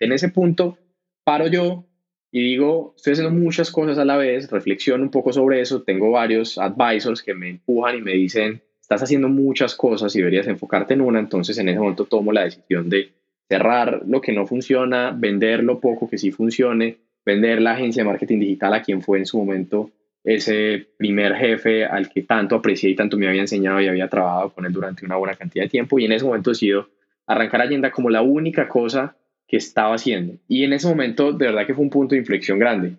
En 0.00 0.12
ese 0.12 0.28
punto, 0.28 0.78
paro 1.24 1.46
yo 1.48 1.84
y 2.30 2.42
digo, 2.42 2.94
estoy 2.96 3.14
haciendo 3.14 3.34
muchas 3.34 3.70
cosas 3.70 3.98
a 3.98 4.04
la 4.04 4.16
vez, 4.16 4.50
reflexiono 4.50 5.02
un 5.02 5.10
poco 5.10 5.32
sobre 5.32 5.60
eso, 5.60 5.82
tengo 5.82 6.10
varios 6.10 6.58
advisors 6.58 7.22
que 7.22 7.34
me 7.34 7.48
empujan 7.48 7.96
y 7.96 8.02
me 8.02 8.12
dicen, 8.12 8.60
estás 8.80 9.02
haciendo 9.02 9.28
muchas 9.28 9.74
cosas 9.74 10.14
y 10.14 10.18
deberías 10.18 10.46
enfocarte 10.46 10.94
en 10.94 11.00
una, 11.00 11.18
entonces 11.18 11.56
en 11.58 11.68
ese 11.68 11.78
momento 11.78 12.04
tomo 12.04 12.32
la 12.32 12.44
decisión 12.44 12.88
de 12.90 13.12
cerrar 13.48 14.02
lo 14.06 14.20
que 14.20 14.32
no 14.32 14.46
funciona, 14.46 15.14
vender 15.16 15.64
lo 15.64 15.80
poco 15.80 16.08
que 16.08 16.18
sí 16.18 16.30
funcione, 16.30 16.98
vender 17.24 17.62
la 17.62 17.72
agencia 17.72 18.02
de 18.02 18.08
marketing 18.08 18.40
digital 18.40 18.74
a 18.74 18.82
quien 18.82 19.00
fue 19.00 19.18
en 19.18 19.26
su 19.26 19.38
momento 19.38 19.90
ese 20.24 20.86
primer 20.98 21.34
jefe 21.34 21.84
al 21.84 22.08
que 22.10 22.22
tanto 22.22 22.56
aprecié 22.56 22.90
y 22.90 22.94
tanto 22.94 23.16
me 23.16 23.28
había 23.28 23.40
enseñado 23.40 23.80
y 23.80 23.88
había 23.88 24.08
trabajado 24.08 24.50
con 24.50 24.66
él 24.66 24.72
durante 24.72 25.06
una 25.06 25.16
buena 25.16 25.34
cantidad 25.34 25.64
de 25.64 25.70
tiempo 25.70 25.98
y 25.98 26.04
en 26.04 26.12
ese 26.12 26.24
momento 26.24 26.50
decido 26.50 26.88
arrancar 27.26 27.62
Allenda 27.62 27.90
como 27.90 28.10
la 28.10 28.20
única 28.20 28.68
cosa 28.68 29.16
que 29.48 29.56
estaba 29.56 29.94
haciendo. 29.94 30.34
Y 30.46 30.64
en 30.64 30.74
ese 30.74 30.86
momento, 30.86 31.32
de 31.32 31.46
verdad 31.46 31.66
que 31.66 31.74
fue 31.74 31.82
un 31.82 31.90
punto 31.90 32.14
de 32.14 32.20
inflexión 32.20 32.58
grande. 32.58 32.94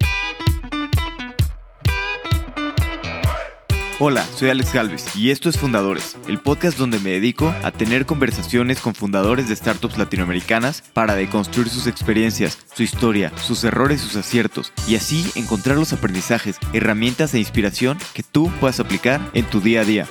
Hola, 4.01 4.23
soy 4.23 4.49
Alex 4.49 4.73
Galvez 4.73 5.15
y 5.17 5.29
esto 5.29 5.49
es 5.49 5.57
Fundadores, 5.57 6.17
el 6.29 6.39
podcast 6.39 6.77
donde 6.77 6.99
me 6.99 7.09
dedico 7.09 7.53
a 7.63 7.71
tener 7.71 8.05
conversaciones 8.05 8.79
con 8.79 8.95
fundadores 8.95 9.49
de 9.49 9.55
startups 9.57 9.97
latinoamericanas 9.97 10.83
para 10.93 11.15
deconstruir 11.15 11.67
sus 11.67 11.85
experiencias, 11.85 12.65
su 12.73 12.83
historia, 12.83 13.33
sus 13.35 13.61
errores, 13.65 13.99
sus 13.99 14.15
aciertos 14.15 14.71
y 14.87 14.95
así 14.95 15.25
encontrar 15.35 15.75
los 15.75 15.91
aprendizajes, 15.91 16.59
herramientas 16.71 17.33
e 17.33 17.39
inspiración 17.39 17.97
que 18.13 18.23
tú 18.23 18.49
puedas 18.61 18.79
aplicar 18.79 19.19
en 19.33 19.43
tu 19.43 19.59
día 19.59 19.81
a 19.81 19.85
día. 19.85 20.07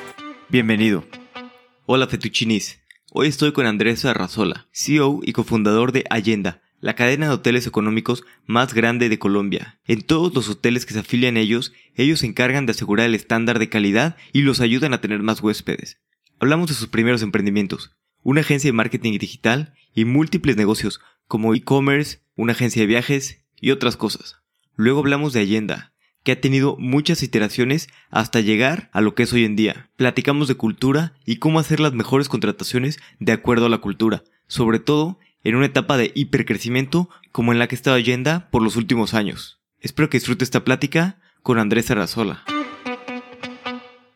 Bienvenido. 0.51 1.05
Hola 1.87 2.07
Fetuchinis. 2.09 2.79
Hoy 3.11 3.29
estoy 3.29 3.53
con 3.53 3.65
Andrés 3.65 4.05
Arrazola, 4.05 4.69
CEO 4.71 5.21
y 5.23 5.33
cofundador 5.33 5.93
de 5.93 6.05
Allenda, 6.11 6.61
la 6.83 6.95
cadena 6.95 7.29
de 7.29 7.33
hoteles 7.33 7.67
económicos 7.67 8.23
más 8.45 8.75
grande 8.75 9.09
de 9.09 9.19
Colombia. 9.19 9.81
En 9.87 10.03
todos 10.03 10.35
los 10.35 10.51
hoteles 10.51 10.85
que 10.85 10.93
se 10.93 11.01
afilian 11.01 11.39
a 11.39 11.41
ellos, 11.41 11.73
ellos 11.95 12.19
se 12.19 12.27
encargan 12.27 12.67
de 12.67 12.73
asegurar 12.73 13.07
el 13.07 13.15
estándar 13.15 13.59
de 13.59 13.71
calidad 13.71 14.19
y 14.35 14.43
los 14.43 14.61
ayudan 14.61 14.93
a 14.93 15.01
tener 15.01 15.23
más 15.23 15.41
huéspedes. 15.41 15.99
Hablamos 16.39 16.69
de 16.69 16.75
sus 16.75 16.89
primeros 16.89 17.23
emprendimientos, 17.23 17.97
una 18.25 18.43
agencia 18.43 18.69
de 18.69 18.75
marketing 18.75 19.19
digital 19.19 19.73
y 19.95 20.05
múltiples 20.05 20.59
negocios 20.59 21.01
como 21.27 21.55
e-commerce, 21.55 22.19
una 22.37 22.53
agencia 22.53 22.83
de 22.83 22.89
viajes 22.89 23.43
y 23.59 23.71
otras 23.71 23.97
cosas. 23.97 24.37
Luego 24.77 24.99
hablamos 24.99 25.33
de 25.33 25.41
Allenda, 25.41 25.95
que 26.29 26.33
ha 26.33 26.41
tenido 26.43 26.77
muchas 26.79 27.23
iteraciones 27.23 27.89
hasta 28.11 28.41
llegar 28.41 28.91
a 28.93 29.01
lo 29.01 29.15
que 29.15 29.23
es 29.23 29.33
hoy 29.33 29.47
en 29.47 29.57
día. 29.57 29.89
Platicamos 29.97 30.47
de 30.47 30.57
cultura 30.57 31.15
y 31.25 31.37
cómo 31.37 31.59
hacer 31.59 31.81
las 31.81 31.95
mejores 31.95 32.29
contrataciones 32.29 32.99
de 33.19 33.33
acuerdo 33.33 33.65
a 33.65 33.71
la 33.71 33.79
cultura, 33.79 34.25
sobre 34.47 34.79
todo 34.79 35.19
en 35.43 35.57
una 35.57 35.65
etapa 35.65 35.97
de 35.97 36.13
hipercrecimiento 36.15 37.09
como 37.33 37.55
en 37.55 37.59
la 37.59 37.67
que 37.67 37.75
estaba 37.75 37.99
Yenda 37.99 38.51
por 38.51 38.63
los 38.63 38.77
últimos 38.77 39.15
años. 39.15 39.63
Espero 39.81 40.11
que 40.11 40.19
disfrute 40.19 40.45
esta 40.45 40.65
plática 40.65 41.19
con 41.43 41.59
Andrés 41.59 41.91
Arrazola. 41.91 42.45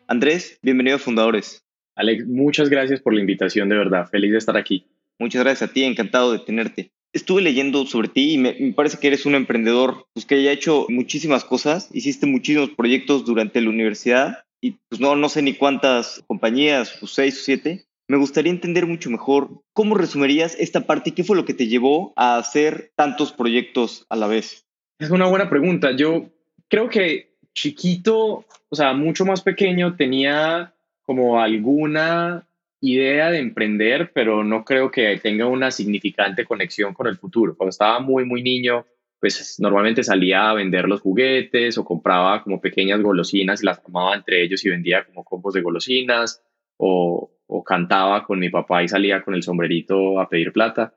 Andrés, 0.07 0.59
bienvenido 0.61 0.97
a 0.97 0.99
Fundadores. 0.99 1.65
Alex, 1.95 2.27
muchas 2.27 2.69
gracias 2.69 3.01
por 3.01 3.15
la 3.15 3.21
invitación, 3.21 3.69
de 3.69 3.77
verdad. 3.77 4.07
Feliz 4.11 4.33
de 4.33 4.37
estar 4.37 4.55
aquí. 4.55 4.85
Muchas 5.17 5.41
gracias 5.41 5.67
a 5.67 5.73
ti, 5.73 5.83
encantado 5.83 6.31
de 6.31 6.37
tenerte 6.37 6.92
estuve 7.13 7.41
leyendo 7.41 7.85
sobre 7.85 8.09
ti 8.09 8.33
y 8.33 8.37
me, 8.37 8.53
parece 8.75 8.97
que 8.97 9.07
eres 9.07 9.25
un 9.25 9.35
emprendedor 9.35 10.07
pues, 10.13 10.25
que 10.25 10.35
haya 10.35 10.51
hecho 10.51 10.87
muchísimas 10.89 11.45
cosas, 11.45 11.89
hiciste 11.93 12.25
muchísimos 12.25 12.71
proyectos 12.71 13.25
durante 13.25 13.61
la 13.61 13.69
universidad 13.69 14.45
y 14.59 14.77
pues 14.89 14.99
no, 14.99 15.15
no 15.15 15.29
sé 15.29 15.41
ni 15.41 15.53
cuántas 15.53 16.23
compañías, 16.27 16.95
pues 16.99 17.13
seis 17.13 17.39
o 17.39 17.43
siete. 17.43 17.85
Me 18.07 18.17
gustaría 18.17 18.51
entender 18.51 18.85
mucho 18.85 19.09
mejor 19.09 19.61
cómo 19.73 19.95
resumirías 19.95 20.55
esta 20.59 20.81
parte 20.81 21.09
y 21.09 21.13
qué 21.13 21.23
fue 21.23 21.35
lo 21.35 21.45
que 21.45 21.53
te 21.53 21.67
llevó 21.67 22.13
a 22.15 22.37
hacer 22.37 22.91
tantos 22.95 23.31
proyectos 23.31 24.05
a 24.09 24.15
la 24.15 24.27
vez. 24.27 24.65
Es 24.99 25.09
una 25.09 25.27
buena 25.27 25.49
pregunta. 25.49 25.95
Yo 25.95 26.29
creo 26.69 26.89
que 26.89 27.33
chiquito, 27.53 28.45
o 28.69 28.75
sea, 28.75 28.93
mucho 28.93 29.25
más 29.25 29.41
pequeño, 29.41 29.95
tenía 29.95 30.73
como 31.03 31.41
alguna 31.41 32.47
idea 32.83 33.31
de 33.31 33.39
emprender, 33.39 34.11
pero 34.13 34.43
no 34.43 34.65
creo 34.65 34.91
que 34.91 35.17
tenga 35.17 35.47
una 35.47 35.71
significante 35.71 36.43
conexión 36.43 36.93
con 36.93 37.07
el 37.07 37.17
futuro. 37.17 37.55
Cuando 37.55 37.69
estaba 37.69 38.01
muy, 38.01 38.25
muy 38.25 38.43
niño, 38.43 38.85
pues 39.21 39.57
normalmente 39.59 40.03
salía 40.03 40.49
a 40.49 40.53
vender 40.53 40.89
los 40.89 40.99
juguetes 40.99 41.77
o 41.77 41.85
compraba 41.85 42.43
como 42.43 42.59
pequeñas 42.59 43.01
golosinas 43.01 43.63
y 43.63 43.65
las 43.65 43.81
tomaba 43.81 44.15
entre 44.15 44.43
ellos 44.43 44.65
y 44.65 44.69
vendía 44.69 45.05
como 45.05 45.23
combos 45.23 45.53
de 45.53 45.61
golosinas 45.61 46.43
o, 46.77 47.29
cantaba 47.65 48.25
con 48.25 48.39
mi 48.39 48.49
papá 48.49 48.83
y 48.83 48.89
salía 48.89 49.21
con 49.21 49.35
el 49.35 49.43
sombrerito 49.43 50.19
a 50.19 50.27
pedir 50.27 50.51
plata. 50.51 50.93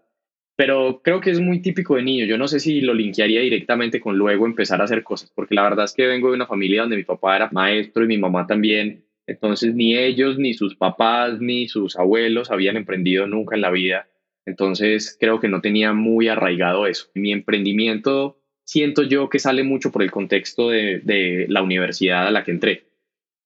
Pero 0.57 1.03
creo 1.05 1.21
que 1.21 1.31
es 1.31 1.39
muy 1.39 1.61
típico 1.61 1.95
de 1.95 2.03
niño. 2.03 2.25
Yo 2.25 2.39
no 2.39 2.49
sé 2.49 2.59
si 2.59 2.81
lo 2.81 2.95
linkearía 2.95 3.43
directamente 3.43 4.01
con 4.01 4.17
luego 4.17 4.47
empezar 4.47 4.81
a 4.81 4.85
hacer 4.85 5.05
cosas, 5.05 5.31
porque 5.33 5.55
la 5.55 5.63
verdad 5.63 5.85
es 5.85 5.93
que 5.93 6.07
vengo 6.07 6.31
de 6.31 6.35
una 6.35 6.47
familia 6.47 6.81
donde 6.81 6.97
mi 6.97 7.05
papá 7.05 7.37
era 7.37 7.51
maestro 7.53 8.03
y 8.05 8.09
mi 8.09 8.19
mamá 8.19 8.47
también 8.47 9.06
entonces 9.27 9.75
ni 9.75 9.97
ellos, 9.97 10.39
ni 10.39 10.55
sus 10.55 10.77
papás, 10.77 11.41
ni 11.41 11.69
sus 11.69 11.97
abuelos 11.97 12.51
habían 12.51 12.77
emprendido 12.77 13.27
nunca 13.27 13.57
en 13.57 13.63
la 13.63 13.71
vida. 13.71 14.09
Entonces 14.45 15.17
creo 15.19 15.41
que 15.41 15.49
no 15.49 15.61
tenía 15.61 15.93
muy 15.93 16.29
arraigado 16.29 16.87
eso. 16.87 17.09
Mi 17.15 17.33
emprendimiento 17.33 18.39
siento 18.65 19.03
yo 19.03 19.29
que 19.29 19.41
sale 19.41 19.65
mucho 19.65 19.91
por 19.91 20.03
el 20.03 20.11
contexto 20.11 20.71
de, 20.71 21.47
la 21.49 21.63
universidad 21.63 22.27
a 22.27 22.31
la 22.31 22.45
que 22.45 22.53
entré. 22.53 22.85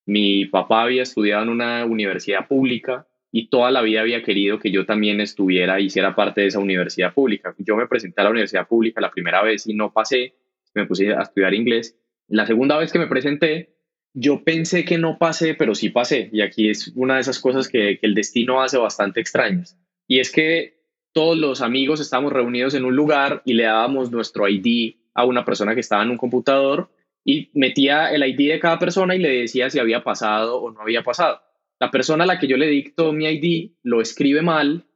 Mi 0.06 0.44
papá 0.44 0.82
había 0.82 1.02
estudiado 1.02 1.42
en 1.44 1.48
una 1.48 1.84
universidad 1.84 2.46
pública 2.46 3.06
y 3.32 3.48
toda 3.48 3.70
la 3.70 3.80
vida 3.80 4.00
había 4.00 4.22
querido 4.22 4.58
que 4.58 4.70
yo 4.70 4.84
también 4.84 5.20
estuviera 5.20 5.80
y 5.80 5.86
hiciera 5.86 6.14
parte 6.14 6.42
de 6.42 6.48
esa 6.48 6.58
universidad 6.58 7.14
pública. 7.14 7.54
Yo 7.58 7.76
me 7.76 7.86
presenté 7.86 8.20
a 8.20 8.24
la 8.24 8.30
universidad 8.30 8.66
pública 8.66 9.00
la 9.00 9.10
primera 9.10 9.42
vez 9.42 9.66
y 9.66 9.74
no 9.74 9.92
pasé, 9.92 10.34
me 10.74 10.86
puse 10.86 11.14
a 11.14 11.22
estudiar 11.22 11.54
inglés. 11.54 11.96
La 12.28 12.46
segunda 12.46 12.76
vez 12.76 12.92
que 12.92 12.98
me 12.98 13.06
presenté, 13.06 13.70
yo 14.15 14.43
pensé 14.44 14.84
que 14.84 14.98
no 14.98 15.19
pasé, 15.19 15.54
pero 15.54 15.75
sí 15.75 15.91
pasé. 15.91 16.31
Y 16.32 16.41
aquí 16.41 16.69
es 16.69 16.93
una 16.97 17.15
de 17.15 17.21
esas 17.21 17.38
cosas 17.38 17.69
que, 17.69 17.98
el 18.03 18.15
destino 18.15 18.62
hace 18.62 18.78
bastante 18.78 19.21
extrañas. 19.21 19.78
Y 20.06 20.19
es 20.19 20.32
que 20.32 20.81
todos 21.12 21.37
los 21.37 21.60
amigos 21.60 22.00
estábamos 22.00 22.32
reunidos 22.32 22.75
en 22.75 22.84
un 22.84 22.97
lugar 22.97 23.43
y 23.44 23.54
le 23.54 23.65
dábamos 23.65 24.10
nuestro 24.10 24.49
ID 24.49 24.97
a 25.15 25.25
una 25.25 25.44
persona 25.44 25.75
que 25.75 25.81
estaba 25.81 26.03
en 26.03 26.10
un 26.10 26.19
computador 26.19 26.91
y 27.25 27.50
metía 27.54 28.12
el 28.12 28.26
ID 28.26 28.53
de 28.53 28.60
cada 28.60 28.78
persona 28.78 29.15
y 29.15 29.19
le 29.19 29.28
decía 29.28 29.70
si 29.70 29.78
había 29.78 30.03
pasado 30.03 30.60
o 30.60 30.70
no 30.70 30.81
había 30.81 31.03
pasado. 31.03 31.43
La 31.78 31.91
persona 31.91 32.25
a 32.25 32.26
la 32.26 32.38
que 32.38 32.47
yo 32.47 32.56
le 32.56 32.66
dicto 32.69 33.12
mi 33.12 33.26
ID 33.26 33.72
lo 33.82 34.00
escribe 34.00 34.43
mal 34.43 34.87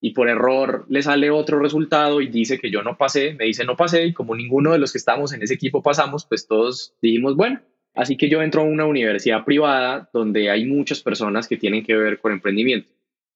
y 0.00 0.10
por 0.10 0.28
error 0.28 0.86
le 0.88 1.02
sale 1.02 1.30
otro 1.30 1.58
resultado 1.58 2.20
y 2.20 2.28
dice 2.28 2.58
que 2.58 2.70
yo 2.70 2.82
no 2.82 2.96
pasé, 2.96 3.34
me 3.34 3.46
dice 3.46 3.64
no 3.64 3.76
pasé 3.76 4.06
y 4.06 4.12
como 4.12 4.34
ninguno 4.34 4.72
de 4.72 4.78
los 4.78 4.92
que 4.92 4.98
estamos 4.98 5.32
en 5.32 5.42
ese 5.42 5.54
equipo 5.54 5.82
pasamos, 5.82 6.26
pues 6.26 6.46
todos 6.46 6.94
dijimos, 7.00 7.36
bueno, 7.36 7.60
Así 7.94 8.16
que 8.16 8.28
yo 8.28 8.42
entro 8.42 8.62
a 8.62 8.64
una 8.64 8.86
universidad 8.86 9.44
privada 9.44 10.08
donde 10.12 10.50
hay 10.50 10.66
muchas 10.66 11.00
personas 11.00 11.46
que 11.46 11.56
tienen 11.56 11.84
que 11.84 11.94
ver 11.94 12.18
con 12.18 12.32
emprendimiento. 12.32 12.88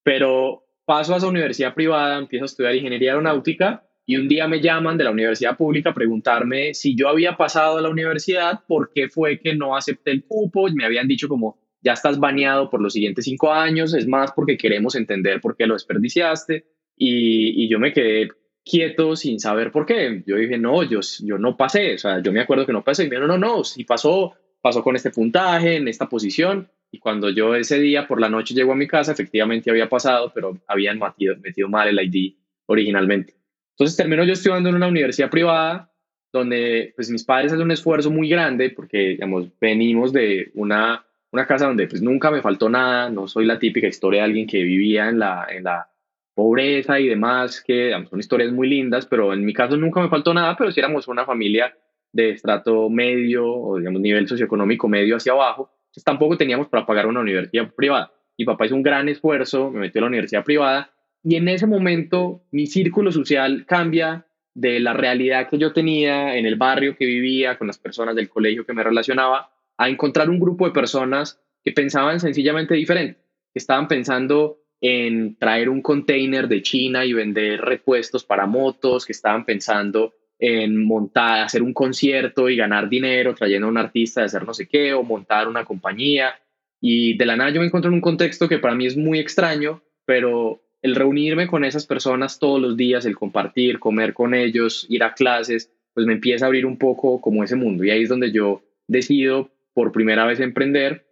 Pero 0.02 0.64
paso 0.84 1.14
a 1.14 1.18
esa 1.18 1.28
universidad 1.28 1.74
privada, 1.74 2.18
empiezo 2.18 2.44
a 2.44 2.46
estudiar 2.46 2.74
ingeniería 2.74 3.12
aeronáutica 3.12 3.84
y 4.04 4.16
un 4.16 4.26
día 4.26 4.48
me 4.48 4.60
llaman 4.60 4.96
de 4.96 5.04
la 5.04 5.10
universidad 5.10 5.56
pública 5.56 5.90
a 5.90 5.94
preguntarme 5.94 6.72
si 6.74 6.96
yo 6.96 7.08
había 7.08 7.36
pasado 7.36 7.76
a 7.76 7.82
la 7.82 7.90
universidad, 7.90 8.60
por 8.66 8.90
qué 8.92 9.08
fue 9.08 9.38
que 9.38 9.54
no 9.54 9.76
acepté 9.76 10.10
el 10.12 10.24
cupo. 10.24 10.66
Me 10.72 10.86
habían 10.86 11.06
dicho 11.06 11.28
como, 11.28 11.58
ya 11.82 11.92
estás 11.92 12.18
baneado 12.18 12.70
por 12.70 12.80
los 12.80 12.94
siguientes 12.94 13.26
cinco 13.26 13.52
años, 13.52 13.94
es 13.94 14.08
más 14.08 14.32
porque 14.32 14.56
queremos 14.56 14.94
entender 14.94 15.40
por 15.40 15.56
qué 15.56 15.66
lo 15.66 15.74
desperdiciaste. 15.74 16.64
Y, 16.96 17.64
y 17.64 17.68
yo 17.68 17.78
me 17.78 17.92
quedé 17.92 18.30
quieto 18.64 19.14
sin 19.14 19.38
saber 19.38 19.70
por 19.70 19.84
qué. 19.86 20.22
Yo 20.26 20.36
dije, 20.36 20.58
no, 20.58 20.82
yo, 20.82 21.00
yo 21.22 21.36
no 21.36 21.56
pasé, 21.56 21.94
o 21.94 21.98
sea, 21.98 22.22
yo 22.22 22.32
me 22.32 22.40
acuerdo 22.40 22.64
que 22.66 22.72
no 22.72 22.82
pasé. 22.82 23.04
Y 23.04 23.06
me 23.08 23.16
dijeron, 23.16 23.38
no, 23.40 23.46
no, 23.46 23.62
si 23.62 23.84
pasó, 23.84 24.34
pasó 24.68 24.82
con 24.82 24.96
este 24.96 25.10
puntaje, 25.10 25.76
en 25.76 25.88
esta 25.88 26.10
posición, 26.10 26.68
y 26.90 26.98
cuando 26.98 27.30
yo 27.30 27.54
ese 27.54 27.78
día 27.78 28.06
por 28.06 28.20
la 28.20 28.28
noche 28.28 28.52
llego 28.52 28.72
a 28.72 28.76
mi 28.76 28.86
casa, 28.86 29.12
efectivamente 29.12 29.70
había 29.70 29.88
pasado, 29.88 30.30
pero 30.34 30.58
habían 30.66 30.98
metido, 30.98 31.34
metido 31.38 31.70
mal 31.70 31.88
el 31.88 31.98
ID 31.98 32.34
originalmente. 32.66 33.34
Entonces 33.70 33.96
termino 33.96 34.24
yo 34.24 34.34
estudiando 34.34 34.68
en 34.68 34.74
una 34.74 34.88
universidad 34.88 35.30
privada 35.30 35.90
donde 36.30 36.92
pues 36.96 37.08
mis 37.08 37.24
padres 37.24 37.52
hacen 37.52 37.64
un 37.64 37.70
esfuerzo 37.70 38.10
muy 38.10 38.28
grande 38.28 38.68
porque, 38.68 38.98
digamos, 38.98 39.48
venimos 39.58 40.12
de 40.12 40.50
una, 40.52 41.02
una 41.30 41.46
casa 41.46 41.66
donde 41.66 41.86
pues 41.86 42.02
nunca 42.02 42.30
me 42.30 42.42
faltó 42.42 42.68
nada, 42.68 43.08
no 43.08 43.26
soy 43.26 43.46
la 43.46 43.58
típica 43.58 43.86
historia 43.86 44.20
de 44.20 44.26
alguien 44.26 44.46
que 44.46 44.62
vivía 44.62 45.08
en 45.08 45.18
la, 45.18 45.46
en 45.48 45.64
la 45.64 45.88
pobreza 46.34 47.00
y 47.00 47.08
demás, 47.08 47.62
que 47.66 47.86
digamos, 47.86 48.10
son 48.10 48.20
historias 48.20 48.52
muy 48.52 48.68
lindas, 48.68 49.06
pero 49.06 49.32
en 49.32 49.46
mi 49.46 49.54
caso 49.54 49.78
nunca 49.78 50.02
me 50.02 50.10
faltó 50.10 50.34
nada, 50.34 50.54
pero 50.58 50.70
si 50.70 50.78
éramos 50.78 51.08
una 51.08 51.24
familia 51.24 51.74
de 52.12 52.30
estrato 52.30 52.88
medio 52.88 53.46
o 53.46 53.78
digamos 53.78 54.00
nivel 54.00 54.28
socioeconómico 54.28 54.88
medio 54.88 55.16
hacia 55.16 55.32
abajo, 55.32 55.70
entonces 55.86 56.04
tampoco 56.04 56.36
teníamos 56.36 56.68
para 56.68 56.86
pagar 56.86 57.06
una 57.06 57.20
universidad 57.20 57.72
privada. 57.74 58.12
Mi 58.36 58.44
papá 58.44 58.66
hizo 58.66 58.74
un 58.74 58.82
gran 58.82 59.08
esfuerzo, 59.08 59.70
me 59.70 59.80
metió 59.80 60.00
a 60.00 60.02
la 60.02 60.08
universidad 60.08 60.44
privada 60.44 60.92
y 61.22 61.36
en 61.36 61.48
ese 61.48 61.66
momento 61.66 62.42
mi 62.50 62.66
círculo 62.66 63.12
social 63.12 63.66
cambia 63.66 64.26
de 64.54 64.80
la 64.80 64.92
realidad 64.92 65.48
que 65.48 65.58
yo 65.58 65.72
tenía 65.72 66.36
en 66.36 66.46
el 66.46 66.56
barrio 66.56 66.96
que 66.96 67.06
vivía, 67.06 67.58
con 67.58 67.66
las 67.66 67.78
personas 67.78 68.16
del 68.16 68.28
colegio 68.28 68.66
que 68.66 68.72
me 68.72 68.82
relacionaba, 68.82 69.52
a 69.76 69.88
encontrar 69.88 70.28
un 70.28 70.40
grupo 70.40 70.66
de 70.66 70.72
personas 70.72 71.40
que 71.62 71.72
pensaban 71.72 72.18
sencillamente 72.18 72.74
diferente, 72.74 73.20
que 73.52 73.58
estaban 73.58 73.86
pensando 73.86 74.58
en 74.80 75.36
traer 75.36 75.68
un 75.68 75.82
container 75.82 76.48
de 76.48 76.62
China 76.62 77.04
y 77.04 77.12
vender 77.12 77.60
repuestos 77.60 78.24
para 78.24 78.46
motos, 78.46 79.06
que 79.06 79.12
estaban 79.12 79.44
pensando 79.44 80.14
en 80.38 80.76
montar, 80.84 81.40
hacer 81.40 81.62
un 81.62 81.72
concierto 81.72 82.48
y 82.48 82.56
ganar 82.56 82.88
dinero 82.88 83.34
trayendo 83.34 83.66
a 83.66 83.70
un 83.70 83.78
artista 83.78 84.20
de 84.20 84.26
hacer 84.26 84.44
no 84.44 84.54
sé 84.54 84.66
qué, 84.66 84.94
o 84.94 85.02
montar 85.02 85.48
una 85.48 85.64
compañía. 85.64 86.34
Y 86.80 87.16
de 87.16 87.26
la 87.26 87.36
nada 87.36 87.50
yo 87.50 87.60
me 87.60 87.66
encuentro 87.66 87.88
en 87.90 87.96
un 87.96 88.00
contexto 88.00 88.48
que 88.48 88.58
para 88.58 88.74
mí 88.74 88.86
es 88.86 88.96
muy 88.96 89.18
extraño, 89.18 89.82
pero 90.04 90.62
el 90.82 90.94
reunirme 90.94 91.48
con 91.48 91.64
esas 91.64 91.86
personas 91.86 92.38
todos 92.38 92.60
los 92.60 92.76
días, 92.76 93.04
el 93.04 93.16
compartir, 93.16 93.78
comer 93.78 94.14
con 94.14 94.34
ellos, 94.34 94.86
ir 94.88 95.02
a 95.02 95.14
clases, 95.14 95.72
pues 95.92 96.06
me 96.06 96.12
empieza 96.12 96.44
a 96.44 96.48
abrir 96.48 96.66
un 96.66 96.78
poco 96.78 97.20
como 97.20 97.42
ese 97.42 97.56
mundo. 97.56 97.84
Y 97.84 97.90
ahí 97.90 98.02
es 98.02 98.08
donde 98.08 98.30
yo 98.30 98.62
decido 98.86 99.50
por 99.74 99.90
primera 99.90 100.24
vez 100.24 100.38
emprender 100.40 101.06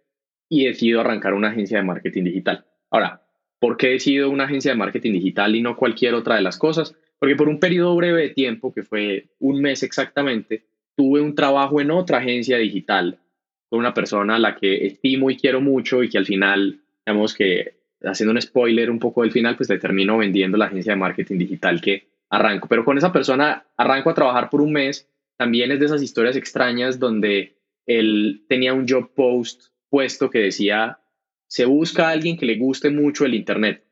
y 0.49 0.65
decido 0.65 1.01
arrancar 1.01 1.33
una 1.33 1.49
agencia 1.49 1.77
de 1.77 1.83
marketing 1.83 2.23
digital. 2.23 2.65
Ahora, 2.89 3.21
¿por 3.59 3.75
qué 3.75 3.87
decido 3.87 4.29
una 4.29 4.45
agencia 4.45 4.71
de 4.71 4.77
marketing 4.77 5.11
digital 5.11 5.55
y 5.55 5.61
no 5.61 5.75
cualquier 5.75 6.13
otra 6.13 6.35
de 6.35 6.41
las 6.41 6.57
cosas? 6.57 6.95
Porque 7.19 7.35
por 7.35 7.49
un 7.49 7.59
periodo 7.59 7.95
breve 7.95 8.21
de 8.21 8.29
tiempo, 8.29 8.73
que 8.73 8.83
fue 8.83 9.29
un 9.39 9.61
mes 9.61 9.83
exactamente, 9.83 10.65
tuve 10.95 11.21
un 11.21 11.35
trabajo 11.35 11.81
en 11.81 11.91
otra 11.91 12.19
agencia 12.19 12.57
digital 12.57 13.19
con 13.69 13.79
una 13.79 13.93
persona 13.93 14.35
a 14.35 14.39
la 14.39 14.55
que 14.55 14.85
estimo 14.85 15.29
y 15.29 15.37
quiero 15.37 15.61
mucho 15.61 16.03
y 16.03 16.09
que 16.09 16.17
al 16.17 16.25
final, 16.25 16.79
digamos 17.05 17.33
que 17.33 17.77
haciendo 18.03 18.31
un 18.31 18.41
spoiler 18.41 18.89
un 18.89 18.99
poco 18.99 19.23
del 19.23 19.31
final, 19.31 19.55
pues 19.55 19.69
le 19.69 19.79
termino 19.79 20.17
vendiendo 20.17 20.57
la 20.57 20.65
agencia 20.65 20.93
de 20.93 20.99
marketing 20.99 21.37
digital 21.37 21.81
que 21.81 22.07
arranco. 22.29 22.67
Pero 22.67 22.85
con 22.85 22.97
esa 22.97 23.11
persona 23.11 23.65
arranco 23.75 24.09
a 24.09 24.15
trabajar 24.15 24.49
por 24.49 24.61
un 24.61 24.73
mes. 24.73 25.09
También 25.37 25.71
es 25.71 25.79
de 25.79 25.85
esas 25.85 26.01
historias 26.01 26.35
extrañas 26.35 26.99
donde 26.99 27.57
él 27.85 28.45
tenía 28.49 28.73
un 28.73 28.87
job 28.87 29.13
post 29.13 29.71
puesto 29.89 30.29
que 30.29 30.39
decía, 30.39 30.99
se 31.47 31.65
busca 31.65 32.07
a 32.07 32.11
alguien 32.11 32.37
que 32.37 32.45
le 32.45 32.57
guste 32.57 32.89
mucho 32.89 33.25
el 33.25 33.35
Internet. 33.35 33.83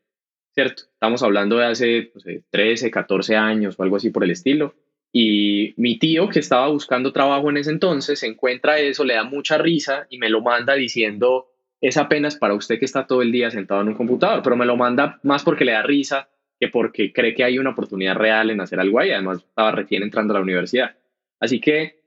¿Cierto? 0.56 0.84
Estamos 0.94 1.22
hablando 1.22 1.58
de 1.58 1.66
hace 1.66 2.12
13, 2.50 2.90
14 2.90 3.36
años 3.36 3.76
o 3.78 3.84
algo 3.84 3.98
así 3.98 4.10
por 4.10 4.24
el 4.24 4.32
estilo. 4.32 4.74
Y 5.12 5.74
mi 5.78 6.00
tío, 6.00 6.30
que 6.30 6.40
estaba 6.40 6.70
buscando 6.70 7.12
trabajo 7.12 7.50
en 7.50 7.58
ese 7.58 7.72
entonces, 7.72 8.24
encuentra 8.24 8.80
eso, 8.80 9.04
le 9.04 9.16
da 9.16 9.26
mucha 9.26 9.58
risa 9.58 10.08
y 10.10 10.18
me 10.18 10.30
lo 10.30 10.42
manda 10.42 10.74
diciendo, 10.76 11.48
es 11.82 11.98
apenas 11.98 12.38
para 12.38 12.54
usted 12.54 12.80
que 12.80 12.86
está 12.86 13.06
todo 13.06 13.22
el 13.22 13.34
día 13.34 13.52
sentado 13.52 13.82
en 13.82 13.90
un 13.90 13.96
computador, 13.96 14.42
pero 14.44 14.56
me 14.56 14.66
lo 14.66 14.78
manda 14.78 15.20
más 15.24 15.44
porque 15.44 15.66
le 15.66 15.74
da 15.74 15.84
risa 15.84 16.30
que 16.58 16.70
porque 16.70 17.12
cree 17.12 17.34
que 17.34 17.44
hay 17.44 17.60
una 17.60 17.72
oportunidad 17.72 18.16
real 18.16 18.50
en 18.50 18.62
hacer 18.62 18.80
algo 18.80 19.00
ahí. 19.00 19.12
Además, 19.12 19.40
estaba 19.40 19.72
recién 19.72 20.04
entrando 20.04 20.34
a 20.34 20.38
la 20.38 20.44
universidad. 20.44 20.96
Así 21.40 21.60
que 21.60 22.02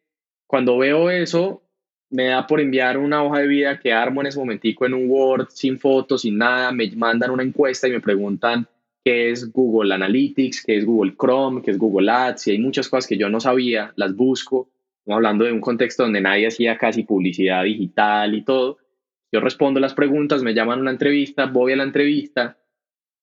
cuando 0.46 0.78
veo 0.78 1.10
eso, 1.10 1.67
me 2.10 2.26
da 2.26 2.46
por 2.46 2.60
enviar 2.60 2.98
una 2.98 3.22
hoja 3.22 3.40
de 3.40 3.46
vida 3.46 3.78
que 3.78 3.92
armo 3.92 4.20
en 4.20 4.28
ese 4.28 4.38
momentico 4.38 4.86
en 4.86 4.94
un 4.94 5.08
Word, 5.08 5.48
sin 5.50 5.78
fotos, 5.78 6.22
sin 6.22 6.38
nada. 6.38 6.72
Me 6.72 6.90
mandan 6.96 7.30
una 7.30 7.42
encuesta 7.42 7.88
y 7.88 7.92
me 7.92 8.00
preguntan 8.00 8.66
qué 9.04 9.30
es 9.30 9.52
Google 9.52 9.94
Analytics, 9.94 10.64
qué 10.64 10.78
es 10.78 10.84
Google 10.84 11.14
Chrome, 11.18 11.62
qué 11.62 11.72
es 11.72 11.78
Google 11.78 12.10
Ads. 12.10 12.48
Y 12.48 12.50
hay 12.52 12.58
muchas 12.58 12.88
cosas 12.88 13.06
que 13.06 13.18
yo 13.18 13.28
no 13.28 13.40
sabía, 13.40 13.92
las 13.96 14.14
busco. 14.16 14.70
Estamos 15.00 15.18
hablando 15.18 15.44
de 15.44 15.52
un 15.52 15.60
contexto 15.60 16.02
donde 16.02 16.20
nadie 16.20 16.46
hacía 16.46 16.78
casi 16.78 17.02
publicidad 17.02 17.64
digital 17.64 18.34
y 18.34 18.42
todo. 18.42 18.78
Yo 19.30 19.40
respondo 19.40 19.78
las 19.80 19.94
preguntas, 19.94 20.42
me 20.42 20.54
llaman 20.54 20.78
a 20.78 20.82
una 20.82 20.90
entrevista, 20.90 21.46
voy 21.46 21.72
a 21.72 21.76
la 21.76 21.84
entrevista 21.84 22.58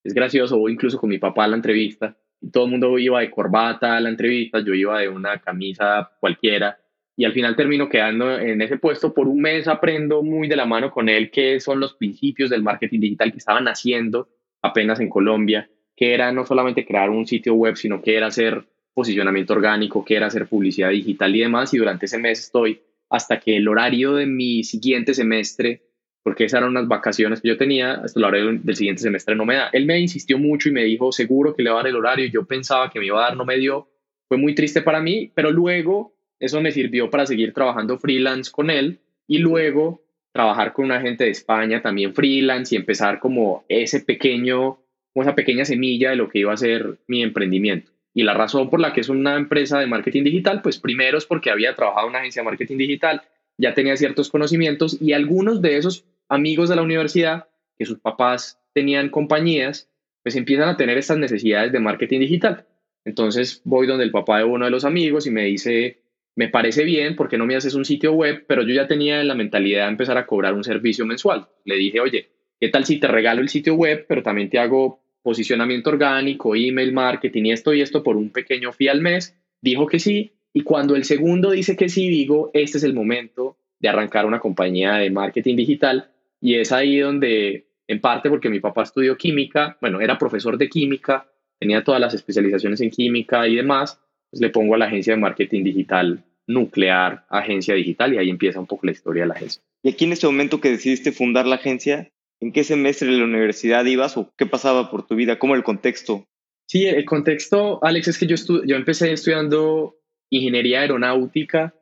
es 0.06 0.14
gracioso, 0.14 0.60
voy 0.60 0.74
incluso 0.74 1.00
con 1.00 1.10
mi 1.10 1.18
papá 1.18 1.46
a 1.46 1.48
la 1.48 1.56
entrevista, 1.56 2.16
y 2.40 2.52
todo 2.52 2.66
el 2.66 2.72
mundo 2.72 2.98
iba 3.00 3.20
de 3.20 3.32
corbata 3.32 3.98
a 3.98 4.00
la 4.00 4.10
entrevista, 4.10 4.60
yo 4.60 4.76
iba 4.76 5.00
de 5.00 5.10
una 5.10 5.40
camisa 5.40 6.12
cualquiera, 6.20 6.78
y 7.18 7.26
al 7.26 7.34
final 7.34 7.56
termino 7.56 7.90
quedando 7.90 8.38
en 8.38 8.62
ese 8.62 8.78
puesto. 8.78 9.14
Por 9.14 9.28
un 9.28 9.42
mes 9.42 9.68
aprendo 9.68 10.22
muy 10.24 10.48
de 10.48 10.56
la 10.56 10.66
mano 10.66 10.92
con 10.92 11.10
él 11.10 11.32
qué 11.32 11.60
son 11.60 11.80
los 11.80 11.94
principios 11.94 12.50
del 12.50 12.64
marketing 12.64 13.00
digital 13.00 13.32
que 13.32 13.38
estaban 13.38 13.68
haciendo 13.68 14.30
apenas 14.62 15.00
en 15.00 15.10
Colombia, 15.10 15.70
que 15.96 16.14
era 16.14 16.32
no 16.32 16.46
solamente 16.46 16.86
crear 16.86 17.10
un 17.10 17.26
sitio 17.26 17.54
web, 17.54 17.76
sino 17.78 18.02
que 18.02 18.16
era 18.16 18.28
hacer 18.28 18.68
posicionamiento 18.94 19.54
orgánico, 19.54 20.04
que 20.04 20.16
era 20.16 20.28
hacer 20.28 20.48
publicidad 20.48 20.90
digital 20.90 21.36
y 21.36 21.40
demás. 21.40 21.74
Y 21.74 21.78
durante 21.78 22.06
ese 22.06 22.18
mes 22.18 22.40
estoy 22.40 22.82
hasta 23.10 23.40
que 23.40 23.58
el 23.58 23.68
horario 23.68 24.16
de 24.16 24.26
mi 24.26 24.64
siguiente 24.64 25.14
semestre 25.14 25.84
porque 26.26 26.46
esas 26.46 26.58
eran 26.58 26.72
unas 26.72 26.88
vacaciones 26.88 27.40
que 27.40 27.50
yo 27.50 27.56
tenía, 27.56 27.94
hasta 27.94 28.20
la 28.20 28.30
hora 28.30 28.40
del 28.40 28.76
siguiente 28.76 29.04
semestre 29.04 29.36
no 29.36 29.46
me 29.46 29.58
da. 29.58 29.70
Él 29.72 29.86
me 29.86 30.00
insistió 30.00 30.40
mucho 30.40 30.70
y 30.70 30.72
me 30.72 30.84
dijo, 30.84 31.12
seguro 31.12 31.56
que 31.56 31.62
le 31.62 31.70
va 31.70 31.76
a 31.76 31.84
dar 31.84 31.88
el 31.90 31.96
horario, 31.96 32.26
yo 32.26 32.46
pensaba 32.46 32.90
que 32.90 32.98
me 32.98 33.06
iba 33.06 33.20
a 33.20 33.30
dar, 33.30 33.38
no 33.38 33.46
me 33.46 33.58
dio, 33.58 33.92
fue 34.28 34.40
muy 34.40 34.56
triste 34.56 34.82
para 34.82 35.02
mí, 35.02 35.32
pero 35.36 35.52
luego 35.52 36.15
eso 36.40 36.62
me 36.62 36.72
sirvió 36.72 37.10
para 37.10 37.26
seguir 37.26 37.54
trabajando 37.54 37.98
freelance 37.98 38.52
con 38.52 38.70
él 38.70 39.00
y 39.28 39.40
luego 39.40 40.04
trabajar 40.32 40.74
con 40.74 40.86
una 40.86 41.02
gente 41.02 41.24
de 41.24 41.30
España 41.30 41.82
también 41.82 42.14
freelance 42.14 42.76
y 42.76 42.78
empezar 42.78 43.20
como 43.20 43.64
ese 43.70 44.02
pequeño, 44.02 44.80
como 45.14 45.24
esa 45.24 45.34
pequeña 45.34 45.64
semilla 45.64 46.10
de 46.10 46.18
lo 46.18 46.30
que 46.30 46.40
iba 46.40 46.54
a 46.54 46.58
ser 46.58 46.98
mi 47.08 47.24
emprendimiento. 47.24 47.92
Y 48.14 48.24
la 48.24 48.34
razón 48.34 48.70
por 48.70 48.80
la 48.80 48.94
que 48.94 49.02
es 49.02 49.10
una 49.10 49.36
empresa 49.36 49.80
de 49.80 49.88
marketing 49.88 50.24
digital, 50.24 50.62
pues 50.62 50.78
primero 50.78 51.18
es 51.18 51.26
porque 51.26 51.52
había 51.52 51.76
trabajado 51.76 52.08
en 52.08 52.12
una 52.12 52.20
agencia 52.20 52.42
de 52.42 52.46
marketing 52.46 52.78
digital, 52.78 53.22
ya 53.58 53.74
tenía 53.74 53.96
ciertos 53.98 54.30
conocimientos 54.30 55.02
y 55.02 55.14
algunos 55.14 55.62
de 55.62 55.78
esos 55.78 56.06
amigos 56.30 56.70
de 56.70 56.76
la 56.76 56.82
universidad, 56.82 57.48
que 57.78 57.86
sus 57.86 58.00
papás 58.00 58.60
tenían 58.74 59.10
compañías, 59.10 59.90
pues 60.24 60.36
empiezan 60.36 60.70
a 60.70 60.78
tener 60.78 60.98
estas 60.98 61.18
necesidades 61.18 61.72
de 61.72 61.80
marketing 61.80 62.20
digital. 62.20 62.66
Entonces 63.06 63.62
voy 63.64 63.88
donde 63.88 64.04
el 64.04 64.12
papá 64.12 64.40
de 64.40 64.44
uno 64.44 64.66
de 64.66 64.72
los 64.72 64.86
amigos 64.86 65.28
y 65.28 65.32
me 65.32 65.44
dice, 65.44 66.02
me 66.36 66.50
parece 66.50 66.84
bien 66.84 67.16
porque 67.16 67.38
no 67.38 67.46
me 67.46 67.56
haces 67.56 67.76
un 67.76 67.86
sitio 67.86 68.14
web, 68.14 68.46
pero 68.48 68.64
yo 68.64 68.74
ya 68.74 68.88
tenía 68.88 69.24
la 69.24 69.36
mentalidad 69.36 69.86
de 69.86 69.92
empezar 69.92 70.18
a 70.18 70.26
cobrar 70.26 70.54
un 70.54 70.64
servicio 70.64 71.06
mensual. 71.06 71.48
Le 71.64 71.76
dije, 71.76 72.02
oye, 72.02 72.30
¿qué 72.60 72.70
tal 72.70 72.86
si 72.86 73.00
te 73.00 73.08
regalo 73.08 73.42
el 73.42 73.50
sitio 73.50 73.76
web, 73.76 74.06
pero 74.08 74.22
también 74.22 74.50
te 74.50 74.60
hago 74.60 75.02
posicionamiento 75.24 75.90
orgánico, 75.90 76.56
email 76.56 76.94
marketing 76.94 77.46
y 77.46 77.52
esto 77.54 77.74
y 77.74 77.82
esto 77.82 78.04
por 78.04 78.18
un 78.18 78.32
pequeño 78.32 78.74
fee 78.74 78.90
al 78.90 79.02
mes? 79.02 79.38
Dijo 79.62 79.88
que 79.88 80.00
sí. 80.00 80.34
Y 80.54 80.62
cuando 80.62 80.96
el 80.96 81.06
segundo 81.06 81.52
dice 81.52 81.76
que 81.76 81.90
sí, 81.90 82.10
digo, 82.10 82.52
este 82.54 82.78
es 82.78 82.84
el 82.84 82.94
momento 82.94 83.58
de 83.80 83.90
arrancar 83.90 84.26
una 84.26 84.40
compañía 84.40 84.96
de 84.96 85.10
marketing 85.10 85.56
digital 85.56 86.12
y 86.42 86.56
es 86.56 86.72
ahí 86.72 87.00
donde, 87.00 87.68
en 87.88 88.02
parte 88.02 88.30
porque 88.30 88.50
mi 88.50 88.60
papá 88.60 88.84
estudió 88.84 89.18
química, 89.18 89.78
bueno, 89.80 90.02
era 90.02 90.18
profesor 90.18 90.58
de 90.58 90.70
química, 90.70 91.30
tenía 91.60 91.84
todas 91.84 92.02
las 92.02 92.14
especializaciones 92.14 92.82
en 92.82 92.90
química 92.90 93.48
y 93.48 93.56
demás, 93.56 94.02
pues 94.30 94.42
le 94.42 94.50
pongo 94.50 94.76
a 94.76 94.78
la 94.78 94.86
agencia 94.86 95.14
de 95.14 95.20
marketing 95.20 95.64
digital 95.64 96.24
nuclear, 96.48 97.26
agencia 97.30 97.74
digital, 97.76 98.14
y 98.14 98.18
ahí 98.18 98.30
empieza 98.30 98.60
un 98.60 98.68
poco 98.68 98.86
la 98.86 98.92
historia 98.92 99.24
de 99.24 99.28
la 99.28 99.34
agencia. 99.36 99.62
Y 99.84 99.90
aquí 99.90 100.06
en 100.06 100.14
este 100.14 100.28
momento 100.28 100.62
que 100.62 100.72
decidiste 100.72 101.12
fundar 101.12 101.46
la 101.46 101.56
agencia, 101.56 102.12
¿en 102.40 102.52
qué 102.52 102.64
semestre 102.64 103.12
de 103.12 103.18
la 103.18 103.26
universidad 103.26 103.86
ibas 103.86 104.18
o 104.18 104.34
qué 104.38 104.46
pasaba 104.46 104.90
por 104.90 105.06
tu 105.06 105.16
vida? 105.16 105.40
¿Cómo 105.40 105.56
el 105.56 105.64
contexto? 105.64 106.26
Sí, 106.68 106.86
el 106.86 107.06
contexto, 107.06 107.84
Alex, 107.84 108.08
es 108.08 108.18
que 108.18 108.28
yo, 108.28 108.36
yo 108.66 108.76
empecé 108.76 109.12
estudiando 109.12 109.98
ingeniería 110.30 110.82
aeronáutica 110.82 111.76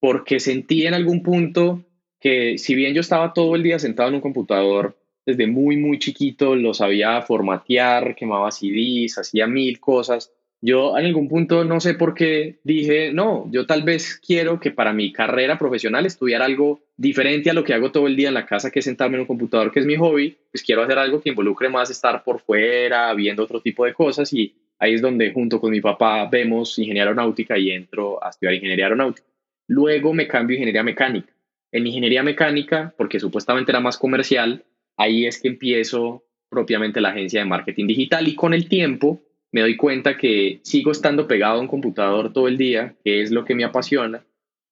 porque 0.00 0.40
sentí 0.40 0.86
en 0.86 0.94
algún 0.94 1.22
punto 1.22 1.84
que 2.20 2.58
si 2.58 2.74
bien 2.74 2.94
yo 2.94 3.00
estaba 3.00 3.32
todo 3.32 3.56
el 3.56 3.62
día 3.62 3.78
sentado 3.78 4.10
en 4.10 4.16
un 4.16 4.20
computador, 4.20 4.96
desde 5.24 5.46
muy, 5.46 5.76
muy 5.76 5.98
chiquito 5.98 6.54
lo 6.54 6.72
sabía 6.72 7.20
formatear, 7.22 8.14
quemaba 8.14 8.50
CDs, 8.52 9.18
hacía 9.18 9.46
mil 9.46 9.80
cosas. 9.80 10.32
Yo 10.62 10.96
en 10.98 11.06
algún 11.06 11.28
punto 11.28 11.64
no 11.64 11.80
sé 11.80 11.94
por 11.94 12.14
qué 12.14 12.58
dije, 12.64 13.12
no, 13.12 13.48
yo 13.52 13.66
tal 13.66 13.82
vez 13.82 14.20
quiero 14.24 14.58
que 14.58 14.70
para 14.70 14.92
mi 14.92 15.12
carrera 15.12 15.58
profesional 15.58 16.06
estudiar 16.06 16.42
algo 16.42 16.80
diferente 16.96 17.50
a 17.50 17.52
lo 17.52 17.62
que 17.62 17.74
hago 17.74 17.92
todo 17.92 18.06
el 18.06 18.16
día 18.16 18.28
en 18.28 18.34
la 18.34 18.46
casa, 18.46 18.70
que 18.70 18.78
es 18.78 18.84
sentarme 18.84 19.16
en 19.16 19.22
un 19.22 19.26
computador, 19.26 19.70
que 19.70 19.80
es 19.80 19.86
mi 19.86 19.96
hobby, 19.96 20.36
pues 20.50 20.62
quiero 20.62 20.82
hacer 20.82 20.98
algo 20.98 21.20
que 21.20 21.30
involucre 21.30 21.68
más 21.68 21.90
estar 21.90 22.24
por 22.24 22.40
fuera, 22.40 23.12
viendo 23.14 23.44
otro 23.44 23.60
tipo 23.60 23.84
de 23.84 23.92
cosas 23.92 24.32
y 24.32 24.54
ahí 24.78 24.94
es 24.94 25.02
donde 25.02 25.32
junto 25.32 25.60
con 25.60 25.70
mi 25.70 25.80
papá 25.80 26.28
vemos 26.30 26.78
ingeniería 26.78 27.04
aeronáutica 27.04 27.58
y 27.58 27.70
entro 27.70 28.22
a 28.24 28.30
estudiar 28.30 28.54
ingeniería 28.54 28.86
aeronáutica. 28.86 29.28
Luego 29.68 30.14
me 30.14 30.26
cambio 30.26 30.54
a 30.54 30.56
ingeniería 30.56 30.82
mecánica 30.82 31.36
en 31.76 31.86
ingeniería 31.86 32.22
mecánica, 32.22 32.94
porque 32.96 33.20
supuestamente 33.20 33.70
era 33.70 33.80
más 33.80 33.98
comercial, 33.98 34.64
ahí 34.96 35.26
es 35.26 35.40
que 35.40 35.48
empiezo 35.48 36.24
propiamente 36.48 37.00
la 37.00 37.10
agencia 37.10 37.40
de 37.40 37.46
marketing 37.46 37.86
digital 37.86 38.28
y 38.28 38.34
con 38.34 38.54
el 38.54 38.68
tiempo 38.68 39.22
me 39.52 39.60
doy 39.60 39.76
cuenta 39.76 40.16
que 40.16 40.60
sigo 40.62 40.90
estando 40.90 41.26
pegado 41.26 41.58
a 41.58 41.60
un 41.60 41.68
computador 41.68 42.32
todo 42.32 42.48
el 42.48 42.56
día, 42.56 42.94
que 43.04 43.22
es 43.22 43.30
lo 43.30 43.44
que 43.44 43.54
me 43.54 43.64
apasiona 43.64 44.24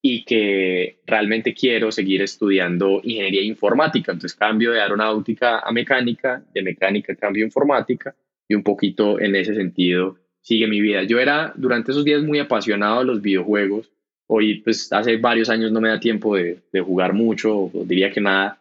y 0.03 0.25
que 0.25 1.01
realmente 1.07 1.55
quiero 1.55 1.91
seguir 1.91 2.21
estudiando 2.21 3.01
ingeniería 3.03 3.43
informática. 3.43 4.13
Entonces 4.13 4.37
cambio 4.39 4.73
de 4.73 4.81
aeronáutica 4.81 5.61
a 5.61 5.73
mecánica, 5.73 6.45
de 6.53 6.63
mecánica 6.63 7.15
cambio 7.15 7.45
a 7.45 7.47
informática 7.47 8.15
y 8.47 8.55
un 8.55 8.63
poquito 8.63 9.19
en 9.21 9.35
ese 9.37 9.55
sentido 9.55 10.19
sigue 10.43 10.67
mi 10.67 10.81
vida. 10.81 11.05
Yo 11.05 11.19
era 11.21 11.55
durante 11.57 11.93
esos 11.93 12.05
días 12.05 12.23
muy 12.23 12.39
apasionado 12.39 13.01
de 13.01 13.07
los 13.07 13.23
videojuegos 13.23 13.91
Hoy, 14.27 14.61
pues 14.63 14.91
hace 14.93 15.19
varios 15.19 15.51
años 15.51 15.71
no 15.71 15.81
me 15.81 15.91
da 15.91 16.01
tiempo 16.01 16.37
de, 16.37 16.63
jugar 16.81 17.13
mucho, 17.13 17.71
diría 17.85 18.11
que 18.11 18.21
nada, 18.21 18.59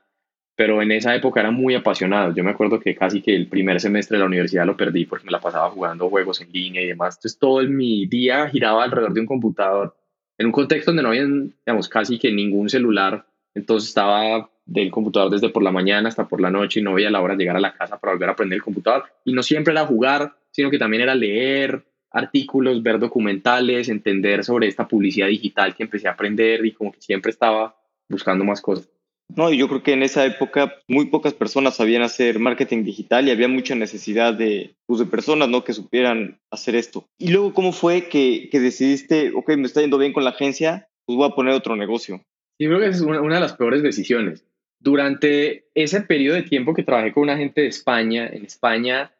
pero 0.55 0.81
en 0.81 0.91
esa 0.91 1.15
época 1.15 1.39
era 1.39 1.51
muy 1.51 1.75
apasionado. 1.75 2.33
Yo 2.33 2.43
me 2.43 2.51
acuerdo 2.51 2.79
que 2.79 2.95
casi 2.95 3.22
que 3.22 3.36
el 3.36 3.48
primer 3.48 3.79
semestre 3.79 4.17
de 4.17 4.19
la 4.19 4.27
universidad 4.27 4.65
lo 4.65 4.77
perdí 4.77 5.05
porque 5.05 5.25
me 5.25 5.31
la 5.31 5.39
pasaba 5.39 5.69
jugando 5.69 6.10
juegos 6.10 6.41
en 6.41 6.51
línea 6.51 6.81
y 6.81 6.88
demás. 6.88 7.15
Entonces 7.15 7.39
todo 7.39 7.62
mi 7.63 8.05
día 8.05 8.48
giraba 8.50 8.83
alrededor 8.83 9.13
de 9.13 9.22
un 9.22 9.25
computador 9.25 9.95
en 10.38 10.48
un 10.48 10.51
contexto 10.51 10.91
donde 10.91 11.03
no 11.03 11.10
había, 11.10 11.25
digamos, 11.25 11.89
casi 11.89 12.19
que 12.19 12.31
ningún 12.31 12.69
celular. 12.69 13.25
Entonces 13.55 13.89
estaba 13.89 14.50
del 14.65 14.91
computador 14.91 15.31
desde 15.31 15.50
por 15.50 15.63
la 15.63 15.72
mañana 15.72 16.10
hasta 16.10 16.27
por 16.27 16.39
la 16.39 16.50
noche 16.50 16.79
y 16.79 16.83
no 16.83 16.93
veía 16.93 17.10
la 17.10 17.22
hora 17.22 17.36
de 17.36 17.39
llegar 17.39 17.57
a 17.57 17.62
la 17.62 17.74
casa 17.74 18.00
para 18.00 18.13
volver 18.13 18.29
a 18.29 18.31
aprender 18.33 18.57
el 18.57 18.63
computador. 18.63 19.05
Y 19.25 19.33
no 19.33 19.43
siempre 19.43 19.74
era 19.74 19.86
jugar, 19.86 20.36
sino 20.51 20.69
que 20.69 20.77
también 20.77 21.03
era 21.03 21.15
leer 21.15 21.83
artículos, 22.12 22.83
ver 22.83 23.00
documentales, 23.00 23.89
entender 23.89 24.43
sobre 24.43 24.67
esta 24.67 24.88
publicidad 24.88 25.27
digital 25.27 25.75
que 25.75 25.83
empecé 25.83 26.07
a 26.07 26.12
aprender 26.12 26.63
y 26.65 26.72
como 26.72 26.91
que 26.91 27.01
siempre 27.01 27.31
estaba 27.31 27.75
buscando 28.07 28.45
más 28.45 28.62
cosas. 28.62 28.92
No, 29.35 29.51
yo 29.51 29.67
creo 29.67 29.83
que 29.83 29.93
en 29.93 30.03
esa 30.03 30.25
época 30.25 30.75
muy 30.87 31.07
pocas 31.07 31.33
personas 31.33 31.75
sabían 31.75 32.03
hacer 32.03 32.39
marketing 32.39 32.83
digital 32.83 33.27
y 33.27 33.31
había 33.31 33.47
mucha 33.47 33.75
necesidad 33.75 34.33
de, 34.33 34.75
pues, 34.85 34.99
de 34.99 35.05
personas 35.05 35.49
¿no? 35.49 35.63
que 35.63 35.73
supieran 35.73 36.39
hacer 36.51 36.75
esto. 36.75 37.07
Y 37.17 37.31
luego, 37.31 37.53
¿cómo 37.53 37.71
fue 37.71 38.09
que, 38.09 38.49
que 38.51 38.59
decidiste, 38.59 39.31
ok, 39.35 39.55
me 39.57 39.63
está 39.65 39.81
yendo 39.81 39.97
bien 39.97 40.13
con 40.13 40.23
la 40.23 40.31
agencia, 40.31 40.87
pues 41.05 41.17
voy 41.17 41.27
a 41.27 41.35
poner 41.35 41.53
otro 41.53 41.75
negocio? 41.75 42.21
Sí, 42.57 42.67
creo 42.67 42.79
que 42.79 42.87
es 42.87 43.01
una, 43.01 43.21
una 43.21 43.35
de 43.35 43.41
las 43.41 43.53
peores 43.53 43.81
decisiones. 43.81 44.45
Durante 44.79 45.65
ese 45.73 46.01
periodo 46.01 46.35
de 46.35 46.43
tiempo 46.43 46.73
que 46.73 46.83
trabajé 46.83 47.13
con 47.13 47.23
una 47.23 47.37
gente 47.37 47.61
de 47.61 47.67
España, 47.67 48.27
en 48.27 48.45
España 48.45 49.11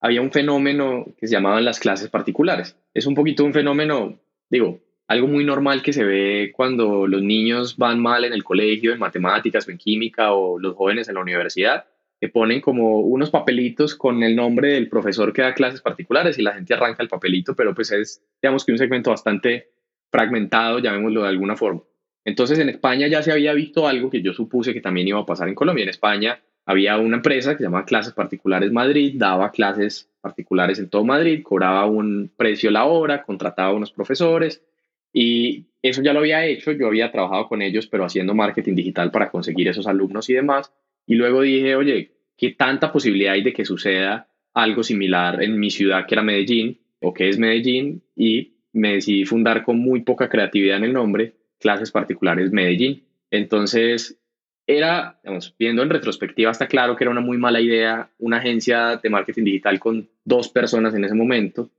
había 0.00 0.22
un 0.22 0.32
fenómeno 0.32 1.06
que 1.18 1.28
se 1.28 1.34
llamaban 1.34 1.64
las 1.64 1.78
clases 1.78 2.08
particulares. 2.08 2.76
Es 2.94 3.06
un 3.06 3.14
poquito 3.14 3.44
un 3.44 3.52
fenómeno, 3.52 4.18
digo, 4.48 4.80
algo 5.10 5.26
muy 5.26 5.44
normal 5.44 5.82
que 5.82 5.92
se 5.92 6.04
ve 6.04 6.52
cuando 6.54 7.08
los 7.08 7.20
niños 7.20 7.76
van 7.76 7.98
mal 7.98 8.24
en 8.24 8.32
el 8.32 8.44
colegio, 8.44 8.92
en 8.92 9.00
matemáticas 9.00 9.66
o 9.66 9.72
en 9.72 9.76
química, 9.76 10.34
o 10.34 10.56
los 10.56 10.76
jóvenes 10.76 11.08
en 11.08 11.16
la 11.16 11.20
universidad, 11.20 11.84
que 12.20 12.28
ponen 12.28 12.60
como 12.60 13.00
unos 13.00 13.28
papelitos 13.28 13.96
con 13.96 14.22
el 14.22 14.36
nombre 14.36 14.74
del 14.74 14.88
profesor 14.88 15.32
que 15.32 15.42
da 15.42 15.52
clases 15.52 15.80
particulares 15.80 16.38
y 16.38 16.42
la 16.42 16.52
gente 16.52 16.74
arranca 16.74 17.02
el 17.02 17.08
papelito, 17.08 17.56
pero 17.56 17.74
pues 17.74 17.90
es, 17.90 18.22
digamos 18.40 18.64
que 18.64 18.70
un 18.70 18.78
segmento 18.78 19.10
bastante 19.10 19.70
fragmentado, 20.12 20.78
llamémoslo 20.78 21.22
de 21.22 21.28
alguna 21.28 21.56
forma. 21.56 21.82
Entonces 22.24 22.60
en 22.60 22.68
España 22.68 23.08
ya 23.08 23.20
se 23.24 23.32
había 23.32 23.52
visto 23.52 23.88
algo 23.88 24.10
que 24.10 24.22
yo 24.22 24.32
supuse 24.32 24.72
que 24.72 24.80
también 24.80 25.08
iba 25.08 25.18
a 25.18 25.26
pasar 25.26 25.48
en 25.48 25.56
Colombia. 25.56 25.82
En 25.82 25.88
España 25.88 26.38
había 26.66 26.96
una 26.98 27.16
empresa 27.16 27.54
que 27.54 27.58
se 27.58 27.64
llama 27.64 27.84
Clases 27.84 28.12
Particulares 28.12 28.70
Madrid, 28.70 29.14
daba 29.16 29.50
clases 29.50 30.08
particulares 30.20 30.78
en 30.78 30.88
todo 30.88 31.04
Madrid, 31.04 31.42
cobraba 31.42 31.84
un 31.86 32.30
precio 32.36 32.70
la 32.70 32.84
hora, 32.84 33.24
contrataba 33.24 33.70
a 33.70 33.74
unos 33.74 33.90
profesores 33.90 34.62
y 35.12 35.66
eso 35.82 36.02
ya 36.02 36.12
lo 36.12 36.20
había 36.20 36.44
hecho, 36.44 36.72
yo 36.72 36.86
había 36.86 37.10
trabajado 37.10 37.48
con 37.48 37.62
ellos, 37.62 37.86
pero 37.86 38.04
haciendo 38.04 38.34
marketing 38.34 38.74
digital 38.74 39.10
para 39.10 39.30
conseguir 39.30 39.68
esos 39.68 39.86
alumnos 39.86 40.28
y 40.28 40.34
demás. 40.34 40.72
Y 41.06 41.14
luego 41.14 41.42
dije, 41.42 41.74
oye, 41.74 42.12
¿qué 42.36 42.50
tanta 42.50 42.92
posibilidad 42.92 43.32
hay 43.32 43.42
de 43.42 43.52
que 43.52 43.64
suceda 43.64 44.28
algo 44.52 44.82
similar 44.82 45.42
en 45.42 45.58
mi 45.58 45.70
ciudad, 45.70 46.06
que 46.06 46.14
era 46.14 46.22
Medellín, 46.22 46.80
o 47.00 47.14
que 47.14 47.28
es 47.28 47.38
Medellín? 47.38 48.02
Y 48.14 48.56
me 48.72 48.94
decidí 48.94 49.24
fundar 49.24 49.64
con 49.64 49.78
muy 49.78 50.02
poca 50.02 50.28
creatividad 50.28 50.76
en 50.76 50.84
el 50.84 50.92
nombre, 50.92 51.34
Clases 51.58 51.90
Particulares 51.90 52.52
Medellín. 52.52 53.04
Entonces, 53.30 54.20
era, 54.66 55.18
digamos, 55.24 55.54
viendo 55.58 55.82
en 55.82 55.90
retrospectiva, 55.90 56.50
está 56.50 56.68
claro 56.68 56.94
que 56.94 57.04
era 57.04 57.10
una 57.10 57.20
muy 57.20 57.38
mala 57.38 57.60
idea 57.60 58.10
una 58.18 58.36
agencia 58.36 59.00
de 59.02 59.10
marketing 59.10 59.44
digital 59.44 59.80
con 59.80 60.08
dos 60.24 60.48
personas 60.48 60.94
en 60.94 61.04
ese 61.04 61.14
momento, 61.14 61.70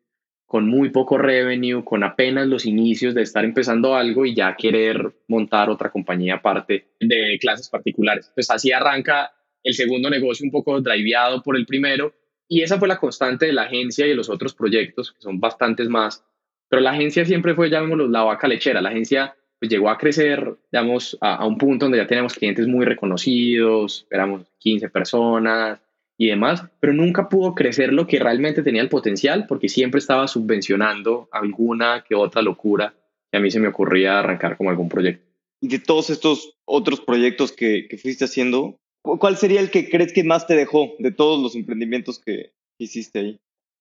con 0.51 0.67
muy 0.67 0.89
poco 0.89 1.17
revenue, 1.17 1.81
con 1.81 2.03
apenas 2.03 2.45
los 2.45 2.65
inicios 2.65 3.15
de 3.15 3.21
estar 3.21 3.45
empezando 3.45 3.95
algo 3.95 4.25
y 4.25 4.35
ya 4.35 4.53
querer 4.57 5.13
montar 5.29 5.69
otra 5.69 5.89
compañía 5.89 6.35
aparte 6.35 6.87
de 6.99 7.37
clases 7.39 7.69
particulares. 7.69 8.29
Pues 8.35 8.51
así 8.51 8.73
arranca 8.73 9.31
el 9.63 9.73
segundo 9.73 10.09
negocio 10.09 10.43
un 10.43 10.51
poco 10.51 10.81
driveado 10.81 11.41
por 11.41 11.55
el 11.55 11.65
primero 11.65 12.13
y 12.49 12.63
esa 12.63 12.77
fue 12.77 12.89
la 12.89 12.97
constante 12.97 13.45
de 13.45 13.53
la 13.53 13.61
agencia 13.61 14.05
y 14.05 14.09
de 14.09 14.15
los 14.15 14.29
otros 14.29 14.53
proyectos, 14.53 15.13
que 15.13 15.21
son 15.21 15.39
bastantes 15.39 15.87
más. 15.87 16.25
Pero 16.67 16.81
la 16.81 16.91
agencia 16.91 17.23
siempre 17.23 17.55
fue, 17.55 17.69
llamémoslo, 17.69 18.09
la 18.09 18.23
vaca 18.23 18.49
lechera. 18.49 18.81
La 18.81 18.89
agencia 18.89 19.33
pues 19.57 19.71
llegó 19.71 19.89
a 19.89 19.97
crecer, 19.97 20.53
digamos, 20.69 21.17
a, 21.21 21.47
un 21.47 21.57
punto 21.57 21.85
donde 21.85 21.99
ya 21.99 22.07
teníamos 22.07 22.33
clientes 22.33 22.67
muy 22.67 22.83
reconocidos, 22.83 24.05
éramos 24.11 24.51
15 24.59 24.89
personas 24.89 25.79
y 26.17 26.27
demás, 26.27 26.63
pero 26.79 26.93
nunca 26.93 27.29
pudo 27.29 27.55
crecer 27.55 27.93
lo 27.93 28.07
que 28.07 28.19
realmente 28.19 28.63
tenía 28.63 28.81
el 28.81 28.89
potencial 28.89 29.45
porque 29.47 29.69
siempre 29.69 29.99
estaba 29.99 30.27
subvencionando 30.27 31.29
alguna 31.31 32.03
que 32.07 32.15
otra 32.15 32.41
locura 32.41 32.93
que 33.31 33.37
a 33.37 33.41
mí 33.41 33.49
se 33.49 33.59
me 33.59 33.69
ocurría 33.69 34.19
arrancar 34.19 34.57
como 34.57 34.69
algún 34.69 34.89
proyecto. 34.89 35.25
Y 35.61 35.67
de 35.67 35.79
todos 35.79 36.09
estos 36.09 36.57
otros 36.65 37.01
proyectos 37.01 37.51
que, 37.51 37.87
que 37.87 37.97
fuiste 37.97 38.25
haciendo, 38.25 38.79
¿cuál 39.01 39.37
sería 39.37 39.61
el 39.61 39.71
que 39.71 39.89
crees 39.89 40.13
que 40.13 40.23
más 40.23 40.47
te 40.47 40.55
dejó 40.55 40.93
de 40.99 41.11
todos 41.11 41.41
los 41.41 41.55
emprendimientos 41.55 42.19
que 42.19 42.51
hiciste 42.77 43.19
ahí? 43.19 43.39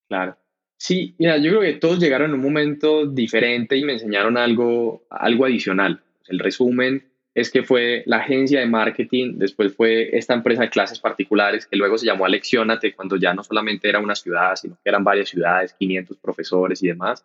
Claro. 0.08 0.36
Sí, 0.76 1.14
mira, 1.18 1.36
yo 1.36 1.50
creo 1.50 1.60
que 1.60 1.78
todos 1.78 1.98
llegaron 1.98 2.30
en 2.30 2.36
un 2.36 2.42
momento 2.42 3.06
diferente 3.06 3.76
y 3.76 3.84
me 3.84 3.92
enseñaron 3.92 4.38
algo, 4.38 5.04
algo 5.10 5.44
adicional. 5.44 6.02
El 6.26 6.38
resumen 6.38 7.09
es 7.34 7.50
que 7.50 7.62
fue 7.62 8.02
la 8.06 8.18
agencia 8.18 8.60
de 8.60 8.66
marketing, 8.66 9.34
después 9.36 9.74
fue 9.74 10.16
esta 10.16 10.34
empresa 10.34 10.62
de 10.62 10.70
clases 10.70 10.98
particulares 10.98 11.66
que 11.66 11.76
luego 11.76 11.96
se 11.96 12.06
llamó 12.06 12.24
Aleccionate 12.24 12.94
cuando 12.94 13.16
ya 13.16 13.34
no 13.34 13.44
solamente 13.44 13.88
era 13.88 14.00
una 14.00 14.14
ciudad, 14.14 14.56
sino 14.56 14.74
que 14.82 14.88
eran 14.88 15.04
varias 15.04 15.28
ciudades, 15.28 15.74
500 15.74 16.18
profesores 16.18 16.82
y 16.82 16.88
demás. 16.88 17.24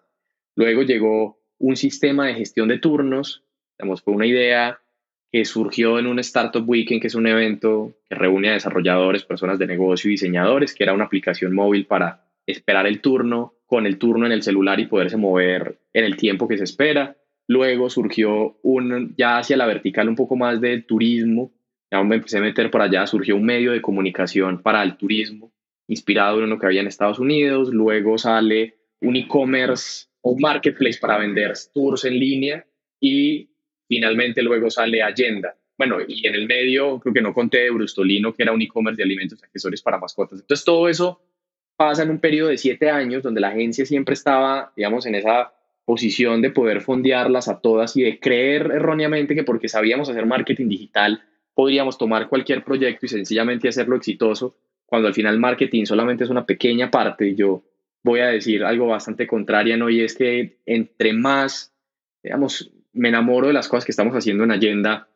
Luego 0.56 0.84
llegó 0.84 1.40
un 1.58 1.76
sistema 1.76 2.28
de 2.28 2.36
gestión 2.36 2.68
de 2.68 2.80
turnos, 2.80 3.44
digamos, 3.78 4.02
fue 4.02 4.14
una 4.14 4.28
idea 4.28 4.80
que 5.32 5.44
surgió 5.44 6.00
en 6.00 6.08
un 6.08 6.20
Startup 6.20 6.64
Weekend, 6.66 7.02
que 7.02 7.08
es 7.08 7.16
un 7.16 7.28
evento 7.28 7.94
que 8.08 8.16
reúne 8.16 8.50
a 8.50 8.54
desarrolladores, 8.54 9.24
personas 9.24 9.60
de 9.60 9.68
negocio 9.68 10.08
y 10.08 10.12
diseñadores, 10.12 10.74
que 10.74 10.84
era 10.84 10.94
una 10.94 11.06
aplicación 11.06 11.54
móvil 11.54 11.86
para 11.88 12.26
esperar 12.46 12.88
el 12.88 13.02
turno 13.02 13.54
con 13.66 13.86
el 13.86 13.98
turno 13.98 14.26
en 14.26 14.32
el 14.32 14.44
celular 14.44 14.80
y 14.80 14.86
poderse 14.86 15.18
mover 15.18 15.80
en 15.94 16.06
el 16.06 16.16
tiempo 16.16 16.48
que 16.48 16.58
se 16.58 16.64
espera. 16.64 17.18
Luego 17.48 17.90
surgió 17.90 18.58
un, 18.64 19.14
ya 19.18 19.38
hacia 19.38 19.58
la 19.58 19.68
vertical 19.68 20.10
un 20.10 20.16
poco 20.16 20.36
más 20.36 20.60
de 20.62 20.82
turismo, 20.82 21.52
ya 21.92 22.04
me 22.04 22.16
empecé 22.16 22.40
a 22.40 22.42
meter 22.42 22.72
por 22.72 22.82
allá, 22.82 23.06
surgió 23.06 23.36
un 23.36 23.46
medio 23.46 23.72
de 23.72 23.82
comunicación 23.82 24.62
para 24.62 24.82
el 24.84 24.98
turismo, 24.98 25.52
inspirado 25.88 26.44
en 26.44 26.50
lo 26.50 26.60
que 26.60 26.66
había 26.66 26.82
en 26.82 26.88
Estados 26.88 27.20
Unidos. 27.20 27.70
Luego 27.72 28.18
sale 28.18 28.76
un 29.02 29.16
e-commerce 29.16 30.08
o 30.22 30.38
marketplace 30.38 30.98
para 31.00 31.20
vender 31.20 31.54
tours 31.74 32.06
en 32.06 32.20
línea 32.20 32.66
y 33.00 33.50
finalmente 33.88 34.42
luego 34.42 34.70
sale 34.70 35.04
Agenda. 35.04 35.56
Bueno, 35.78 35.98
y 36.08 36.26
en 36.26 36.36
el 36.36 36.48
medio 36.48 37.00
creo 37.00 37.14
que 37.14 37.22
no 37.22 37.34
conté 37.34 37.60
de 37.60 37.70
Brustolino, 37.70 38.34
que 38.34 38.44
era 38.44 38.54
un 38.54 38.62
e-commerce 38.62 38.98
de 38.98 39.04
alimentos 39.04 39.40
y 39.40 39.46
accesorios 39.46 39.82
para 39.82 40.00
mascotas. 40.00 40.40
Entonces 40.40 40.66
todo 40.66 40.90
eso 40.90 41.22
pasa 41.78 42.04
en 42.04 42.10
un 42.10 42.20
periodo 42.20 42.50
de 42.50 42.58
siete 42.58 42.90
años 42.90 43.22
donde 43.22 43.42
la 43.42 43.50
agencia 43.50 43.86
siempre 43.86 44.14
estaba, 44.14 44.72
digamos, 44.76 45.06
en 45.06 45.16
esa 45.16 45.54
posición 45.86 46.42
de 46.42 46.50
poder 46.50 46.82
fondearlas 46.82 47.48
a 47.48 47.62
todas 47.62 47.96
y 47.96 48.04
de 48.04 48.20
creer 48.20 48.72
erróneamente 48.74 49.36
que 49.36 49.44
porque 49.44 49.70
sabíamos 49.70 50.10
hacer 50.10 50.26
marketing 50.26 50.68
digital 50.68 51.22
podríamos 51.56 51.98
tomar 51.98 52.28
cualquier 52.30 52.64
proyecto 52.64 53.08
y 53.08 53.10
sencillamente 53.10 53.70
hacerlo 53.70 53.96
exitoso, 53.96 54.58
cuando 54.86 55.08
al 55.08 55.14
final 55.16 55.40
marketing 55.40 55.86
solamente 55.86 56.26
es 56.26 56.30
una 56.30 56.46
pequeña 56.46 56.92
parte. 56.92 57.34
Yo 57.34 57.64
voy 58.04 58.20
a 58.20 58.28
decir 58.28 58.64
algo 58.64 58.88
bastante 58.88 59.26
contrario, 59.26 59.78
¿no? 59.78 59.90
Y 59.90 60.02
es 60.02 60.16
que 60.16 60.60
entre 60.66 61.14
más, 61.14 61.74
digamos, 62.22 62.72
me 62.94 63.10
enamoro 63.10 63.48
de 63.48 63.54
las 63.54 63.68
cosas 63.68 63.86
que 63.86 63.92
estamos 63.92 64.14
haciendo 64.14 64.44
en 64.44 64.52
Agenda, 64.52 65.08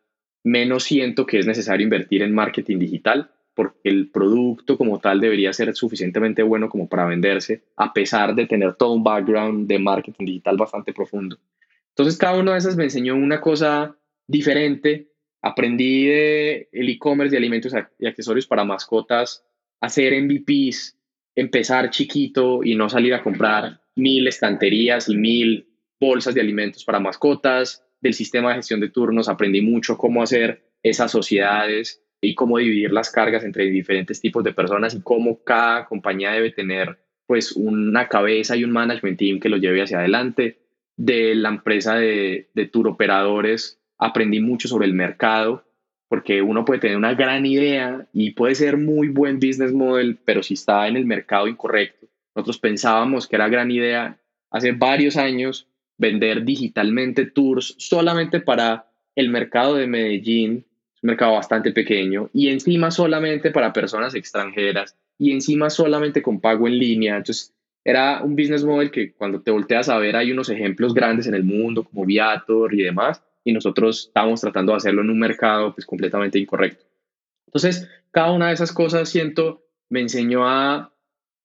menos 0.44 0.86
siento 0.86 1.26
que 1.26 1.40
es 1.40 1.46
necesario 1.46 1.84
invertir 1.84 2.24
en 2.24 2.34
marketing 2.34 2.80
digital 2.80 3.30
porque 3.60 3.90
el 3.90 4.08
producto 4.08 4.78
como 4.78 5.00
tal 5.00 5.20
debería 5.20 5.52
ser 5.52 5.76
suficientemente 5.76 6.44
bueno 6.44 6.70
como 6.70 6.88
para 6.88 7.04
venderse, 7.04 7.62
a 7.76 7.92
pesar 7.92 8.34
de 8.34 8.46
tener 8.46 8.76
todo 8.76 8.94
un 8.94 9.04
background 9.04 9.68
de 9.68 9.78
marketing 9.78 10.24
digital 10.24 10.56
bastante 10.56 10.94
profundo. 10.94 11.38
Entonces, 11.90 12.18
cada 12.18 12.40
una 12.40 12.54
de 12.54 12.60
esas 12.60 12.78
me 12.78 12.86
enseñó 12.86 13.16
una 13.16 13.42
cosa 13.42 13.98
diferente. 14.26 15.12
Aprendí 15.42 16.06
de 16.06 16.70
el 16.72 16.88
e-commerce 16.88 17.32
de 17.32 17.38
alimentos 17.38 17.74
y 18.00 18.08
accesorios 18.08 18.48
para 18.48 18.64
mascotas, 18.64 19.44
hacer 19.82 20.14
MVPs, 20.14 20.98
empezar 21.36 21.90
chiquito 21.90 22.64
y 22.64 22.76
no 22.76 22.88
salir 22.88 23.14
a 23.14 23.22
comprar 23.22 23.82
mil 23.94 24.26
estanterías 24.26 25.10
y 25.10 25.18
mil 25.18 25.68
bolsas 26.00 26.34
de 26.34 26.40
alimentos 26.40 26.86
para 26.86 27.02
mascotas. 27.02 27.84
Del 28.00 28.14
sistema 28.14 28.52
de 28.52 28.56
gestión 28.56 28.80
de 28.80 28.88
turnos 28.88 29.28
aprendí 29.28 29.60
mucho 29.60 29.98
cómo 29.98 30.24
hacer 30.24 30.64
esas 30.82 31.12
sociedades 31.12 32.02
y 32.22 32.36
cómo 32.36 32.58
dividir 32.58 32.92
las 32.92 33.12
cargas 33.12 33.44
entre 33.44 33.66
diferentes 33.66 34.20
tipos 34.20 34.44
de 34.44 34.54
personas 34.54 34.94
y 34.94 35.02
cómo 35.02 35.44
cada 35.44 35.86
compañía 35.86 36.32
debe 36.32 36.52
tener 36.52 37.00
pues 37.26 37.52
una 37.52 38.08
cabeza 38.08 38.56
y 38.56 38.64
un 38.64 38.72
management 38.72 39.18
team 39.18 39.40
que 39.40 39.50
lo 39.50 39.58
lleve 39.58 39.84
hacia 39.84 40.00
adelante. 40.00 40.60
De 40.98 41.34
la 41.36 41.50
empresa 41.50 41.96
de, 41.96 42.50
de 42.54 42.66
tour 42.66 42.88
operadores 42.88 43.80
aprendí 43.98 44.40
mucho 44.40 44.68
sobre 44.68 44.88
el 44.88 44.94
mercado, 44.94 45.64
porque 46.10 46.42
uno 46.42 46.66
puede 46.66 46.80
tener 46.80 46.98
una 46.98 47.14
gran 47.14 47.46
idea 47.46 48.08
y 48.12 48.32
puede 48.32 48.56
ser 48.56 48.78
muy 48.78 49.10
buen 49.10 49.40
business 49.40 49.72
model, 49.72 50.18
pero 50.26 50.42
si 50.44 50.56
está 50.56 50.88
en 50.88 50.98
el 50.98 51.06
mercado 51.06 51.48
incorrecto. 51.48 52.08
Nosotros 52.36 52.60
pensábamos 52.60 53.28
que 53.28 53.36
era 53.36 53.48
gran 53.48 53.70
idea 53.72 54.20
hace 54.50 54.72
varios 54.72 55.16
años 55.18 55.68
vender 55.98 56.44
digitalmente 56.46 57.26
tours 57.26 57.76
solamente 57.78 58.40
para 58.40 58.90
el 59.16 59.30
mercado 59.30 59.76
de 59.76 59.88
Medellín 59.88 60.66
un 61.02 61.08
mercado 61.08 61.34
bastante 61.34 61.72
pequeño 61.72 62.30
y 62.34 62.50
encima 62.50 62.92
solamente 62.92 63.52
para 63.52 63.74
personas 63.74 64.16
extranjeras 64.16 64.96
y 65.18 65.32
encima 65.32 65.70
solamente 65.70 66.22
con 66.22 66.40
pago 66.40 66.68
en 66.68 66.78
línea. 66.78 67.18
Entonces, 67.18 67.54
era 67.84 68.22
un 68.22 68.36
business 68.36 68.64
model 68.64 68.92
que 68.92 69.14
cuando 69.14 69.42
te 69.42 69.52
volteas 69.52 69.90
a 69.90 69.98
ver 69.98 70.16
hay 70.16 70.32
unos 70.32 70.50
ejemplos 70.50 70.94
grandes 70.94 71.28
en 71.28 71.34
el 71.34 71.44
mundo 71.44 71.84
como 71.84 72.06
Viator 72.06 72.74
y 72.74 72.84
demás 72.84 73.24
y 73.44 73.54
nosotros 73.54 74.08
estábamos 74.08 74.42
tratando 74.42 74.74
de 74.74 74.78
hacerlo 74.78 75.02
en 75.02 75.10
un 75.10 75.20
mercado 75.20 75.74
pues 75.74 75.86
completamente 75.86 76.40
incorrecto. 76.40 76.86
Entonces, 77.48 77.90
cada 78.12 78.32
una 78.32 78.48
de 78.48 78.54
esas 78.54 78.72
cosas 78.72 79.10
siento 79.10 79.64
me 79.90 80.02
enseñó 80.02 80.48
a, 80.48 80.94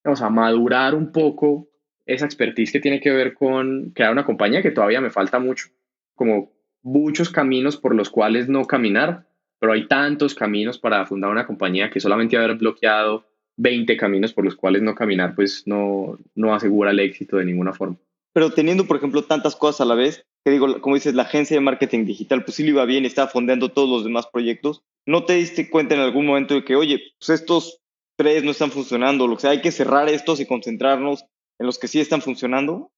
a 0.04 0.30
madurar 0.30 0.94
un 0.94 1.12
poco 1.12 1.68
esa 2.04 2.26
expertise 2.26 2.72
que 2.72 2.80
tiene 2.80 3.00
que 3.00 3.10
ver 3.10 3.34
con 3.34 3.90
crear 3.94 4.12
una 4.12 4.26
compañía 4.26 4.62
que 4.62 4.70
todavía 4.70 5.00
me 5.00 5.10
falta 5.10 5.38
mucho, 5.38 5.68
como 6.14 6.52
muchos 6.82 7.30
caminos 7.30 7.78
por 7.78 7.94
los 7.94 8.10
cuales 8.10 8.48
no 8.48 8.66
caminar, 8.66 9.26
pero 9.64 9.72
hay 9.72 9.88
tantos 9.88 10.34
caminos 10.34 10.76
para 10.76 11.06
fundar 11.06 11.30
una 11.30 11.46
compañía 11.46 11.88
que 11.88 11.98
solamente 11.98 12.36
haber 12.36 12.54
bloqueado 12.56 13.24
20 13.56 13.96
caminos 13.96 14.34
por 14.34 14.44
los 14.44 14.56
cuales 14.56 14.82
no 14.82 14.94
caminar, 14.94 15.34
pues 15.34 15.62
no, 15.64 16.18
no 16.34 16.54
asegura 16.54 16.90
el 16.90 17.00
éxito 17.00 17.38
de 17.38 17.46
ninguna 17.46 17.72
forma. 17.72 17.96
Pero 18.34 18.50
teniendo, 18.50 18.84
por 18.84 18.98
ejemplo, 18.98 19.24
tantas 19.24 19.56
cosas 19.56 19.80
a 19.80 19.84
la 19.86 19.94
vez, 19.94 20.26
que 20.44 20.50
digo, 20.50 20.82
como 20.82 20.96
dices, 20.96 21.14
la 21.14 21.22
agencia 21.22 21.56
de 21.56 21.62
marketing 21.62 22.04
digital, 22.04 22.44
pues 22.44 22.56
sí 22.56 22.62
le 22.62 22.72
iba 22.72 22.84
bien 22.84 23.06
estaba 23.06 23.30
fondeando 23.30 23.70
todos 23.70 23.88
los 23.88 24.04
demás 24.04 24.26
proyectos, 24.30 24.82
¿no 25.06 25.24
te 25.24 25.32
diste 25.32 25.70
cuenta 25.70 25.94
en 25.94 26.02
algún 26.02 26.26
momento 26.26 26.52
de 26.52 26.62
que, 26.62 26.76
oye, 26.76 27.00
pues 27.18 27.30
estos 27.30 27.80
tres 28.18 28.44
no 28.44 28.50
están 28.50 28.70
funcionando, 28.70 29.26
lo 29.26 29.36
que 29.36 29.40
sea, 29.40 29.52
hay 29.52 29.62
que 29.62 29.72
cerrar 29.72 30.10
estos 30.10 30.40
y 30.40 30.46
concentrarnos 30.46 31.24
en 31.58 31.64
los 31.64 31.78
que 31.78 31.88
sí 31.88 32.00
están 32.00 32.20
funcionando? 32.20 32.92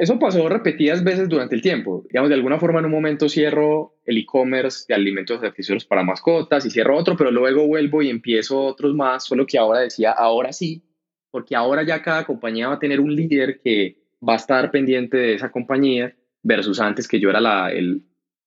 Eso 0.00 0.18
pasó 0.18 0.48
repetidas 0.48 1.04
veces 1.04 1.28
durante 1.28 1.54
el 1.54 1.62
tiempo. 1.62 2.04
Digamos, 2.08 2.28
de 2.28 2.34
alguna 2.34 2.58
forma 2.58 2.80
en 2.80 2.86
un 2.86 2.92
momento 2.92 3.28
cierro 3.28 3.94
el 4.04 4.18
e-commerce 4.18 4.84
de 4.88 4.94
alimentos 4.94 5.42
accesorios 5.42 5.84
para 5.84 6.02
mascotas 6.02 6.64
y 6.66 6.70
cierro 6.70 6.96
otro, 6.96 7.16
pero 7.16 7.30
luego 7.30 7.66
vuelvo 7.66 8.02
y 8.02 8.10
empiezo 8.10 8.60
otros 8.60 8.94
más, 8.94 9.24
solo 9.24 9.46
que 9.46 9.58
ahora 9.58 9.80
decía, 9.80 10.12
ahora 10.12 10.52
sí, 10.52 10.82
porque 11.30 11.54
ahora 11.54 11.82
ya 11.82 12.02
cada 12.02 12.24
compañía 12.24 12.68
va 12.68 12.74
a 12.74 12.78
tener 12.78 13.00
un 13.00 13.14
líder 13.14 13.60
que 13.60 13.98
va 14.26 14.34
a 14.34 14.36
estar 14.36 14.70
pendiente 14.70 15.16
de 15.16 15.34
esa 15.34 15.50
compañía 15.50 16.14
versus 16.42 16.80
antes 16.80 17.06
que 17.06 17.20
yo 17.20 17.30
era 17.30 17.40
la, 17.40 17.70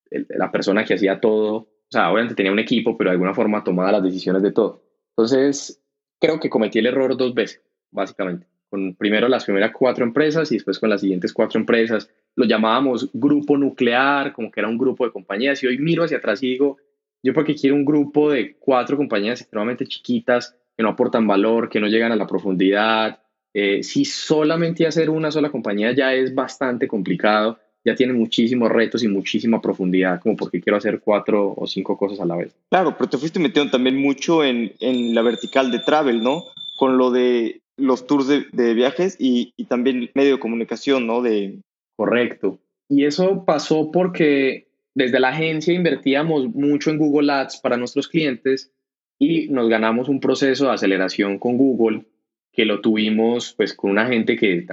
la 0.10 0.52
persona 0.52 0.84
que 0.84 0.96
hacía 0.96 1.20
todo. 1.20 1.56
O 1.56 1.92
sea, 1.92 2.12
obviamente 2.12 2.36
tenía 2.36 2.52
un 2.52 2.60
equipo, 2.60 2.98
pero 2.98 3.10
de 3.10 3.14
alguna 3.14 3.34
forma 3.34 3.64
tomaba 3.64 3.92
las 3.92 4.04
decisiones 4.04 4.42
de 4.42 4.52
todo. 4.52 4.84
Entonces, 5.16 5.82
creo 6.20 6.40
que 6.40 6.50
cometí 6.50 6.80
el 6.80 6.88
error 6.88 7.16
dos 7.16 7.34
veces, 7.34 7.62
básicamente 7.92 8.48
con 8.72 8.96
primero 8.96 9.28
las 9.28 9.44
primeras 9.44 9.74
cuatro 9.78 10.06
empresas 10.06 10.50
y 10.52 10.56
después 10.56 10.80
con 10.80 10.90
las 10.90 11.02
siguientes 11.02 11.34
cuatro 11.34 11.60
empresas. 11.60 12.10
Lo 12.36 12.46
llamábamos 12.46 13.10
grupo 13.12 13.58
nuclear, 13.58 14.32
como 14.32 14.50
que 14.50 14.62
era 14.62 14.70
un 14.70 14.78
grupo 14.78 15.06
de 15.06 15.12
compañías. 15.12 15.62
Y 15.62 15.68
hoy 15.68 15.78
miro 15.78 16.06
hacia 16.06 16.20
atrás 16.20 16.42
y 16.42 16.52
digo, 16.52 16.78
yo 17.22 17.34
porque 17.34 17.54
quiero 17.54 17.76
un 17.76 17.84
grupo 17.84 18.32
de 18.32 18.56
cuatro 18.58 18.96
compañías 18.96 19.42
extremadamente 19.42 19.86
chiquitas, 19.86 20.56
que 20.78 20.84
no 20.84 20.90
aportan 20.90 21.28
valor, 21.28 21.68
que 21.68 21.82
no 21.82 21.88
llegan 21.88 22.14
a 22.14 22.16
la 22.16 22.26
profundidad. 22.26 23.20
Eh, 23.54 23.84
si 23.84 24.06
solamente 24.06 24.88
hacer 24.88 25.10
una 25.10 25.32
sola 25.32 25.50
compañía 25.50 25.92
ya 25.92 26.14
es 26.14 26.34
bastante 26.34 26.88
complicado, 26.88 27.60
ya 27.84 27.94
tiene 27.96 28.14
muchísimos 28.14 28.72
retos 28.72 29.04
y 29.04 29.10
muchísima 29.10 29.62
profundidad, 29.62 30.22
como 30.22 30.38
porque 30.38 30.62
quiero 30.62 30.78
hacer 30.78 31.02
cuatro 31.02 31.54
o 31.58 31.68
cinco 31.68 31.98
cosas 31.98 32.22
a 32.22 32.26
la 32.26 32.38
vez. 32.38 32.56
Claro, 32.70 32.96
pero 32.98 33.10
te 33.10 33.18
fuiste 33.18 33.40
metiendo 33.40 33.70
también 33.70 33.98
mucho 33.98 34.46
en, 34.46 34.72
en 34.80 35.14
la 35.14 35.24
vertical 35.24 35.72
de 35.72 35.80
travel, 35.80 36.24
¿no? 36.24 36.46
Con 36.78 36.98
lo 36.98 37.12
de 37.12 37.61
los 37.78 38.06
tours 38.08 38.28
de, 38.28 38.74
viajes 38.74 39.16
y, 39.20 39.54
también 39.66 40.10
medio 40.14 40.34
de 40.34 40.40
comunicación, 40.40 41.08
¿no? 41.08 41.22
De... 41.22 41.60
Correcto. 41.96 42.60
Y 42.90 43.06
eso 43.06 43.46
pasó 43.46 43.92
porque 43.92 44.68
desde 44.94 45.20
la 45.20 45.30
agencia 45.30 45.74
invertíamos 45.74 46.48
mucho 46.54 46.90
en 46.90 46.98
Google 46.98 47.32
Ads 47.32 47.58
para 47.58 47.78
nuestros 47.78 48.08
clientes 48.08 48.72
y 49.18 49.48
nos 49.50 49.70
ganamos 49.70 50.10
un 50.10 50.20
proceso 50.20 50.66
de 50.66 50.72
aceleración 50.72 51.38
con 51.40 51.58
Google 51.58 52.06
que 52.52 52.66
lo 52.66 52.82
tuvimos 52.82 53.54
pues 53.54 53.74
con 53.74 53.92
una 53.92 54.08
gente 54.08 54.36
que 54.36 54.66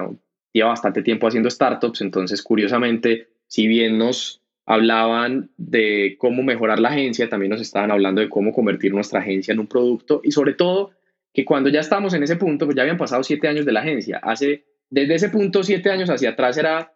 lleva 0.53 0.71
bastante 0.71 1.03
tiempo 1.03 1.29
haciendo 1.29 1.51
startups, 1.51 2.01
entonces 2.01 2.43
curiosamente, 2.43 3.29
si 3.47 3.69
bien 3.69 3.99
nos 3.99 4.43
hablaban 4.67 5.51
de 5.57 6.17
cómo 6.19 6.43
mejorar 6.43 6.81
la 6.81 6.89
agencia, 6.91 7.29
también 7.29 7.51
nos 7.51 7.61
estaban 7.61 7.91
hablando 7.91 8.21
de 8.21 8.29
cómo 8.29 8.53
convertir 8.53 8.93
nuestra 8.93 9.21
agencia 9.21 9.53
en 9.53 9.61
un 9.61 9.67
producto 9.67 10.21
y 10.25 10.33
sobre 10.33 10.55
todo 10.55 10.91
que 11.39 11.45
cuando 11.45 11.71
ya 11.71 11.79
estamos 11.79 12.15
en 12.15 12.25
ese 12.25 12.35
punto, 12.35 12.65
pues 12.65 12.75
ya 12.75 12.83
habían 12.83 12.97
pasado 12.97 13.23
siete 13.23 13.47
años 13.47 13.65
de 13.65 13.71
la 13.71 13.79
agencia. 13.79 14.19
Hace, 14.25 14.65
desde 14.91 15.15
ese 15.15 15.29
punto, 15.29 15.63
siete 15.63 15.89
años 15.89 16.11
hacia 16.11 16.31
atrás 16.31 16.59
era 16.59 16.93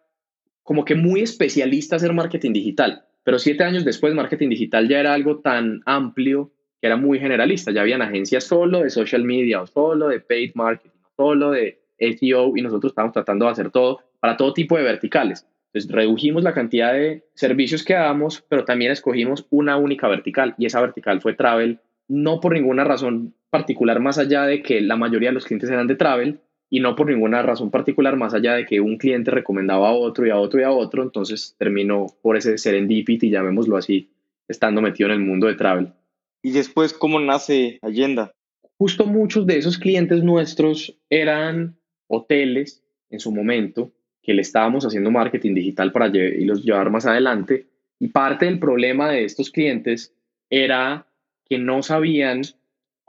como 0.63 0.83
que 0.83 0.95
muy 0.95 1.21
especialista 1.21 1.95
hacer 1.95 2.11
marketing 2.11 2.51
digital, 2.51 3.05
pero 3.23 3.39
siete 3.39 3.63
años 3.63 3.85
después 3.85 4.13
marketing 4.13 4.49
digital 4.49 4.89
ya 4.89 4.99
era 4.99 5.13
algo 5.13 5.39
tan 5.39 5.81
amplio 5.85 6.51
que 6.81 6.87
era 6.87 6.97
muy 6.97 7.19
generalista. 7.19 7.71
Ya 7.71 7.79
habían 7.79 8.01
agencias 8.01 8.43
solo 8.43 8.81
de 8.81 8.89
social 8.89 9.23
media 9.23 9.61
o 9.61 9.65
solo 9.65 10.09
de 10.09 10.19
paid 10.19 10.51
marketing, 10.55 10.99
solo 11.15 11.51
de 11.51 11.79
SEO 11.97 12.57
y 12.57 12.61
nosotros 12.63 12.91
estábamos 12.91 13.13
tratando 13.13 13.45
de 13.45 13.51
hacer 13.51 13.71
todo 13.71 14.01
para 14.19 14.35
todo 14.35 14.53
tipo 14.53 14.75
de 14.75 14.83
verticales. 14.83 15.47
Entonces 15.67 15.89
redujimos 15.89 16.43
la 16.43 16.53
cantidad 16.53 16.91
de 16.91 17.23
servicios 17.33 17.85
que 17.85 17.93
damos, 17.93 18.43
pero 18.49 18.65
también 18.65 18.91
escogimos 18.91 19.47
una 19.51 19.77
única 19.77 20.09
vertical 20.09 20.53
y 20.57 20.65
esa 20.65 20.81
vertical 20.81 21.21
fue 21.21 21.33
travel, 21.33 21.79
no 22.09 22.41
por 22.41 22.51
ninguna 22.51 22.83
razón 22.83 23.33
particular 23.53 23.99
más 23.99 24.17
allá 24.17 24.47
de 24.47 24.63
que 24.63 24.81
la 24.81 24.95
mayoría 24.95 25.29
de 25.29 25.35
los 25.35 25.45
clientes 25.45 25.69
eran 25.69 25.85
de 25.85 25.95
travel 25.95 26.39
y 26.71 26.79
no 26.79 26.95
por 26.95 27.07
ninguna 27.07 27.43
razón 27.43 27.69
particular 27.69 28.17
más 28.17 28.33
allá 28.33 28.55
de 28.55 28.65
que 28.65 28.81
un 28.81 28.97
cliente 28.97 29.29
recomendaba 29.29 29.89
a 29.89 29.93
otro 29.93 30.25
y 30.25 30.31
a 30.31 30.37
otro 30.37 30.59
y 30.59 30.63
a 30.63 30.71
otro, 30.71 31.03
entonces 31.03 31.55
terminó 31.59 32.07
por 32.23 32.35
ese 32.35 32.57
serendipity, 32.57 33.29
llamémoslo 33.29 33.77
así, 33.77 34.09
estando 34.47 34.81
metido 34.81 35.09
en 35.09 35.17
el 35.17 35.19
mundo 35.19 35.45
de 35.45 35.53
travel. 35.53 35.93
¿Y 36.41 36.49
después 36.49 36.93
cómo 36.93 37.19
nace 37.19 37.77
Allenda? 37.83 38.33
Justo 38.79 39.05
muchos 39.05 39.45
de 39.45 39.59
esos 39.59 39.77
clientes 39.77 40.23
nuestros 40.23 40.97
eran 41.11 41.77
hoteles 42.07 42.83
en 43.11 43.19
su 43.19 43.31
momento 43.31 43.91
que 44.23 44.33
le 44.33 44.41
estábamos 44.41 44.83
haciendo 44.83 45.11
marketing 45.11 45.53
digital 45.53 45.91
para 45.91 46.07
los 46.07 46.63
llevar 46.63 46.89
más 46.89 47.05
adelante 47.05 47.67
y 47.99 48.07
parte 48.07 48.45
del 48.45 48.57
problema 48.57 49.11
de 49.11 49.25
estos 49.25 49.51
clientes 49.51 50.15
era 50.49 51.05
que 51.45 51.59
no 51.59 51.83
sabían 51.83 52.41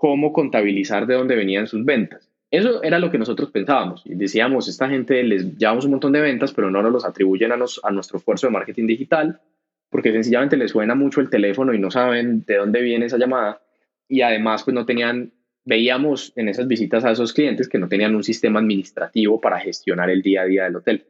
cómo 0.05 0.35
contabilizar 0.35 1.07
de 1.07 1.14
dónde 1.14 1.35
venían 1.35 1.67
sus 1.67 1.83
ventas. 1.83 2.31
Eso 2.51 2.83
era 2.83 2.99
lo 2.99 3.11
que 3.11 3.17
nosotros 3.17 3.51
pensábamos. 3.51 4.03
Y 4.05 4.14
decíamos, 4.17 4.69
esta 4.69 4.87
gente 4.87 5.23
les 5.23 5.57
llevamos 5.57 5.87
un 5.87 5.93
montón 5.93 6.12
de 6.12 6.21
ventas, 6.21 6.53
pero 6.53 6.71
no 6.71 6.83
nos 6.83 6.93
los 6.93 7.05
atribuyen 7.07 7.53
a, 7.53 7.55
a 7.55 7.90
nuestro 7.90 8.19
esfuerzo 8.19 8.47
de 8.47 8.53
marketing 8.53 8.87
digital, 8.87 9.40
porque 9.88 10.12
sencillamente 10.12 10.59
les 10.59 10.73
suena 10.73 10.95
mucho 10.95 11.23
el 11.23 11.31
teléfono 11.31 11.73
y 11.73 11.79
no 11.79 11.90
saben 11.90 12.45
de 12.47 12.57
dónde 12.57 12.83
viene 12.83 13.07
esa 13.07 13.17
llamada. 13.17 13.62
Y 14.07 14.21
además, 14.21 14.62
pues 14.64 14.75
no 14.75 14.85
tenían, 14.85 15.33
veíamos 15.64 16.35
en 16.37 16.51
esas 16.51 16.69
visitas 16.69 17.03
a 17.07 17.12
esos 17.12 17.33
clientes 17.33 17.67
que 17.67 17.79
no 17.79 17.88
tenían 17.88 18.14
un 18.14 18.25
sistema 18.25 18.61
administrativo 18.61 19.40
para 19.40 19.59
gestionar 19.59 20.11
el 20.11 20.21
día 20.21 20.43
a 20.43 20.45
día 20.45 20.64
del 20.64 20.77
hotel. 20.77 21.07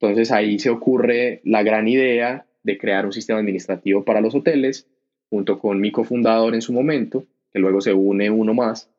Entonces 0.00 0.30
ahí 0.30 0.60
se 0.60 0.70
ocurre 0.70 1.40
la 1.42 1.64
gran 1.64 1.88
idea 1.88 2.46
de 2.62 2.78
crear 2.78 3.06
un 3.06 3.12
sistema 3.12 3.40
administrativo 3.40 4.04
para 4.04 4.20
los 4.20 4.36
hoteles, 4.36 4.88
junto 5.30 5.58
con 5.58 5.80
mi 5.80 5.90
cofundador 5.90 6.54
en 6.54 6.62
su 6.62 6.72
momento, 6.72 7.26
que 7.56 7.60
luego 7.60 7.80
se 7.80 7.94
une 7.94 8.28
uno 8.28 8.52
más, 8.52 8.92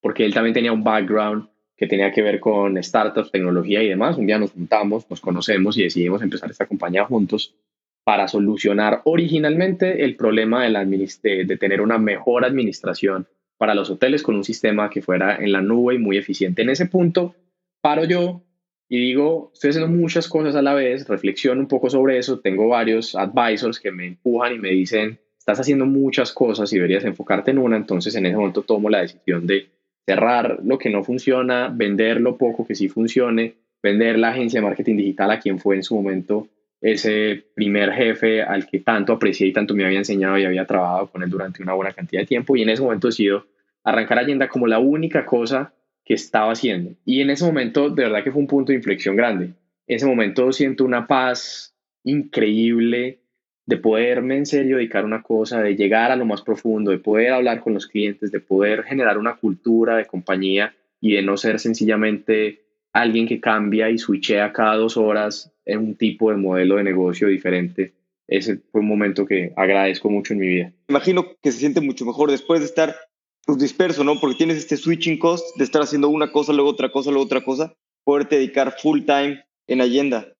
porque 0.00 0.24
él 0.24 0.32
también 0.32 0.54
tenía 0.54 0.72
un 0.72 0.84
background 0.84 1.48
que 1.76 1.88
tenía 1.88 2.12
que 2.12 2.22
ver 2.22 2.38
con 2.38 2.80
startups, 2.80 3.32
tecnología 3.32 3.82
y 3.82 3.88
demás. 3.88 4.16
Un 4.16 4.28
día 4.28 4.38
nos 4.38 4.52
juntamos, 4.52 5.10
nos 5.10 5.20
conocemos 5.20 5.76
y 5.76 5.82
decidimos 5.82 6.22
empezar 6.22 6.48
esta 6.48 6.66
compañía 6.66 7.04
juntos 7.04 7.56
para 8.04 8.28
solucionar 8.28 9.02
originalmente 9.06 10.04
el 10.04 10.14
problema 10.14 10.62
de, 10.62 10.70
la 10.70 10.84
de, 10.84 11.56
tener 11.58 11.80
una 11.80 11.98
mejor 11.98 12.44
administración 12.44 13.26
para 13.58 13.74
los 13.74 13.90
hoteles 13.90 14.22
con 14.22 14.36
un 14.36 14.44
sistema 14.44 14.88
que 14.88 15.02
fuera 15.02 15.38
en 15.38 15.50
la 15.50 15.60
nube 15.60 15.96
y 15.96 15.98
muy 15.98 16.16
eficiente. 16.16 16.62
En 16.62 16.70
ese 16.70 16.86
punto 16.86 17.34
paro 17.80 18.04
yo 18.04 18.44
y 18.88 19.00
digo, 19.00 19.50
estoy 19.52 19.70
haciendo 19.70 19.90
muchas 19.90 20.28
cosas 20.28 20.54
a 20.54 20.62
la 20.62 20.74
vez, 20.74 21.08
reflexiono 21.08 21.60
un 21.60 21.66
poco 21.66 21.90
sobre 21.90 22.18
eso, 22.18 22.38
tengo 22.38 22.68
varios 22.68 23.16
advisors 23.16 23.80
que 23.80 23.90
me 23.90 24.06
empujan 24.06 24.54
y 24.54 24.58
me 24.60 24.70
dicen, 24.70 25.18
estás 25.46 25.60
haciendo 25.60 25.86
muchas 25.86 26.32
cosas 26.32 26.72
y 26.72 26.76
deberías 26.76 27.04
enfocarte 27.04 27.52
en 27.52 27.58
una, 27.58 27.76
entonces 27.76 28.16
en 28.16 28.26
ese 28.26 28.36
momento 28.36 28.62
tomo 28.62 28.90
la 28.90 29.02
decisión 29.02 29.46
de 29.46 29.68
cerrar 30.04 30.58
lo 30.64 30.76
que 30.76 30.90
no 30.90 31.04
funciona, 31.04 31.68
vender 31.72 32.20
lo 32.20 32.36
poco 32.36 32.66
que 32.66 32.74
sí 32.74 32.88
funcione, 32.88 33.54
vender 33.80 34.18
la 34.18 34.30
agencia 34.30 34.58
de 34.58 34.66
marketing 34.66 34.96
digital 34.96 35.30
a 35.30 35.38
quien 35.38 35.60
fue 35.60 35.76
en 35.76 35.84
su 35.84 35.94
momento 35.94 36.48
ese 36.80 37.44
primer 37.54 37.92
jefe 37.92 38.42
al 38.42 38.66
que 38.66 38.80
tanto 38.80 39.12
aprecié 39.12 39.46
y 39.46 39.52
tanto 39.52 39.72
me 39.72 39.84
había 39.84 39.98
enseñado 39.98 40.36
y 40.36 40.44
había 40.44 40.66
trabajado 40.66 41.06
con 41.06 41.22
él 41.22 41.30
durante 41.30 41.62
una 41.62 41.74
buena 41.74 41.92
cantidad 41.92 42.22
de 42.22 42.26
tiempo 42.26 42.56
y 42.56 42.62
en 42.62 42.70
ese 42.70 42.82
momento 42.82 43.06
decido 43.06 43.46
arrancar 43.84 44.18
Allenda 44.18 44.48
como 44.48 44.66
la 44.66 44.80
única 44.80 45.24
cosa 45.24 45.72
que 46.04 46.14
estaba 46.14 46.50
haciendo. 46.50 46.90
Y 47.04 47.20
en 47.20 47.30
ese 47.30 47.44
momento, 47.44 47.88
de 47.88 48.02
verdad 48.02 48.24
que 48.24 48.32
fue 48.32 48.40
un 48.40 48.48
punto 48.48 48.72
de 48.72 48.78
inflexión 48.78 49.14
grande. 49.14 49.52
En 49.86 49.96
ese 49.96 50.06
momento 50.06 50.50
siento 50.50 50.84
una 50.84 51.06
paz 51.06 51.72
increíble, 52.02 53.20
de 53.66 53.76
poderme 53.76 54.36
en 54.36 54.46
serio 54.46 54.76
dedicar 54.76 55.04
una 55.04 55.22
cosa, 55.22 55.60
de 55.60 55.74
llegar 55.74 56.12
a 56.12 56.16
lo 56.16 56.24
más 56.24 56.42
profundo, 56.42 56.92
de 56.92 56.98
poder 56.98 57.32
hablar 57.32 57.60
con 57.60 57.74
los 57.74 57.86
clientes, 57.86 58.30
de 58.30 58.40
poder 58.40 58.84
generar 58.84 59.18
una 59.18 59.36
cultura 59.36 59.96
de 59.96 60.06
compañía 60.06 60.74
y 61.00 61.14
de 61.14 61.22
no 61.22 61.36
ser 61.36 61.58
sencillamente 61.58 62.62
alguien 62.92 63.26
que 63.26 63.40
cambia 63.40 63.90
y 63.90 63.98
switchea 63.98 64.52
cada 64.52 64.76
dos 64.76 64.96
horas 64.96 65.52
en 65.64 65.80
un 65.80 65.94
tipo 65.96 66.30
de 66.30 66.36
modelo 66.36 66.76
de 66.76 66.84
negocio 66.84 67.28
diferente. 67.28 67.92
Ese 68.28 68.58
fue 68.70 68.80
un 68.80 68.88
momento 68.88 69.26
que 69.26 69.52
agradezco 69.56 70.08
mucho 70.10 70.32
en 70.32 70.40
mi 70.40 70.48
vida. 70.48 70.72
Imagino 70.88 71.26
que 71.42 71.52
se 71.52 71.58
siente 71.58 71.80
mucho 71.80 72.06
mejor 72.06 72.30
después 72.30 72.60
de 72.60 72.66
estar 72.66 72.96
pues, 73.44 73.58
disperso, 73.58 74.04
¿no? 74.04 74.18
Porque 74.20 74.36
tienes 74.36 74.56
este 74.58 74.76
switching 74.76 75.18
cost 75.18 75.56
de 75.56 75.64
estar 75.64 75.82
haciendo 75.82 76.08
una 76.08 76.32
cosa, 76.32 76.52
luego 76.52 76.70
otra 76.70 76.90
cosa, 76.90 77.10
luego 77.10 77.24
otra 77.24 77.44
cosa, 77.44 77.74
poderte 78.04 78.36
dedicar 78.36 78.76
full 78.80 79.02
time 79.02 79.44
en 79.66 79.80
Allenda. 79.80 80.32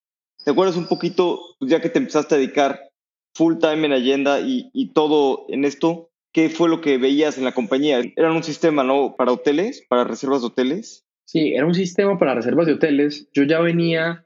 ¿Te 0.44 0.52
acuerdas 0.52 0.76
un 0.76 0.86
poquito, 0.86 1.40
pues, 1.58 1.70
ya 1.70 1.80
que 1.80 1.88
te 1.88 1.98
empezaste 1.98 2.34
a 2.34 2.38
dedicar 2.38 2.85
full 3.36 3.58
time 3.58 3.86
en 3.86 3.92
Allenda 3.92 4.40
y, 4.40 4.70
y 4.72 4.92
todo 4.94 5.44
en 5.48 5.66
esto, 5.66 6.10
¿qué 6.32 6.48
fue 6.48 6.70
lo 6.70 6.80
que 6.80 6.96
veías 6.96 7.36
en 7.36 7.44
la 7.44 7.52
compañía? 7.52 8.00
¿Era 8.16 8.32
un 8.32 8.42
sistema, 8.42 8.82
no? 8.82 9.14
Para 9.16 9.32
hoteles, 9.32 9.84
para 9.88 10.04
reservas 10.04 10.40
de 10.40 10.46
hoteles. 10.46 11.06
Sí, 11.26 11.52
era 11.54 11.66
un 11.66 11.74
sistema 11.74 12.18
para 12.18 12.34
reservas 12.34 12.66
de 12.66 12.74
hoteles. 12.74 13.28
Yo 13.34 13.42
ya 13.42 13.60
venía 13.60 14.24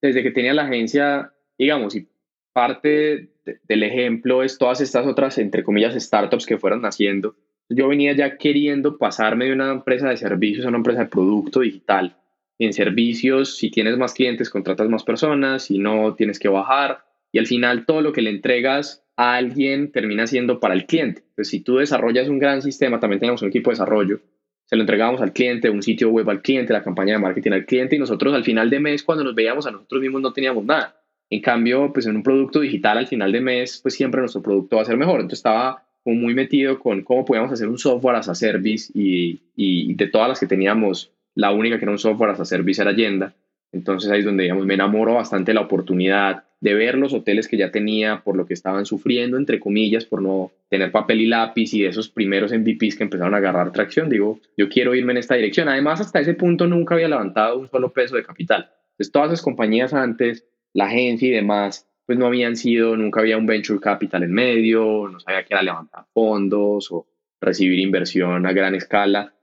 desde 0.00 0.22
que 0.22 0.30
tenía 0.30 0.54
la 0.54 0.64
agencia, 0.64 1.32
digamos, 1.58 1.96
y 1.96 2.08
parte 2.52 3.30
del 3.44 3.82
ejemplo 3.82 4.44
es 4.44 4.58
todas 4.58 4.80
estas 4.80 5.06
otras, 5.06 5.38
entre 5.38 5.64
comillas, 5.64 5.94
startups 5.94 6.46
que 6.46 6.58
fueron 6.58 6.82
naciendo. 6.82 7.34
Yo 7.68 7.88
venía 7.88 8.14
ya 8.14 8.36
queriendo 8.36 8.96
pasarme 8.96 9.46
de 9.46 9.54
una 9.54 9.72
empresa 9.72 10.08
de 10.08 10.16
servicios 10.16 10.66
a 10.66 10.68
una 10.68 10.78
empresa 10.78 11.00
de 11.00 11.06
producto 11.10 11.60
digital. 11.60 12.16
En 12.58 12.72
servicios, 12.72 13.56
si 13.56 13.70
tienes 13.70 13.96
más 13.96 14.14
clientes, 14.14 14.50
contratas 14.50 14.88
más 14.88 15.02
personas, 15.02 15.64
si 15.64 15.78
no, 15.78 16.14
tienes 16.14 16.38
que 16.38 16.48
bajar. 16.48 17.04
Y 17.32 17.38
al 17.38 17.46
final 17.46 17.86
todo 17.86 18.02
lo 18.02 18.12
que 18.12 18.22
le 18.22 18.30
entregas 18.30 19.04
a 19.16 19.34
alguien 19.34 19.90
termina 19.90 20.26
siendo 20.26 20.60
para 20.60 20.74
el 20.74 20.86
cliente. 20.86 21.22
Entonces, 21.22 21.48
si 21.48 21.60
tú 21.60 21.76
desarrollas 21.76 22.28
un 22.28 22.38
gran 22.38 22.62
sistema, 22.62 23.00
también 23.00 23.20
tenemos 23.20 23.42
un 23.42 23.48
equipo 23.48 23.70
de 23.70 23.74
desarrollo, 23.74 24.20
se 24.64 24.76
lo 24.76 24.82
entregamos 24.82 25.20
al 25.20 25.32
cliente, 25.32 25.68
un 25.68 25.82
sitio 25.82 26.08
web 26.10 26.28
al 26.30 26.40
cliente, 26.40 26.72
la 26.72 26.82
campaña 26.82 27.14
de 27.14 27.18
marketing 27.18 27.50
al 27.52 27.66
cliente 27.66 27.96
y 27.96 27.98
nosotros 27.98 28.32
al 28.32 28.44
final 28.44 28.70
de 28.70 28.80
mes, 28.80 29.02
cuando 29.02 29.24
nos 29.24 29.34
veíamos 29.34 29.66
a 29.66 29.70
nosotros 29.70 30.00
mismos, 30.00 30.22
no 30.22 30.32
teníamos 30.32 30.64
nada. 30.64 30.96
En 31.28 31.40
cambio, 31.40 31.92
pues 31.92 32.06
en 32.06 32.16
un 32.16 32.22
producto 32.22 32.60
digital 32.60 32.98
al 32.98 33.06
final 33.06 33.32
de 33.32 33.40
mes, 33.40 33.80
pues 33.82 33.94
siempre 33.94 34.20
nuestro 34.20 34.42
producto 34.42 34.76
va 34.76 34.82
a 34.82 34.86
ser 34.86 34.96
mejor. 34.96 35.16
Entonces 35.16 35.40
estaba 35.40 35.84
muy 36.04 36.34
metido 36.34 36.78
con 36.78 37.02
cómo 37.02 37.24
podíamos 37.24 37.52
hacer 37.52 37.68
un 37.68 37.78
software 37.78 38.16
as 38.16 38.28
a 38.28 38.34
service 38.34 38.90
y, 38.94 39.42
y 39.56 39.94
de 39.94 40.06
todas 40.06 40.28
las 40.28 40.40
que 40.40 40.46
teníamos, 40.46 41.12
la 41.34 41.52
única 41.52 41.78
que 41.78 41.84
era 41.84 41.92
un 41.92 41.98
software 41.98 42.30
as 42.30 42.40
a 42.40 42.44
service 42.44 42.80
era 42.80 42.90
Agenda. 42.90 43.34
Entonces 43.72 44.10
ahí 44.10 44.20
es 44.20 44.24
donde, 44.24 44.44
digamos, 44.44 44.66
me 44.66 44.74
enamoro 44.74 45.14
bastante 45.14 45.54
la 45.54 45.62
oportunidad 45.62 46.44
de 46.60 46.74
ver 46.74 46.96
los 46.96 47.12
hoteles 47.12 47.48
que 47.48 47.56
ya 47.56 47.72
tenía 47.72 48.22
por 48.22 48.36
lo 48.36 48.46
que 48.46 48.54
estaban 48.54 48.86
sufriendo, 48.86 49.36
entre 49.36 49.58
comillas, 49.58 50.04
por 50.04 50.22
no 50.22 50.52
tener 50.68 50.92
papel 50.92 51.22
y 51.22 51.26
lápiz 51.26 51.74
y 51.74 51.82
de 51.82 51.88
esos 51.88 52.08
primeros 52.08 52.52
MVPs 52.52 52.96
que 52.96 53.02
empezaron 53.02 53.34
a 53.34 53.38
agarrar 53.38 53.72
tracción. 53.72 54.08
Digo, 54.08 54.38
yo 54.56 54.68
quiero 54.68 54.94
irme 54.94 55.12
en 55.12 55.18
esta 55.18 55.34
dirección. 55.34 55.68
Además, 55.68 56.00
hasta 56.00 56.20
ese 56.20 56.34
punto 56.34 56.66
nunca 56.68 56.94
había 56.94 57.08
levantado 57.08 57.58
un 57.58 57.68
solo 57.68 57.92
peso 57.92 58.14
de 58.14 58.22
capital. 58.22 58.70
Entonces, 58.92 59.10
todas 59.10 59.32
esas 59.32 59.42
compañías 59.42 59.92
antes, 59.92 60.46
la 60.72 60.84
agencia 60.84 61.28
y 61.28 61.32
demás, 61.32 61.88
pues 62.06 62.18
no 62.18 62.26
habían 62.26 62.56
sido, 62.56 62.96
nunca 62.96 63.20
había 63.20 63.38
un 63.38 63.46
venture 63.46 63.80
capital 63.80 64.22
en 64.22 64.32
medio, 64.32 65.08
no 65.08 65.18
sabía 65.18 65.44
qué 65.44 65.54
era 65.54 65.62
levantar 65.62 66.04
fondos 66.12 66.92
o 66.92 67.06
recibir 67.40 67.80
inversión 67.80 68.46
a 68.46 68.52
gran 68.52 68.74
escala. 68.74 69.34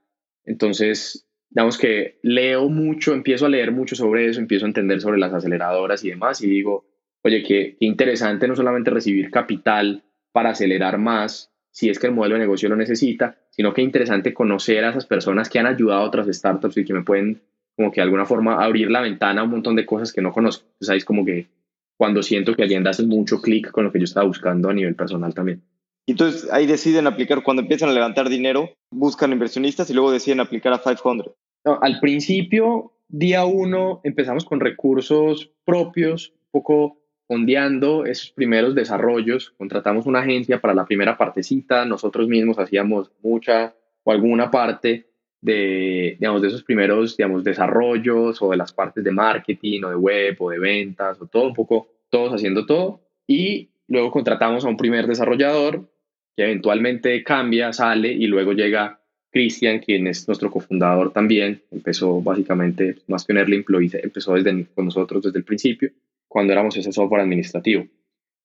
Entonces, 0.44 1.26
digamos 1.50 1.78
que 1.78 2.18
leo 2.22 2.68
mucho, 2.68 3.12
empiezo 3.12 3.46
a 3.46 3.48
leer 3.48 3.72
mucho 3.72 3.96
sobre 3.96 4.26
eso, 4.26 4.40
empiezo 4.40 4.64
a 4.64 4.68
entender 4.68 5.00
sobre 5.00 5.18
las 5.18 5.34
aceleradoras 5.34 6.04
y 6.04 6.10
demás 6.10 6.40
y 6.42 6.48
digo, 6.48 6.84
oye, 7.22 7.42
qué, 7.42 7.76
interesante 7.80 8.46
no 8.46 8.54
solamente 8.56 8.90
recibir 8.90 9.30
capital 9.30 10.04
para 10.32 10.50
acelerar 10.50 10.98
más, 10.98 11.52
si 11.72 11.90
es 11.90 11.98
que 11.98 12.06
el 12.06 12.14
modelo 12.14 12.36
de 12.36 12.42
negocio 12.42 12.68
lo 12.68 12.76
necesita, 12.76 13.36
sino 13.50 13.74
que 13.74 13.82
interesante 13.82 14.32
conocer 14.32 14.84
a 14.84 14.90
esas 14.90 15.06
personas 15.06 15.48
que 15.48 15.58
han 15.58 15.66
ayudado 15.66 16.00
a 16.00 16.04
otras 16.04 16.28
startups 16.28 16.76
y 16.76 16.84
que 16.84 16.94
me 16.94 17.02
pueden, 17.02 17.42
como 17.76 17.90
que 17.90 18.00
de 18.00 18.04
alguna 18.04 18.26
forma, 18.26 18.62
abrir 18.62 18.90
la 18.90 19.00
ventana 19.00 19.40
a 19.40 19.44
un 19.44 19.50
montón 19.50 19.74
de 19.76 19.86
cosas 19.86 20.12
que 20.12 20.22
no 20.22 20.32
conozco. 20.32 20.66
Es 20.80 21.04
como 21.04 21.24
que 21.24 21.48
cuando 21.96 22.22
siento 22.22 22.54
que 22.54 22.62
Allende 22.62 22.90
hace 22.90 23.04
mucho 23.04 23.40
clic 23.40 23.70
con 23.70 23.84
lo 23.84 23.92
que 23.92 23.98
yo 23.98 24.04
estaba 24.04 24.26
buscando 24.26 24.70
a 24.70 24.72
nivel 24.72 24.94
personal 24.94 25.34
también. 25.34 25.62
Entonces 26.06 26.50
ahí 26.52 26.66
deciden 26.66 27.06
aplicar, 27.06 27.42
cuando 27.42 27.62
empiezan 27.62 27.88
a 27.88 27.92
levantar 27.92 28.28
dinero, 28.28 28.70
buscan 28.90 29.32
inversionistas 29.32 29.90
y 29.90 29.94
luego 29.94 30.10
deciden 30.10 30.40
aplicar 30.40 30.72
a 30.72 30.78
500. 30.78 31.32
al 31.64 32.00
principio, 32.00 32.92
día 33.08 33.44
uno, 33.44 34.00
empezamos 34.04 34.44
con 34.44 34.60
recursos 34.60 35.50
propios, 35.64 36.32
un 36.52 36.60
poco 36.60 36.96
fondeando 37.28 38.06
esos 38.06 38.32
primeros 38.32 38.74
desarrollos, 38.74 39.54
contratamos 39.56 40.06
una 40.06 40.18
agencia 40.18 40.60
para 40.60 40.74
la 40.74 40.84
primera 40.84 41.16
partecita, 41.16 41.84
nosotros 41.84 42.26
mismos 42.26 42.58
hacíamos 42.58 43.12
mucha 43.22 43.72
o 44.02 44.10
alguna 44.10 44.50
parte 44.50 45.06
de, 45.40 46.16
digamos, 46.18 46.42
de 46.42 46.48
esos 46.48 46.64
primeros 46.64 47.16
digamos, 47.16 47.44
desarrollos 47.44 48.42
o 48.42 48.50
de 48.50 48.56
las 48.56 48.72
partes 48.72 49.04
de 49.04 49.12
marketing 49.12 49.82
o 49.84 49.90
de 49.90 49.96
web 49.96 50.36
o 50.40 50.50
de 50.50 50.58
ventas 50.58 51.20
o 51.20 51.26
todo 51.26 51.46
un 51.46 51.54
poco, 51.54 51.88
todos 52.10 52.34
haciendo 52.34 52.66
todo. 52.66 53.00
Y 53.26 53.70
luego 53.90 54.10
contratamos 54.10 54.64
a 54.64 54.68
un 54.68 54.76
primer 54.76 55.06
desarrollador 55.06 55.90
que 56.36 56.44
eventualmente 56.44 57.22
cambia, 57.22 57.72
sale 57.72 58.12
y 58.12 58.26
luego 58.26 58.52
llega 58.52 59.00
Cristian, 59.30 59.80
quien 59.80 60.06
es 60.06 60.26
nuestro 60.26 60.50
cofundador 60.50 61.12
también, 61.12 61.62
empezó 61.70 62.22
básicamente, 62.22 62.96
más 63.08 63.24
que 63.24 63.32
un 63.32 63.38
early 63.38 63.56
employee, 63.56 64.00
empezó 64.02 64.34
desde, 64.34 64.66
con 64.74 64.86
nosotros 64.86 65.22
desde 65.22 65.38
el 65.38 65.44
principio 65.44 65.90
cuando 66.28 66.52
éramos 66.52 66.76
ese 66.76 66.92
software 66.92 67.22
administrativo. 67.22 67.86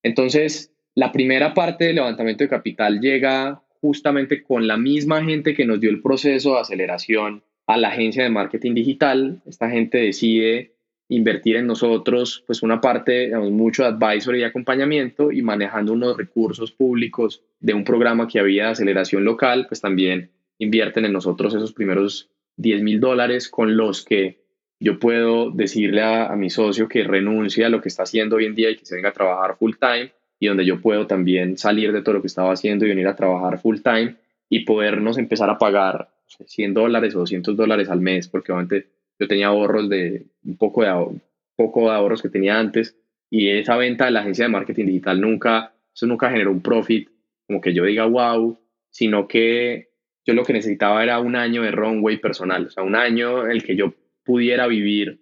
Entonces, 0.03 0.73
la 0.95 1.11
primera 1.11 1.53
parte 1.53 1.85
del 1.85 1.95
levantamiento 1.95 2.43
de 2.43 2.49
capital 2.49 2.99
llega 2.99 3.61
justamente 3.81 4.41
con 4.41 4.67
la 4.67 4.77
misma 4.77 5.23
gente 5.23 5.53
que 5.53 5.65
nos 5.65 5.79
dio 5.79 5.91
el 5.91 6.01
proceso 6.01 6.53
de 6.53 6.61
aceleración 6.61 7.43
a 7.67 7.77
la 7.77 7.89
agencia 7.89 8.23
de 8.23 8.29
marketing 8.29 8.73
digital. 8.73 9.41
Esta 9.45 9.69
gente 9.69 9.99
decide 9.99 10.74
invertir 11.07 11.57
en 11.57 11.67
nosotros, 11.67 12.43
pues 12.47 12.63
una 12.63 12.81
parte, 12.81 13.25
digamos, 13.25 13.51
mucho 13.51 13.83
de 13.83 13.89
advisory 13.89 14.39
y 14.39 14.43
acompañamiento 14.43 15.31
y 15.31 15.41
manejando 15.41 15.93
unos 15.93 16.17
recursos 16.17 16.71
públicos 16.71 17.43
de 17.59 17.73
un 17.73 17.83
programa 17.83 18.27
que 18.27 18.39
había 18.39 18.65
de 18.65 18.71
aceleración 18.71 19.23
local, 19.23 19.65
pues 19.67 19.81
también 19.81 20.31
invierten 20.57 21.05
en 21.05 21.13
nosotros 21.13 21.53
esos 21.53 21.73
primeros 21.73 22.29
10 22.57 22.81
mil 22.81 22.99
dólares 22.99 23.49
con 23.49 23.77
los 23.77 24.03
que 24.03 24.45
yo 24.79 24.99
puedo 24.99 25.51
decirle 25.51 26.01
a, 26.01 26.35
mi 26.35 26.49
socio 26.49 26.87
que 26.87 27.03
renuncie 27.03 27.65
a 27.65 27.69
lo 27.69 27.81
que 27.81 27.89
está 27.89 28.03
haciendo 28.03 28.37
hoy 28.37 28.45
en 28.45 28.55
día 28.55 28.69
y 28.71 28.75
que 28.75 28.85
se 28.85 28.95
venga 28.95 29.09
a 29.09 29.13
trabajar 29.13 29.57
full 29.57 29.75
time 29.79 30.11
y 30.39 30.47
donde 30.47 30.65
yo 30.65 30.81
puedo 30.81 31.07
también 31.07 31.57
salir 31.57 31.91
de 31.91 32.01
todo 32.01 32.15
lo 32.15 32.21
que 32.21 32.27
estaba 32.27 32.51
haciendo 32.51 32.85
y 32.85 32.89
venir 32.89 33.07
a 33.07 33.15
trabajar 33.15 33.59
full 33.59 33.77
time 33.81 34.15
y 34.49 34.65
podernos 34.65 35.17
empezar 35.17 35.49
a 35.49 35.57
pagar 35.57 36.09
100 36.27 36.73
dólares 36.73 37.15
o 37.15 37.19
200 37.19 37.55
dólares 37.55 37.89
al 37.89 38.01
mes, 38.01 38.27
porque 38.27 38.51
obviamente 38.51 38.87
yo 39.19 39.27
tenía 39.27 39.47
ahorros 39.47 39.89
de 39.89 40.27
un 40.43 40.57
poco 40.57 40.83
de, 40.83 41.19
poco 41.55 41.89
de 41.89 41.95
ahorros 41.95 42.21
que 42.21 42.29
tenía 42.29 42.59
antes 42.59 42.97
y 43.29 43.49
esa 43.49 43.77
venta 43.77 44.05
de 44.05 44.11
la 44.11 44.21
agencia 44.21 44.45
de 44.45 44.51
marketing 44.51 44.85
digital 44.85 45.19
nunca, 45.19 45.73
eso 45.93 46.05
nunca 46.05 46.29
generó 46.29 46.51
un 46.51 46.61
profit 46.61 47.09
como 47.47 47.61
que 47.61 47.73
yo 47.73 47.85
diga 47.85 48.05
wow, 48.05 48.59
sino 48.89 49.27
que 49.27 49.89
yo 50.25 50.33
lo 50.33 50.43
que 50.43 50.53
necesitaba 50.53 51.03
era 51.03 51.19
un 51.19 51.35
año 51.35 51.61
de 51.61 51.71
runway 51.71 52.17
personal, 52.17 52.65
o 52.65 52.69
sea, 52.69 52.83
un 52.83 52.95
año 52.95 53.45
en 53.45 53.51
el 53.51 53.63
que 53.63 53.75
yo 53.75 53.93
pudiera 54.23 54.67
vivir. 54.67 55.21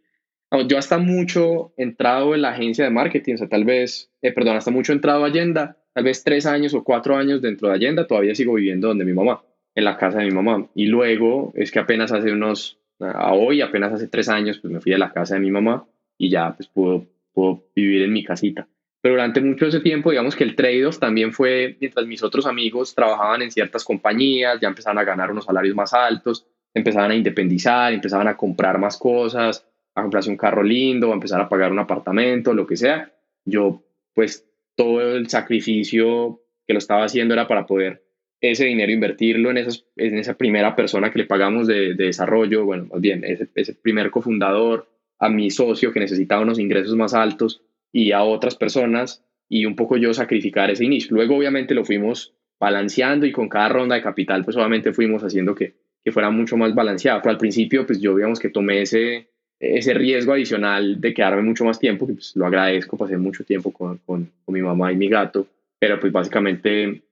Yo 0.68 0.78
hasta 0.78 1.00
mucho 1.00 1.74
entrado 1.78 2.36
en 2.36 2.44
la 2.44 2.52
agencia 2.52 2.86
de 2.86 2.92
marketing, 2.92 3.34
o 3.34 3.38
sea, 3.38 3.50
tal 3.50 3.66
vez, 3.66 4.12
eh, 4.22 4.32
perdón, 4.32 4.56
hasta 4.56 4.72
mucho 4.72 4.94
entrado 4.94 5.24
a 5.24 5.28
Allenda, 5.28 5.78
tal 5.94 6.04
vez 6.04 6.24
tres 6.24 6.46
años 6.46 6.74
o 6.76 6.84
cuatro 6.84 7.18
años 7.18 7.42
dentro 7.42 7.68
de 7.68 7.74
Allenda, 7.74 8.08
todavía 8.08 8.36
sigo 8.36 8.54
viviendo 8.54 8.88
donde 8.88 9.04
mi 9.04 9.14
mamá, 9.14 9.44
en 9.74 9.84
la 9.84 9.98
casa 9.98 10.20
de 10.20 10.26
mi 10.26 10.32
mamá. 10.32 10.70
Y 10.76 10.86
luego 10.86 11.52
es 11.56 11.72
que 11.72 11.80
apenas 11.80 12.12
hace 12.12 12.32
unos, 12.32 12.80
hoy, 13.00 13.62
apenas 13.62 13.94
hace 13.94 14.08
tres 14.08 14.30
años, 14.30 14.60
pues 14.60 14.72
me 14.72 14.80
fui 14.80 14.94
a 14.94 14.98
la 14.98 15.12
casa 15.12 15.36
de 15.36 15.42
mi 15.42 15.52
mamá 15.52 15.86
y 16.18 16.30
ya 16.30 16.54
pues 16.56 16.70
puedo, 16.70 17.08
puedo 17.34 17.66
vivir 17.76 18.04
en 18.04 18.14
mi 18.14 18.24
casita. 18.24 18.68
Pero 19.02 19.16
durante 19.16 19.42
mucho 19.42 19.66
ese 19.66 19.82
tiempo, 19.82 20.12
digamos 20.12 20.36
que 20.36 20.46
el 20.46 20.56
trade-off 20.56 20.98
también 20.98 21.34
fue, 21.34 21.76
mientras 21.82 22.06
mis 22.06 22.24
otros 22.24 22.46
amigos 22.46 22.96
trabajaban 22.96 23.42
en 23.42 23.52
ciertas 23.52 23.84
compañías, 23.84 24.62
ya 24.62 24.70
empezaban 24.70 24.98
a 24.98 25.04
ganar 25.04 25.30
unos 25.30 25.44
salarios 25.44 25.76
más 25.76 25.94
altos, 25.94 26.48
empezaban 26.74 27.12
a 27.12 27.16
independizar, 27.16 27.92
empezaban 27.92 28.30
a 28.30 28.38
comprar 28.38 28.80
más 28.80 28.98
cosas, 28.98 29.68
a 29.94 30.02
comprarse 30.02 30.30
un 30.30 30.38
carro 30.38 30.64
lindo, 30.64 31.12
a 31.12 31.16
empezar 31.16 31.42
a 31.42 31.50
pagar 31.50 31.74
un 31.74 31.80
apartamento, 31.80 32.54
lo 32.54 32.66
que 32.66 32.78
sea. 32.78 33.12
Yo, 33.44 33.84
pues, 34.14 34.48
todo 34.76 35.02
el 35.02 35.30
sacrificio 35.30 36.42
que 36.66 36.74
lo 36.74 36.80
estaba 36.80 37.04
haciendo 37.04 37.34
era 37.34 37.48
para 37.48 37.66
poder 37.66 38.04
ese 38.52 38.66
dinero 38.66 38.92
invertirlo 38.92 39.52
en, 39.52 39.58
esas, 39.58 39.86
en 39.96 40.18
esa 40.18 40.36
primera 40.36 40.76
persona 40.76 41.12
que 41.12 41.20
le 41.20 41.26
pagamos 41.26 41.68
de, 41.68 41.96
desarrollo, 41.96 42.66
bueno, 42.66 42.88
más 42.92 43.02
bien, 43.02 43.24
ese, 43.24 43.48
ese 43.56 43.74
primer 43.74 44.12
cofundador, 44.12 44.88
a 45.20 45.30
mi 45.30 45.50
socio 45.50 45.92
que 45.92 46.00
necesitaba 46.00 46.42
unos 46.42 46.60
ingresos 46.60 46.96
más 46.96 47.14
altos 47.14 47.62
y 47.92 48.12
a 48.12 48.24
otras 48.24 48.56
personas 48.56 49.24
y 49.50 49.66
un 49.66 49.76
poco 49.76 49.98
yo 49.98 50.14
sacrificar 50.14 50.70
ese 50.70 50.86
inicio. 50.86 51.16
Luego 51.16 51.38
obviamente 51.38 51.74
lo 51.74 51.86
fuimos 51.86 52.34
balanceando 52.60 53.26
y 53.26 53.32
con 53.32 53.50
cada 53.50 53.70
ronda 53.70 53.96
de 53.96 54.02
capital 54.02 54.44
pues 54.44 54.58
obviamente 54.58 54.94
fuimos 54.94 55.24
haciendo 55.24 55.56
que 55.56 55.76
que 56.04 56.12
fuera 56.12 56.30
mucho 56.30 56.58
más 56.58 56.76
balanceado. 56.76 57.22
Pero 57.22 57.32
al 57.32 57.38
principio, 57.38 57.86
pues 57.86 58.00
yo 58.02 58.16
digamos 58.16 58.40
que 58.40 58.50
tomé 58.50 58.82
ese, 58.82 59.30
ese 59.60 59.94
riesgo 59.94 60.34
adicional 60.34 61.00
de 61.00 61.14
quedarme 61.14 61.42
mucho 61.42 61.66
más 61.66 61.80
tiempo, 61.80 62.06
que 62.06 62.14
pues 62.14 62.36
lo 62.36 62.46
agradezco, 62.46 62.98
pasé 62.98 63.18
mucho 63.18 63.44
tiempo 63.44 63.72
con, 63.72 63.98
con, 64.00 64.30
con 64.44 64.54
mi 64.54 64.62
mamá 64.62 64.92
y 64.92 64.98
mi 64.98 65.08
gato, 65.08 65.48
pero 65.80 66.00
pues 66.00 66.12
básicamente 66.12 67.03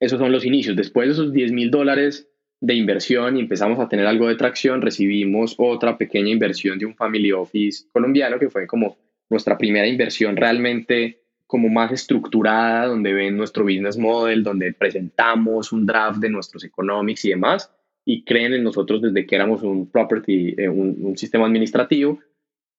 esos 0.00 0.18
son 0.18 0.32
los 0.32 0.44
inicios. 0.44 0.76
Después 0.76 1.08
de 1.08 1.12
esos 1.12 1.32
10 1.32 1.52
mil 1.52 1.70
dólares 1.70 2.28
de 2.60 2.74
inversión 2.74 3.36
y 3.36 3.40
empezamos 3.40 3.78
a 3.78 3.88
tener 3.88 4.06
algo 4.06 4.28
de 4.28 4.34
tracción, 4.34 4.82
recibimos 4.82 5.54
otra 5.58 5.96
pequeña 5.96 6.30
inversión 6.30 6.78
de 6.78 6.86
un 6.86 6.96
family 6.96 7.32
office 7.32 7.84
colombiano 7.92 8.38
que 8.38 8.50
fue 8.50 8.66
como 8.66 8.98
nuestra 9.28 9.56
primera 9.56 9.86
inversión 9.86 10.36
realmente 10.36 11.20
como 11.46 11.68
más 11.68 11.90
estructurada, 11.90 12.86
donde 12.86 13.12
ven 13.12 13.36
nuestro 13.36 13.64
business 13.64 13.98
model, 13.98 14.42
donde 14.42 14.72
presentamos 14.72 15.72
un 15.72 15.84
draft 15.84 16.18
de 16.18 16.30
nuestros 16.30 16.64
economics 16.64 17.24
y 17.24 17.30
demás 17.30 17.70
y 18.04 18.24
creen 18.24 18.54
en 18.54 18.64
nosotros 18.64 19.02
desde 19.02 19.26
que 19.26 19.36
éramos 19.36 19.62
un 19.62 19.90
property, 19.90 20.54
eh, 20.56 20.68
un, 20.68 21.16
sistema 21.16 21.46
administrativo 21.46 22.18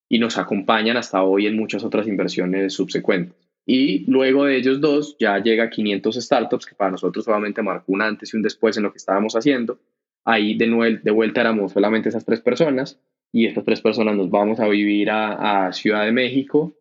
y 0.09 0.19
nos 0.19 0.37
acompañan 0.37 0.97
hasta 0.97 1.23
hoy 1.23 1.47
en 1.47 1.55
muchas 1.55 1.83
otras 1.83 2.07
inversiones 2.07 2.73
subsecuentes. 2.73 3.50
Y 3.65 4.09
luego 4.11 4.45
de 4.45 4.57
ellos 4.57 4.81
dos 4.81 5.15
ya 5.19 5.37
llega 5.39 5.69
500 5.69 6.15
startups, 6.15 6.65
que 6.65 6.75
para 6.75 6.91
nosotros 6.91 7.25
solamente 7.25 7.61
marcó 7.61 7.91
un 7.93 8.01
antes 8.01 8.33
y 8.33 8.37
un 8.37 8.43
después 8.43 8.77
en 8.77 8.83
lo 8.83 8.91
que 8.91 8.97
estábamos 8.97 9.35
haciendo. 9.35 9.79
Ahí 10.25 10.55
de, 10.57 10.99
de 11.03 11.11
vuelta 11.11 11.41
éramos 11.41 11.71
solamente 11.71 12.09
esas 12.09 12.25
tres 12.25 12.41
personas 12.41 12.99
y 13.31 13.45
estas 13.45 13.63
tres 13.63 13.81
personas 13.81 14.15
nos 14.15 14.29
vamos 14.29 14.59
a 14.59 14.67
vivir 14.67 15.09
a, 15.09 15.67
a 15.67 15.73
Ciudad 15.73 16.05
de 16.05 16.11
México. 16.11 16.75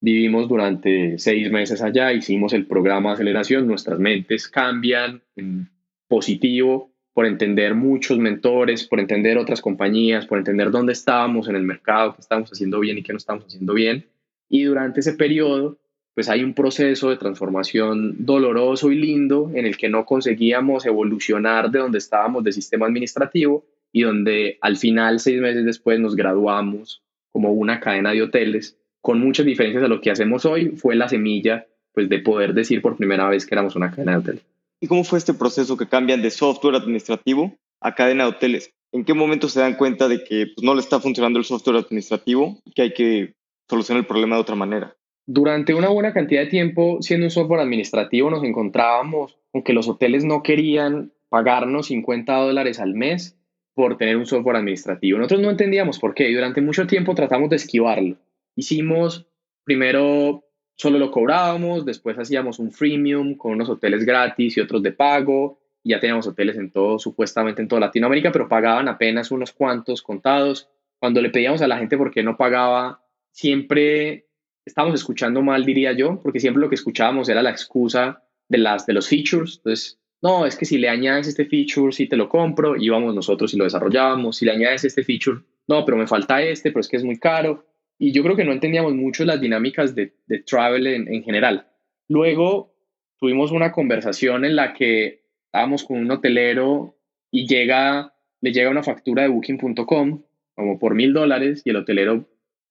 Vivimos 0.00 0.48
durante 0.48 1.18
seis 1.18 1.50
meses 1.50 1.82
allá, 1.82 2.12
hicimos 2.12 2.52
el 2.52 2.66
programa 2.66 3.10
de 3.10 3.14
aceleración, 3.14 3.66
nuestras 3.66 3.98
mentes 3.98 4.48
cambian 4.48 5.22
en 5.36 5.68
positivo 6.08 6.90
por 7.12 7.26
entender 7.26 7.74
muchos 7.74 8.18
mentores, 8.18 8.86
por 8.86 9.00
entender 9.00 9.36
otras 9.36 9.60
compañías, 9.60 10.26
por 10.26 10.38
entender 10.38 10.70
dónde 10.70 10.92
estábamos 10.92 11.48
en 11.48 11.56
el 11.56 11.64
mercado, 11.64 12.14
qué 12.14 12.20
estamos 12.20 12.50
haciendo 12.50 12.80
bien 12.80 12.98
y 12.98 13.02
qué 13.02 13.12
no 13.12 13.18
estamos 13.18 13.44
haciendo 13.44 13.74
bien. 13.74 14.06
Y 14.48 14.64
durante 14.64 15.00
ese 15.00 15.12
periodo, 15.14 15.78
pues 16.20 16.28
hay 16.28 16.44
un 16.44 16.52
proceso 16.52 17.08
de 17.08 17.16
transformación 17.16 18.14
doloroso 18.26 18.92
y 18.92 18.96
lindo 18.96 19.50
en 19.54 19.64
el 19.64 19.78
que 19.78 19.88
no 19.88 20.04
conseguíamos 20.04 20.84
evolucionar 20.84 21.70
de 21.70 21.78
donde 21.78 21.96
estábamos 21.96 22.44
de 22.44 22.52
sistema 22.52 22.84
administrativo 22.84 23.64
y 23.90 24.02
donde 24.02 24.58
al 24.60 24.76
final, 24.76 25.18
seis 25.18 25.40
meses 25.40 25.64
después, 25.64 25.98
nos 25.98 26.16
graduamos 26.16 27.02
como 27.32 27.52
una 27.52 27.80
cadena 27.80 28.12
de 28.12 28.20
hoteles, 28.20 28.76
con 29.00 29.18
muchas 29.18 29.46
diferencias 29.46 29.82
a 29.82 29.88
lo 29.88 30.02
que 30.02 30.10
hacemos 30.10 30.44
hoy, 30.44 30.76
fue 30.76 30.94
la 30.94 31.08
semilla 31.08 31.66
pues, 31.94 32.10
de 32.10 32.18
poder 32.18 32.52
decir 32.52 32.82
por 32.82 32.98
primera 32.98 33.26
vez 33.26 33.46
que 33.46 33.54
éramos 33.54 33.74
una 33.74 33.90
cadena 33.90 34.12
de 34.12 34.18
hoteles. 34.18 34.42
¿Y 34.78 34.88
cómo 34.88 35.04
fue 35.04 35.18
este 35.18 35.32
proceso 35.32 35.78
que 35.78 35.88
cambian 35.88 36.20
de 36.20 36.30
software 36.30 36.74
administrativo 36.74 37.56
a 37.80 37.94
cadena 37.94 38.24
de 38.24 38.30
hoteles? 38.32 38.74
¿En 38.92 39.06
qué 39.06 39.14
momento 39.14 39.48
se 39.48 39.60
dan 39.60 39.76
cuenta 39.76 40.06
de 40.06 40.22
que 40.22 40.48
pues, 40.54 40.62
no 40.62 40.74
le 40.74 40.82
está 40.82 41.00
funcionando 41.00 41.38
el 41.38 41.46
software 41.46 41.78
administrativo 41.78 42.58
y 42.66 42.72
que 42.72 42.82
hay 42.82 42.92
que 42.92 43.32
solucionar 43.70 44.02
el 44.02 44.06
problema 44.06 44.36
de 44.36 44.42
otra 44.42 44.54
manera? 44.54 44.94
Durante 45.32 45.74
una 45.74 45.90
buena 45.90 46.12
cantidad 46.12 46.40
de 46.40 46.48
tiempo, 46.48 46.98
siendo 47.02 47.26
un 47.26 47.30
software 47.30 47.60
administrativo, 47.60 48.30
nos 48.30 48.42
encontrábamos 48.42 49.38
con 49.52 49.62
que 49.62 49.72
los 49.72 49.86
hoteles 49.86 50.24
no 50.24 50.42
querían 50.42 51.12
pagarnos 51.28 51.86
50 51.86 52.34
dólares 52.34 52.80
al 52.80 52.94
mes 52.94 53.38
por 53.74 53.96
tener 53.96 54.16
un 54.16 54.26
software 54.26 54.56
administrativo. 54.56 55.18
Nosotros 55.18 55.40
no 55.40 55.50
entendíamos 55.50 56.00
por 56.00 56.14
qué 56.14 56.28
y 56.28 56.34
durante 56.34 56.60
mucho 56.60 56.88
tiempo 56.88 57.14
tratamos 57.14 57.48
de 57.48 57.54
esquivarlo. 57.54 58.16
Hicimos 58.56 59.28
primero 59.62 60.42
solo 60.74 60.98
lo 60.98 61.12
cobrábamos, 61.12 61.86
después 61.86 62.18
hacíamos 62.18 62.58
un 62.58 62.72
freemium 62.72 63.36
con 63.36 63.52
unos 63.52 63.68
hoteles 63.68 64.04
gratis 64.04 64.56
y 64.56 64.60
otros 64.60 64.82
de 64.82 64.90
pago. 64.90 65.60
Ya 65.84 66.00
teníamos 66.00 66.26
hoteles 66.26 66.56
en 66.56 66.72
todo, 66.72 66.98
supuestamente 66.98 67.62
en 67.62 67.68
toda 67.68 67.82
Latinoamérica, 67.82 68.32
pero 68.32 68.48
pagaban 68.48 68.88
apenas 68.88 69.30
unos 69.30 69.52
cuantos 69.52 70.02
contados. 70.02 70.68
Cuando 70.98 71.22
le 71.22 71.30
pedíamos 71.30 71.62
a 71.62 71.68
la 71.68 71.78
gente 71.78 71.96
por 71.96 72.10
qué 72.10 72.24
no 72.24 72.36
pagaba, 72.36 73.04
siempre 73.30 74.26
estábamos 74.64 75.00
escuchando 75.00 75.42
mal, 75.42 75.64
diría 75.64 75.92
yo, 75.92 76.20
porque 76.22 76.40
siempre 76.40 76.60
lo 76.60 76.68
que 76.68 76.74
escuchábamos 76.74 77.28
era 77.28 77.42
la 77.42 77.50
excusa 77.50 78.24
de, 78.48 78.58
las, 78.58 78.86
de 78.86 78.92
los 78.92 79.08
features. 79.08 79.56
Entonces, 79.58 79.98
no, 80.22 80.46
es 80.46 80.56
que 80.56 80.64
si 80.64 80.78
le 80.78 80.88
añades 80.88 81.28
este 81.28 81.46
feature, 81.46 81.92
sí 81.92 82.06
te 82.06 82.16
lo 82.16 82.28
compro, 82.28 82.76
íbamos 82.76 83.14
nosotros 83.14 83.54
y 83.54 83.56
lo 83.56 83.64
desarrollábamos. 83.64 84.36
Si 84.36 84.44
le 84.44 84.52
añades 84.52 84.84
este 84.84 85.02
feature, 85.02 85.40
no, 85.66 85.84
pero 85.84 85.96
me 85.96 86.06
falta 86.06 86.42
este, 86.42 86.70
pero 86.70 86.80
es 86.80 86.88
que 86.88 86.96
es 86.96 87.04
muy 87.04 87.18
caro. 87.18 87.64
Y 87.98 88.12
yo 88.12 88.22
creo 88.22 88.36
que 88.36 88.44
no 88.44 88.52
entendíamos 88.52 88.94
mucho 88.94 89.24
las 89.24 89.40
dinámicas 89.40 89.94
de, 89.94 90.14
de 90.26 90.38
travel 90.40 90.86
en, 90.86 91.12
en 91.12 91.22
general. 91.22 91.66
Luego 92.08 92.74
tuvimos 93.18 93.52
una 93.52 93.72
conversación 93.72 94.44
en 94.44 94.56
la 94.56 94.72
que 94.72 95.22
estábamos 95.46 95.84
con 95.84 95.98
un 95.98 96.10
hotelero 96.10 96.96
y 97.30 97.46
llega, 97.46 98.14
le 98.40 98.52
llega 98.52 98.70
una 98.70 98.82
factura 98.82 99.22
de 99.22 99.28
booking.com 99.28 100.22
como 100.54 100.78
por 100.78 100.94
mil 100.94 101.12
dólares 101.12 101.62
y 101.64 101.70
el 101.70 101.76
hotelero 101.76 102.28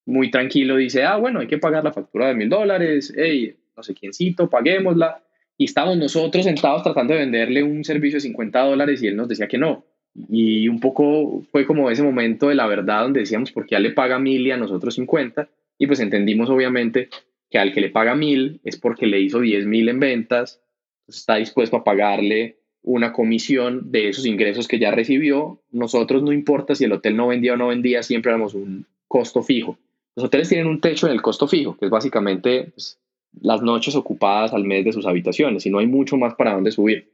muy 0.09 0.31
tranquilo 0.31 0.75
dice, 0.75 1.03
ah, 1.03 1.17
bueno, 1.17 1.39
hay 1.39 1.47
que 1.47 1.57
pagar 1.57 1.83
la 1.83 1.93
factura 1.93 2.27
de 2.27 2.35
mil 2.35 2.49
dólares, 2.49 3.13
hey, 3.15 3.55
no 3.77 3.83
sé 3.83 3.93
quiéncito, 3.93 4.49
paguémosla. 4.49 5.23
Y 5.57 5.65
estábamos 5.65 5.97
nosotros 5.97 6.45
sentados 6.45 6.83
tratando 6.83 7.13
de 7.13 7.19
venderle 7.19 7.63
un 7.63 7.83
servicio 7.83 8.17
de 8.17 8.21
50 8.21 8.59
dólares 8.61 9.03
y 9.03 9.07
él 9.07 9.15
nos 9.15 9.27
decía 9.27 9.47
que 9.47 9.57
no. 9.57 9.85
Y 10.29 10.67
un 10.67 10.79
poco 10.79 11.43
fue 11.51 11.65
como 11.65 11.89
ese 11.89 12.01
momento 12.01 12.49
de 12.49 12.55
la 12.55 12.65
verdad 12.65 13.03
donde 13.03 13.21
decíamos, 13.21 13.51
¿por 13.51 13.67
qué 13.67 13.79
le 13.79 13.91
paga 13.91 14.19
mil 14.19 14.45
y 14.45 14.51
a 14.51 14.57
nosotros 14.57 14.95
50? 14.95 15.49
Y 15.77 15.87
pues 15.87 15.99
entendimos 15.99 16.49
obviamente 16.49 17.09
que 17.49 17.59
al 17.59 17.73
que 17.73 17.81
le 17.81 17.89
paga 17.89 18.15
mil 18.15 18.61
es 18.63 18.77
porque 18.77 19.05
le 19.05 19.19
hizo 19.21 19.39
10 19.39 19.65
mil 19.65 19.89
en 19.89 19.99
ventas, 19.99 20.61
está 21.07 21.35
dispuesto 21.35 21.77
a 21.77 21.83
pagarle 21.83 22.57
una 22.81 23.11
comisión 23.11 23.91
de 23.91 24.09
esos 24.09 24.25
ingresos 24.25 24.67
que 24.67 24.79
ya 24.79 24.91
recibió. 24.91 25.61
Nosotros 25.71 26.23
no 26.23 26.31
importa 26.31 26.75
si 26.75 26.85
el 26.85 26.93
hotel 26.93 27.15
no 27.15 27.27
vendía 27.27 27.53
o 27.53 27.57
no 27.57 27.67
vendía, 27.67 28.03
siempre 28.03 28.31
damos 28.31 28.53
un 28.53 28.87
costo 29.07 29.43
fijo. 29.43 29.77
Los 30.19 30.25
hoteles 30.25 30.49
tienen 30.49 30.67
un 30.67 30.81
techo 30.81 31.07
en 31.07 31.13
el 31.13 31.21
costo 31.21 31.47
fijo, 31.47 31.77
que 31.77 31.85
es 31.85 31.91
básicamente 31.91 32.71
pues, 32.75 32.99
las 33.39 33.61
noches 33.61 33.95
ocupadas 33.95 34.51
al 34.51 34.65
mes 34.65 34.83
de 34.83 34.91
sus 34.91 35.05
habitaciones 35.05 35.65
y 35.65 35.69
no 35.69 35.79
hay 35.79 35.87
mucho 35.87 36.17
más 36.17 36.35
para 36.35 36.55
dónde 36.55 36.71
subir. 36.71 37.09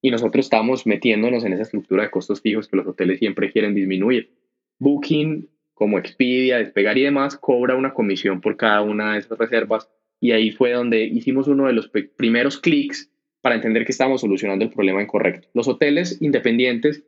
Y 0.00 0.12
nosotros 0.12 0.46
estamos 0.46 0.86
metiéndonos 0.86 1.44
en 1.44 1.52
esa 1.52 1.64
estructura 1.64 2.04
de 2.04 2.12
costos 2.12 2.40
fijos 2.40 2.68
que 2.68 2.76
los 2.76 2.86
hoteles 2.86 3.18
siempre 3.18 3.50
quieren 3.50 3.74
disminuir. 3.74 4.30
Booking, 4.78 5.48
como 5.74 5.98
Expedia, 5.98 6.58
Despegar 6.58 6.96
y 6.96 7.02
demás, 7.02 7.36
cobra 7.36 7.74
una 7.74 7.92
comisión 7.92 8.40
por 8.40 8.56
cada 8.56 8.82
una 8.82 9.14
de 9.14 9.18
esas 9.18 9.36
reservas 9.36 9.90
y 10.20 10.30
ahí 10.30 10.52
fue 10.52 10.70
donde 10.70 11.02
hicimos 11.02 11.48
uno 11.48 11.66
de 11.66 11.72
los 11.72 11.88
primeros 11.88 12.60
clics 12.60 13.10
para 13.40 13.56
entender 13.56 13.84
que 13.84 13.90
estamos 13.90 14.20
solucionando 14.20 14.64
el 14.64 14.70
problema 14.70 15.02
incorrecto. 15.02 15.48
Los 15.54 15.66
hoteles 15.66 16.22
independientes 16.22 17.02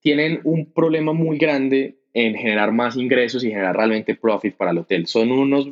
tienen 0.00 0.40
un 0.44 0.70
problema 0.70 1.14
muy 1.14 1.38
grande 1.38 1.99
en 2.12 2.34
generar 2.34 2.72
más 2.72 2.96
ingresos 2.96 3.44
y 3.44 3.48
generar 3.48 3.76
realmente 3.76 4.14
profit 4.14 4.56
para 4.56 4.72
el 4.72 4.78
hotel. 4.78 5.06
Son 5.06 5.30
unos 5.30 5.70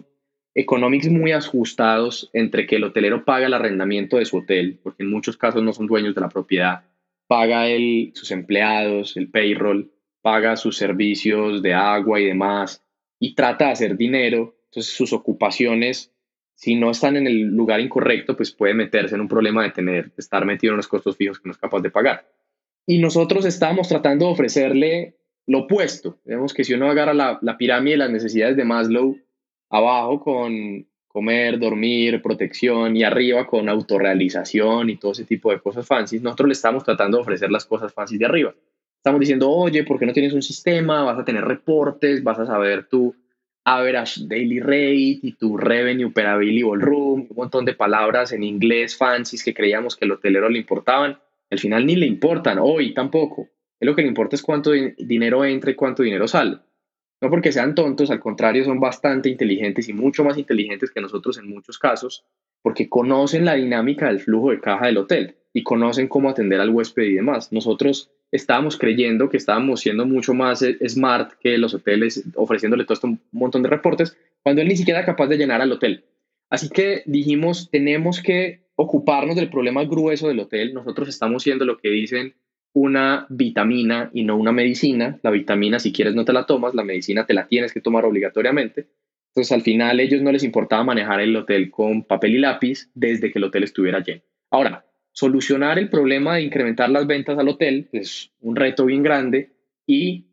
economics 0.55 1.09
muy 1.09 1.33
ajustados 1.33 2.31
entre 2.33 2.67
que 2.67 2.77
el 2.77 2.85
hotelero 2.85 3.25
paga 3.25 3.47
el 3.47 3.55
arrendamiento 3.55 4.17
de 4.17 4.25
su 4.25 4.39
hotel, 4.39 4.79
porque 4.83 5.03
en 5.03 5.11
muchos 5.11 5.37
casos 5.37 5.63
no 5.63 5.73
son 5.73 5.87
dueños 5.87 6.15
de 6.15 6.21
la 6.21 6.29
propiedad, 6.29 6.85
paga 7.27 7.69
el, 7.69 8.11
sus 8.15 8.31
empleados, 8.31 9.17
el 9.17 9.31
payroll, 9.31 9.93
paga 10.23 10.57
sus 10.57 10.77
servicios 10.77 11.63
de 11.63 11.75
agua 11.75 12.21
y 12.21 12.25
demás, 12.25 12.85
y 13.21 13.35
trata 13.35 13.67
de 13.67 13.73
hacer 13.73 13.97
dinero. 13.97 14.57
Entonces 14.67 14.93
sus 14.93 15.13
ocupaciones, 15.13 16.13
si 16.55 16.75
no 16.75 16.91
están 16.91 17.17
en 17.17 17.27
el 17.27 17.43
lugar 17.43 17.81
incorrecto, 17.81 18.37
pues 18.37 18.51
puede 18.51 18.75
meterse 18.75 19.15
en 19.15 19.21
un 19.21 19.29
problema 19.29 19.63
de 19.63 19.71
tener, 19.71 20.11
estar 20.17 20.45
metido 20.45 20.73
en 20.73 20.79
los 20.79 20.89
costos 20.89 21.17
fijos 21.17 21.39
que 21.39 21.49
no 21.49 21.53
es 21.53 21.59
capaz 21.59 21.81
de 21.81 21.91
pagar. 21.91 22.27
Y 22.87 22.99
nosotros 22.99 23.45
estábamos 23.45 23.89
tratando 23.89 24.27
de 24.27 24.33
ofrecerle 24.33 25.18
lo 25.49 25.61
opuesto. 25.61 26.19
Vemos 26.25 26.55
que 26.55 26.63
si 26.63 26.75
uno 26.75 26.91
agarra 26.91 27.15
la, 27.15 27.39
la 27.43 27.57
pirámide 27.57 27.95
de 27.95 27.99
las 27.99 28.11
necesidades 28.11 28.57
de 28.57 28.65
Maslow, 28.65 29.17
abajo 29.71 30.21
con 30.21 30.87
comer, 31.09 31.59
dormir, 31.59 32.21
protección 32.23 32.97
y 32.97 33.03
arriba 33.03 33.47
con 33.47 33.69
autorrealización 33.69 34.91
y 34.91 34.97
todo 34.97 35.13
ese 35.13 35.25
tipo 35.25 35.51
de 35.51 35.59
cosas 35.59 35.87
fancy, 35.87 36.21
nosotros 36.21 36.49
le 36.49 36.53
estamos 36.53 36.85
tratando 36.85 37.17
de 37.17 37.23
ofrecer 37.23 37.51
las 37.51 37.65
cosas 37.65 37.93
fancy 37.93 38.19
de 38.19 38.27
arriba. 38.27 38.55
Estamos 38.99 39.21
diciendo, 39.21 39.51
oye, 39.51 39.85
¿por 39.85 39.99
qué 39.99 40.05
no 40.05 40.13
tienes 40.13 40.35
un 40.35 40.43
sistema? 40.43 41.03
Vas 41.03 41.19
a 41.19 41.25
tener 41.25 41.45
reportes, 41.45 42.23
vas 42.23 42.39
a 42.39 42.47
saber 42.47 42.87
tu 42.87 43.15
average 43.65 44.27
daily 44.27 44.61
rate 44.61 45.21
y 45.23 45.33
tu 45.33 45.57
revenue 45.57 46.13
per 46.13 46.27
available 46.27 46.81
room, 46.81 47.27
un 47.31 47.37
montón 47.37 47.65
de 47.65 47.75
palabras 47.75 48.33
en 48.33 48.43
inglés 48.43 48.97
fancy 48.97 49.39
que 49.43 49.55
creíamos 49.55 49.97
que 49.97 50.05
el 50.05 50.13
hotelero 50.13 50.51
le 50.51 50.59
importaban. 50.59 51.19
Al 51.51 51.59
final 51.59 51.87
ni 51.87 51.97
le 51.97 52.07
importan, 52.07 52.59
hoy 52.59 52.93
tampoco. 52.93 53.49
Es 53.81 53.87
lo 53.87 53.95
que 53.95 54.03
le 54.03 54.09
importa 54.09 54.37
es 54.37 54.43
cuánto 54.43 54.73
dinero 54.73 55.45
entra 55.45 55.71
y 55.71 55.75
cuánto 55.75 56.03
dinero 56.03 56.27
sale. 56.27 56.59
No 57.21 57.31
porque 57.31 57.53
sean 57.53 57.75
tontos, 57.75 58.11
al 58.11 58.21
contrario, 58.21 58.65
son 58.65 58.79
bastante 58.79 59.29
inteligentes 59.29 59.89
y 59.89 59.93
mucho 59.93 60.25
más 60.25 60.39
inteligentes 60.39 60.91
que 60.91 61.01
nosotros 61.01 61.39
en 61.39 61.49
muchos 61.49 61.79
casos, 61.79 62.25
porque 62.63 62.89
conocen 62.89 63.45
la 63.45 63.55
dinámica 63.55 64.07
del 64.07 64.21
flujo 64.21 64.51
de 64.51 64.61
caja 64.61 64.87
del 64.87 64.99
hotel 64.99 65.37
y 65.53 65.65
conocen 65.65 66.07
cómo 66.09 66.29
atender 66.29 66.61
al 66.61 66.71
huésped 66.71 67.03
y 67.03 67.15
demás. 67.15 67.53
Nosotros 67.53 68.11
estábamos 68.31 68.77
creyendo 68.77 69.29
que 69.29 69.37
estábamos 69.37 69.81
siendo 69.81 70.07
mucho 70.07 70.35
más 70.35 70.63
eh, 70.63 70.79
smart 70.89 71.33
que 71.41 71.59
los 71.59 71.75
hoteles, 71.75 72.25
ofreciéndole 72.35 72.85
todo 72.85 72.95
este 72.95 73.19
montón 73.33 73.63
de 73.63 73.71
reportes, 73.71 74.17
cuando 74.43 74.63
él 74.63 74.69
ni 74.69 74.77
siquiera 74.77 75.01
era 75.01 75.07
capaz 75.07 75.27
de 75.27 75.39
llenar 75.39 75.61
al 75.61 75.73
hotel. 75.73 76.05
Así 76.51 76.69
que 76.69 77.03
dijimos, 77.07 77.69
tenemos 77.71 78.23
que 78.23 78.69
ocuparnos 78.77 79.37
del 79.37 79.51
problema 79.51 79.85
grueso 79.85 80.29
del 80.29 80.41
hotel. 80.41 80.73
Nosotros 80.73 81.09
estamos 81.09 81.43
siendo 81.43 81.65
lo 81.65 81.79
que 81.79 81.91
dicen 81.91 82.35
una 82.79 83.27
vitamina 83.29 84.09
y 84.15 84.23
no 84.23 84.37
una 84.37 84.53
medicina. 84.53 85.19
La 85.23 85.33
vitamina, 85.33 85.81
si 85.81 85.93
quieres, 85.93 86.15
no 86.15 86.25
te 86.25 86.33
la 86.33 86.47
tomas, 86.47 86.75
la 86.75 86.85
medicina 86.85 87.27
te 87.27 87.35
la 87.35 87.49
tienes 87.49 87.73
que 87.73 87.81
tomar 87.81 88.05
obligatoriamente. 88.05 88.87
Entonces, 89.31 89.51
al 89.53 89.63
final, 89.63 89.99
ellos 89.99 90.23
no 90.23 90.31
les 90.31 90.45
importaba 90.45 90.85
manejar 90.85 91.21
el 91.21 91.35
hotel 91.35 91.71
con 91.71 92.05
papel 92.05 92.37
y 92.37 92.39
lápiz 92.39 92.89
desde 92.95 93.33
que 93.33 93.41
el 93.41 93.45
hotel 93.45 93.65
estuviera 93.65 93.99
lleno. 94.01 94.23
Ahora, 94.51 94.87
solucionar 95.11 95.79
el 95.79 95.91
problema 95.91 96.37
de 96.37 96.43
incrementar 96.43 96.89
las 96.91 97.07
ventas 97.07 97.37
al 97.37 97.49
hotel 97.49 97.89
es 97.93 98.31
un 98.41 98.55
reto 98.55 98.87
bien 98.87 99.03
grande 99.03 99.51
y 99.85 100.27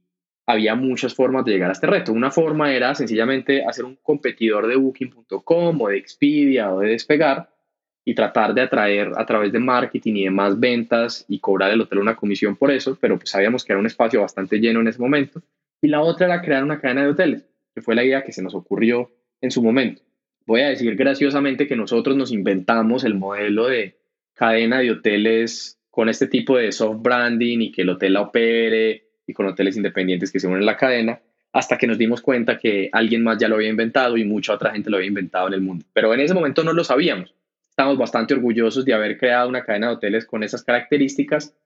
había 0.46 0.76
muchas 0.76 1.16
formas 1.16 1.46
de 1.46 1.54
llegar 1.54 1.70
a 1.70 1.74
este 1.74 1.88
reto. 1.88 2.14
Una 2.14 2.30
forma 2.30 2.72
era 2.72 2.94
sencillamente 2.94 3.66
hacer 3.66 3.86
un 3.86 3.98
competidor 4.04 4.68
de 4.68 4.76
booking.com 4.76 5.82
o 5.82 5.88
de 5.88 5.98
Expedia 5.98 6.72
o 6.72 6.82
de 6.82 6.90
Despegar 6.90 7.50
y 8.06 8.14
tratar 8.14 8.54
de 8.54 8.62
atraer 8.62 9.12
a 9.18 9.26
través 9.26 9.52
de 9.52 9.60
marketing 9.60 10.14
y 10.14 10.24
demás 10.26 10.60
ventas 10.60 11.26
y 11.28 11.40
cobrar 11.40 11.72
el 11.72 11.82
hotel 11.82 11.98
una 11.98 12.16
comisión 12.16 12.56
por 12.56 12.72
eso, 12.72 12.98
pero 13.02 13.18
pues 13.18 13.32
sabíamos 13.32 13.66
que 13.66 13.74
era 13.74 13.80
un 13.80 13.88
espacio 13.88 14.22
bastante 14.22 14.60
lleno 14.60 14.80
en 14.80 14.88
ese 14.88 15.02
momento. 15.02 15.42
Y 15.82 15.88
la 15.88 16.02
otra 16.02 16.28
era 16.28 16.42
crear 16.42 16.64
una 16.64 16.80
cadena 16.80 17.02
de 17.02 17.10
hoteles, 17.10 17.50
que 17.74 17.82
fue 17.82 17.96
la 17.96 18.04
idea 18.04 18.24
que 18.24 18.32
se 18.32 18.44
nos 18.44 18.54
ocurrió 18.54 19.12
en 19.42 19.50
su 19.50 19.64
momento. 19.64 20.04
voy 20.46 20.62
a 20.62 20.70
decir 20.70 20.96
graciosamente 20.96 21.68
que 21.68 21.76
nosotros 21.76 22.16
nos 22.16 22.32
inventamos 22.32 23.04
el 23.04 23.16
modelo 23.16 23.68
de 23.68 23.98
cadena 24.36 24.80
de 24.80 24.92
hoteles 24.92 25.80
con 25.90 26.08
este 26.08 26.28
tipo 26.28 26.58
de 26.58 26.72
soft 26.72 27.02
branding 27.02 27.60
y 27.62 27.72
que 27.72 27.82
el 27.82 27.90
hotel 27.90 28.14
la 28.14 28.22
opere 28.22 29.08
y 29.26 29.34
con 29.34 29.48
hoteles 29.48 29.78
independientes 29.78 30.32
que 30.32 30.40
se 30.40 30.48
unen 30.48 30.62
a 30.62 30.66
la 30.66 30.78
cadena, 30.78 31.22
hasta 31.54 31.78
que 31.78 31.88
nos 31.88 31.98
dimos 31.98 32.22
cuenta 32.22 32.60
que 32.60 32.90
alguien 32.92 33.24
más 33.24 33.40
ya 33.40 33.48
lo 33.48 33.56
había 33.56 33.70
inventado 33.70 34.18
y 34.18 34.26
mucha 34.26 34.54
otra 34.54 34.72
gente 34.72 34.92
lo 34.92 34.98
había 34.98 35.08
inventado 35.08 35.48
en 35.48 35.56
el 35.56 35.62
mundo. 35.62 35.86
Pero 35.94 36.14
en 36.14 36.20
ese 36.20 36.36
momento 36.36 36.64
no 36.64 36.74
lo 36.74 36.84
sabíamos. 36.84 37.34
Estamos 37.78 37.98
bastante 37.98 38.34
orgullosos 38.34 38.86
de 38.86 38.94
haber 38.94 39.18
creado 39.18 39.50
una 39.50 39.66
cadena 39.66 39.90
de 39.90 39.96
hoteles 39.96 40.26
con 40.26 40.44
esas 40.44 40.64
características 40.64 41.58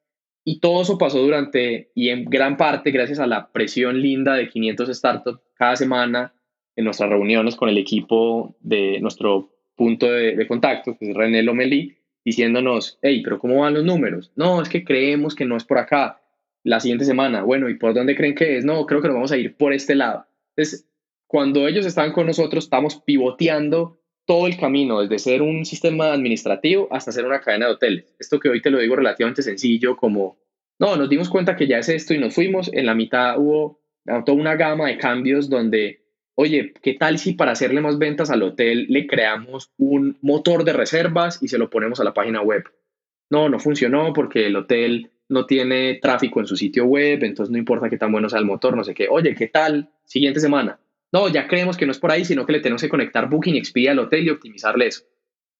y 0.43 0.59
todo 0.59 0.81
eso 0.81 0.97
pasó 0.97 1.21
durante 1.21 1.91
y 1.93 2.09
en 2.09 2.25
gran 2.25 2.57
parte 2.57 2.89
gracias 2.89 3.19
a 3.19 3.27
la 3.27 3.51
presión 3.51 4.01
linda 4.01 4.33
de 4.33 4.49
500 4.49 4.97
startups 4.97 5.39
cada 5.53 5.75
semana 5.75 6.33
en 6.75 6.85
nuestras 6.85 7.11
reuniones 7.11 7.55
con 7.55 7.69
el 7.69 7.77
equipo 7.77 8.55
de 8.59 8.99
nuestro 9.01 9.51
punto 9.75 10.11
de, 10.11 10.47
contacto, 10.47 10.97
que 10.97 11.11
es 11.11 11.15
René 11.15 11.43
Lomelí, 11.43 11.95
diciéndonos, 12.25 12.97
hey, 13.03 13.21
pero 13.23 13.37
¿cómo 13.37 13.61
van 13.61 13.75
los 13.75 13.85
números? 13.85 14.31
No, 14.35 14.63
es 14.63 14.69
que 14.69 14.83
creemos 14.83 15.35
que 15.35 15.45
no 15.45 15.57
es 15.57 15.63
por 15.63 15.77
acá. 15.77 16.19
La 16.63 16.79
siguiente 16.79 17.05
semana, 17.05 17.43
bueno, 17.43 17.69
¿y 17.69 17.75
por 17.75 17.93
dónde 17.93 18.15
creen 18.15 18.33
que 18.33 18.57
es? 18.57 18.65
No, 18.65 18.87
creo 18.87 19.01
que 19.01 19.09
nos 19.09 19.15
vamos 19.15 19.31
a 19.31 19.37
ir 19.37 19.55
por 19.55 19.73
este 19.73 19.93
lado. 19.93 20.25
Entonces, 20.55 20.89
cuando 21.27 21.67
ellos 21.67 21.85
estaban 21.85 22.13
con 22.13 22.25
nosotros, 22.25 22.63
estamos 22.63 22.95
pivoteando 22.95 23.98
todo 24.29 24.45
el 24.45 24.57
camino, 24.57 25.01
desde 25.01 25.17
ser 25.17 25.41
un 25.41 25.65
sistema 25.65 26.13
administrativo 26.13 26.87
hasta 26.91 27.11
ser 27.11 27.25
una 27.25 27.41
cadena 27.41 27.65
de 27.65 27.71
hoteles. 27.71 28.13
Esto 28.19 28.39
que 28.39 28.47
hoy 28.47 28.61
te 28.61 28.69
lo 28.69 28.77
digo 28.77 28.95
relativamente 28.95 29.41
sencillo, 29.41 29.97
como, 29.97 30.37
no, 30.77 30.95
nos 30.97 31.09
dimos 31.09 31.29
cuenta 31.29 31.55
que 31.55 31.65
ya 31.65 31.79
es 31.79 31.89
esto 31.89 32.13
y 32.13 32.19
nos 32.19 32.35
fuimos, 32.35 32.69
en 32.71 32.85
la 32.85 32.93
mitad 32.93 33.39
hubo 33.39 33.81
toda 34.05 34.37
una 34.37 34.53
gama 34.53 34.85
de 34.85 34.99
cambios 34.99 35.49
donde, 35.49 36.03
oye, 36.35 36.75
¿qué 36.79 36.93
tal 36.93 37.17
si 37.17 37.33
para 37.33 37.53
hacerle 37.53 37.81
más 37.81 37.97
ventas 37.97 38.29
al 38.29 38.43
hotel 38.43 38.85
le 38.87 39.07
creamos 39.07 39.71
un 39.79 40.19
motor 40.21 40.63
de 40.63 40.73
reservas 40.73 41.41
y 41.41 41.47
se 41.47 41.57
lo 41.57 41.71
ponemos 41.71 41.99
a 41.99 42.03
la 42.03 42.13
página 42.13 42.43
web? 42.43 42.65
No, 43.31 43.49
no 43.49 43.57
funcionó 43.57 44.13
porque 44.13 44.45
el 44.45 44.55
hotel 44.55 45.09
no 45.27 45.47
tiene 45.47 45.95
tráfico 45.95 46.39
en 46.39 46.45
su 46.45 46.55
sitio 46.55 46.85
web, 46.85 47.23
entonces 47.23 47.51
no 47.51 47.57
importa 47.57 47.89
qué 47.89 47.97
tan 47.97 48.11
bueno 48.11 48.29
sea 48.29 48.37
el 48.37 48.45
motor, 48.45 48.77
no 48.77 48.83
sé 48.83 48.93
qué. 48.93 49.07
Oye, 49.09 49.33
¿qué 49.33 49.47
tal? 49.47 49.89
Siguiente 50.05 50.39
semana 50.39 50.79
no, 51.11 51.27
ya 51.27 51.47
creemos 51.47 51.77
que 51.77 51.85
no 51.85 51.91
es 51.91 51.99
por 51.99 52.11
ahí, 52.11 52.25
sino 52.25 52.45
que 52.45 52.53
le 52.53 52.59
tenemos 52.59 52.81
que 52.81 52.89
conectar 52.89 53.29
Booking 53.29 53.55
Expedia 53.55 53.91
al 53.91 53.99
hotel 53.99 54.25
y 54.25 54.29
optimizarle 54.29 54.87
eso. 54.87 55.03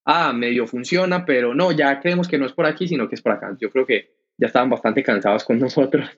Ah, 0.05 0.33
medio 0.33 0.67
funciona, 0.67 1.25
pero 1.25 1.53
no, 1.53 1.71
ya 1.71 1.99
creemos 1.99 2.27
que 2.27 2.37
no 2.37 2.45
es 2.45 2.53
por 2.53 2.65
aquí, 2.65 2.87
sino 2.87 3.09
que 3.09 3.15
es 3.15 3.21
por 3.21 3.31
acá. 3.31 3.55
Yo 3.59 3.69
creo 3.69 3.85
que 3.85 4.11
ya 4.37 4.47
estaban 4.47 4.69
bastante 4.69 5.03
cansados 5.03 5.43
con 5.43 5.59
nosotros 5.59 6.09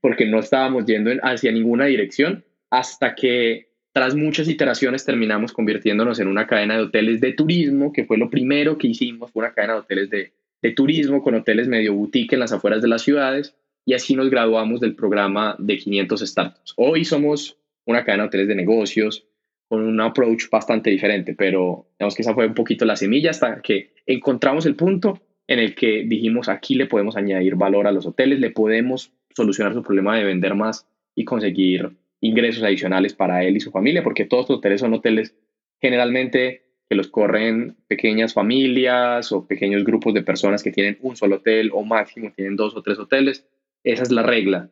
porque 0.00 0.26
no 0.26 0.38
estábamos 0.38 0.86
yendo 0.86 1.10
hacia 1.22 1.52
ninguna 1.52 1.86
dirección 1.86 2.44
hasta 2.70 3.14
que 3.14 3.68
tras 3.92 4.14
muchas 4.14 4.48
iteraciones 4.48 5.04
terminamos 5.04 5.52
convirtiéndonos 5.52 6.20
en 6.20 6.28
una 6.28 6.46
cadena 6.46 6.76
de 6.76 6.82
hoteles 6.82 7.20
de 7.20 7.32
turismo, 7.32 7.92
que 7.92 8.04
fue 8.04 8.18
lo 8.18 8.28
primero 8.28 8.76
que 8.76 8.88
hicimos, 8.88 9.30
fue 9.32 9.44
una 9.44 9.54
cadena 9.54 9.74
de 9.74 9.80
hoteles 9.80 10.10
de, 10.10 10.32
de 10.60 10.72
turismo 10.72 11.22
con 11.22 11.34
hoteles 11.34 11.66
medio 11.66 11.94
boutique 11.94 12.34
en 12.34 12.40
las 12.40 12.52
afueras 12.52 12.82
de 12.82 12.88
las 12.88 13.02
ciudades 13.02 13.56
y 13.86 13.94
así 13.94 14.14
nos 14.14 14.28
graduamos 14.28 14.80
del 14.80 14.94
programa 14.94 15.56
de 15.58 15.78
500 15.78 16.20
startups. 16.20 16.74
Hoy 16.76 17.04
somos 17.04 17.56
una 17.86 18.04
cadena 18.04 18.24
de 18.24 18.28
hoteles 18.28 18.48
de 18.48 18.54
negocios 18.54 19.26
con 19.68 19.82
un 19.82 20.00
approach 20.00 20.48
bastante 20.50 20.90
diferente, 20.90 21.34
pero 21.34 21.88
digamos 21.98 22.14
que 22.14 22.22
esa 22.22 22.34
fue 22.34 22.46
un 22.46 22.54
poquito 22.54 22.84
la 22.84 22.96
semilla 22.96 23.30
hasta 23.30 23.62
que 23.62 23.94
encontramos 24.06 24.66
el 24.66 24.76
punto 24.76 25.20
en 25.48 25.58
el 25.58 25.74
que 25.74 26.04
dijimos 26.06 26.48
aquí 26.48 26.74
le 26.74 26.86
podemos 26.86 27.16
añadir 27.16 27.56
valor 27.56 27.86
a 27.86 27.92
los 27.92 28.06
hoteles, 28.06 28.38
le 28.40 28.50
podemos 28.50 29.12
solucionar 29.34 29.74
su 29.74 29.82
problema 29.82 30.16
de 30.16 30.24
vender 30.24 30.54
más 30.54 30.88
y 31.14 31.24
conseguir 31.24 31.96
ingresos 32.20 32.62
adicionales 32.62 33.14
para 33.14 33.44
él 33.44 33.56
y 33.56 33.60
su 33.60 33.70
familia, 33.70 34.02
porque 34.02 34.24
todos 34.24 34.48
los 34.48 34.58
hoteles 34.58 34.80
son 34.80 34.94
hoteles 34.94 35.34
generalmente 35.80 36.62
que 36.88 36.94
los 36.94 37.08
corren 37.08 37.76
pequeñas 37.88 38.34
familias 38.34 39.32
o 39.32 39.46
pequeños 39.46 39.84
grupos 39.84 40.14
de 40.14 40.22
personas 40.22 40.62
que 40.62 40.70
tienen 40.70 40.98
un 41.00 41.16
solo 41.16 41.36
hotel 41.36 41.70
o 41.72 41.84
máximo 41.84 42.32
tienen 42.34 42.56
dos 42.56 42.76
o 42.76 42.82
tres 42.82 42.98
hoteles. 42.98 43.46
Esa 43.82 44.04
es 44.04 44.12
la 44.12 44.22
regla, 44.22 44.70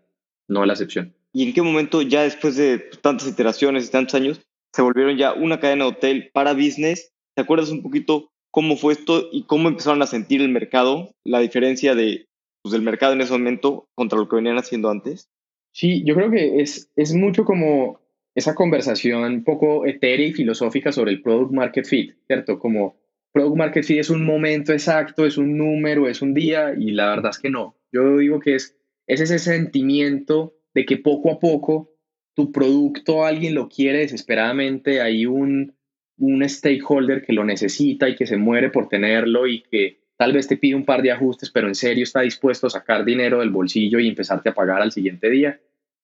no 0.49 0.65
la 0.65 0.75
excepción 0.75 1.15
y 1.35 1.43
en 1.43 1.53
qué 1.53 1.63
momento 1.63 2.01
ya 2.01 2.23
después 2.23 2.57
de 2.57 2.79
tantas 3.03 3.29
iteraciones 3.29 3.87
y 3.87 3.91
tantos 3.91 4.15
años 4.15 4.41
se 4.73 4.83
volvieron 4.83 5.19
ya 5.19 5.35
una 5.35 5.59
cadena 5.59 5.85
de 5.85 5.91
hotel 5.91 6.31
para 6.33 6.55
business. 6.55 7.13
¿Te 7.35 7.43
acuerdas 7.43 7.71
un 7.71 7.83
poquito 7.83 8.31
cómo 8.53 8.77
fue 8.77 8.93
esto 8.93 9.29
y 9.33 9.43
cómo 9.43 9.69
empezaron 9.69 10.01
a 10.01 10.07
sentir 10.07 10.41
el 10.41 10.49
mercado, 10.49 11.13
la 11.25 11.41
diferencia 11.41 11.97
de, 11.97 12.29
pues, 12.63 12.73
del 12.73 12.83
mercado 12.83 13.15
en 13.15 13.21
ese 13.21 13.33
momento 13.33 13.89
contra 13.95 14.19
lo 14.19 14.29
que 14.29 14.37
venían 14.37 14.59
haciendo 14.59 14.91
antes? 14.91 15.29
Sí, 15.73 16.05
yo 16.05 16.15
creo 16.15 16.31
que 16.31 16.61
es, 16.61 16.93
es 16.95 17.15
mucho 17.15 17.45
como 17.45 18.01
esa 18.37 18.55
conversación 18.55 19.25
un 19.25 19.43
poco 19.43 19.87
etérea 19.87 20.29
y 20.29 20.33
filosófica 20.33 20.93
sobre 20.93 21.11
el 21.11 21.21
product 21.21 21.53
market 21.53 21.85
fit, 21.85 22.15
¿cierto? 22.29 22.61
Como 22.61 22.97
product 23.33 23.57
market 23.57 23.85
fit 23.85 23.99
es 23.99 24.11
un 24.11 24.25
momento 24.25 24.73
exacto, 24.73 25.27
es 25.27 25.37
un 25.37 25.57
número, 25.57 26.09
es 26.09 26.23
un 26.23 26.33
día 26.33 26.75
y 26.79 26.93
la 26.93 27.11
verdad 27.11 27.33
es 27.33 27.41
que 27.41 27.51
no. 27.51 27.77
Yo 27.91 28.19
digo 28.19 28.39
que 28.39 28.55
es, 28.55 28.77
es 29.09 29.21
ese 29.21 29.41
sentimiento 29.41 30.55
de 30.75 30.85
que 30.85 30.97
poco 30.97 31.31
a 31.31 31.39
poco 31.39 31.91
tu 32.35 32.51
producto 32.51 33.25
alguien 33.25 33.55
lo 33.55 33.69
quiere 33.69 34.01
desesperadamente, 34.01 35.01
hay 35.01 35.25
un, 35.27 35.75
un 36.19 36.49
stakeholder 36.49 37.23
que 37.23 37.33
lo 37.33 37.45
necesita 37.45 38.09
y 38.09 38.17
que 38.17 38.27
se 38.27 38.37
muere 38.37 38.71
por 38.71 38.89
tenerlo 38.89 39.47
y 39.47 39.63
que 39.63 40.01
tal 40.17 40.33
vez 40.33 40.49
te 40.49 40.57
pide 40.57 40.75
un 40.75 40.85
par 40.85 41.03
de 41.03 41.13
ajustes, 41.13 41.51
pero 41.51 41.69
en 41.69 41.75
serio 41.75 42.03
está 42.03 42.23
dispuesto 42.23 42.67
a 42.67 42.71
sacar 42.71 43.05
dinero 43.05 43.41
del 43.41 43.51
bolsillo 43.51 43.99
y 44.01 44.09
empezarte 44.09 44.49
a 44.49 44.55
pagar 44.55 44.83
al 44.83 44.93
siguiente 44.93 45.31
día. 45.31 45.61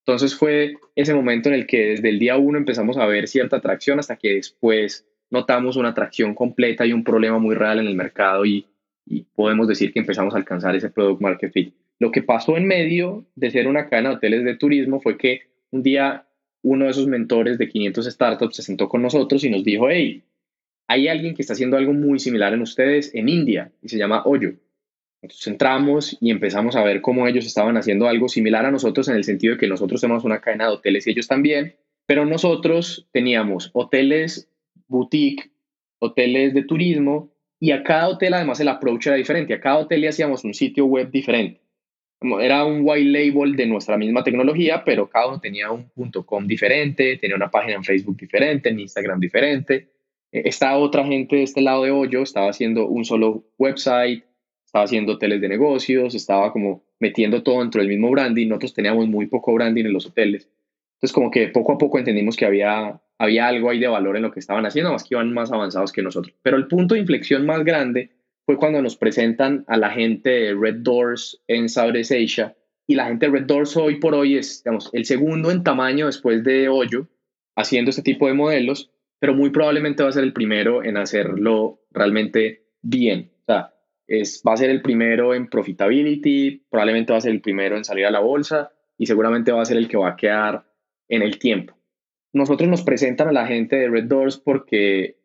Entonces 0.07 0.35
fue 0.35 0.75
ese 0.95 1.15
momento 1.15 1.49
en 1.49 1.57
el 1.57 1.67
que 1.67 1.91
desde 1.91 2.09
el 2.09 2.19
día 2.19 2.37
uno 2.37 2.59
empezamos 2.59 2.97
a 2.97 3.07
ver 3.07 3.29
cierta 3.29 3.57
atracción 3.57 3.99
hasta 3.99 4.17
que 4.17 4.35
después 4.35 5.07
notamos 5.31 5.77
una 5.77 5.91
atracción 5.91 6.35
completa 6.35 6.87
y 6.87 6.93
un 6.93 7.05
problema 7.05 7.39
muy 7.39 7.55
real 7.55 7.79
en 7.79 7.87
el 7.87 7.95
mercado 7.95 8.45
y, 8.45 8.67
y 9.05 9.23
podemos 9.23 9.69
decir 9.69 9.93
que 9.93 10.01
empezamos 10.01 10.35
a 10.35 10.39
alcanzar 10.39 10.75
ese 10.75 10.91
product 10.91 11.21
market 11.21 11.53
fit. 11.53 11.75
Lo 12.01 12.11
que 12.11 12.23
pasó 12.23 12.57
en 12.57 12.67
medio 12.67 13.27
de 13.37 13.51
ser 13.51 13.69
una 13.69 13.89
cadena 13.89 14.09
de 14.09 14.17
hoteles 14.17 14.45
de 14.45 14.57
turismo 14.57 15.01
fue 15.01 15.19
que 15.19 15.43
un 15.71 15.83
día 15.83 16.27
uno 16.63 16.87
de 16.87 16.91
esos 16.93 17.07
mentores 17.07 17.59
de 17.59 17.69
500 17.69 18.07
startups 18.07 18.57
se 18.57 18.63
sentó 18.63 18.89
con 18.89 19.03
nosotros 19.03 19.45
y 19.45 19.51
nos 19.51 19.63
dijo, 19.63 19.91
hey, 19.91 20.25
hay 20.89 21.09
alguien 21.09 21.35
que 21.35 21.43
está 21.43 21.53
haciendo 21.53 21.77
algo 21.77 21.93
muy 21.93 22.19
similar 22.19 22.55
en 22.55 22.63
ustedes 22.63 23.15
en 23.15 23.29
India 23.29 23.71
y 23.83 23.91
se 23.91 23.99
llama 23.99 24.23
Oyo. 24.25 24.55
Entonces 25.21 25.47
entramos 25.47 26.17
y 26.23 26.31
empezamos 26.31 26.75
a 26.75 26.83
ver 26.83 27.03
cómo 27.03 27.29
ellos 27.29 27.45
estaban 27.45 27.77
haciendo 27.77 28.09
algo 28.09 28.29
similar 28.29 28.65
a 28.65 28.71
nosotros 28.71 29.07
en 29.09 29.17
el 29.17 29.25
sentido 29.25 29.55
de 29.55 29.61
que 29.61 29.69
nosotros 29.69 30.01
tenemos 30.01 30.25
una 30.25 30.41
cadena 30.41 30.69
de 30.69 30.73
hoteles 30.73 31.07
y 31.07 31.11
ellos 31.11 31.29
también, 31.29 31.77
pero 32.07 32.25
nosotros 32.25 33.09
teníamos 33.13 33.71
hoteles 33.75 34.49
boutique, 34.89 35.51
hoteles 35.99 36.55
de 36.55 36.63
turismo 36.63 37.31
y 37.61 37.73
a 37.73 37.83
cada 37.85 38.09
hotel 38.09 38.33
además 38.33 38.59
el 38.61 38.69
approach 38.69 39.09
era 39.09 39.17
diferente. 39.17 39.53
A 39.53 39.61
cada 39.61 39.77
hotel 39.77 40.01
le 40.01 40.09
hacíamos 40.09 40.45
un 40.45 40.55
sitio 40.55 40.87
web 40.87 41.11
diferente 41.11 41.60
era 42.41 42.65
un 42.65 42.81
white 42.83 43.11
label 43.11 43.57
de 43.57 43.67
nuestra 43.67 43.97
misma 43.97 44.23
tecnología, 44.23 44.83
pero 44.85 45.09
cada 45.09 45.29
uno 45.29 45.41
tenía 45.41 45.71
un 45.71 45.91
.com 46.27 46.47
diferente, 46.47 47.17
tenía 47.17 47.37
una 47.37 47.51
página 47.51 47.77
en 47.77 47.85
Facebook 47.85 48.19
diferente, 48.19 48.69
en 48.69 48.81
Instagram 48.81 49.19
diferente. 49.19 49.89
E, 50.31 50.43
esta 50.45 50.77
otra 50.77 51.05
gente 51.05 51.37
de 51.37 51.43
este 51.45 51.63
lado 51.63 51.85
de 51.85 51.91
hoyo 51.91 52.23
estaba 52.23 52.51
haciendo 52.51 52.87
un 52.87 53.05
solo 53.05 53.45
website, 53.59 54.25
estaba 54.65 54.85
haciendo 54.85 55.15
hoteles 55.15 55.41
de 55.41 55.49
negocios, 55.49 56.15
estaba 56.15 56.53
como 56.53 56.85
metiendo 56.99 57.43
todo 57.43 57.61
dentro 57.61 57.81
del 57.81 57.89
mismo 57.89 58.11
branding. 58.11 58.49
Nosotros 58.49 58.75
teníamos 58.75 59.09
muy 59.09 59.27
poco 59.27 59.55
branding 59.55 59.87
en 59.87 59.93
los 59.93 60.07
hoteles. 60.07 60.49
Entonces 60.97 61.15
como 61.15 61.31
que 61.31 61.49
poco 61.49 61.73
a 61.73 61.79
poco 61.79 61.99
entendimos 61.99 62.37
que 62.37 62.45
había, 62.45 63.01
había 63.19 63.49
algo 63.49 63.71
ahí 63.71 63.81
de 63.81 63.89
valor 63.89 64.17
en 64.17 64.23
lo 64.23 64.31
que 64.31 64.41
estaban 64.41 64.67
haciendo, 64.67 64.93
más 64.93 65.05
que 65.05 65.15
iban 65.15 65.33
más 65.33 65.51
avanzados 65.51 65.93
que 65.93 66.03
nosotros. 66.03 66.35
Pero 66.43 66.59
el 66.59 66.69
punto 66.69 66.95
de 66.95 67.01
inflexión 67.01 67.47
más 67.47 67.65
grande 67.65 68.11
fue 68.51 68.57
cuando 68.57 68.83
nos 68.83 68.97
presentan 68.97 69.65
a 69.69 69.77
la 69.77 69.91
gente 69.91 70.29
de 70.29 70.55
Red 70.57 70.79
Doors 70.79 71.41
en 71.47 71.69
Southeast 71.69 72.11
Asia. 72.11 72.57
Y 72.89 72.97
la 72.97 73.05
gente 73.05 73.27
de 73.27 73.33
Red 73.33 73.45
Doors 73.45 73.77
hoy 73.77 74.01
por 74.01 74.13
hoy 74.13 74.37
es, 74.37 74.65
digamos, 74.65 74.91
el 74.93 75.05
segundo 75.05 75.53
en 75.53 75.63
tamaño 75.63 76.07
después 76.07 76.43
de 76.43 76.69
Hoyo, 76.69 77.07
haciendo 77.55 77.91
este 77.91 78.03
tipo 78.03 78.27
de 78.27 78.35
modelos, 78.35 78.91
pero 79.21 79.35
muy 79.35 79.51
probablemente 79.51 80.03
va 80.03 80.09
a 80.09 80.13
ser 80.13 80.25
el 80.25 80.33
primero 80.33 80.83
en 80.83 80.97
hacerlo 80.97 81.85
realmente 81.93 82.65
bien. 82.83 83.31
O 83.43 83.45
sea, 83.53 83.73
es, 84.09 84.43
va 84.45 84.55
a 84.55 84.57
ser 84.57 84.71
el 84.71 84.83
primero 84.83 85.33
en 85.33 85.47
profitability, 85.47 86.65
probablemente 86.69 87.13
va 87.13 87.19
a 87.19 87.23
ser 87.23 87.31
el 87.31 87.43
primero 87.43 87.77
en 87.77 87.85
salir 87.85 88.05
a 88.05 88.11
la 88.11 88.19
bolsa 88.19 88.73
y 88.99 89.07
seguramente 89.07 89.53
va 89.53 89.63
a 89.63 89.65
ser 89.65 89.77
el 89.77 89.87
que 89.87 89.97
va 89.97 90.09
a 90.09 90.17
quedar 90.17 90.65
en 91.09 91.23
el 91.23 91.39
tiempo. 91.39 91.79
Nosotros 92.33 92.69
nos 92.69 92.83
presentan 92.83 93.29
a 93.29 93.33
la 93.33 93.47
gente 93.47 93.77
de 93.77 93.89
Red 93.89 94.07
Doors 94.07 94.39
porque 94.39 95.20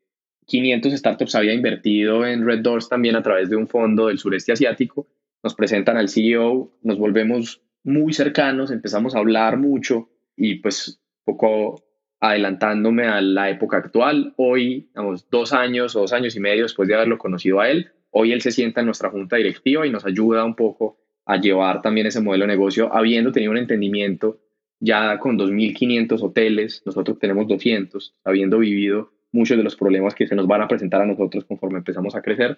500 0.45 0.93
startups 0.93 1.35
había 1.35 1.53
invertido 1.53 2.25
en 2.25 2.45
Red 2.45 2.59
Doors 2.59 2.89
también 2.89 3.15
a 3.15 3.23
través 3.23 3.49
de 3.49 3.55
un 3.55 3.67
fondo 3.67 4.07
del 4.07 4.19
sureste 4.19 4.51
asiático. 4.51 5.07
Nos 5.43 5.55
presentan 5.55 5.97
al 5.97 6.09
CEO, 6.09 6.71
nos 6.81 6.97
volvemos 6.97 7.61
muy 7.83 8.13
cercanos, 8.13 8.71
empezamos 8.71 9.15
a 9.15 9.19
hablar 9.19 9.57
mucho 9.57 10.09
y 10.35 10.55
pues 10.55 11.01
poco 11.23 11.83
adelantándome 12.19 13.05
a 13.07 13.21
la 13.21 13.49
época 13.49 13.77
actual, 13.77 14.33
hoy, 14.37 14.87
digamos, 14.87 15.29
dos 15.29 15.53
años 15.53 15.95
o 15.95 16.01
dos 16.01 16.13
años 16.13 16.35
y 16.35 16.39
medio 16.39 16.63
después 16.63 16.87
de 16.87 16.95
haberlo 16.95 17.17
conocido 17.17 17.59
a 17.59 17.69
él, 17.69 17.91
hoy 18.09 18.31
él 18.31 18.41
se 18.41 18.51
sienta 18.51 18.79
en 18.79 18.87
nuestra 18.87 19.09
junta 19.09 19.35
directiva 19.35 19.85
y 19.85 19.91
nos 19.91 20.05
ayuda 20.05 20.43
un 20.43 20.55
poco 20.55 20.97
a 21.25 21.37
llevar 21.37 21.81
también 21.81 22.07
ese 22.07 22.21
modelo 22.21 22.45
de 22.45 22.53
negocio, 22.53 22.93
habiendo 22.93 23.31
tenido 23.31 23.51
un 23.51 23.57
entendimiento 23.57 24.39
ya 24.79 25.17
con 25.19 25.37
2.500 25.37 26.21
hoteles, 26.21 26.81
nosotros 26.85 27.19
tenemos 27.19 27.47
200, 27.47 28.15
habiendo 28.23 28.59
vivido 28.59 29.11
muchos 29.35 29.57
de 29.57 29.63
los 29.63 29.75
problemas 29.75 30.15
que 30.15 30.27
se 30.27 30.35
nos 30.35 30.47
van 30.47 30.61
a 30.61 30.67
presentar 30.67 31.01
a 31.01 31.05
nosotros 31.05 31.45
conforme 31.45 31.77
empezamos 31.77 32.15
a 32.15 32.21
crecer 32.21 32.57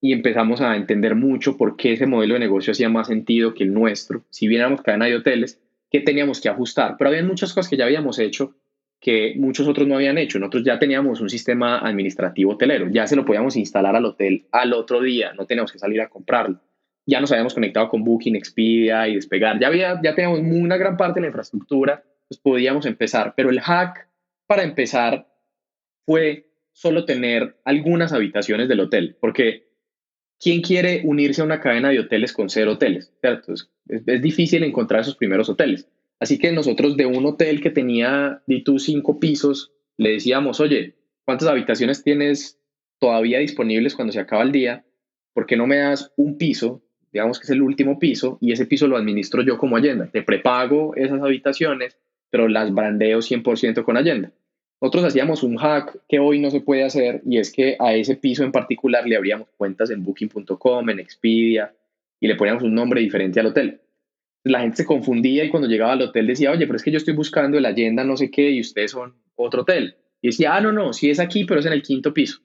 y 0.00 0.12
empezamos 0.12 0.60
a 0.60 0.76
entender 0.76 1.14
mucho 1.14 1.56
por 1.56 1.76
qué 1.76 1.92
ese 1.92 2.06
modelo 2.06 2.34
de 2.34 2.40
negocio 2.40 2.72
hacía 2.72 2.88
más 2.88 3.06
sentido 3.06 3.54
que 3.54 3.64
el 3.64 3.72
nuestro. 3.72 4.24
Si 4.30 4.46
bien 4.46 4.60
éramos 4.60 4.82
cadena 4.82 5.06
de 5.06 5.16
hoteles, 5.16 5.62
¿qué 5.90 6.00
teníamos 6.00 6.40
que 6.40 6.48
ajustar? 6.48 6.96
Pero 6.98 7.10
había 7.10 7.22
muchas 7.24 7.54
cosas 7.54 7.70
que 7.70 7.76
ya 7.76 7.84
habíamos 7.84 8.18
hecho 8.18 8.54
que 9.00 9.34
muchos 9.36 9.68
otros 9.68 9.86
no 9.86 9.94
habían 9.94 10.18
hecho. 10.18 10.38
Nosotros 10.38 10.64
ya 10.64 10.78
teníamos 10.78 11.20
un 11.20 11.30
sistema 11.30 11.78
administrativo 11.78 12.52
hotelero, 12.52 12.88
ya 12.90 13.06
se 13.06 13.16
lo 13.16 13.24
podíamos 13.24 13.56
instalar 13.56 13.94
al 13.94 14.04
hotel 14.04 14.46
al 14.52 14.72
otro 14.72 15.00
día, 15.00 15.32
no 15.34 15.46
teníamos 15.46 15.72
que 15.72 15.78
salir 15.78 16.00
a 16.00 16.08
comprarlo. 16.08 16.60
Ya 17.06 17.20
nos 17.20 17.30
habíamos 17.30 17.54
conectado 17.54 17.88
con 17.88 18.02
Booking, 18.02 18.34
Expedia 18.34 19.06
y 19.06 19.14
Despegar. 19.14 19.60
Ya, 19.60 19.68
había, 19.68 20.00
ya 20.02 20.14
teníamos 20.16 20.40
una 20.40 20.76
gran 20.76 20.96
parte 20.96 21.20
de 21.20 21.22
la 21.22 21.26
infraestructura, 21.28 22.02
pues 22.26 22.40
podíamos 22.40 22.84
empezar. 22.84 23.34
Pero 23.36 23.50
el 23.50 23.60
hack 23.60 24.08
para 24.48 24.64
empezar 24.64 25.28
fue 26.06 26.46
solo 26.72 27.04
tener 27.04 27.56
algunas 27.64 28.12
habitaciones 28.12 28.68
del 28.68 28.80
hotel, 28.80 29.16
porque 29.20 29.66
¿quién 30.38 30.62
quiere 30.62 31.02
unirse 31.04 31.42
a 31.42 31.44
una 31.44 31.60
cadena 31.60 31.90
de 31.90 32.00
hoteles 32.00 32.32
con 32.32 32.48
cero 32.48 32.72
hoteles? 32.72 33.12
¿cierto? 33.20 33.52
Es, 33.52 33.70
es, 33.88 34.22
difícil 34.22 34.62
encontrar 34.62 35.00
esos 35.02 35.16
primeros 35.16 35.48
hoteles. 35.48 35.88
Así 36.18 36.38
que 36.38 36.52
nosotros 36.52 36.96
de 36.96 37.06
un 37.06 37.26
hotel 37.26 37.60
que 37.60 37.70
tenía, 37.70 38.42
di 38.46 38.62
tú, 38.62 38.78
cinco 38.78 39.20
pisos, 39.20 39.72
le 39.96 40.12
decíamos, 40.12 40.60
oye, 40.60 40.94
¿cuántas 41.24 41.48
habitaciones 41.48 42.02
tienes 42.02 42.58
todavía 42.98 43.38
disponibles 43.38 43.94
cuando 43.94 44.12
se 44.12 44.20
acaba 44.20 44.42
el 44.42 44.52
día? 44.52 44.84
¿Por 45.32 45.46
qué 45.46 45.56
no 45.56 45.66
me 45.66 45.76
das 45.76 46.12
un 46.16 46.38
piso, 46.38 46.82
digamos 47.12 47.38
que 47.38 47.44
es 47.44 47.50
el 47.50 47.62
último 47.62 47.98
piso, 47.98 48.38
y 48.40 48.52
ese 48.52 48.66
piso 48.66 48.86
lo 48.86 48.96
administro 48.96 49.42
yo 49.42 49.58
como 49.58 49.76
Allenda? 49.76 50.10
Te 50.10 50.22
prepago 50.22 50.94
esas 50.96 51.20
habitaciones, 51.20 51.98
pero 52.30 52.48
las 52.48 52.72
brandeo 52.72 53.18
100% 53.18 53.84
con 53.84 53.96
Allenda. 53.96 54.32
Nosotros 54.80 55.04
hacíamos 55.04 55.42
un 55.42 55.56
hack 55.56 55.98
que 56.06 56.18
hoy 56.18 56.38
no 56.38 56.50
se 56.50 56.60
puede 56.60 56.84
hacer 56.84 57.22
y 57.24 57.38
es 57.38 57.50
que 57.50 57.76
a 57.78 57.94
ese 57.94 58.16
piso 58.16 58.44
en 58.44 58.52
particular 58.52 59.06
le 59.06 59.16
abríamos 59.16 59.48
cuentas 59.56 59.90
en 59.90 60.04
booking.com, 60.04 60.90
en 60.90 61.00
Expedia 61.00 61.74
y 62.20 62.28
le 62.28 62.34
poníamos 62.34 62.62
un 62.62 62.74
nombre 62.74 63.00
diferente 63.00 63.40
al 63.40 63.46
hotel. 63.46 63.80
La 64.44 64.60
gente 64.60 64.76
se 64.76 64.84
confundía 64.84 65.44
y 65.44 65.48
cuando 65.48 65.68
llegaba 65.68 65.92
al 65.92 66.02
hotel 66.02 66.26
decía, 66.26 66.52
oye, 66.52 66.66
pero 66.66 66.76
es 66.76 66.82
que 66.82 66.90
yo 66.90 66.98
estoy 66.98 67.14
buscando 67.14 67.58
la 67.58 67.70
Allenda 67.70 68.04
no 68.04 68.16
sé 68.16 68.30
qué 68.30 68.50
y 68.50 68.60
ustedes 68.60 68.90
son 68.90 69.14
otro 69.34 69.62
hotel. 69.62 69.96
Y 70.20 70.28
decía, 70.28 70.54
ah, 70.54 70.60
no, 70.60 70.72
no, 70.72 70.92
sí 70.92 71.10
es 71.10 71.20
aquí, 71.20 71.44
pero 71.44 71.60
es 71.60 71.66
en 71.66 71.72
el 71.72 71.82
quinto 71.82 72.12
piso. 72.12 72.40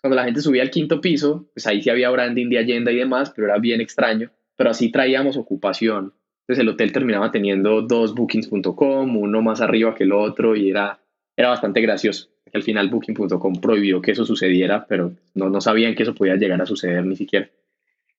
Cuando 0.00 0.16
la 0.16 0.24
gente 0.24 0.40
subía 0.40 0.62
al 0.62 0.70
quinto 0.70 1.00
piso, 1.00 1.48
pues 1.54 1.66
ahí 1.66 1.82
sí 1.82 1.90
había 1.90 2.10
branding 2.10 2.48
de 2.48 2.58
Allenda 2.58 2.92
y 2.92 2.96
demás, 2.96 3.32
pero 3.34 3.48
era 3.48 3.58
bien 3.58 3.80
extraño. 3.80 4.30
Pero 4.56 4.70
así 4.70 4.90
traíamos 4.90 5.36
ocupación. 5.36 6.14
Entonces 6.40 6.62
el 6.62 6.68
hotel 6.68 6.92
terminaba 6.92 7.30
teniendo 7.30 7.82
dos 7.82 8.14
bookings.com, 8.14 9.16
uno 9.16 9.42
más 9.42 9.60
arriba 9.60 9.94
que 9.94 10.04
el 10.04 10.12
otro 10.12 10.54
y 10.54 10.70
era 10.70 11.00
era 11.36 11.48
bastante 11.48 11.80
gracioso. 11.80 12.30
Al 12.52 12.62
final 12.62 12.88
Booking.com 12.88 13.60
prohibió 13.60 14.00
que 14.00 14.12
eso 14.12 14.24
sucediera, 14.24 14.86
pero 14.86 15.12
no, 15.34 15.50
no 15.50 15.60
sabían 15.60 15.94
que 15.94 16.04
eso 16.04 16.14
podía 16.14 16.36
llegar 16.36 16.60
a 16.62 16.66
suceder 16.66 17.04
ni 17.04 17.16
siquiera. 17.16 17.50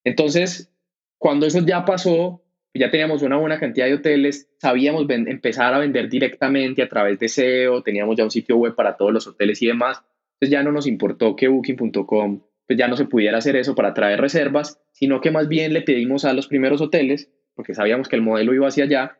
Entonces, 0.04 0.70
cuando 1.18 1.46
eso 1.46 1.60
ya 1.66 1.84
pasó, 1.84 2.42
ya 2.74 2.90
teníamos 2.90 3.22
una 3.22 3.36
buena 3.36 3.58
cantidad 3.58 3.86
de 3.86 3.94
hoteles, 3.94 4.48
sabíamos 4.58 5.06
empezar 5.08 5.74
a 5.74 5.78
vender 5.78 6.08
directamente 6.08 6.82
a 6.82 6.88
través 6.88 7.18
de 7.18 7.28
SEO, 7.28 7.82
teníamos 7.82 8.16
ya 8.16 8.24
un 8.24 8.30
sitio 8.30 8.56
web 8.56 8.74
para 8.74 8.96
todos 8.96 9.12
los 9.12 9.26
hoteles 9.26 9.60
y 9.62 9.66
demás. 9.66 10.02
Entonces 10.34 10.52
ya 10.52 10.62
no 10.62 10.70
nos 10.70 10.86
importó 10.86 11.34
que 11.34 11.48
Booking.com 11.48 12.40
pues 12.66 12.78
ya 12.78 12.86
no 12.86 12.96
se 12.96 13.06
pudiera 13.06 13.38
hacer 13.38 13.56
eso 13.56 13.74
para 13.74 13.94
traer 13.94 14.20
reservas, 14.20 14.78
sino 14.92 15.22
que 15.22 15.30
más 15.30 15.48
bien 15.48 15.72
le 15.72 15.80
pedimos 15.80 16.26
a 16.26 16.34
los 16.34 16.46
primeros 16.46 16.82
hoteles, 16.82 17.30
porque 17.54 17.74
sabíamos 17.74 18.08
que 18.08 18.16
el 18.16 18.22
modelo 18.22 18.54
iba 18.54 18.68
hacia 18.68 18.84
allá, 18.84 19.18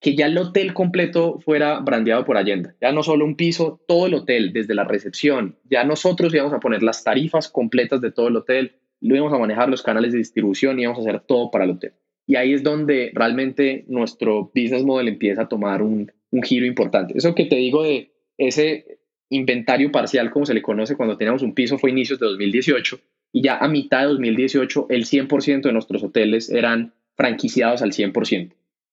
que 0.00 0.14
ya 0.14 0.26
el 0.26 0.38
hotel 0.38 0.74
completo 0.74 1.40
fuera 1.40 1.80
brandeado 1.80 2.24
por 2.24 2.36
Allenda. 2.36 2.74
Ya 2.80 2.92
no 2.92 3.02
solo 3.02 3.24
un 3.24 3.36
piso, 3.36 3.80
todo 3.88 4.06
el 4.06 4.14
hotel, 4.14 4.52
desde 4.52 4.74
la 4.74 4.84
recepción. 4.84 5.56
Ya 5.68 5.84
nosotros 5.84 6.32
íbamos 6.32 6.52
a 6.52 6.60
poner 6.60 6.82
las 6.82 7.02
tarifas 7.02 7.48
completas 7.48 8.00
de 8.00 8.12
todo 8.12 8.28
el 8.28 8.36
hotel, 8.36 8.76
lo 9.00 9.16
íbamos 9.16 9.32
a 9.32 9.38
manejar 9.38 9.68
los 9.68 9.82
canales 9.82 10.12
de 10.12 10.18
distribución, 10.18 10.78
íbamos 10.78 10.98
a 10.98 11.08
hacer 11.08 11.20
todo 11.20 11.50
para 11.50 11.64
el 11.64 11.70
hotel. 11.70 11.92
Y 12.26 12.36
ahí 12.36 12.52
es 12.52 12.62
donde 12.62 13.10
realmente 13.14 13.84
nuestro 13.88 14.52
business 14.54 14.84
model 14.84 15.08
empieza 15.08 15.42
a 15.42 15.48
tomar 15.48 15.82
un, 15.82 16.12
un 16.30 16.42
giro 16.42 16.66
importante. 16.66 17.14
Eso 17.16 17.34
que 17.34 17.46
te 17.46 17.56
digo 17.56 17.82
de 17.82 18.12
ese 18.36 18.98
inventario 19.30 19.90
parcial, 19.90 20.30
como 20.30 20.46
se 20.46 20.54
le 20.54 20.62
conoce 20.62 20.96
cuando 20.96 21.16
teníamos 21.16 21.42
un 21.42 21.54
piso, 21.54 21.78
fue 21.78 21.90
inicios 21.90 22.20
de 22.20 22.26
2018 22.26 23.00
y 23.32 23.42
ya 23.42 23.58
a 23.58 23.68
mitad 23.68 24.00
de 24.00 24.08
2018 24.08 24.86
el 24.90 25.04
100% 25.04 25.62
de 25.62 25.72
nuestros 25.72 26.02
hoteles 26.02 26.50
eran 26.50 26.94
franquiciados 27.14 27.82
al 27.82 27.92
100% 27.92 28.52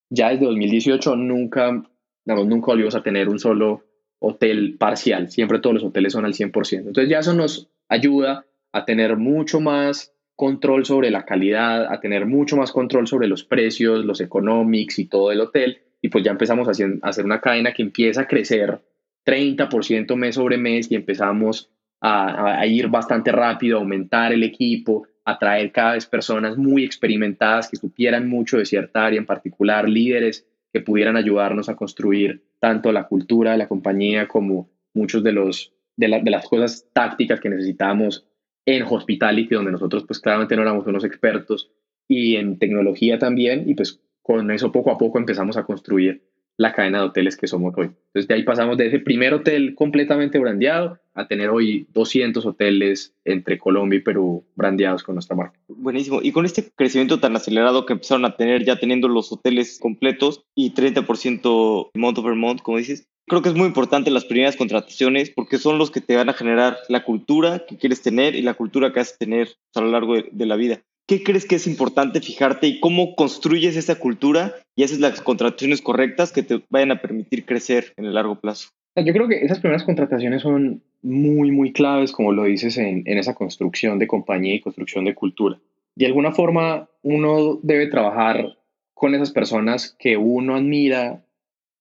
ya 0.09 0.29
desde 0.29 0.45
2018 0.45 1.15
nunca, 1.15 1.83
nunca 2.25 2.67
volvimos 2.67 2.95
a 2.95 3.03
tener 3.03 3.29
un 3.29 3.39
solo 3.39 3.83
hotel 4.19 4.77
parcial, 4.77 5.29
siempre 5.29 5.59
todos 5.59 5.75
los 5.75 5.83
hoteles 5.83 6.13
son 6.13 6.25
al 6.25 6.33
100%. 6.33 6.87
Entonces 6.87 7.09
ya 7.09 7.19
eso 7.19 7.33
nos 7.33 7.69
ayuda 7.89 8.45
a 8.71 8.85
tener 8.85 9.17
mucho 9.17 9.59
más 9.59 10.13
control 10.35 10.85
sobre 10.85 11.11
la 11.11 11.25
calidad, 11.25 11.91
a 11.91 11.99
tener 11.99 12.25
mucho 12.25 12.57
más 12.57 12.71
control 12.71 13.07
sobre 13.07 13.27
los 13.27 13.43
precios, 13.43 14.03
los 14.03 14.19
economics 14.21 14.99
y 14.99 15.05
todo 15.05 15.31
el 15.31 15.41
hotel. 15.41 15.79
Y 16.01 16.09
pues 16.09 16.23
ya 16.23 16.31
empezamos 16.31 16.67
a 16.67 16.71
hacer, 16.71 17.25
una 17.25 17.41
cadena 17.41 17.73
que 17.73 17.81
empieza 17.81 18.21
a 18.21 18.27
crecer 18.27 18.81
30% 19.25 20.15
mes 20.15 20.35
sobre 20.35 20.57
mes 20.57 20.91
y 20.91 20.95
empezamos 20.95 21.71
a, 22.01 22.59
a, 22.59 22.67
ir 22.67 22.89
bastante 22.89 23.31
rápido, 23.31 23.77
a 23.77 23.81
aumentar 23.81 24.33
el 24.33 24.43
equipo, 24.43 25.07
atraer 25.25 25.71
cada 25.71 25.93
vez 25.93 26.05
personas 26.05 26.55
muy 26.55 26.83
experimentadas 26.85 27.67
que 27.67 27.77
supieran 27.77 28.29
mucho 28.29 28.57
de 28.57 28.65
cierta 28.65 29.05
área 29.05 29.19
en 29.19 29.25
particular, 29.25 29.89
líderes 29.89 30.47
que 30.71 30.81
pudieran 30.81 31.17
ayudarnos 31.17 31.67
a 31.67 31.75
construir 31.75 32.43
tanto 32.59 32.91
la 32.91 33.07
cultura 33.07 33.53
de 33.53 33.57
la 33.57 33.67
compañía 33.67 34.27
como 34.27 34.69
muchos 34.93 35.23
de, 35.23 35.31
los, 35.31 35.73
de, 35.97 36.07
las 36.07 36.47
cosas 36.47 36.87
tácticas 36.93 37.39
que 37.39 37.49
necesitábamos 37.49 38.27
en 38.65 38.83
hospitality, 38.83 39.55
donde 39.55 39.71
nosotros 39.71 40.05
pues 40.05 40.19
claramente 40.19 40.55
no 40.55 40.61
éramos 40.61 40.85
unos 40.87 41.03
expertos, 41.03 41.71
y 42.07 42.35
en 42.35 42.59
tecnología 42.59 43.17
también, 43.17 43.67
y 43.67 43.73
pues 43.73 43.99
con 44.21 44.51
eso 44.51 44.71
poco 44.71 44.91
a 44.91 44.97
poco 44.97 45.17
empezamos 45.17 45.57
a 45.57 45.63
construir 45.63 46.23
la 46.57 46.73
cadena 46.73 46.99
de 46.99 47.05
hoteles 47.05 47.37
que 47.37 47.47
somos 47.47 47.73
hoy. 47.77 47.91
Entonces 48.07 48.27
de 48.27 48.33
ahí 48.33 48.43
pasamos 48.43 48.77
de 48.77 48.87
ese 48.87 48.99
primer 48.99 49.33
hotel 49.33 49.75
completamente 49.75 50.39
brandeado 50.39 50.99
a 51.13 51.27
tener 51.27 51.49
hoy 51.49 51.87
200 51.93 52.45
hoteles 52.45 53.13
entre 53.23 53.57
Colombia 53.57 53.97
y 53.97 54.01
Perú 54.01 54.43
brandeados 54.55 55.03
con 55.03 55.15
nuestra 55.15 55.35
marca. 55.35 55.57
Buenísimo. 55.67 56.19
Y 56.21 56.31
con 56.31 56.45
este 56.45 56.69
crecimiento 56.75 57.19
tan 57.19 57.35
acelerado 57.35 57.85
que 57.85 57.93
empezaron 57.93 58.25
a 58.25 58.35
tener 58.35 58.65
ya 58.65 58.77
teniendo 58.77 59.07
los 59.07 59.31
hoteles 59.31 59.79
completos 59.79 60.43
y 60.55 60.73
30% 60.73 61.89
month 61.93 62.17
over 62.17 62.35
month, 62.35 62.61
como 62.61 62.77
dices, 62.77 63.07
creo 63.27 63.41
que 63.41 63.49
es 63.49 63.55
muy 63.55 63.67
importante 63.67 64.11
las 64.11 64.25
primeras 64.25 64.55
contrataciones 64.55 65.29
porque 65.29 65.57
son 65.57 65.77
los 65.77 65.91
que 65.91 66.01
te 66.01 66.15
van 66.15 66.29
a 66.29 66.33
generar 66.33 66.77
la 66.89 67.03
cultura 67.03 67.63
que 67.67 67.77
quieres 67.77 68.01
tener 68.01 68.35
y 68.35 68.41
la 68.41 68.53
cultura 68.53 68.93
que 68.93 68.99
has 68.99 69.17
tener 69.17 69.49
a 69.73 69.81
lo 69.81 69.87
largo 69.87 70.15
de 70.15 70.45
la 70.45 70.55
vida. 70.55 70.81
¿Qué 71.07 71.23
crees 71.23 71.45
que 71.45 71.55
es 71.55 71.67
importante 71.67 72.19
fijarte 72.19 72.65
y 72.67 72.79
cómo 72.79 73.15
construyes 73.15 73.75
esa 73.75 73.95
cultura 73.95 74.55
y 74.75 74.83
haces 74.83 74.99
las 74.99 75.21
contrataciones 75.21 75.81
correctas 75.81 76.31
que 76.31 76.41
te 76.41 76.63
vayan 76.69 76.91
a 76.91 77.01
permitir 77.01 77.45
crecer 77.45 77.93
en 77.97 78.05
el 78.05 78.15
largo 78.15 78.39
plazo? 78.39 78.69
Yo 78.95 79.13
creo 79.13 79.27
que 79.27 79.43
esas 79.43 79.59
primeras 79.59 79.83
contrataciones 79.83 80.41
son 80.41 80.81
muy, 81.03 81.51
muy 81.51 81.73
claves, 81.73 82.11
como 82.11 82.31
lo 82.31 82.45
dices, 82.45 82.77
en, 82.77 83.03
en 83.05 83.17
esa 83.17 83.35
construcción 83.35 83.99
de 83.99 84.07
compañía 84.07 84.55
y 84.55 84.61
construcción 84.61 85.05
de 85.05 85.13
cultura. 85.13 85.59
De 85.95 86.07
alguna 86.07 86.31
forma, 86.31 86.89
uno 87.03 87.59
debe 87.61 87.87
trabajar 87.87 88.57
con 88.95 89.13
esas 89.13 89.31
personas 89.31 89.95
que 89.99 90.17
uno 90.17 90.55
admira 90.55 91.24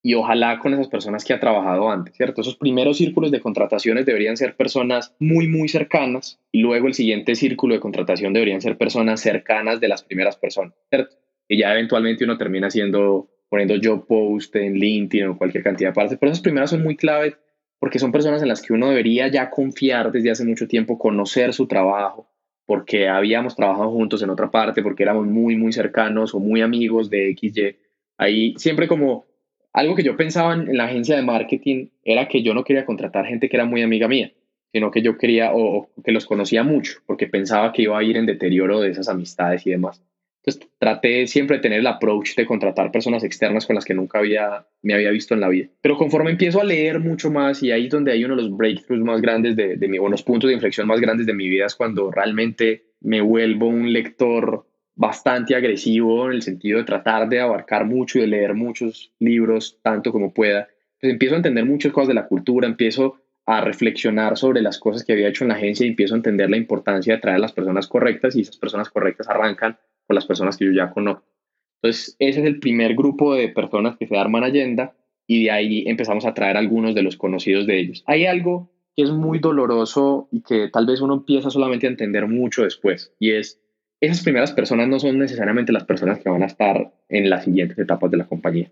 y 0.07 0.13
ojalá 0.13 0.59
con 0.59 0.75
esas 0.75 0.89
personas 0.89 1.25
que 1.25 1.33
ha 1.33 1.41
trabajado 1.41 1.91
antes, 1.91 2.15
¿cierto? 2.15 2.43
Esos 2.43 2.57
primeros 2.57 2.99
círculos 2.99 3.31
de 3.31 3.41
contrataciones 3.41 4.05
deberían 4.05 4.37
ser 4.37 4.55
personas 4.55 5.15
muy, 5.19 5.49
muy 5.49 5.67
cercanas 5.67 6.39
y 6.53 6.61
luego 6.61 6.89
el 6.89 6.93
siguiente 6.93 7.35
círculo 7.35 7.73
de 7.73 7.81
contratación 7.81 8.35
deberían 8.35 8.61
ser 8.61 8.77
personas 8.77 9.23
cercanas 9.23 9.81
de 9.81 9.89
las 9.89 10.03
primeras 10.03 10.37
personas, 10.37 10.75
¿cierto? 10.91 11.17
Y 11.49 11.57
ya 11.57 11.73
eventualmente 11.73 12.23
uno 12.23 12.37
termina 12.37 12.67
haciendo, 12.67 13.31
poniendo 13.49 13.77
job 13.83 14.07
post 14.07 14.55
en 14.57 14.75
LinkedIn 14.75 15.27
o 15.27 15.39
cualquier 15.39 15.65
cantidad 15.65 15.89
de 15.89 15.95
partes, 15.95 16.19
pero 16.21 16.31
esas 16.31 16.43
primeras 16.43 16.69
son 16.69 16.83
muy 16.83 16.97
claves 16.97 17.39
porque 17.79 17.99
son 17.99 18.13
personas 18.13 18.43
en 18.43 18.49
las 18.49 18.61
que 18.61 18.75
uno 18.75 18.91
debería 18.91 19.29
ya 19.29 19.49
confiar 19.49 20.13
desde 20.13 20.31
hace 20.31 20.45
mucho 20.45 20.69
tiempo, 20.69 20.99
conocer 20.99 21.55
su 21.55 21.67
trabajo, 21.67 22.31
porque 22.67 23.09
habíamos 23.09 23.57
trabajado 23.57 23.91
juntos 23.91 24.23
en 24.23 24.29
otra 24.29 24.51
parte, 24.51 24.83
porque 24.83 25.03
éramos 25.03 25.27
muy, 25.27 25.57
muy 25.57 25.73
cercanos 25.73 26.35
o 26.35 26.41
muy 26.41 26.61
amigos 26.61 27.09
de 27.09 27.35
XY. 27.35 27.77
Ahí 28.19 28.55
siempre 28.59 28.87
como 28.87 29.25
algo 29.75 29.97
que 29.97 30.05
yo 30.05 30.17
pensaba 30.17 30.55
en, 30.55 30.77
la 30.77 30.85
agencia 30.85 31.17
de 31.17 31.23
marketing 31.23 31.89
era 32.05 32.29
que 32.29 32.43
yo 32.43 32.55
no 32.55 32.65
quería 32.65 32.87
contratar 32.87 33.27
gente 33.27 33.49
que 33.49 33.57
era 33.57 33.67
muy 33.67 33.83
amiga 33.83 34.09
mía, 34.09 34.33
sino 34.73 34.91
que 34.91 35.03
yo 35.03 35.19
quería 35.19 35.51
o, 35.53 35.91
que 36.03 36.13
los 36.13 36.27
conocía 36.27 36.63
mucho, 36.63 37.01
porque 37.07 37.27
pensaba 37.27 37.73
que 37.73 37.83
iba 37.83 37.99
a 37.99 38.03
ir 38.03 38.17
en 38.17 38.25
deterioro 38.25 38.81
de 38.81 38.91
esas 38.91 39.09
amistades 39.09 39.67
y 39.67 39.71
demás. 39.71 40.01
Entonces 40.45 40.71
traté 40.79 41.27
siempre 41.27 41.57
de 41.57 41.63
tener 41.63 41.81
el 41.81 41.87
approach 41.87 42.37
de 42.37 42.47
contratar 42.47 42.93
personas 42.93 43.25
externas 43.25 43.67
con 43.67 43.75
las 43.75 43.85
que 43.85 43.95
nunca 43.95 44.19
había, 44.19 44.67
me 44.83 44.95
había 44.95 45.11
visto 45.11 45.35
en 45.35 45.41
la 45.41 45.49
vida. 45.49 45.69
Pero 45.81 45.97
conforme 45.97 46.31
empiezo 46.31 46.61
a 46.61 46.65
leer 46.65 47.01
mucho 47.01 47.31
más 47.31 47.63
y 47.63 47.73
ahí 47.73 47.87
es 47.87 47.91
donde 47.91 48.13
hay 48.13 48.25
uno 48.25 48.37
de 48.37 48.43
los 48.43 48.57
breakthroughs 48.57 49.03
más 49.03 49.21
grandes 49.23 49.57
de, 49.57 49.77
de 49.77 49.89
mi, 49.89 49.99
o 49.99 50.09
los 50.09 50.23
puntos 50.23 50.49
de 50.49 50.55
inflexión 50.55 50.87
más 50.87 51.01
grandes 51.01 51.27
de 51.27 51.35
mi 51.35 51.49
vida 51.49 51.67
es 51.67 51.75
cuando 51.75 52.11
realmente 52.11 52.85
me 53.01 53.23
vuelvo 53.23 53.67
un 53.67 53.93
lector 53.93 54.67
bastante 54.97 55.55
agresivo 55.55 56.27
en 56.27 56.33
el 56.33 56.43
sentido 56.43 56.79
de 56.79 56.85
tratar 56.85 57.29
de 57.29 57.41
abarcar 57.41 57.85
mucho 57.85 58.19
y 58.19 58.23
de 58.23 58.29
leer 58.29 58.55
muchos 58.55 59.13
libros 59.19 59.79
tanto 59.83 60.13
como 60.13 60.33
pueda, 60.33 60.69
pues 61.01 61.13
empiezo 61.13 61.35
a 61.35 61.39
entender 61.39 61.65
muchas 61.65 61.93
cosas 61.93 62.09
de 62.09 62.15
la 62.15 62.27
cultura, 62.27 62.67
empiezo 62.67 63.17
a 63.47 63.61
reflexionar 63.61 64.37
sobre 64.37 64.63
las 64.63 64.79
cosas 64.79 65.05
que 65.05 65.13
había 65.13 65.29
hecho 65.29 65.45
en 65.45 65.49
la 65.49 65.57
agencia 65.57 65.85
y 65.85 65.91
empiezo 65.91 66.15
a 66.15 66.19
entender 66.19 66.49
la 66.49 66.57
importancia 66.57 67.15
de 67.15 67.21
traer 67.21 67.41
las 67.41 67.53
personas 67.53 67.87
correctas 67.87 68.37
y 68.37 68.41
esas 68.41 68.57
personas 68.57 68.89
correctas 68.89 69.29
arrancan 69.29 69.77
con 70.07 70.15
las 70.15 70.25
personas 70.25 70.57
que 70.57 70.65
yo 70.65 70.73
ya 70.73 70.91
conozco. 70.91 71.27
Entonces, 71.83 72.17
ese 72.19 72.41
es 72.41 72.47
el 72.47 72.61
primer 72.61 72.95
grupo 72.95 73.35
de 73.35 73.49
personas 73.49 73.97
que 73.99 74.07
se 74.07 74.17
arman 74.17 74.45
agenda 74.45 74.95
y 75.27 75.45
de 75.45 75.51
ahí 75.51 75.85
empezamos 75.87 76.25
a 76.25 76.33
traer 76.33 76.57
algunos 76.57 76.95
de 76.95 77.03
los 77.03 77.17
conocidos 77.17 77.67
de 77.67 77.79
ellos. 77.79 78.03
Hay 78.07 78.25
algo 78.25 78.71
que 78.97 79.03
es 79.03 79.11
muy 79.11 79.39
doloroso 79.39 80.29
y 80.31 80.43
que 80.43 80.69
tal 80.73 80.87
vez 80.87 81.01
uno 81.03 81.15
empieza 81.15 81.51
solamente 81.51 81.87
a 81.87 81.91
entender 81.91 82.27
mucho 82.27 82.63
después 82.63 83.13
y 83.19 83.33
es 83.33 83.61
esas 84.05 84.23
primeras 84.23 84.53
personas 84.53 84.89
no 84.89 84.99
son 84.99 85.19
necesariamente 85.19 85.73
las 85.73 85.85
personas 85.85 86.19
que 86.19 86.29
van 86.29 86.43
a 86.43 86.47
estar 86.47 86.93
en 87.09 87.31
las 87.31 87.45
siguientes 87.45 87.79
etapas 87.79 88.11
de 88.11 88.17
la 88.17 88.27
compañía. 88.27 88.71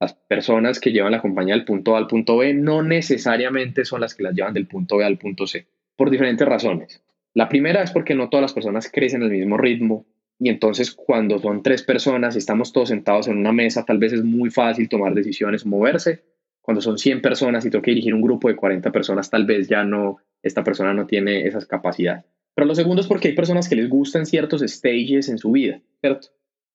Las 0.00 0.14
personas 0.14 0.78
que 0.78 0.92
llevan 0.92 1.12
la 1.12 1.22
compañía 1.22 1.54
del 1.54 1.64
punto 1.64 1.94
A 1.94 1.98
al 1.98 2.06
punto 2.06 2.36
B 2.36 2.52
no 2.54 2.82
necesariamente 2.82 3.84
son 3.84 4.00
las 4.00 4.14
que 4.14 4.22
las 4.22 4.34
llevan 4.34 4.54
del 4.54 4.66
punto 4.66 4.98
B 4.98 5.04
al 5.04 5.18
punto 5.18 5.46
C, 5.46 5.66
por 5.96 6.10
diferentes 6.10 6.46
razones. 6.46 7.02
La 7.32 7.48
primera 7.48 7.82
es 7.82 7.90
porque 7.90 8.14
no 8.14 8.28
todas 8.28 8.42
las 8.42 8.52
personas 8.52 8.90
crecen 8.90 9.22
al 9.22 9.30
mismo 9.30 9.56
ritmo 9.56 10.06
y 10.38 10.50
entonces 10.50 10.92
cuando 10.92 11.38
son 11.38 11.62
tres 11.62 11.82
personas 11.82 12.34
y 12.34 12.38
estamos 12.38 12.72
todos 12.72 12.90
sentados 12.90 13.28
en 13.28 13.38
una 13.38 13.52
mesa, 13.52 13.84
tal 13.84 13.98
vez 13.98 14.12
es 14.12 14.22
muy 14.22 14.50
fácil 14.50 14.88
tomar 14.88 15.14
decisiones 15.14 15.64
moverse. 15.64 16.24
Cuando 16.60 16.80
son 16.80 16.98
100 16.98 17.22
personas 17.22 17.64
y 17.64 17.70
tengo 17.70 17.82
que 17.82 17.92
dirigir 17.92 18.12
un 18.12 18.22
grupo 18.22 18.48
de 18.48 18.56
40 18.56 18.90
personas, 18.90 19.30
tal 19.30 19.46
vez 19.46 19.68
ya 19.68 19.84
no, 19.84 20.18
esta 20.42 20.64
persona 20.64 20.92
no 20.92 21.06
tiene 21.06 21.46
esas 21.46 21.64
capacidades. 21.64 22.24
Pero 22.56 22.66
lo 22.66 22.74
segundo 22.74 23.02
es 23.02 23.06
porque 23.06 23.28
hay 23.28 23.34
personas 23.34 23.68
que 23.68 23.76
les 23.76 23.90
gustan 23.90 24.24
ciertos 24.24 24.62
stages 24.62 25.28
en 25.28 25.36
su 25.36 25.52
vida, 25.52 25.82
¿cierto? 26.00 26.28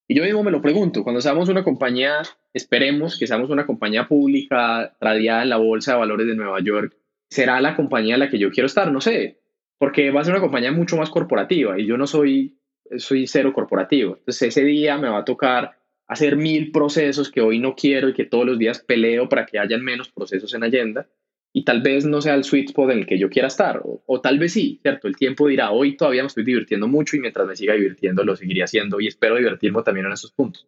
Y 0.07 0.13
yo 0.13 0.23
mismo 0.23 0.43
me 0.43 0.51
lo 0.51 0.61
pregunto, 0.61 1.03
cuando 1.03 1.21
seamos 1.21 1.49
una 1.49 1.63
compañía, 1.63 2.21
esperemos 2.53 3.17
que 3.17 3.25
seamos 3.25 3.49
una 3.49 3.65
compañía 3.65 4.07
pública, 4.07 4.95
radiada 5.01 5.41
en 5.41 5.49
la 5.49 5.57
Bolsa 5.57 5.93
de 5.93 5.97
Valores 5.97 6.27
de 6.27 6.35
Nueva 6.35 6.59
York, 6.61 6.95
¿será 7.31 7.59
la 7.61 7.75
compañía 7.75 8.13
en 8.13 8.19
la 8.19 8.29
que 8.29 8.37
yo 8.37 8.51
quiero 8.51 8.67
estar? 8.67 8.91
No 8.91 9.01
sé, 9.01 9.39
porque 9.79 10.11
va 10.11 10.21
a 10.21 10.23
ser 10.23 10.33
una 10.33 10.41
compañía 10.41 10.71
mucho 10.71 10.97
más 10.97 11.09
corporativa 11.09 11.79
y 11.79 11.87
yo 11.87 11.97
no 11.97 12.05
soy, 12.05 12.59
soy 12.97 13.25
cero 13.25 13.51
corporativo. 13.51 14.17
Entonces 14.17 14.49
ese 14.49 14.63
día 14.63 14.99
me 14.99 15.09
va 15.09 15.19
a 15.19 15.25
tocar 15.25 15.79
hacer 16.05 16.35
mil 16.35 16.71
procesos 16.71 17.31
que 17.31 17.41
hoy 17.41 17.57
no 17.57 17.73
quiero 17.73 18.09
y 18.09 18.13
que 18.13 18.25
todos 18.25 18.45
los 18.45 18.59
días 18.59 18.83
peleo 18.85 19.29
para 19.29 19.47
que 19.47 19.57
hayan 19.57 19.83
menos 19.83 20.09
procesos 20.09 20.53
en 20.53 20.63
agenda 20.63 21.07
y 21.53 21.65
tal 21.65 21.81
vez 21.81 22.05
no 22.05 22.21
sea 22.21 22.35
el 22.35 22.43
sweet 22.43 22.69
spot 22.69 22.91
en 22.91 22.99
el 22.99 23.05
que 23.05 23.19
yo 23.19 23.29
quiera 23.29 23.47
estar, 23.47 23.81
o, 23.83 24.21
tal 24.21 24.39
vez 24.39 24.53
sí, 24.53 24.79
¿cierto? 24.81 25.07
El 25.07 25.15
tiempo 25.15 25.47
dirá, 25.47 25.71
hoy 25.71 25.97
todavía 25.97 26.23
me 26.23 26.27
estoy 26.27 26.43
divirtiendo 26.43 26.87
mucho 26.87 27.17
y 27.17 27.19
mientras 27.19 27.47
me 27.47 27.55
siga 27.55 27.73
divirtiendo 27.73 28.23
lo 28.23 28.35
seguiré 28.35 28.63
haciendo 28.63 28.99
y 29.01 29.07
espero 29.07 29.35
divertirme 29.35 29.83
también 29.83 30.05
en 30.05 30.13
esos 30.13 30.31
puntos. 30.31 30.67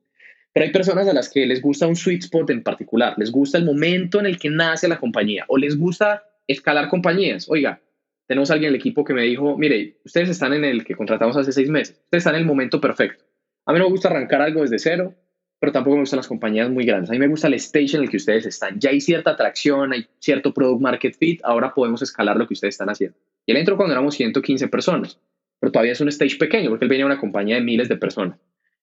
Pero 0.51 0.65
hay 0.65 0.71
personas 0.71 1.07
a 1.07 1.13
las 1.13 1.29
que 1.29 1.45
les 1.45 1.61
gusta 1.61 1.87
un 1.87 1.95
sweet 1.95 2.23
spot 2.23 2.49
en 2.49 2.63
particular, 2.63 3.15
les 3.17 3.31
gusta 3.31 3.57
el 3.57 3.65
momento 3.65 4.19
en 4.19 4.25
el 4.25 4.37
que 4.37 4.49
nace 4.49 4.87
la 4.87 4.99
compañía 4.99 5.45
o 5.47 5.57
les 5.57 5.77
gusta 5.77 6.23
escalar 6.47 6.89
compañías. 6.89 7.49
Oiga, 7.49 7.81
tenemos 8.27 8.51
a 8.51 8.53
alguien 8.53 8.69
en 8.69 8.75
el 8.75 8.79
equipo 8.79 9.03
que 9.03 9.13
me 9.13 9.23
dijo, 9.23 9.57
mire, 9.57 9.97
ustedes 10.05 10.29
están 10.29 10.53
en 10.53 10.65
el 10.65 10.83
que 10.83 10.95
contratamos 10.95 11.37
hace 11.37 11.51
seis 11.51 11.69
meses, 11.69 12.01
ustedes 12.03 12.21
están 12.21 12.35
en 12.35 12.41
el 12.41 12.47
momento 12.47 12.79
perfecto. 12.79 13.23
A 13.65 13.71
mí 13.71 13.79
no 13.79 13.85
me 13.85 13.91
gusta 13.91 14.09
arrancar 14.09 14.41
algo 14.41 14.61
desde 14.61 14.79
cero, 14.79 15.15
pero 15.63 15.71
tampoco 15.71 15.95
me 15.95 16.01
gustan 16.01 16.17
las 16.17 16.27
compañías 16.27 16.69
muy 16.69 16.83
grandes. 16.83 17.09
A 17.09 17.13
mí 17.13 17.19
me 17.19 17.27
gusta 17.29 17.47
el 17.47 17.53
stage 17.53 17.95
en 17.95 18.03
el 18.03 18.09
que 18.09 18.17
ustedes 18.17 18.45
están. 18.45 18.81
Ya 18.81 18.89
hay 18.89 18.99
cierta 18.99 19.31
atracción, 19.31 19.93
hay 19.93 20.05
cierto 20.19 20.53
product 20.53 20.81
market 20.81 21.15
fit, 21.15 21.39
ahora 21.41 21.73
podemos 21.73 22.01
escalar 22.01 22.35
lo 22.35 22.45
que 22.45 22.53
ustedes 22.53 22.73
están 22.73 22.89
haciendo. 22.89 23.17
Y 23.45 23.53
él 23.53 23.57
entró 23.59 23.77
cuando 23.77 23.93
éramos 23.93 24.15
115 24.15 24.67
personas, 24.67 25.21
pero 25.61 25.71
todavía 25.71 25.93
es 25.93 26.01
un 26.01 26.09
stage 26.09 26.35
pequeño 26.37 26.69
porque 26.69 26.83
él 26.83 26.89
venía 26.89 27.05
de 27.05 27.11
una 27.13 27.21
compañía 27.21 27.55
de 27.55 27.61
miles 27.61 27.87
de 27.87 27.95
personas. 27.95 28.37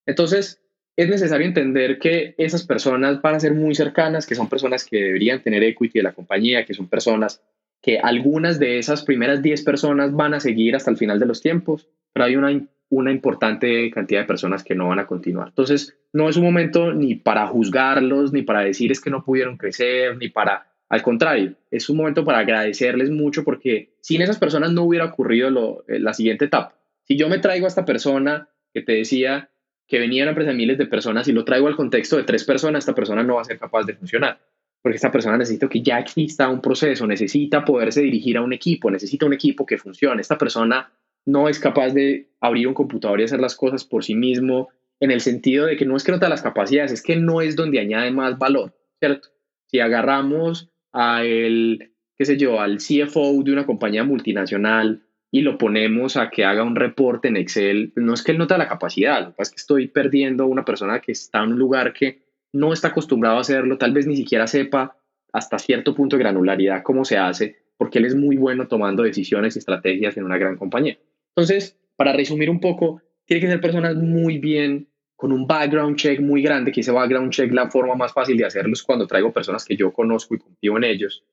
Entonces, 0.06 0.62
es 0.96 1.06
necesario 1.10 1.46
entender 1.46 1.98
que 1.98 2.34
esas 2.38 2.64
personas 2.64 3.20
van 3.20 3.34
a 3.34 3.40
ser 3.40 3.52
muy 3.52 3.74
cercanas, 3.74 4.24
que 4.24 4.34
son 4.34 4.48
personas 4.48 4.86
que 4.86 5.02
deberían 5.02 5.42
tener 5.42 5.62
equity 5.62 5.98
de 5.98 6.04
la 6.04 6.12
compañía, 6.12 6.64
que 6.64 6.72
son 6.72 6.88
personas 6.88 7.42
que 7.82 7.98
algunas 7.98 8.58
de 8.58 8.78
esas 8.78 9.04
primeras 9.04 9.42
10 9.42 9.64
personas 9.64 10.14
van 10.14 10.32
a 10.32 10.40
seguir 10.40 10.74
hasta 10.74 10.90
el 10.90 10.96
final 10.96 11.20
de 11.20 11.26
los 11.26 11.42
tiempos, 11.42 11.90
pero 12.12 12.26
hay 12.26 12.36
una 12.36 12.50
una 12.90 13.12
importante 13.12 13.90
cantidad 13.90 14.20
de 14.20 14.26
personas 14.26 14.64
que 14.64 14.74
no 14.74 14.88
van 14.88 14.98
a 14.98 15.06
continuar. 15.06 15.48
Entonces, 15.48 15.96
no 16.12 16.28
es 16.28 16.36
un 16.36 16.42
momento 16.42 16.92
ni 16.92 17.14
para 17.14 17.46
juzgarlos, 17.46 18.32
ni 18.32 18.42
para 18.42 18.62
decir 18.62 18.90
es 18.90 19.00
que 19.00 19.10
no 19.10 19.24
pudieron 19.24 19.56
crecer, 19.56 20.16
ni 20.18 20.28
para, 20.28 20.66
al 20.88 21.02
contrario, 21.02 21.54
es 21.70 21.88
un 21.88 21.96
momento 21.96 22.24
para 22.24 22.40
agradecerles 22.40 23.10
mucho 23.10 23.44
porque 23.44 23.94
sin 24.00 24.22
esas 24.22 24.38
personas 24.38 24.72
no 24.72 24.82
hubiera 24.82 25.06
ocurrido 25.06 25.50
lo, 25.50 25.84
eh, 25.86 26.00
la 26.00 26.12
siguiente 26.12 26.46
etapa. 26.46 26.74
Si 27.04 27.16
yo 27.16 27.28
me 27.28 27.38
traigo 27.38 27.66
a 27.66 27.68
esta 27.68 27.84
persona 27.84 28.48
que 28.74 28.82
te 28.82 28.92
decía 28.92 29.50
que 29.86 30.00
venía 30.00 30.24
una 30.24 30.30
empresa 30.30 30.50
de 30.50 30.56
miles 30.56 30.78
de 30.78 30.86
personas 30.86 31.28
y 31.28 31.32
lo 31.32 31.44
traigo 31.44 31.68
al 31.68 31.76
contexto 31.76 32.16
de 32.16 32.24
tres 32.24 32.44
personas, 32.44 32.80
esta 32.80 32.94
persona 32.94 33.22
no 33.22 33.36
va 33.36 33.42
a 33.42 33.44
ser 33.44 33.58
capaz 33.58 33.84
de 33.84 33.94
funcionar. 33.94 34.40
Porque 34.82 34.96
esta 34.96 35.12
persona 35.12 35.36
necesita 35.36 35.68
que 35.68 35.82
ya 35.82 35.98
exista 35.98 36.48
un 36.48 36.60
proceso, 36.60 37.06
necesita 37.06 37.64
poderse 37.64 38.00
dirigir 38.00 38.36
a 38.36 38.42
un 38.42 38.52
equipo, 38.52 38.90
necesita 38.90 39.26
un 39.26 39.34
equipo 39.34 39.66
que 39.66 39.78
funcione. 39.78 40.22
Esta 40.22 40.38
persona 40.38 40.90
no 41.30 41.48
es 41.48 41.58
capaz 41.58 41.92
de 41.92 42.28
abrir 42.40 42.66
un 42.66 42.74
computador 42.74 43.20
y 43.20 43.24
hacer 43.24 43.40
las 43.40 43.56
cosas 43.56 43.84
por 43.84 44.04
sí 44.04 44.14
mismo, 44.14 44.68
en 44.98 45.10
el 45.10 45.20
sentido 45.20 45.66
de 45.66 45.76
que 45.76 45.86
no 45.86 45.96
es 45.96 46.04
que 46.04 46.12
no 46.12 46.18
las 46.18 46.42
capacidades, 46.42 46.92
es 46.92 47.02
que 47.02 47.16
no 47.16 47.40
es 47.40 47.56
donde 47.56 47.80
añade 47.80 48.10
más 48.10 48.38
valor, 48.38 48.74
¿cierto? 48.98 49.28
Si 49.66 49.80
agarramos 49.80 50.70
a 50.92 51.24
el, 51.24 51.92
qué 52.16 52.24
sé 52.24 52.36
yo, 52.36 52.60
al 52.60 52.78
CFO 52.78 53.42
de 53.42 53.52
una 53.52 53.64
compañía 53.64 54.04
multinacional 54.04 55.02
y 55.30 55.42
lo 55.42 55.56
ponemos 55.56 56.16
a 56.16 56.28
que 56.28 56.44
haga 56.44 56.64
un 56.64 56.76
reporte 56.76 57.28
en 57.28 57.36
Excel, 57.36 57.92
no 57.94 58.14
es 58.14 58.22
que 58.22 58.32
él 58.32 58.38
no 58.38 58.46
te 58.46 58.58
la 58.58 58.68
capacidad, 58.68 59.20
lo 59.20 59.26
que 59.28 59.36
pasa 59.36 59.50
es 59.50 59.50
que 59.50 59.60
estoy 59.60 59.88
perdiendo 59.88 60.44
a 60.44 60.48
una 60.48 60.64
persona 60.64 61.00
que 61.00 61.12
está 61.12 61.42
en 61.44 61.52
un 61.52 61.58
lugar 61.58 61.92
que 61.92 62.22
no 62.52 62.72
está 62.72 62.88
acostumbrado 62.88 63.38
a 63.38 63.42
hacerlo, 63.42 63.78
tal 63.78 63.92
vez 63.92 64.06
ni 64.06 64.16
siquiera 64.16 64.46
sepa 64.46 64.96
hasta 65.32 65.58
cierto 65.58 65.94
punto 65.94 66.16
de 66.16 66.24
granularidad 66.24 66.82
cómo 66.82 67.04
se 67.04 67.16
hace, 67.16 67.58
porque 67.78 68.00
él 68.00 68.06
es 68.06 68.16
muy 68.16 68.36
bueno 68.36 68.66
tomando 68.66 69.04
decisiones 69.04 69.54
y 69.54 69.60
estrategias 69.60 70.16
en 70.16 70.24
una 70.24 70.36
gran 70.36 70.56
compañía. 70.56 70.98
Entonces, 71.34 71.78
para 71.96 72.12
resumir 72.12 72.50
un 72.50 72.60
poco, 72.60 73.02
tiene 73.24 73.40
que 73.40 73.48
ser 73.48 73.60
personas 73.60 73.94
muy 73.96 74.38
bien, 74.38 74.88
con 75.20 75.32
un 75.32 75.46
background 75.46 75.96
check 75.96 76.18
muy 76.20 76.40
grande, 76.42 76.72
que 76.72 76.80
ese 76.80 76.92
background 76.92 77.30
check 77.30 77.52
la 77.52 77.70
forma 77.70 77.94
más 77.94 78.12
fácil 78.12 78.38
de 78.38 78.46
hacerlo 78.46 78.72
es 78.72 78.82
cuando 78.82 79.06
traigo 79.06 79.32
personas 79.32 79.66
que 79.66 79.76
yo 79.76 79.92
conozco 79.92 80.34
y 80.34 80.38
confío 80.38 80.78
en 80.78 80.84
ellos. 80.84 81.24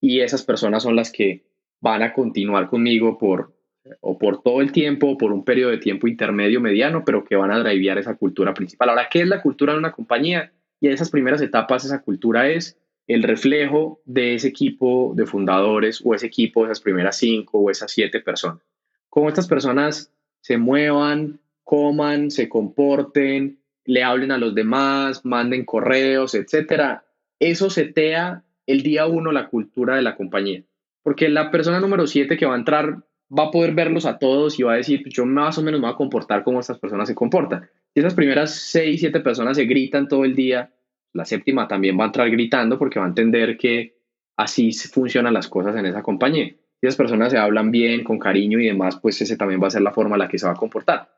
Y 0.00 0.20
esas 0.20 0.42
personas 0.42 0.82
son 0.82 0.96
las 0.96 1.12
que 1.12 1.44
van 1.80 2.02
a 2.02 2.14
continuar 2.14 2.68
conmigo 2.68 3.18
por 3.18 3.54
o 4.00 4.18
por 4.18 4.42
todo 4.42 4.62
el 4.62 4.72
tiempo, 4.72 5.10
o 5.10 5.18
por 5.18 5.30
un 5.30 5.44
periodo 5.44 5.70
de 5.70 5.76
tiempo 5.76 6.08
intermedio, 6.08 6.58
mediano, 6.58 7.04
pero 7.04 7.22
que 7.22 7.36
van 7.36 7.50
a 7.50 7.58
drivear 7.58 7.98
esa 7.98 8.16
cultura 8.16 8.54
principal. 8.54 8.88
Ahora, 8.88 9.08
¿qué 9.10 9.20
es 9.20 9.28
la 9.28 9.42
cultura 9.42 9.74
de 9.74 9.78
una 9.78 9.92
compañía? 9.92 10.52
Y 10.80 10.86
en 10.86 10.94
esas 10.94 11.10
primeras 11.10 11.42
etapas, 11.42 11.84
esa 11.84 12.00
cultura 12.00 12.48
es 12.48 12.78
el 13.06 13.22
reflejo 13.22 14.00
de 14.06 14.36
ese 14.36 14.48
equipo 14.48 15.12
de 15.14 15.26
fundadores 15.26 16.00
o 16.02 16.14
ese 16.14 16.28
equipo 16.28 16.62
de 16.62 16.72
esas 16.72 16.80
primeras 16.80 17.18
cinco 17.18 17.58
o 17.58 17.70
esas 17.70 17.92
siete 17.92 18.20
personas 18.20 18.64
cómo 19.14 19.28
estas 19.28 19.46
personas 19.46 20.12
se 20.40 20.58
muevan, 20.58 21.38
coman, 21.62 22.32
se 22.32 22.48
comporten, 22.48 23.60
le 23.84 24.02
hablen 24.02 24.32
a 24.32 24.38
los 24.38 24.56
demás, 24.56 25.24
manden 25.24 25.64
correos, 25.64 26.34
etcétera. 26.34 27.04
Eso 27.38 27.70
setea 27.70 28.42
el 28.66 28.82
día 28.82 29.06
uno 29.06 29.30
la 29.30 29.50
cultura 29.50 29.94
de 29.94 30.02
la 30.02 30.16
compañía. 30.16 30.64
Porque 31.04 31.28
la 31.28 31.52
persona 31.52 31.78
número 31.78 32.08
siete 32.08 32.36
que 32.36 32.44
va 32.44 32.54
a 32.54 32.58
entrar 32.58 33.04
va 33.30 33.44
a 33.44 33.50
poder 33.52 33.72
verlos 33.72 34.04
a 34.04 34.18
todos 34.18 34.58
y 34.58 34.64
va 34.64 34.72
a 34.72 34.78
decir, 34.78 35.02
pues 35.02 35.14
yo 35.14 35.24
más 35.24 35.58
o 35.58 35.62
menos 35.62 35.80
me 35.80 35.86
voy 35.86 35.94
a 35.94 35.96
comportar 35.96 36.42
como 36.42 36.58
estas 36.58 36.80
personas 36.80 37.06
se 37.06 37.14
comportan. 37.14 37.70
Si 37.92 38.00
esas 38.00 38.14
primeras 38.14 38.52
seis, 38.52 38.98
siete 38.98 39.20
personas 39.20 39.56
se 39.56 39.64
gritan 39.64 40.08
todo 40.08 40.24
el 40.24 40.34
día, 40.34 40.72
la 41.12 41.24
séptima 41.24 41.68
también 41.68 41.96
va 41.96 42.02
a 42.02 42.06
entrar 42.06 42.28
gritando 42.32 42.80
porque 42.80 42.98
va 42.98 43.04
a 43.04 43.10
entender 43.10 43.56
que 43.58 43.94
así 44.36 44.72
funcionan 44.72 45.34
las 45.34 45.46
cosas 45.46 45.76
en 45.76 45.86
esa 45.86 46.02
compañía 46.02 46.52
si 46.90 46.96
personas 46.96 47.32
se 47.32 47.38
hablan 47.38 47.70
bien, 47.70 48.04
con 48.04 48.18
cariño 48.18 48.60
y 48.60 48.66
demás, 48.66 48.98
pues 49.00 49.20
ese 49.20 49.36
también 49.36 49.62
va 49.62 49.68
a 49.68 49.70
ser 49.70 49.82
la 49.82 49.92
forma 49.92 50.16
en 50.16 50.20
la 50.20 50.28
que 50.28 50.38
se 50.38 50.46
va 50.46 50.52
a 50.52 50.56
comportar. 50.56 51.08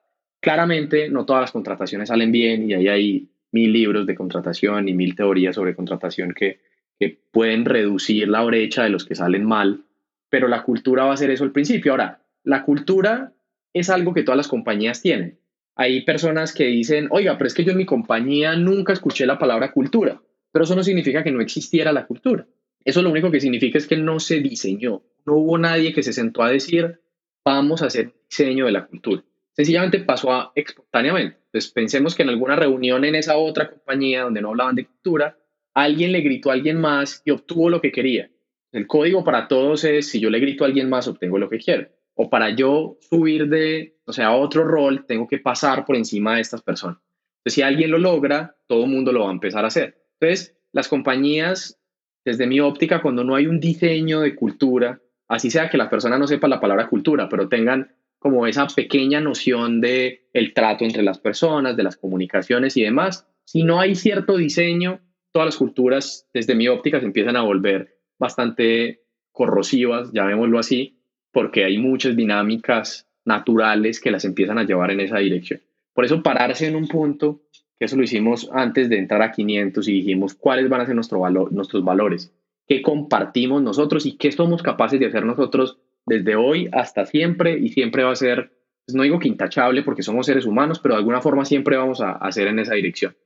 Claramente, 0.41 1.09
no 1.09 1.25
todas 1.25 1.43
las 1.43 1.53
contrataciones 1.53 2.09
salen 2.09 2.31
bien 2.33 2.71
y 2.71 2.75
ahí 2.75 2.89
hay 2.89 3.29
mil 3.53 3.73
libros 3.73 4.07
de 4.07 4.15
contratación 4.15 4.89
y 4.89 4.95
mil 4.95 5.17
teorías 5.17 5.55
sobre 5.55 5.75
contratación 5.75 6.35
que, 6.35 6.61
que 6.99 7.19
pueden 7.31 7.65
reducir 7.65 8.29
la 8.29 8.43
brecha 8.43 8.85
de 8.85 8.91
los 8.91 9.05
que 9.05 9.15
salen 9.15 9.45
mal, 9.45 9.85
pero 10.29 10.49
la 10.49 10.63
cultura 10.63 11.05
va 11.05 11.15
a 11.15 11.17
ser 11.17 11.31
eso 11.31 11.45
al 11.45 11.53
principio. 11.53 11.93
Ahora, 11.93 12.21
la 12.45 12.63
cultura 12.63 13.33
es 13.73 13.91
algo 13.91 14.15
que 14.15 14.23
todas 14.23 14.37
las 14.37 14.49
compañías 14.49 15.03
tienen. 15.03 15.39
Hay 15.75 16.05
personas 16.05 16.55
que 16.55 16.65
dicen, 16.65 17.09
oiga, 17.11 17.37
pero 17.37 17.49
es 17.49 17.55
que 17.55 17.65
yo 17.65 17.73
en 17.73 17.79
mi 17.79 17.85
compañía 17.85 18.57
nunca 18.57 18.93
escuché 18.93 19.27
la 19.27 19.39
palabra 19.39 19.73
cultura, 19.73 20.21
pero 20.51 20.65
eso 20.65 20.75
no 20.75 20.83
significa 20.83 21.23
que 21.23 21.33
no 21.33 21.41
existiera 21.41 21.93
la 21.93 22.07
cultura. 22.07 22.47
Eso 22.87 23.03
lo 23.03 23.11
único 23.11 23.33
que 23.33 23.41
significa 23.41 23.79
es 23.79 23.89
que 23.89 23.97
no 23.97 24.21
se 24.21 24.39
diseñó, 24.39 25.03
no 25.25 25.35
hubo 25.35 25.59
nadie 25.59 25.93
que 25.93 26.05
se 26.05 26.13
sentó 26.13 26.45
a 26.45 26.51
decir, 26.51 27.01
vamos 27.45 27.83
a 27.83 27.87
hacer 27.87 28.15
diseño 28.31 28.67
de 28.67 28.73
la 28.73 28.87
cultura. 28.87 29.25
Sencillamente 29.57 29.99
pasó 29.99 30.33
a, 30.33 30.53
espontáneamente. 30.55 31.37
Entonces 31.47 31.73
pensemos 31.73 32.15
que 32.15 32.23
en 32.23 32.29
alguna 32.29 32.55
reunión 32.55 33.05
en 33.05 33.17
esa 33.17 33.39
otra 33.39 33.69
compañía 33.69 34.23
donde 34.23 34.41
no 34.41 34.51
hablaban 34.51 34.77
de 34.77 34.87
cultura, 34.87 35.37
alguien 35.75 36.13
le 36.13 36.21
gritó 36.21 36.51
a 36.51 36.53
alguien 36.53 36.81
más 36.81 37.23
y 37.25 37.33
obtuvo 37.33 37.71
lo 37.71 37.81
que 37.81 37.91
quería. 37.91 38.31
El 38.71 38.87
código 38.87 39.25
para 39.25 39.49
todos 39.49 39.83
es, 39.83 40.09
si 40.09 40.21
yo 40.21 40.31
le 40.31 40.39
grito 40.39 40.63
a 40.63 40.69
alguien 40.69 40.89
más, 40.89 41.09
obtengo 41.09 41.39
lo 41.39 41.51
que 41.51 41.59
quiero. 41.59 41.89
O 42.15 42.31
para 42.31 42.51
yo 42.51 42.99
subir 43.01 43.49
de, 43.49 43.97
o 44.05 44.13
sea, 44.13 44.29
a 44.29 44.37
otro 44.37 44.63
rol, 44.63 45.07
tengo 45.07 45.27
que 45.27 45.39
pasar 45.39 45.85
por 45.85 45.97
encima 45.97 46.37
de 46.37 46.43
estas 46.43 46.63
personas. 46.63 46.99
Entonces, 47.39 47.55
si 47.55 47.63
alguien 47.63 47.91
lo 47.91 47.99
logra, 47.99 48.57
todo 48.69 48.85
el 48.85 48.91
mundo 48.91 49.11
lo 49.11 49.25
va 49.25 49.31
a 49.31 49.33
empezar 49.33 49.65
a 49.65 49.69
hacer. 49.69 50.05
Entonces, 50.21 50.57
las 50.71 50.87
compañías 50.87 51.81
desde 52.27 52.49
mi 52.49 52.59
óptica, 52.59 53.01
cuando 53.01 53.23
no 53.23 53.37
hay 53.37 53.47
un 53.47 53.61
diseño 53.61 54.21
de 54.21 54.35
cultura, 54.35 55.01
así 55.29 55.49
sea 55.49 55.71
que 55.71 55.79
la 55.79 55.89
persona 55.89 56.19
no 56.19 56.27
sepa 56.27 56.49
la 56.49 56.61
palabra 56.61 56.89
cultura, 56.89 57.29
pero 57.29 57.49
tengan 57.49 57.95
como 58.19 58.49
esa 58.49 58.67
pequeña 58.67 59.21
noción 59.21 59.81
de 59.81 60.27
el 60.33 60.53
trato 60.53 60.85
entre 60.85 61.05
las 61.05 61.21
personas, 61.21 61.77
de 61.77 61.85
las 61.85 61.97
comunicaciones 61.97 62.77
y 62.77 62.83
demás, 62.83 63.29
si 63.45 63.63
no 63.63 63.79
hay 63.79 63.95
cierto 63.95 64.37
diseño, 64.37 65.01
todas 65.31 65.47
las 65.47 65.57
culturas, 65.57 66.29
desde 66.35 66.57
mi 66.57 66.67
óptica, 66.67 66.99
se 66.99 67.07
empiezan 67.07 67.37
a 67.37 67.43
volver 67.43 67.97
bastante 68.19 69.05
corrosivas, 69.31 70.11
llamémoslo 70.13 70.59
así, 70.59 70.99
porque 71.31 71.65
hay 71.65 71.79
muchas 71.79 72.17
dinámicas 72.17 73.09
naturales 73.25 74.01
que 74.01 74.11
las 74.11 74.25
empiezan 74.25 74.59
a 74.59 74.65
llevar 74.65 74.91
en 74.91 74.99
esa 74.99 75.19
dirección. 75.19 75.61
Por 75.95 76.05
eso 76.05 76.25
pararse 76.25 76.67
en 76.67 76.75
un 76.75 76.89
punto, 76.89 77.43
eso 77.79 77.97
lo 77.97 78.03
hicimos 78.03 78.49
antes 78.53 78.89
de 78.89 78.99
entrar 78.99 79.23
a 79.23 79.33
500 79.33 79.87
y 79.89 79.93
dijimos 79.93 80.35
cuáles 80.35 80.69
van 80.69 80.81
a 80.81 80.87
ser 80.87 80.95
nuestro 80.95 81.21
valor, 81.21 81.53
nuestros 81.53 81.85
valores, 81.85 82.33
qué 82.67 82.83
compartimos 82.83 83.63
nosotros 83.63 84.07
y 84.07 84.17
qué 84.17 84.33
somos 84.33 84.63
capaces 84.63 84.99
de 84.99 85.07
hacer 85.07 85.25
nosotros 85.25 85.79
desde 86.07 86.37
hoy 86.37 86.69
hasta 86.73 87.05
siempre 87.05 87.59
y 87.59 87.69
siempre 87.69 88.05
va 88.05 88.13
a 88.13 88.17
ser, 88.17 88.53
pues 88.87 88.95
no 88.95 89.03
digo 89.03 89.19
que 89.19 89.29
intachable 89.29 89.83
porque 89.83 90.03
somos 90.03 90.27
seres 90.27 90.47
humanos, 90.47 90.79
pero 90.79 90.95
de 90.95 91.01
alguna 91.01 91.21
forma 91.21 91.45
siempre 91.45 91.77
vamos 91.77 92.01
a 92.01 92.13
hacer 92.13 92.47
en 92.49 92.61
esa 92.61 92.75
dirección. 92.75 93.17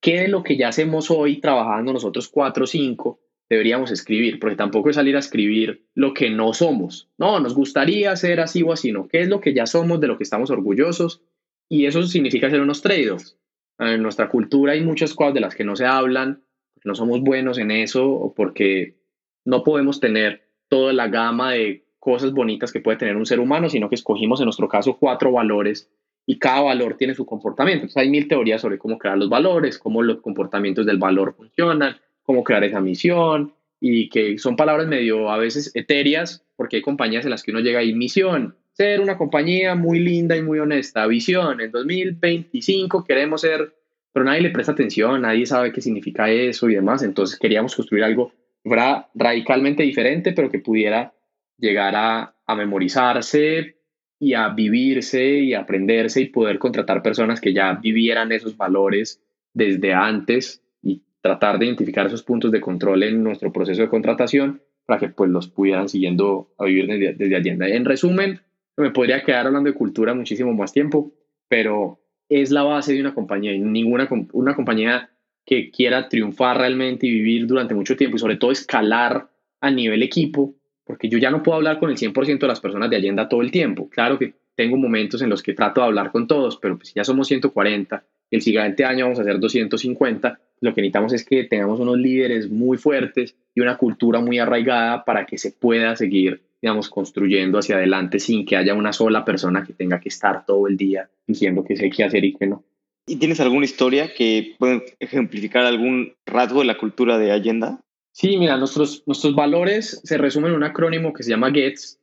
¿Qué 0.00 0.22
de 0.22 0.28
lo 0.28 0.42
que 0.42 0.56
ya 0.56 0.68
hacemos 0.68 1.10
hoy 1.10 1.40
trabajando 1.40 1.92
nosotros 1.92 2.28
cuatro 2.28 2.64
o 2.64 2.66
cinco 2.66 3.20
deberíamos 3.50 3.90
escribir? 3.90 4.40
Porque 4.40 4.56
tampoco 4.56 4.88
es 4.88 4.96
salir 4.96 5.14
a 5.16 5.18
escribir 5.18 5.84
lo 5.94 6.14
que 6.14 6.30
no 6.30 6.54
somos. 6.54 7.10
No, 7.18 7.38
nos 7.38 7.54
gustaría 7.54 8.16
ser 8.16 8.40
así 8.40 8.62
o 8.62 8.72
así, 8.72 8.92
¿no? 8.92 9.08
¿Qué 9.08 9.20
es 9.20 9.28
lo 9.28 9.40
que 9.40 9.52
ya 9.52 9.66
somos, 9.66 10.00
de 10.00 10.08
lo 10.08 10.16
que 10.16 10.24
estamos 10.24 10.50
orgullosos? 10.50 11.22
Y 11.68 11.84
eso 11.84 12.02
significa 12.04 12.46
hacer 12.46 12.62
unos 12.62 12.80
trade-offs. 12.80 13.36
En 13.80 14.02
nuestra 14.02 14.28
cultura 14.28 14.74
hay 14.74 14.82
muchas 14.82 15.14
cosas 15.14 15.34
de 15.34 15.40
las 15.40 15.54
que 15.54 15.64
no 15.64 15.74
se 15.74 15.86
hablan, 15.86 16.42
no 16.84 16.94
somos 16.94 17.20
buenos 17.20 17.58
en 17.58 17.70
eso 17.70 18.08
o 18.10 18.34
porque 18.34 18.96
no 19.44 19.64
podemos 19.64 20.00
tener 20.00 20.48
toda 20.68 20.92
la 20.92 21.08
gama 21.08 21.52
de 21.52 21.84
cosas 21.98 22.32
bonitas 22.32 22.72
que 22.72 22.80
puede 22.80 22.98
tener 22.98 23.16
un 23.16 23.26
ser 23.26 23.40
humano, 23.40 23.68
sino 23.68 23.88
que 23.88 23.94
escogimos 23.94 24.40
en 24.40 24.46
nuestro 24.46 24.68
caso 24.68 24.96
cuatro 24.98 25.32
valores 25.32 25.90
y 26.26 26.38
cada 26.38 26.60
valor 26.60 26.96
tiene 26.96 27.14
su 27.14 27.26
comportamiento. 27.26 27.82
Entonces 27.82 28.02
hay 28.02 28.10
mil 28.10 28.28
teorías 28.28 28.60
sobre 28.60 28.78
cómo 28.78 28.98
crear 28.98 29.18
los 29.18 29.28
valores, 29.28 29.78
cómo 29.78 30.02
los 30.02 30.20
comportamientos 30.20 30.86
del 30.86 30.98
valor 30.98 31.34
funcionan, 31.34 31.96
cómo 32.22 32.44
crear 32.44 32.64
esa 32.64 32.80
misión 32.80 33.54
y 33.80 34.10
que 34.10 34.38
son 34.38 34.56
palabras 34.56 34.86
medio 34.86 35.30
a 35.30 35.38
veces 35.38 35.70
etéreas 35.74 36.44
porque 36.56 36.76
hay 36.76 36.82
compañías 36.82 37.24
en 37.24 37.30
las 37.30 37.42
que 37.42 37.50
uno 37.50 37.60
llega 37.60 37.82
y 37.82 37.94
misión, 37.94 38.56
ser 38.72 39.00
una 39.00 39.16
compañía 39.16 39.74
muy 39.74 39.98
linda 39.98 40.36
y 40.36 40.42
muy 40.42 40.58
honesta, 40.58 41.06
visión, 41.06 41.60
en 41.60 41.70
2025 41.70 43.04
queremos 43.04 43.42
ser, 43.42 43.74
pero 44.12 44.24
nadie 44.24 44.40
le 44.40 44.50
presta 44.50 44.72
atención, 44.72 45.22
nadie 45.22 45.46
sabe 45.46 45.72
qué 45.72 45.80
significa 45.80 46.30
eso 46.30 46.68
y 46.68 46.74
demás, 46.74 47.02
entonces 47.02 47.38
queríamos 47.38 47.74
construir 47.74 48.04
algo 48.04 48.32
fuera 48.62 49.08
radicalmente 49.14 49.82
diferente, 49.82 50.32
pero 50.32 50.50
que 50.50 50.58
pudiera 50.58 51.12
llegar 51.58 51.94
a, 51.96 52.34
a 52.46 52.54
memorizarse 52.54 53.76
y 54.18 54.34
a 54.34 54.48
vivirse 54.50 55.24
y 55.24 55.54
aprenderse 55.54 56.20
y 56.20 56.26
poder 56.26 56.58
contratar 56.58 57.02
personas 57.02 57.40
que 57.40 57.54
ya 57.54 57.74
vivieran 57.74 58.32
esos 58.32 58.56
valores 58.56 59.22
desde 59.54 59.94
antes 59.94 60.62
y 60.82 61.02
tratar 61.22 61.58
de 61.58 61.66
identificar 61.66 62.06
esos 62.06 62.22
puntos 62.22 62.52
de 62.52 62.60
control 62.60 63.02
en 63.02 63.22
nuestro 63.22 63.52
proceso 63.52 63.82
de 63.82 63.88
contratación 63.88 64.62
para 64.86 65.00
que 65.00 65.08
pues 65.08 65.30
los 65.30 65.48
pudieran 65.48 65.88
siguiendo 65.88 66.52
a 66.58 66.64
vivir 66.66 66.86
desde, 66.86 67.14
desde 67.14 67.36
Allenda. 67.36 67.68
En 67.68 67.84
resumen, 67.84 68.40
me 68.80 68.90
podría 68.90 69.22
quedar 69.22 69.46
hablando 69.46 69.70
de 69.70 69.76
cultura 69.76 70.14
muchísimo 70.14 70.52
más 70.52 70.72
tiempo, 70.72 71.12
pero 71.48 72.00
es 72.28 72.50
la 72.50 72.62
base 72.62 72.92
de 72.92 73.00
una 73.00 73.14
compañía 73.14 73.52
y 73.52 73.60
ninguna 73.60 74.08
una 74.32 74.54
compañía 74.54 75.10
que 75.44 75.70
quiera 75.70 76.08
triunfar 76.08 76.58
realmente 76.58 77.06
y 77.06 77.10
vivir 77.10 77.46
durante 77.46 77.74
mucho 77.74 77.96
tiempo 77.96 78.16
y 78.16 78.20
sobre 78.20 78.36
todo 78.36 78.52
escalar 78.52 79.28
a 79.60 79.70
nivel 79.70 80.02
equipo 80.02 80.54
porque 80.90 81.08
yo 81.08 81.18
ya 81.18 81.30
no 81.30 81.40
puedo 81.44 81.56
hablar 81.56 81.78
con 81.78 81.88
el 81.90 81.96
100% 81.96 82.40
de 82.40 82.48
las 82.48 82.58
personas 82.58 82.90
de 82.90 82.96
Allenda 82.96 83.28
todo 83.28 83.42
el 83.42 83.52
tiempo. 83.52 83.88
Claro 83.88 84.18
que 84.18 84.34
tengo 84.56 84.76
momentos 84.76 85.22
en 85.22 85.30
los 85.30 85.40
que 85.40 85.54
trato 85.54 85.80
de 85.80 85.86
hablar 85.86 86.10
con 86.10 86.26
todos, 86.26 86.56
pero 86.56 86.76
pues 86.76 86.92
ya 86.92 87.04
somos 87.04 87.28
140, 87.28 88.04
el 88.32 88.42
siguiente 88.42 88.84
año 88.84 89.04
vamos 89.04 89.20
a 89.20 89.22
hacer 89.22 89.38
250, 89.38 90.40
lo 90.60 90.74
que 90.74 90.80
necesitamos 90.80 91.12
es 91.12 91.24
que 91.24 91.44
tengamos 91.44 91.78
unos 91.78 91.96
líderes 91.96 92.50
muy 92.50 92.76
fuertes 92.76 93.36
y 93.54 93.60
una 93.60 93.76
cultura 93.76 94.20
muy 94.20 94.40
arraigada 94.40 95.04
para 95.04 95.26
que 95.26 95.38
se 95.38 95.52
pueda 95.52 95.94
seguir, 95.94 96.42
digamos, 96.60 96.90
construyendo 96.90 97.58
hacia 97.58 97.76
adelante 97.76 98.18
sin 98.18 98.44
que 98.44 98.56
haya 98.56 98.74
una 98.74 98.92
sola 98.92 99.24
persona 99.24 99.64
que 99.64 99.72
tenga 99.72 100.00
que 100.00 100.10
estar 100.10 100.44
todo 100.44 100.66
el 100.66 100.76
día 100.76 101.10
diciendo 101.26 101.64
que 101.64 101.76
sé 101.76 101.90
qué 101.90 102.04
hacer 102.04 102.24
y 102.24 102.34
qué 102.34 102.46
no. 102.46 102.64
¿Y 103.06 103.16
tienes 103.16 103.40
alguna 103.40 103.64
historia 103.64 104.12
que 104.14 104.54
pueda 104.58 104.82
ejemplificar 104.98 105.64
algún 105.64 106.14
rasgo 106.26 106.60
de 106.60 106.66
la 106.66 106.78
cultura 106.78 107.18
de 107.18 107.32
Allenda? 107.32 107.80
Sí, 108.12 108.36
mira, 108.36 108.56
nuestros, 108.56 109.02
nuestros 109.06 109.34
valores 109.34 110.00
se 110.04 110.18
resumen 110.18 110.50
en 110.50 110.56
un 110.58 110.64
acrónimo 110.64 111.12
que 111.12 111.22
se 111.22 111.30
llama 111.30 111.50
GETS. 111.50 111.98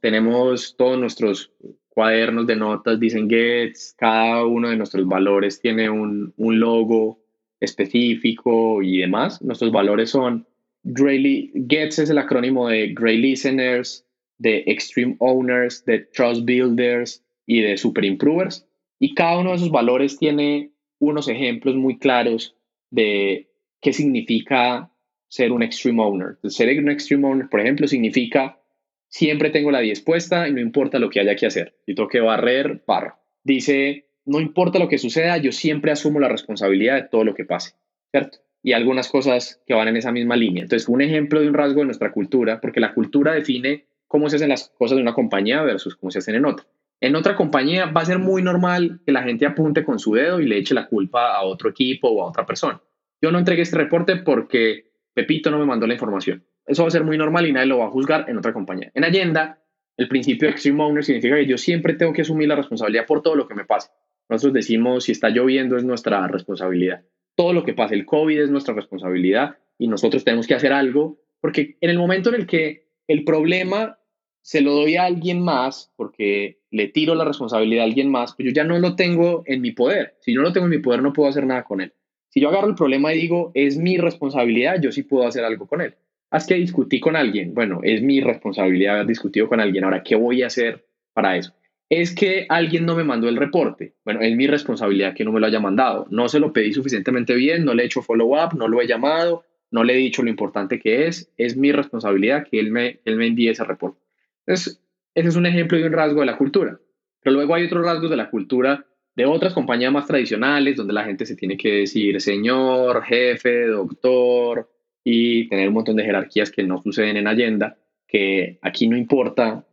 tenemos 0.00 0.76
todos 0.76 0.98
nuestros 0.98 1.52
cuadernos 1.88 2.46
de 2.46 2.56
notas, 2.56 3.00
dicen 3.00 3.28
GETS, 3.28 3.94
cada 3.96 4.44
uno 4.44 4.68
de 4.68 4.76
nuestros 4.76 5.06
valores 5.06 5.60
tiene 5.60 5.88
un, 5.88 6.34
un 6.36 6.60
logo 6.60 7.20
específico 7.58 8.82
y 8.82 8.98
demás. 8.98 9.40
Nuestros 9.42 9.72
valores 9.72 10.10
son 10.10 10.46
GETS 10.94 11.98
es 11.98 12.10
el 12.10 12.18
acrónimo 12.18 12.68
de 12.68 12.94
Great 12.94 13.18
Listeners, 13.18 14.06
de 14.38 14.64
Extreme 14.66 15.16
Owners, 15.18 15.84
de 15.84 16.00
Trust 16.00 16.44
Builders 16.44 17.24
y 17.46 17.60
de 17.60 17.76
Super 17.76 18.04
Improvers. 18.04 18.68
Y 18.98 19.14
cada 19.14 19.38
uno 19.38 19.50
de 19.50 19.56
esos 19.56 19.70
valores 19.70 20.18
tiene 20.18 20.72
unos 20.98 21.28
ejemplos 21.28 21.76
muy 21.76 21.98
claros 21.98 22.56
de 22.90 23.50
qué 23.80 23.92
significa 23.92 24.90
ser 25.28 25.52
un 25.52 25.62
extreme 25.62 26.02
owner. 26.02 26.38
Ser 26.44 26.78
un 26.78 26.90
extreme 26.90 27.26
owner, 27.26 27.48
por 27.48 27.60
ejemplo, 27.60 27.88
significa 27.88 28.60
siempre 29.08 29.50
tengo 29.50 29.70
la 29.70 29.80
10 29.80 30.00
puesta 30.02 30.48
y 30.48 30.52
no 30.52 30.60
importa 30.60 30.98
lo 30.98 31.10
que 31.10 31.20
haya 31.20 31.36
que 31.36 31.46
hacer. 31.46 31.76
Si 31.84 31.94
tengo 31.94 32.08
que 32.08 32.20
barrer, 32.20 32.82
barro. 32.86 33.16
Dice, 33.42 34.08
no 34.24 34.40
importa 34.40 34.78
lo 34.78 34.88
que 34.88 34.98
suceda, 34.98 35.36
yo 35.38 35.52
siempre 35.52 35.92
asumo 35.92 36.20
la 36.20 36.28
responsabilidad 36.28 36.96
de 36.96 37.08
todo 37.08 37.24
lo 37.24 37.34
que 37.34 37.44
pase, 37.44 37.74
¿cierto? 38.10 38.38
Y 38.66 38.72
algunas 38.72 39.08
cosas 39.08 39.62
que 39.64 39.74
van 39.74 39.86
en 39.86 39.96
esa 39.96 40.10
misma 40.10 40.34
línea. 40.34 40.64
Entonces, 40.64 40.88
un 40.88 41.00
ejemplo 41.00 41.40
de 41.40 41.46
un 41.46 41.54
rasgo 41.54 41.78
de 41.78 41.84
nuestra 41.84 42.10
cultura, 42.10 42.60
porque 42.60 42.80
la 42.80 42.94
cultura 42.94 43.32
define 43.32 43.86
cómo 44.08 44.28
se 44.28 44.34
hacen 44.34 44.48
las 44.48 44.70
cosas 44.76 44.96
de 44.96 45.02
una 45.02 45.14
compañía 45.14 45.62
versus 45.62 45.94
cómo 45.94 46.10
se 46.10 46.18
hacen 46.18 46.34
en 46.34 46.46
otra. 46.46 46.66
En 47.00 47.14
otra 47.14 47.36
compañía 47.36 47.86
va 47.86 48.00
a 48.00 48.04
ser 48.06 48.18
muy 48.18 48.42
normal 48.42 48.98
que 49.06 49.12
la 49.12 49.22
gente 49.22 49.46
apunte 49.46 49.84
con 49.84 50.00
su 50.00 50.14
dedo 50.14 50.40
y 50.40 50.46
le 50.46 50.58
eche 50.58 50.74
la 50.74 50.88
culpa 50.88 51.36
a 51.36 51.44
otro 51.44 51.70
equipo 51.70 52.08
o 52.08 52.24
a 52.24 52.28
otra 52.28 52.44
persona. 52.44 52.82
Yo 53.22 53.30
no 53.30 53.38
entregué 53.38 53.62
este 53.62 53.76
reporte 53.76 54.16
porque 54.16 54.90
Pepito 55.14 55.52
no 55.52 55.60
me 55.60 55.66
mandó 55.66 55.86
la 55.86 55.94
información. 55.94 56.44
Eso 56.66 56.82
va 56.82 56.88
a 56.88 56.90
ser 56.90 57.04
muy 57.04 57.16
normal 57.16 57.46
y 57.46 57.52
nadie 57.52 57.68
lo 57.68 57.78
va 57.78 57.86
a 57.86 57.90
juzgar 57.90 58.28
en 58.28 58.36
otra 58.36 58.52
compañía. 58.52 58.90
En 58.94 59.04
Allenda, 59.04 59.60
el 59.96 60.08
principio 60.08 60.48
de 60.48 60.54
Extreme 60.54 60.82
Owner 60.82 61.04
significa 61.04 61.36
que 61.36 61.46
yo 61.46 61.56
siempre 61.56 61.94
tengo 61.94 62.12
que 62.12 62.22
asumir 62.22 62.48
la 62.48 62.56
responsabilidad 62.56 63.06
por 63.06 63.22
todo 63.22 63.36
lo 63.36 63.46
que 63.46 63.54
me 63.54 63.64
pase. 63.64 63.90
Nosotros 64.28 64.54
decimos, 64.54 65.04
si 65.04 65.12
está 65.12 65.28
lloviendo 65.28 65.76
es 65.76 65.84
nuestra 65.84 66.26
responsabilidad. 66.26 67.04
Todo 67.36 67.52
lo 67.52 67.64
que 67.64 67.74
pase, 67.74 67.94
el 67.94 68.06
COVID 68.06 68.40
es 68.40 68.50
nuestra 68.50 68.74
responsabilidad 68.74 69.56
y 69.78 69.88
nosotros 69.88 70.24
tenemos 70.24 70.46
que 70.46 70.54
hacer 70.54 70.72
algo, 70.72 71.20
porque 71.40 71.76
en 71.80 71.90
el 71.90 71.98
momento 71.98 72.30
en 72.30 72.34
el 72.36 72.46
que 72.46 72.88
el 73.06 73.24
problema 73.24 73.98
se 74.46 74.60
lo 74.60 74.74
doy 74.74 74.96
a 74.96 75.04
alguien 75.04 75.40
más, 75.40 75.92
porque 75.96 76.60
le 76.70 76.88
tiro 76.88 77.14
la 77.14 77.24
responsabilidad 77.24 77.82
a 77.82 77.86
alguien 77.88 78.10
más, 78.10 78.34
pues 78.36 78.46
yo 78.46 78.52
ya 78.52 78.62
no 78.62 78.78
lo 78.78 78.94
tengo 78.94 79.42
en 79.46 79.60
mi 79.60 79.72
poder. 79.72 80.14
Si 80.20 80.34
no 80.34 80.42
lo 80.42 80.52
tengo 80.52 80.66
en 80.66 80.70
mi 80.70 80.78
poder, 80.78 81.02
no 81.02 81.12
puedo 81.12 81.28
hacer 81.28 81.44
nada 81.46 81.64
con 81.64 81.80
él. 81.80 81.92
Si 82.28 82.40
yo 82.40 82.48
agarro 82.48 82.68
el 82.68 82.74
problema 82.76 83.12
y 83.12 83.18
digo, 83.18 83.50
es 83.54 83.76
mi 83.76 83.96
responsabilidad, 83.96 84.80
yo 84.80 84.92
sí 84.92 85.02
puedo 85.02 85.26
hacer 85.26 85.44
algo 85.44 85.66
con 85.66 85.80
él. 85.80 85.96
Haz 86.30 86.46
que 86.46 86.54
discutí 86.54 87.00
con 87.00 87.16
alguien. 87.16 87.54
Bueno, 87.54 87.80
es 87.82 88.02
mi 88.02 88.20
responsabilidad 88.20 88.94
haber 88.94 89.06
discutido 89.06 89.48
con 89.48 89.58
alguien. 89.58 89.82
Ahora, 89.82 90.04
¿qué 90.04 90.14
voy 90.14 90.42
a 90.42 90.46
hacer 90.46 90.86
para 91.12 91.36
eso? 91.36 91.55
Es 91.88 92.14
que 92.14 92.46
alguien 92.48 92.84
no 92.84 92.96
me 92.96 93.04
mandó 93.04 93.28
el 93.28 93.36
reporte. 93.36 93.94
Bueno, 94.04 94.20
es 94.20 94.34
mi 94.36 94.46
responsabilidad 94.46 95.14
que 95.14 95.24
no 95.24 95.32
me 95.32 95.40
lo 95.40 95.46
haya 95.46 95.60
mandado. 95.60 96.06
No 96.10 96.28
se 96.28 96.40
lo 96.40 96.52
pedí 96.52 96.72
suficientemente 96.72 97.34
bien, 97.34 97.64
no 97.64 97.74
le 97.74 97.84
he 97.84 97.86
hecho 97.86 98.02
follow-up, 98.02 98.56
no 98.56 98.66
lo 98.66 98.80
he 98.80 98.86
llamado, 98.86 99.44
no 99.70 99.84
le 99.84 99.94
he 99.94 99.96
dicho 99.96 100.22
lo 100.22 100.30
importante 100.30 100.80
que 100.80 101.06
es. 101.06 101.32
Es 101.36 101.56
mi 101.56 101.70
responsabilidad 101.72 102.46
que 102.50 102.58
él 102.58 102.70
me, 102.70 103.00
él 103.04 103.16
me 103.16 103.26
envíe 103.26 103.48
ese 103.48 103.64
reporte. 103.64 104.00
Entonces, 104.46 104.82
ese 105.14 105.28
es 105.28 105.36
un 105.36 105.46
ejemplo 105.46 105.78
de 105.78 105.86
un 105.86 105.92
rasgo 105.92 106.20
de 106.20 106.26
la 106.26 106.36
cultura. 106.36 106.80
Pero 107.22 107.34
luego 107.34 107.54
hay 107.54 107.66
otros 107.66 107.84
rasgos 107.84 108.10
de 108.10 108.16
la 108.16 108.30
cultura 108.30 108.84
de 109.16 109.24
otras 109.24 109.54
compañías 109.54 109.92
más 109.92 110.06
tradicionales, 110.06 110.76
donde 110.76 110.92
la 110.92 111.04
gente 111.04 111.24
se 111.24 111.36
tiene 111.36 111.56
que 111.56 111.72
decir 111.72 112.20
señor, 112.20 113.02
jefe, 113.02 113.66
doctor, 113.66 114.70
y 115.02 115.48
tener 115.48 115.68
un 115.68 115.74
montón 115.74 115.96
de 115.96 116.04
jerarquías 116.04 116.50
que 116.50 116.62
no 116.62 116.82
suceden 116.82 117.16
en 117.16 117.26
Allenda, 117.26 117.78
que 118.06 118.58
aquí 118.60 118.86
no 118.86 118.96
importa, 118.96 119.64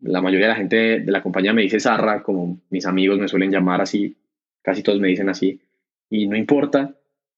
la 0.00 0.20
mayoría 0.20 0.46
de 0.46 0.52
la 0.52 0.58
gente 0.58 0.76
de 1.00 1.12
la 1.12 1.22
compañía 1.22 1.52
me 1.52 1.62
dice 1.62 1.80
Zarra, 1.80 2.22
como 2.22 2.60
mis 2.70 2.86
amigos 2.86 3.18
me 3.18 3.28
suelen 3.28 3.50
llamar 3.50 3.80
así, 3.80 4.16
casi 4.62 4.82
todos 4.82 5.00
me 5.00 5.08
dicen 5.08 5.28
así, 5.28 5.60
y 6.08 6.26
no 6.26 6.36
importa, 6.36 6.94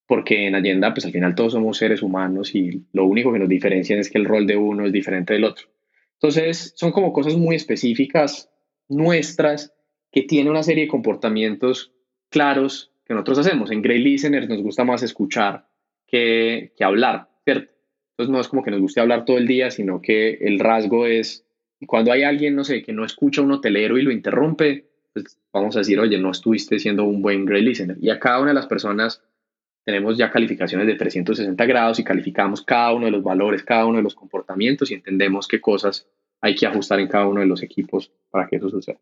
porque 0.07 0.47
en 0.47 0.55
Allenda, 0.55 0.93
pues 0.93 1.07
al 1.07 1.13
final 1.13 1.35
todos 1.35 1.53
somos 1.53 1.79
seres 1.79 2.03
humanos 2.03 2.55
y 2.55 2.85
lo 2.93 3.07
único 3.07 3.33
que 3.33 3.39
nos 3.39 3.49
diferencia 3.49 3.97
es 3.99 4.11
que 4.11 4.19
el 4.19 4.25
rol 4.25 4.47
de 4.47 4.57
uno 4.57 4.87
es 4.87 4.93
diferente 4.93 5.35
del 5.35 5.45
otro. 5.45 5.69
Entonces, 6.15 6.73
son 6.77 6.93
como 6.93 7.13
cosas 7.13 7.37
muy 7.37 7.57
específicas 7.57 8.51
nuestras 8.89 9.75
que 10.11 10.23
tiene 10.23 10.51
una 10.51 10.63
serie 10.63 10.85
de 10.85 10.91
comportamientos 10.91 11.93
claros 12.29 12.93
que 13.05 13.15
nosotros 13.15 13.39
hacemos. 13.39 13.71
En 13.71 13.83
Grey 13.83 14.03
Listeners 14.03 14.49
nos 14.49 14.63
gusta 14.63 14.85
más 14.85 15.03
escuchar 15.03 15.67
que, 16.07 16.73
que 16.77 16.85
hablar, 16.85 17.29
¿cierto? 17.45 17.73
Entonces 18.11 18.33
no 18.33 18.41
es 18.41 18.49
como 18.49 18.63
que 18.63 18.71
nos 18.71 18.81
guste 18.81 19.01
hablar 19.01 19.25
todo 19.25 19.39
el 19.39 19.47
día, 19.47 19.71
sino 19.71 20.03
que 20.03 20.35
el 20.43 20.59
rasgo 20.59 21.07
es 21.07 21.47
cuando 21.87 22.13
hay 22.13 22.23
alguien, 22.23 22.55
no 22.55 22.65
sé, 22.65 22.83
que 22.83 22.93
no 22.93 23.05
escucha 23.05 23.41
a 23.41 23.45
un 23.45 23.53
hotelero 23.53 23.99
y 23.99 24.03
lo 24.03 24.11
interrumpe, 24.11 24.87
pues 25.13 25.39
vamos 25.53 25.77
a 25.77 25.81
decir, 25.81 25.99
oye, 26.01 26.19
no 26.19 26.31
estuviste 26.31 26.79
siendo 26.79 27.05
un 27.05 27.23
buen 27.23 27.45
great 27.45 27.65
listener. 27.65 27.97
Y 28.01 28.11
a 28.11 28.19
cada 28.19 28.41
una 28.41 28.49
de 28.51 28.55
las 28.55 28.67
personas 28.67 29.23
tenemos 29.85 30.17
ya 30.17 30.31
calificaciones 30.31 30.87
de 30.87 30.95
360 30.95 31.65
grados 31.67 31.99
y 31.99 32.05
calificamos 32.05 32.63
cada 32.63 32.93
uno 32.93 33.07
de 33.07 33.13
los 33.13 33.23
valores, 33.23 33.63
cada 33.63 33.87
uno 33.87 33.99
de 33.99 34.03
los 34.05 34.15
comportamientos 34.15 34.91
y 34.91 34.95
entendemos 34.95 35.49
qué 35.49 35.61
cosas 35.61 36.07
hay 36.41 36.55
que 36.55 36.67
ajustar 36.67 37.01
en 37.01 37.09
cada 37.09 37.27
uno 37.27 37.41
de 37.41 37.47
los 37.47 37.63
equipos 37.63 38.13
para 38.31 38.49
que 38.49 38.57
eso 38.57 38.69
suceda. 38.69 38.99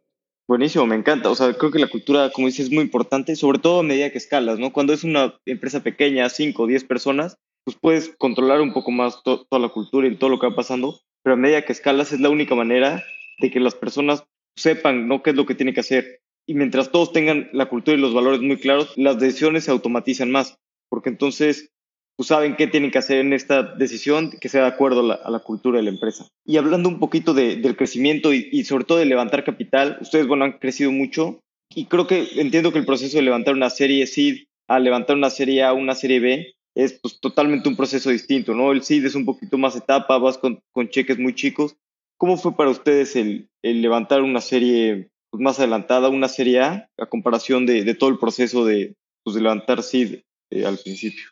Buenísimo, 0.46 0.86
me 0.86 0.96
encanta. 0.96 1.30
O 1.30 1.34
sea, 1.34 1.52
creo 1.54 1.70
que 1.70 1.78
la 1.78 1.86
cultura, 1.86 2.30
como 2.30 2.48
dices, 2.48 2.66
es 2.66 2.72
muy 2.72 2.82
importante, 2.82 3.36
sobre 3.36 3.58
todo 3.58 3.80
a 3.80 3.84
medida 3.84 4.10
que 4.10 4.18
escalas, 4.18 4.58
¿no? 4.58 4.72
Cuando 4.72 4.92
es 4.92 5.04
una 5.04 5.34
empresa 5.46 5.82
pequeña, 5.82 6.28
5 6.28 6.62
o 6.62 6.66
10 6.66 6.84
personas, 6.84 7.36
pues 7.64 7.76
puedes 7.80 8.08
controlar 8.18 8.60
un 8.60 8.72
poco 8.72 8.90
más 8.90 9.22
toda 9.22 9.60
la 9.60 9.68
cultura 9.68 10.08
y 10.08 10.16
todo 10.16 10.30
lo 10.30 10.38
que 10.38 10.48
va 10.48 10.56
pasando, 10.56 10.98
pero 11.22 11.34
a 11.34 11.36
medida 11.36 11.62
que 11.62 11.72
escalas 11.72 12.12
es 12.12 12.20
la 12.20 12.30
única 12.30 12.54
manera 12.54 13.04
de 13.38 13.50
que 13.50 13.60
las 13.60 13.74
personas 13.74 14.24
sepan, 14.56 15.08
¿no? 15.08 15.22
Qué 15.22 15.30
es 15.30 15.36
lo 15.36 15.46
que 15.46 15.54
tienen 15.54 15.74
que 15.74 15.80
hacer. 15.80 16.20
Y 16.46 16.54
mientras 16.54 16.90
todos 16.90 17.12
tengan 17.12 17.48
la 17.52 17.68
cultura 17.68 17.96
y 17.96 18.00
los 18.00 18.14
valores 18.14 18.40
muy 18.40 18.56
claros, 18.56 18.92
las 18.96 19.18
decisiones 19.18 19.64
se 19.64 19.70
automatizan 19.70 20.30
más 20.30 20.58
porque 20.90 21.08
entonces 21.08 21.70
pues, 22.16 22.26
saben 22.26 22.56
qué 22.56 22.66
tienen 22.66 22.90
que 22.90 22.98
hacer 22.98 23.18
en 23.18 23.32
esta 23.32 23.62
decisión 23.62 24.32
que 24.38 24.50
sea 24.50 24.62
de 24.62 24.68
acuerdo 24.68 25.00
a 25.10 25.30
la, 25.30 25.38
cultura 25.38 25.78
de 25.78 25.84
la 25.84 25.90
empresa. 25.90 26.28
Y 26.44 26.58
hablando 26.58 26.90
un 26.90 26.98
poquito 26.98 27.32
del 27.32 27.76
crecimiento 27.76 28.34
y, 28.34 28.64
sobre 28.64 28.84
todo 28.84 28.98
de 28.98 29.06
levantar 29.06 29.44
capital, 29.44 29.96
ustedes, 30.02 30.26
bueno, 30.26 30.44
han 30.44 30.58
crecido 30.58 30.92
mucho 30.92 31.40
y 31.74 31.86
creo 31.86 32.06
que 32.06 32.26
entiendo 32.36 32.72
que 32.72 32.78
el 32.80 32.84
proceso 32.84 33.16
de 33.16 33.22
levantar 33.22 33.54
una 33.54 33.70
serie 33.70 34.06
seed 34.06 34.44
a 34.68 34.78
levantar 34.78 35.16
una 35.16 35.30
serie 35.30 35.62
A, 35.62 35.72
una 35.72 35.94
serie 35.94 36.20
B, 36.20 36.52
es 36.74 36.94
pues, 36.94 37.20
totalmente 37.20 37.68
un 37.68 37.76
proceso 37.76 38.10
distinto, 38.10 38.54
¿no? 38.54 38.72
El 38.72 38.82
seed 38.82 39.04
es 39.04 39.14
un 39.14 39.24
poquito 39.24 39.58
más 39.58 39.76
etapa, 39.76 40.18
vas 40.18 40.38
con, 40.38 40.62
cheques 40.88 41.18
muy 41.18 41.34
chicos. 41.34 41.76
¿Cómo 42.16 42.36
fue 42.36 42.56
para 42.56 42.70
ustedes 42.70 43.16
el, 43.16 43.48
levantar 43.62 44.22
una 44.22 44.40
serie 44.40 45.10
pues, 45.30 45.40
más 45.40 45.58
adelantada, 45.58 46.08
una 46.08 46.28
serie 46.28 46.60
A, 46.60 46.90
a 46.98 47.06
comparación 47.06 47.66
de, 47.66 47.94
todo 47.94 48.10
el 48.10 48.18
proceso 48.18 48.64
de, 48.64 48.94
pues, 49.22 49.34
de 49.34 49.42
levantar 49.42 49.82
seed 49.82 50.20
eh, 50.50 50.66
al 50.66 50.78
principio. 50.78 51.24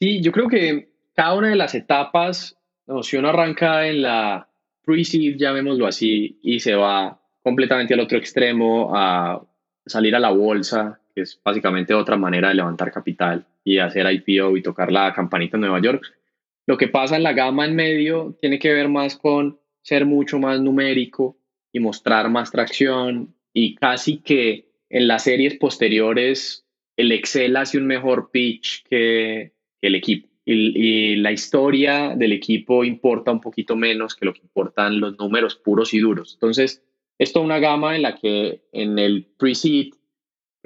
Sí, 0.00 0.20
yo 0.20 0.32
creo 0.32 0.48
que 0.48 0.92
cada 1.14 1.34
una 1.34 1.48
de 1.48 1.56
las 1.56 1.74
etapas, 1.74 2.56
si 3.02 3.16
uno 3.16 3.28
arranca 3.28 3.88
en 3.88 4.02
la 4.02 4.48
pre-seed, 4.84 5.36
llamémoslo 5.36 5.86
así, 5.86 6.38
y 6.42 6.60
se 6.60 6.74
va 6.74 7.20
completamente 7.42 7.94
al 7.94 8.00
otro 8.00 8.18
extremo 8.18 8.92
a 8.94 9.42
salir 9.86 10.14
a 10.14 10.20
la 10.20 10.30
bolsa, 10.30 11.00
es 11.20 11.40
básicamente 11.44 11.94
otra 11.94 12.16
manera 12.16 12.48
de 12.48 12.54
levantar 12.54 12.92
capital 12.92 13.46
y 13.64 13.78
hacer 13.78 14.06
IPO 14.10 14.56
y 14.56 14.62
tocar 14.62 14.90
la 14.92 15.12
campanita 15.12 15.56
en 15.56 15.62
Nueva 15.62 15.80
York. 15.80 16.02
Lo 16.66 16.76
que 16.76 16.88
pasa 16.88 17.16
en 17.16 17.22
la 17.22 17.32
gama 17.32 17.64
en 17.64 17.74
medio 17.74 18.36
tiene 18.40 18.58
que 18.58 18.72
ver 18.72 18.88
más 18.88 19.16
con 19.16 19.58
ser 19.82 20.04
mucho 20.04 20.38
más 20.38 20.60
numérico 20.60 21.38
y 21.72 21.80
mostrar 21.80 22.28
más 22.30 22.50
tracción 22.50 23.34
y 23.52 23.74
casi 23.74 24.18
que 24.18 24.68
en 24.90 25.08
las 25.08 25.24
series 25.24 25.54
posteriores 25.56 26.66
el 26.96 27.12
Excel 27.12 27.56
hace 27.56 27.78
un 27.78 27.86
mejor 27.86 28.30
pitch 28.30 28.84
que, 28.88 29.52
el 29.80 29.94
equipo. 29.94 30.28
Y, 30.44 31.16
la 31.16 31.30
historia 31.30 32.14
del 32.16 32.32
equipo 32.32 32.84
importa 32.84 33.30
un 33.30 33.40
poquito 33.40 33.76
menos 33.76 34.14
que 34.14 34.24
lo 34.24 34.32
que 34.32 34.40
importan 34.40 34.98
los 34.98 35.18
números 35.18 35.56
puros 35.56 35.92
y 35.92 36.00
duros. 36.00 36.34
Entonces, 36.34 36.82
esto 37.18 37.40
es 37.40 37.44
una 37.44 37.58
gama 37.58 37.94
en 37.96 38.02
la 38.02 38.16
que 38.16 38.62
en 38.72 38.98
el 38.98 39.26
pre-seed, 39.38 39.94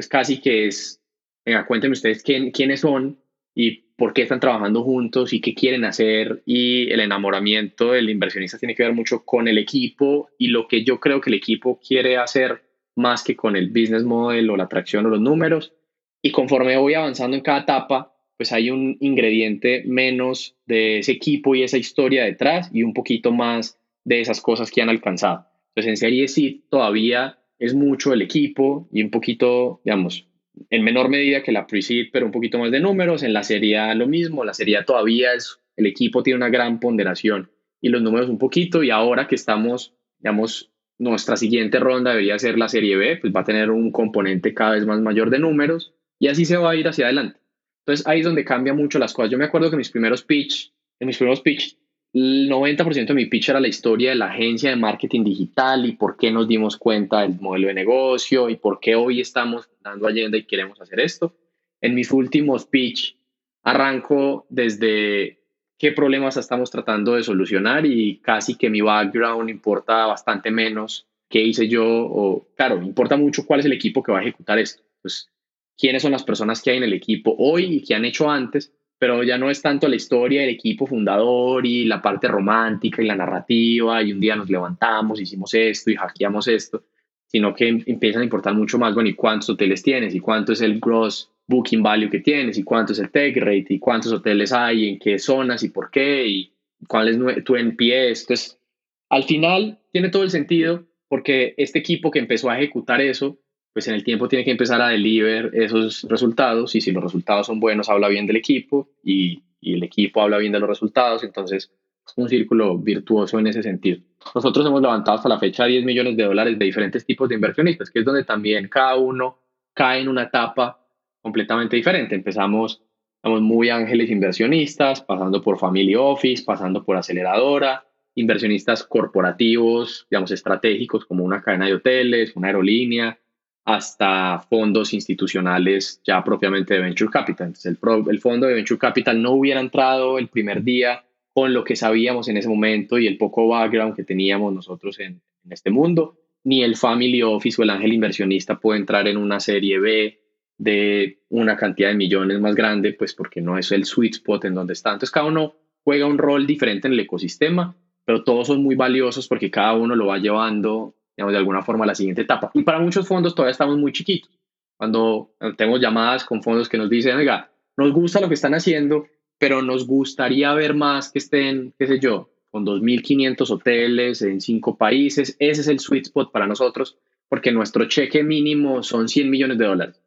pues 0.02 0.08
casi 0.08 0.40
que 0.40 0.66
es, 0.66 1.00
venga, 1.46 1.64
cuéntenme 1.64 1.92
ustedes 1.92 2.24
quién, 2.24 2.50
quiénes 2.50 2.80
son 2.80 3.20
y 3.54 3.82
por 3.96 4.12
qué 4.12 4.22
están 4.22 4.40
trabajando 4.40 4.82
juntos 4.82 5.32
y 5.32 5.40
qué 5.40 5.54
quieren 5.54 5.84
hacer. 5.84 6.42
Y 6.44 6.90
el 6.90 6.98
enamoramiento 6.98 7.92
del 7.92 8.10
inversionista 8.10 8.58
tiene 8.58 8.74
que 8.74 8.82
ver 8.82 8.94
mucho 8.94 9.24
con 9.24 9.46
el 9.46 9.58
equipo 9.58 10.28
y 10.38 10.48
lo 10.48 10.66
que 10.66 10.82
yo 10.82 10.98
creo 10.98 11.20
que 11.20 11.30
el 11.30 11.34
equipo 11.34 11.78
quiere 11.78 12.16
hacer 12.16 12.64
más 12.96 13.22
que 13.22 13.36
con 13.36 13.54
el 13.54 13.68
business 13.68 14.02
model 14.02 14.50
o 14.50 14.56
la 14.56 14.64
atracción 14.64 15.06
o 15.06 15.08
los 15.08 15.20
números 15.20 15.72
y 16.20 16.32
conforme 16.32 16.76
voy 16.76 16.94
avanzando 16.94 17.36
en 17.36 17.42
cada 17.44 17.60
etapa, 17.60 18.12
pues 18.36 18.50
hay 18.50 18.70
un 18.70 18.96
ingrediente 18.98 19.84
menos 19.86 20.56
de 20.66 20.98
ese 20.98 21.12
equipo 21.12 21.54
y 21.54 21.62
esa 21.62 21.78
historia 21.78 22.24
detrás 22.24 22.70
y 22.72 22.82
un 22.82 22.92
poquito 22.92 23.30
más 23.30 23.78
de 24.02 24.20
esas 24.20 24.40
cosas 24.40 24.72
que 24.72 24.82
han 24.82 24.88
alcanzado. 24.88 25.46
Entonces 25.68 25.90
en 25.90 25.96
serie 25.96 26.26
sí 26.26 26.64
todavía 26.70 27.38
es 27.62 27.74
mucho 27.74 28.12
el 28.12 28.22
equipo 28.22 28.88
y 28.92 29.04
un 29.04 29.10
poquito, 29.12 29.80
digamos, 29.84 30.26
en 30.68 30.82
menor 30.82 31.08
medida 31.08 31.44
que 31.44 31.52
la 31.52 31.68
pre-seed, 31.68 32.08
pero 32.12 32.26
un 32.26 32.32
poquito 32.32 32.58
más 32.58 32.72
de 32.72 32.80
números. 32.80 33.22
En 33.22 33.32
la 33.32 33.44
serie 33.44 33.94
lo 33.94 34.08
mismo, 34.08 34.44
la 34.44 34.52
serie 34.52 34.82
todavía 34.82 35.32
es, 35.32 35.60
el 35.76 35.86
equipo 35.86 36.24
tiene 36.24 36.38
una 36.38 36.48
gran 36.48 36.80
ponderación 36.80 37.52
y 37.80 37.88
los 37.88 38.02
números 38.02 38.28
un 38.28 38.38
poquito 38.38 38.82
y 38.82 38.90
ahora 38.90 39.28
que 39.28 39.36
estamos, 39.36 39.94
digamos, 40.18 40.72
nuestra 40.98 41.36
siguiente 41.36 41.78
ronda 41.78 42.10
debería 42.10 42.36
ser 42.40 42.58
la 42.58 42.68
serie 42.68 42.96
B, 42.96 43.18
pues 43.18 43.32
va 43.32 43.42
a 43.42 43.44
tener 43.44 43.70
un 43.70 43.92
componente 43.92 44.54
cada 44.54 44.72
vez 44.72 44.84
más 44.84 45.00
mayor 45.00 45.30
de 45.30 45.38
números 45.38 45.94
y 46.18 46.26
así 46.26 46.44
se 46.44 46.56
va 46.56 46.72
a 46.72 46.76
ir 46.76 46.88
hacia 46.88 47.04
adelante. 47.04 47.38
Entonces 47.86 48.04
ahí 48.08 48.20
es 48.20 48.26
donde 48.26 48.44
cambia 48.44 48.74
mucho 48.74 48.98
las 48.98 49.12
cosas. 49.12 49.30
Yo 49.30 49.38
me 49.38 49.44
acuerdo 49.44 49.70
que 49.70 49.76
mis 49.76 49.90
primeros 49.90 50.24
pitch, 50.24 50.72
en 50.98 51.06
mis 51.06 51.16
primeros 51.16 51.40
pitch, 51.42 51.78
el 52.12 52.50
90% 52.50 53.06
de 53.06 53.14
mi 53.14 53.26
pitch 53.26 53.48
era 53.48 53.60
la 53.60 53.68
historia 53.68 54.10
de 54.10 54.16
la 54.16 54.26
agencia 54.26 54.70
de 54.70 54.76
marketing 54.76 55.24
digital 55.24 55.86
y 55.86 55.92
por 55.92 56.16
qué 56.16 56.30
nos 56.30 56.46
dimos 56.46 56.76
cuenta 56.76 57.22
del 57.22 57.40
modelo 57.40 57.68
de 57.68 57.74
negocio 57.74 58.50
y 58.50 58.56
por 58.56 58.80
qué 58.80 58.94
hoy 58.94 59.20
estamos 59.20 59.70
dando 59.80 60.06
Allende 60.06 60.38
y 60.38 60.44
queremos 60.44 60.80
hacer 60.80 61.00
esto. 61.00 61.34
En 61.80 61.94
mis 61.94 62.10
últimos 62.12 62.66
pitch 62.66 63.16
arranco 63.62 64.46
desde 64.50 65.40
qué 65.78 65.92
problemas 65.92 66.36
estamos 66.36 66.70
tratando 66.70 67.14
de 67.14 67.22
solucionar 67.22 67.86
y 67.86 68.18
casi 68.18 68.56
que 68.56 68.70
mi 68.70 68.82
background 68.82 69.48
importa 69.48 70.06
bastante 70.06 70.50
menos 70.50 71.08
qué 71.28 71.40
hice 71.40 71.66
yo 71.66 71.84
o 71.84 72.46
claro, 72.54 72.82
importa 72.82 73.16
mucho 73.16 73.46
cuál 73.46 73.60
es 73.60 73.66
el 73.66 73.72
equipo 73.72 74.02
que 74.02 74.12
va 74.12 74.18
a 74.18 74.22
ejecutar 74.22 74.58
esto. 74.58 74.82
Pues 75.00 75.30
quiénes 75.78 76.02
son 76.02 76.12
las 76.12 76.24
personas 76.24 76.60
que 76.62 76.70
hay 76.70 76.76
en 76.76 76.84
el 76.84 76.92
equipo 76.92 77.34
hoy 77.38 77.76
y 77.76 77.82
que 77.82 77.94
han 77.94 78.04
hecho 78.04 78.30
antes, 78.30 78.72
pero 79.02 79.24
ya 79.24 79.36
no 79.36 79.50
es 79.50 79.60
tanto 79.60 79.88
la 79.88 79.96
historia 79.96 80.42
del 80.42 80.50
equipo 80.50 80.86
fundador 80.86 81.66
y 81.66 81.86
la 81.86 82.00
parte 82.00 82.28
romántica 82.28 83.02
y 83.02 83.06
la 83.06 83.16
narrativa 83.16 84.00
y 84.00 84.12
un 84.12 84.20
día 84.20 84.36
nos 84.36 84.48
levantamos, 84.48 85.20
hicimos 85.20 85.52
esto 85.54 85.90
y 85.90 85.96
hackeamos 85.96 86.46
esto, 86.46 86.84
sino 87.26 87.52
que 87.52 87.66
empiezan 87.84 88.20
a 88.20 88.24
importar 88.26 88.54
mucho 88.54 88.78
más, 88.78 88.94
bueno, 88.94 89.10
¿y 89.10 89.14
cuántos 89.14 89.50
hoteles 89.50 89.82
tienes? 89.82 90.14
¿Y 90.14 90.20
cuánto 90.20 90.52
es 90.52 90.60
el 90.60 90.78
gross 90.78 91.32
booking 91.48 91.82
value 91.82 92.10
que 92.10 92.20
tienes? 92.20 92.56
¿Y 92.58 92.62
cuánto 92.62 92.92
es 92.92 93.00
el 93.00 93.10
tech 93.10 93.36
rate? 93.38 93.66
¿Y 93.70 93.80
cuántos 93.80 94.12
hoteles 94.12 94.52
hay? 94.52 94.90
¿En 94.90 95.00
qué 95.00 95.18
zonas? 95.18 95.64
¿Y 95.64 95.70
por 95.70 95.90
qué? 95.90 96.24
¿Y 96.28 96.52
cuál 96.86 97.08
es 97.08 97.44
tu 97.44 97.56
NPS? 97.56 98.20
Entonces, 98.20 98.60
al 99.08 99.24
final 99.24 99.80
tiene 99.90 100.10
todo 100.10 100.22
el 100.22 100.30
sentido 100.30 100.84
porque 101.08 101.54
este 101.56 101.80
equipo 101.80 102.12
que 102.12 102.20
empezó 102.20 102.50
a 102.50 102.56
ejecutar 102.56 103.00
eso 103.00 103.36
pues 103.72 103.88
en 103.88 103.94
el 103.94 104.04
tiempo 104.04 104.28
tiene 104.28 104.44
que 104.44 104.50
empezar 104.50 104.80
a 104.82 104.88
deliver 104.88 105.50
esos 105.54 106.02
resultados 106.08 106.74
y 106.74 106.80
si 106.80 106.92
los 106.92 107.02
resultados 107.02 107.46
son 107.46 107.60
buenos 107.60 107.88
habla 107.88 108.08
bien 108.08 108.26
del 108.26 108.36
equipo 108.36 108.90
y, 109.02 109.42
y 109.60 109.74
el 109.74 109.82
equipo 109.82 110.20
habla 110.20 110.38
bien 110.38 110.52
de 110.52 110.60
los 110.60 110.68
resultados, 110.68 111.24
entonces 111.24 111.72
es 112.06 112.12
un 112.16 112.28
círculo 112.28 112.76
virtuoso 112.78 113.38
en 113.38 113.46
ese 113.46 113.62
sentido. 113.62 114.00
Nosotros 114.34 114.66
hemos 114.66 114.82
levantado 114.82 115.16
hasta 115.16 115.28
la 115.28 115.38
fecha 115.38 115.64
10 115.64 115.84
millones 115.84 116.16
de 116.16 116.24
dólares 116.24 116.58
de 116.58 116.64
diferentes 116.64 117.06
tipos 117.06 117.28
de 117.28 117.36
inversionistas, 117.36 117.90
que 117.90 118.00
es 118.00 118.04
donde 118.04 118.24
también 118.24 118.68
cada 118.68 118.96
uno 118.96 119.38
cae 119.72 120.00
en 120.00 120.08
una 120.08 120.24
etapa 120.24 120.84
completamente 121.20 121.76
diferente. 121.76 122.14
Empezamos, 122.14 122.82
estamos 123.16 123.40
muy 123.40 123.70
ángeles 123.70 124.10
inversionistas, 124.10 125.02
pasando 125.02 125.40
por 125.40 125.58
family 125.58 125.94
office, 125.94 126.44
pasando 126.44 126.84
por 126.84 126.96
aceleradora, 126.96 127.86
inversionistas 128.14 128.84
corporativos, 128.84 130.06
digamos, 130.10 130.30
estratégicos 130.32 131.06
como 131.06 131.24
una 131.24 131.40
cadena 131.40 131.66
de 131.66 131.74
hoteles, 131.74 132.36
una 132.36 132.48
aerolínea, 132.48 133.18
hasta 133.64 134.40
fondos 134.50 134.92
institucionales 134.92 136.00
ya 136.04 136.22
propiamente 136.24 136.74
de 136.74 136.80
Venture 136.80 137.10
Capital. 137.10 137.54
el, 137.64 137.78
el, 138.10 138.20
fondo 138.20 138.46
de 138.46 138.54
Venture 138.54 138.78
Capital 138.78 139.22
no 139.22 139.32
hubiera 139.32 139.60
entrado 139.60 140.18
el 140.18 140.28
primer 140.28 140.64
día 140.64 141.04
con 141.32 141.54
lo 141.54 141.64
que 141.64 141.76
sabíamos 141.76 142.28
en 142.28 142.36
ese 142.36 142.48
momento 142.48 142.98
y 142.98 143.06
el 143.06 143.18
poco 143.18 143.48
background 143.48 143.94
que 143.94 144.04
teníamos 144.04 144.52
nosotros 144.52 144.98
en, 145.00 145.22
en 145.44 145.52
este 145.52 145.70
mundo, 145.70 146.18
ni 146.44 146.62
el 146.62 146.76
Family 146.76 147.22
Office 147.22 147.60
o 147.60 147.64
el 147.64 147.70
ángel 147.70 147.92
inversionista 147.92 148.58
puede 148.58 148.80
entrar 148.80 149.06
en 149.06 149.16
una 149.16 149.40
serie 149.40 149.78
B 149.78 150.18
de 150.58 151.20
una 151.28 151.56
cantidad 151.56 151.88
de 151.88 151.94
millones 151.94 152.40
más 152.40 152.54
grande, 152.54 152.92
pues 152.92 153.14
porque 153.14 153.40
no 153.40 153.58
es 153.58 153.72
el 153.72 153.84
sweet 153.84 154.14
spot 154.14 154.44
en 154.44 154.54
donde 154.54 154.74
está. 154.74 154.90
Entonces 154.90 155.10
cada 155.10 155.26
uno 155.26 155.54
juega 155.82 156.06
un 156.06 156.18
rol 156.18 156.46
diferente 156.46 156.88
en 156.88 156.94
el 156.94 157.00
ecosistema, 157.00 157.76
pero 158.04 158.24
todos 158.24 158.48
son 158.48 158.62
muy 158.62 158.74
valiosos 158.74 159.28
porque 159.28 159.50
cada 159.50 159.74
uno 159.74 159.96
lo 159.96 160.06
va 160.06 160.18
llevando 160.18 160.94
digamos, 161.16 161.32
de 161.32 161.38
alguna 161.38 161.62
forma 161.62 161.86
la 161.86 161.94
siguiente 161.94 162.22
etapa. 162.22 162.50
Y 162.54 162.62
para 162.62 162.78
muchos 162.78 163.06
fondos 163.06 163.34
todavía 163.34 163.52
estamos 163.52 163.78
muy 163.78 163.92
chiquitos. 163.92 164.30
Cuando 164.76 165.34
tenemos 165.56 165.80
llamadas 165.80 166.24
con 166.24 166.42
fondos 166.42 166.68
que 166.68 166.78
nos 166.78 166.90
dicen, 166.90 167.16
oiga, 167.16 167.50
nos 167.76 167.92
gusta 167.92 168.20
lo 168.20 168.28
que 168.28 168.34
están 168.34 168.54
haciendo, 168.54 169.06
pero 169.38 169.62
nos 169.62 169.86
gustaría 169.86 170.52
ver 170.54 170.74
más 170.74 171.10
que 171.10 171.18
estén, 171.18 171.74
qué 171.78 171.86
sé 171.86 171.98
yo, 171.98 172.30
con 172.50 172.66
2.500 172.66 173.50
hoteles 173.50 174.22
en 174.22 174.40
cinco 174.40 174.76
países. 174.76 175.36
Ese 175.38 175.60
es 175.62 175.68
el 175.68 175.80
sweet 175.80 176.06
spot 176.06 176.32
para 176.32 176.46
nosotros, 176.46 176.98
porque 177.28 177.52
nuestro 177.52 177.86
cheque 177.86 178.22
mínimo 178.22 178.82
son 178.82 179.08
100 179.08 179.30
millones 179.30 179.58
de 179.58 179.64
dólares. 179.64 180.02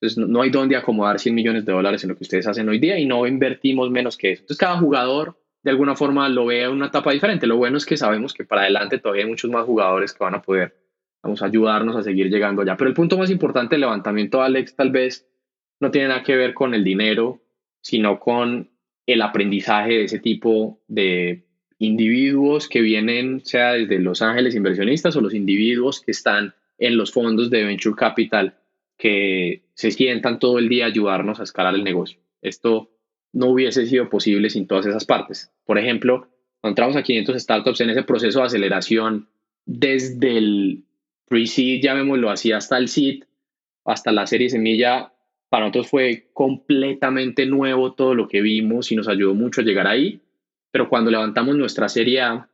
Entonces, 0.00 0.28
no 0.28 0.42
hay 0.42 0.50
dónde 0.50 0.76
acomodar 0.76 1.18
100 1.18 1.34
millones 1.34 1.64
de 1.64 1.72
dólares 1.72 2.04
en 2.04 2.10
lo 2.10 2.16
que 2.16 2.22
ustedes 2.22 2.46
hacen 2.46 2.68
hoy 2.68 2.78
día 2.78 2.98
y 2.98 3.04
no 3.04 3.26
invertimos 3.26 3.90
menos 3.90 4.16
que 4.16 4.32
eso. 4.32 4.42
Entonces, 4.42 4.58
cada 4.58 4.78
jugador 4.78 5.36
de 5.62 5.70
alguna 5.70 5.96
forma 5.96 6.28
lo 6.28 6.46
vea 6.46 6.66
en 6.66 6.72
una 6.72 6.86
etapa 6.86 7.12
diferente. 7.12 7.46
Lo 7.46 7.56
bueno 7.56 7.76
es 7.76 7.86
que 7.86 7.96
sabemos 7.96 8.32
que 8.32 8.44
para 8.44 8.62
adelante 8.62 8.98
todavía 8.98 9.24
hay 9.24 9.30
muchos 9.30 9.50
más 9.50 9.64
jugadores 9.64 10.12
que 10.12 10.24
van 10.24 10.34
a 10.34 10.42
poder 10.42 10.74
vamos 11.22 11.42
ayudarnos 11.42 11.96
a 11.96 12.02
seguir 12.02 12.30
llegando 12.30 12.62
allá. 12.62 12.76
Pero 12.76 12.88
el 12.88 12.94
punto 12.94 13.18
más 13.18 13.30
importante 13.30 13.74
del 13.74 13.82
levantamiento, 13.82 14.42
Alex, 14.42 14.76
tal 14.76 14.90
vez 14.90 15.26
no 15.80 15.90
tiene 15.90 16.08
nada 16.08 16.22
que 16.22 16.36
ver 16.36 16.54
con 16.54 16.74
el 16.74 16.84
dinero, 16.84 17.40
sino 17.80 18.18
con 18.18 18.70
el 19.06 19.22
aprendizaje 19.22 19.90
de 19.90 20.04
ese 20.04 20.18
tipo 20.18 20.80
de 20.88 21.44
individuos 21.78 22.68
que 22.68 22.80
vienen, 22.80 23.44
sea 23.44 23.72
desde 23.72 23.98
Los 23.98 24.20
Ángeles 24.22 24.54
inversionistas 24.54 25.16
o 25.16 25.20
los 25.20 25.34
individuos 25.34 26.00
que 26.00 26.10
están 26.10 26.54
en 26.78 26.96
los 26.96 27.12
fondos 27.12 27.50
de 27.50 27.64
Venture 27.64 27.96
Capital, 27.96 28.58
que 28.96 29.62
se 29.74 29.90
sientan 29.92 30.38
todo 30.38 30.58
el 30.58 30.68
día 30.68 30.84
a 30.84 30.88
ayudarnos 30.88 31.40
a 31.40 31.44
escalar 31.44 31.74
el 31.74 31.84
negocio. 31.84 32.18
Esto 32.42 32.90
no 33.32 33.46
hubiese 33.48 33.86
sido 33.86 34.08
posible 34.08 34.50
sin 34.50 34.66
todas 34.66 34.86
esas 34.86 35.04
partes. 35.04 35.50
Por 35.64 35.78
ejemplo, 35.78 36.28
cuando 36.60 36.72
entramos 36.72 36.96
a 36.96 37.02
500 37.02 37.42
startups 37.42 37.80
en 37.80 37.90
ese 37.90 38.02
proceso 38.02 38.40
de 38.40 38.46
aceleración, 38.46 39.28
desde 39.64 40.38
el 40.38 40.84
pre-seed, 41.26 41.82
llamémoslo 41.82 42.30
así, 42.30 42.52
hasta 42.52 42.78
el 42.78 42.88
seed, 42.88 43.24
hasta 43.84 44.12
la 44.12 44.26
serie 44.26 44.50
semilla, 44.50 45.12
para 45.48 45.66
nosotros 45.66 45.88
fue 45.88 46.28
completamente 46.32 47.46
nuevo 47.46 47.94
todo 47.94 48.14
lo 48.14 48.28
que 48.28 48.42
vimos 48.42 48.92
y 48.92 48.96
nos 48.96 49.08
ayudó 49.08 49.34
mucho 49.34 49.60
a 49.60 49.64
llegar 49.64 49.86
ahí. 49.86 50.20
Pero 50.70 50.88
cuando 50.88 51.10
levantamos 51.10 51.56
nuestra 51.56 51.88
serie 51.88 52.20
A 52.20 52.48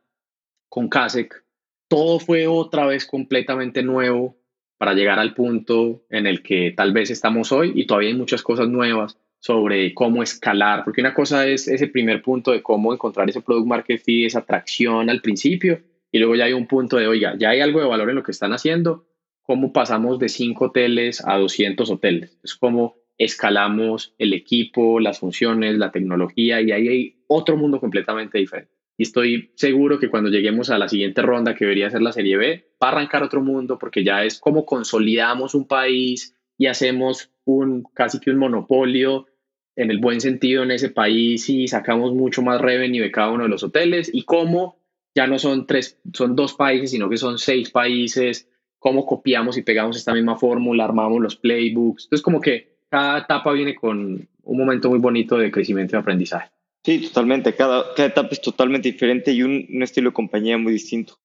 con 0.69 0.87
Kasek, 0.87 1.43
todo 1.87 2.19
fue 2.19 2.47
otra 2.47 2.85
vez 2.85 3.05
completamente 3.05 3.83
nuevo 3.83 4.37
para 4.77 4.93
llegar 4.93 5.19
al 5.19 5.33
punto 5.33 6.03
en 6.09 6.27
el 6.27 6.41
que 6.41 6.73
tal 6.75 6.93
vez 6.93 7.09
estamos 7.09 7.51
hoy 7.51 7.71
y 7.75 7.85
todavía 7.85 8.09
hay 8.09 8.15
muchas 8.15 8.41
cosas 8.41 8.67
nuevas 8.67 9.17
sobre 9.45 9.93
cómo 9.93 10.23
escalar, 10.23 10.83
porque 10.83 11.01
una 11.01 11.13
cosa 11.13 11.45
es 11.45 11.67
ese 11.67 11.85
primer 11.85 12.23
punto 12.23 12.51
de 12.51 12.63
cómo 12.63 12.91
encontrar 12.91 13.29
ese 13.29 13.41
product 13.41 13.67
market 13.67 14.01
fit, 14.01 14.25
esa 14.25 14.39
atracción 14.39 15.07
al 15.07 15.21
principio, 15.21 15.83
y 16.11 16.17
luego 16.17 16.35
ya 16.35 16.45
hay 16.45 16.53
un 16.53 16.65
punto 16.65 16.97
de, 16.97 17.05
oiga, 17.05 17.35
ya 17.37 17.51
hay 17.51 17.61
algo 17.61 17.79
de 17.79 17.85
valor 17.85 18.09
en 18.09 18.15
lo 18.15 18.23
que 18.23 18.31
están 18.31 18.53
haciendo, 18.53 19.05
cómo 19.43 19.71
pasamos 19.71 20.17
de 20.17 20.29
5 20.29 20.65
hoteles 20.65 21.23
a 21.23 21.37
200 21.37 21.87
hoteles, 21.91 22.39
es 22.43 22.55
cómo 22.55 22.95
escalamos 23.19 24.15
el 24.17 24.33
equipo, 24.33 24.99
las 24.99 25.19
funciones, 25.19 25.77
la 25.77 25.91
tecnología, 25.91 26.59
y 26.61 26.71
ahí 26.71 26.87
hay 26.87 27.15
otro 27.27 27.55
mundo 27.55 27.79
completamente 27.79 28.39
diferente. 28.39 28.71
Y 28.97 29.03
estoy 29.03 29.51
seguro 29.57 29.99
que 29.99 30.09
cuando 30.09 30.31
lleguemos 30.31 30.71
a 30.71 30.79
la 30.79 30.89
siguiente 30.89 31.21
ronda, 31.21 31.53
que 31.53 31.65
debería 31.65 31.91
ser 31.91 32.01
la 32.01 32.13
Serie 32.13 32.37
B, 32.37 32.65
va 32.83 32.87
a 32.87 32.91
arrancar 32.93 33.21
otro 33.21 33.43
mundo 33.43 33.77
porque 33.77 34.03
ya 34.03 34.23
es 34.23 34.39
como 34.39 34.65
consolidamos 34.65 35.53
un 35.53 35.67
país 35.67 36.35
y 36.57 36.65
hacemos 36.65 37.29
un 37.43 37.83
casi 37.93 38.19
que 38.19 38.31
un 38.31 38.37
monopolio 38.37 39.27
en 39.75 39.91
el 39.91 39.99
buen 39.99 40.21
sentido 40.21 40.63
en 40.63 40.71
ese 40.71 40.89
país 40.89 41.49
y 41.49 41.67
sacamos 41.67 42.13
mucho 42.13 42.41
más 42.41 42.61
revenue 42.61 43.01
de 43.01 43.11
cada 43.11 43.31
uno 43.31 43.43
de 43.43 43.49
los 43.49 43.63
hoteles 43.63 44.09
y 44.13 44.23
cómo 44.23 44.77
ya 45.13 45.27
no 45.27 45.39
son 45.39 45.65
tres, 45.65 45.99
son 46.13 46.35
dos 46.35 46.53
países, 46.53 46.91
sino 46.91 47.09
que 47.09 47.17
son 47.17 47.37
seis 47.37 47.69
países, 47.69 48.49
cómo 48.79 49.05
copiamos 49.05 49.57
y 49.57 49.63
pegamos 49.63 49.97
esta 49.97 50.13
misma 50.13 50.37
fórmula, 50.37 50.85
armamos 50.85 51.21
los 51.21 51.35
playbooks. 51.35 52.05
Entonces 52.05 52.23
como 52.23 52.41
que 52.41 52.75
cada 52.89 53.19
etapa 53.19 53.51
viene 53.51 53.75
con 53.75 54.27
un 54.43 54.57
momento 54.57 54.89
muy 54.89 54.99
bonito 54.99 55.37
de 55.37 55.51
crecimiento 55.51 55.95
y 55.95 55.99
aprendizaje. 55.99 56.51
Sí, 56.83 56.99
totalmente. 56.99 57.53
Cada, 57.55 57.93
cada 57.95 58.09
etapa 58.09 58.29
es 58.31 58.41
totalmente 58.41 58.91
diferente 58.91 59.31
y 59.31 59.41
un, 59.41 59.65
un 59.73 59.83
estilo 59.83 60.11
de 60.11 60.13
compañía 60.13 60.57
muy 60.57 60.71
distinto. 60.71 61.17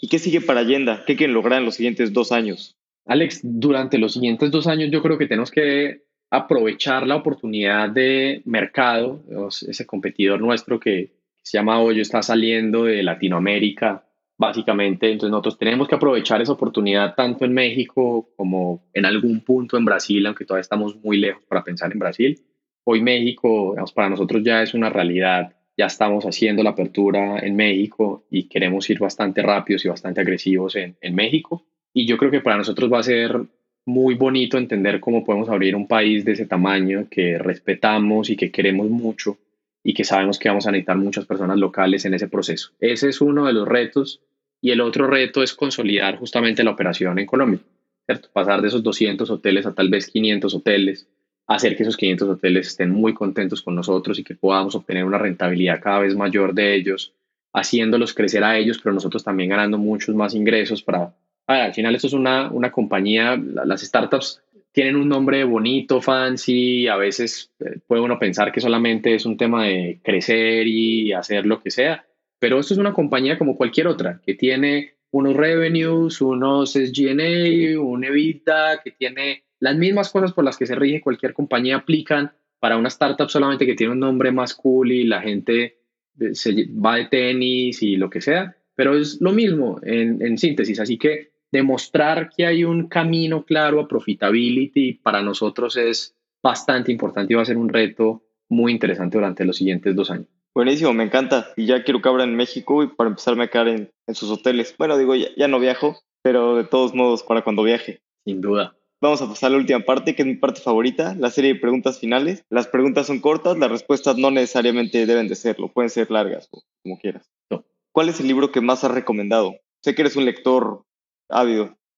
¿Y 0.00 0.08
qué 0.08 0.18
sigue 0.18 0.40
para 0.40 0.60
Allenda? 0.60 1.04
¿Qué 1.06 1.16
quieren 1.16 1.34
lograr 1.34 1.58
en 1.58 1.64
los 1.64 1.74
siguientes 1.74 2.12
dos 2.12 2.30
años? 2.30 2.76
Alex, 3.04 3.40
durante 3.42 3.98
los 3.98 4.12
siguientes 4.12 4.50
dos 4.50 4.66
años 4.66 4.90
yo 4.92 5.02
creo 5.02 5.18
que 5.18 5.26
tenemos 5.26 5.50
que 5.50 6.02
aprovechar 6.30 7.06
la 7.06 7.16
oportunidad 7.16 7.88
de 7.88 8.42
mercado, 8.44 9.22
ese 9.66 9.86
competidor 9.86 10.40
nuestro 10.40 10.78
que 10.78 11.12
se 11.42 11.56
llama 11.56 11.80
Hoyo 11.80 12.02
está 12.02 12.22
saliendo 12.22 12.84
de 12.84 13.02
Latinoamérica, 13.02 14.04
básicamente, 14.36 15.10
entonces 15.10 15.30
nosotros 15.30 15.58
tenemos 15.58 15.88
que 15.88 15.96
aprovechar 15.96 16.40
esa 16.40 16.52
oportunidad 16.52 17.14
tanto 17.14 17.44
en 17.44 17.52
México 17.52 18.30
como 18.36 18.88
en 18.92 19.04
algún 19.04 19.40
punto 19.40 19.76
en 19.76 19.84
Brasil, 19.84 20.24
aunque 20.26 20.44
todavía 20.44 20.60
estamos 20.60 20.96
muy 21.02 21.16
lejos 21.16 21.42
para 21.48 21.64
pensar 21.64 21.90
en 21.92 21.98
Brasil. 21.98 22.40
Hoy 22.84 23.02
México, 23.02 23.74
para 23.94 24.08
nosotros 24.08 24.42
ya 24.44 24.62
es 24.62 24.74
una 24.74 24.90
realidad, 24.90 25.56
ya 25.76 25.86
estamos 25.86 26.24
haciendo 26.24 26.62
la 26.62 26.70
apertura 26.70 27.38
en 27.40 27.56
México 27.56 28.26
y 28.30 28.48
queremos 28.48 28.88
ir 28.90 28.98
bastante 28.98 29.42
rápidos 29.42 29.84
y 29.84 29.88
bastante 29.88 30.20
agresivos 30.20 30.76
en, 30.76 30.96
en 31.00 31.14
México. 31.14 31.66
Y 31.92 32.06
yo 32.06 32.16
creo 32.16 32.30
que 32.30 32.40
para 32.40 32.56
nosotros 32.58 32.92
va 32.92 33.00
a 33.00 33.02
ser 33.02 33.40
muy 33.88 34.16
bonito 34.16 34.58
entender 34.58 35.00
cómo 35.00 35.24
podemos 35.24 35.48
abrir 35.48 35.74
un 35.74 35.88
país 35.88 36.22
de 36.22 36.32
ese 36.32 36.44
tamaño 36.44 37.06
que 37.10 37.38
respetamos 37.38 38.28
y 38.28 38.36
que 38.36 38.50
queremos 38.50 38.90
mucho 38.90 39.38
y 39.82 39.94
que 39.94 40.04
sabemos 40.04 40.38
que 40.38 40.50
vamos 40.50 40.66
a 40.66 40.72
necesitar 40.72 40.98
muchas 40.98 41.24
personas 41.24 41.56
locales 41.56 42.04
en 42.04 42.12
ese 42.12 42.28
proceso. 42.28 42.72
Ese 42.80 43.08
es 43.08 43.22
uno 43.22 43.46
de 43.46 43.54
los 43.54 43.66
retos 43.66 44.20
y 44.60 44.72
el 44.72 44.82
otro 44.82 45.06
reto 45.06 45.42
es 45.42 45.54
consolidar 45.54 46.18
justamente 46.18 46.62
la 46.62 46.72
operación 46.72 47.18
en 47.18 47.24
Colombia, 47.24 47.60
¿cierto? 48.04 48.28
Pasar 48.30 48.60
de 48.60 48.68
esos 48.68 48.82
200 48.82 49.30
hoteles 49.30 49.64
a 49.64 49.74
tal 49.74 49.88
vez 49.88 50.08
500 50.08 50.54
hoteles, 50.54 51.08
hacer 51.46 51.74
que 51.74 51.84
esos 51.84 51.96
500 51.96 52.28
hoteles 52.28 52.66
estén 52.66 52.90
muy 52.90 53.14
contentos 53.14 53.62
con 53.62 53.74
nosotros 53.74 54.18
y 54.18 54.22
que 54.22 54.34
podamos 54.34 54.74
obtener 54.74 55.04
una 55.04 55.16
rentabilidad 55.16 55.80
cada 55.80 56.00
vez 56.00 56.14
mayor 56.14 56.52
de 56.52 56.74
ellos, 56.74 57.14
haciéndolos 57.54 58.12
crecer 58.12 58.44
a 58.44 58.58
ellos, 58.58 58.80
pero 58.82 58.92
nosotros 58.92 59.24
también 59.24 59.48
ganando 59.48 59.78
muchos 59.78 60.14
más 60.14 60.34
ingresos 60.34 60.82
para 60.82 61.14
al 61.48 61.74
final 61.74 61.94
esto 61.94 62.06
es 62.06 62.12
una, 62.12 62.50
una 62.50 62.70
compañía, 62.70 63.36
las 63.36 63.80
startups 63.80 64.42
tienen 64.72 64.96
un 64.96 65.08
nombre 65.08 65.44
bonito, 65.44 66.00
fancy, 66.00 66.86
a 66.88 66.96
veces 66.96 67.50
eh, 67.60 67.80
puede 67.86 68.02
uno 68.02 68.18
pensar 68.18 68.52
que 68.52 68.60
solamente 68.60 69.14
es 69.14 69.24
un 69.24 69.36
tema 69.36 69.64
de 69.64 69.98
crecer 70.04 70.66
y 70.66 71.12
hacer 71.12 71.46
lo 71.46 71.60
que 71.60 71.70
sea, 71.70 72.06
pero 72.38 72.60
esto 72.60 72.74
es 72.74 72.78
una 72.78 72.92
compañía 72.92 73.38
como 73.38 73.56
cualquier 73.56 73.88
otra, 73.88 74.20
que 74.24 74.34
tiene 74.34 74.94
unos 75.10 75.34
revenues, 75.34 76.20
unos 76.20 76.72
SG&A, 76.74 77.80
un 77.80 78.04
EBITDA, 78.04 78.82
que 78.84 78.90
tiene 78.90 79.44
las 79.58 79.74
mismas 79.74 80.10
cosas 80.10 80.32
por 80.32 80.44
las 80.44 80.58
que 80.58 80.66
se 80.66 80.74
rige 80.74 81.00
cualquier 81.00 81.32
compañía 81.32 81.76
aplican 81.76 82.32
para 82.60 82.76
una 82.76 82.88
startup 82.88 83.30
solamente 83.30 83.66
que 83.66 83.74
tiene 83.74 83.94
un 83.94 84.00
nombre 84.00 84.32
más 84.32 84.54
cool 84.54 84.92
y 84.92 85.04
la 85.04 85.22
gente 85.22 85.78
eh, 86.20 86.34
se 86.34 86.52
va 86.72 86.96
de 86.96 87.06
tenis 87.06 87.82
y 87.82 87.96
lo 87.96 88.10
que 88.10 88.20
sea, 88.20 88.54
pero 88.74 88.96
es 88.96 89.18
lo 89.20 89.32
mismo 89.32 89.80
en, 89.82 90.20
en 90.20 90.36
síntesis, 90.36 90.78
así 90.78 90.98
que 90.98 91.37
demostrar 91.50 92.30
que 92.34 92.46
hay 92.46 92.64
un 92.64 92.88
camino 92.88 93.44
claro 93.44 93.80
a 93.80 93.88
profitability 93.88 94.94
para 94.94 95.22
nosotros 95.22 95.76
es 95.76 96.14
bastante 96.42 96.92
importante 96.92 97.32
y 97.32 97.36
va 97.36 97.42
a 97.42 97.46
ser 97.46 97.56
un 97.56 97.68
reto 97.68 98.22
muy 98.48 98.72
interesante 98.72 99.18
durante 99.18 99.44
los 99.44 99.56
siguientes 99.56 99.94
dos 99.94 100.10
años. 100.10 100.28
Buenísimo, 100.54 100.92
me 100.92 101.04
encanta. 101.04 101.48
Y 101.56 101.66
ya 101.66 101.84
quiero 101.84 102.00
que 102.02 102.08
abran 102.08 102.30
en 102.30 102.36
México 102.36 102.82
y 102.82 102.88
para 102.88 103.10
empezarme 103.10 103.44
a 103.44 103.48
quedar 103.48 103.68
en, 103.68 103.90
en 104.06 104.14
sus 104.14 104.30
hoteles. 104.30 104.74
Bueno, 104.78 104.96
digo, 104.98 105.14
ya, 105.14 105.28
ya, 105.36 105.48
no 105.48 105.60
viajo, 105.60 105.98
pero 106.22 106.56
de 106.56 106.64
todos 106.64 106.94
modos 106.94 107.22
para 107.22 107.42
cuando 107.42 107.62
viaje. 107.62 108.00
Sin 108.24 108.40
duda. 108.40 108.76
Vamos 109.00 109.22
a 109.22 109.28
pasar 109.28 109.48
a 109.48 109.50
la 109.52 109.58
última 109.58 109.80
parte, 109.80 110.16
que 110.16 110.22
es 110.22 110.26
mi 110.26 110.34
parte 110.34 110.60
favorita, 110.60 111.14
la 111.14 111.30
serie 111.30 111.54
de 111.54 111.60
preguntas 111.60 112.00
finales. 112.00 112.44
Las 112.50 112.66
preguntas 112.66 113.06
son 113.06 113.20
cortas, 113.20 113.56
las 113.56 113.70
respuestas 113.70 114.16
no 114.16 114.32
necesariamente 114.32 115.06
deben 115.06 115.28
de 115.28 115.36
serlo, 115.36 115.68
pueden 115.68 115.90
ser 115.90 116.10
largas 116.10 116.48
o 116.50 116.62
como 116.82 116.98
quieras. 116.98 117.30
No. 117.48 117.64
¿Cuál 117.92 118.08
es 118.08 118.18
el 118.18 118.26
libro 118.26 118.50
que 118.50 118.60
más 118.60 118.82
has 118.82 118.90
recomendado? 118.90 119.54
Sé 119.82 119.94
que 119.94 120.02
eres 120.02 120.16
un 120.16 120.24
lector 120.24 120.84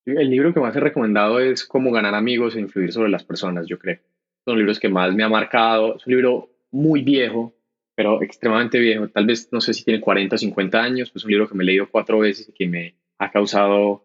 El 0.05 0.31
libro 0.31 0.53
que 0.53 0.61
más 0.61 0.75
he 0.75 0.81
recomendado 0.81 1.41
es 1.41 1.65
Cómo 1.65 1.93
ganar 1.93 2.15
amigos 2.15 2.57
e 2.57 2.61
influir 2.61 2.93
sobre 2.93 3.11
las 3.11 3.25
personas, 3.25 3.67
yo 3.67 3.79
creo. 3.79 3.99
Son 4.45 4.57
libros 4.57 4.81
que 4.81 4.89
más 4.89 5.15
me 5.15 5.23
ha 5.23 5.29
marcado. 5.29 5.97
Es 5.97 6.07
un 6.07 6.13
libro 6.13 6.51
muy 6.71 7.03
viejo, 7.03 7.55
pero 7.95 8.23
extremadamente 8.23 8.79
viejo. 8.79 9.09
Tal 9.09 9.27
vez 9.27 9.49
no 9.53 9.61
sé 9.61 9.75
si 9.75 9.85
tiene 9.85 10.01
40 10.01 10.35
o 10.35 10.39
50 10.39 10.83
años. 10.83 11.13
Es 11.15 11.25
un 11.25 11.31
libro 11.31 11.49
que 11.49 11.55
me 11.55 11.63
he 11.63 11.67
leído 11.67 11.89
cuatro 11.91 12.19
veces 12.19 12.49
y 12.49 12.53
que 12.53 12.67
me 12.67 12.95
ha 13.19 13.31
causado, 13.31 14.05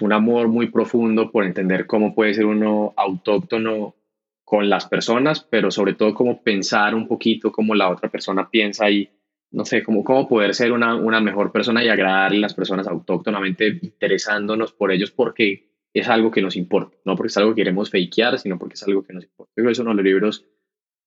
un 0.00 0.12
amor 0.12 0.48
muy 0.48 0.66
profundo 0.66 1.30
por 1.30 1.44
entender 1.44 1.86
cómo 1.86 2.14
puede 2.14 2.34
ser 2.34 2.44
uno 2.44 2.92
autóctono 2.96 3.94
con 4.44 4.68
las 4.68 4.86
personas, 4.86 5.46
pero 5.48 5.70
sobre 5.70 5.94
todo 5.94 6.12
cómo 6.12 6.42
pensar 6.42 6.94
un 6.94 7.08
poquito 7.08 7.52
cómo 7.52 7.74
la 7.74 7.88
otra 7.88 8.10
persona 8.10 8.50
piensa 8.50 8.90
y 8.90 9.08
no 9.52 9.64
sé, 9.64 9.82
cómo, 9.82 10.02
cómo 10.02 10.28
poder 10.28 10.54
ser 10.54 10.72
una, 10.72 10.96
una 10.96 11.20
mejor 11.20 11.52
persona 11.52 11.84
y 11.84 11.88
agradarle 11.88 12.38
a 12.38 12.42
las 12.42 12.54
personas 12.54 12.86
autóctonamente, 12.86 13.78
interesándonos 13.82 14.72
por 14.72 14.90
ellos 14.92 15.10
porque 15.10 15.70
es 15.94 16.08
algo 16.08 16.30
que 16.30 16.42
nos 16.42 16.56
importa, 16.56 16.96
no 17.04 17.16
porque 17.16 17.28
es 17.28 17.36
algo 17.36 17.50
que 17.50 17.60
queremos 17.60 17.90
fakear, 17.90 18.38
sino 18.38 18.58
porque 18.58 18.74
es 18.74 18.82
algo 18.82 19.02
que 19.02 19.12
nos 19.12 19.24
importa. 19.24 19.52
Creo 19.54 19.66
que 19.66 19.72
es 19.72 19.78
uno 19.78 19.90
de 19.90 19.96
los 19.96 20.04
libros 20.04 20.46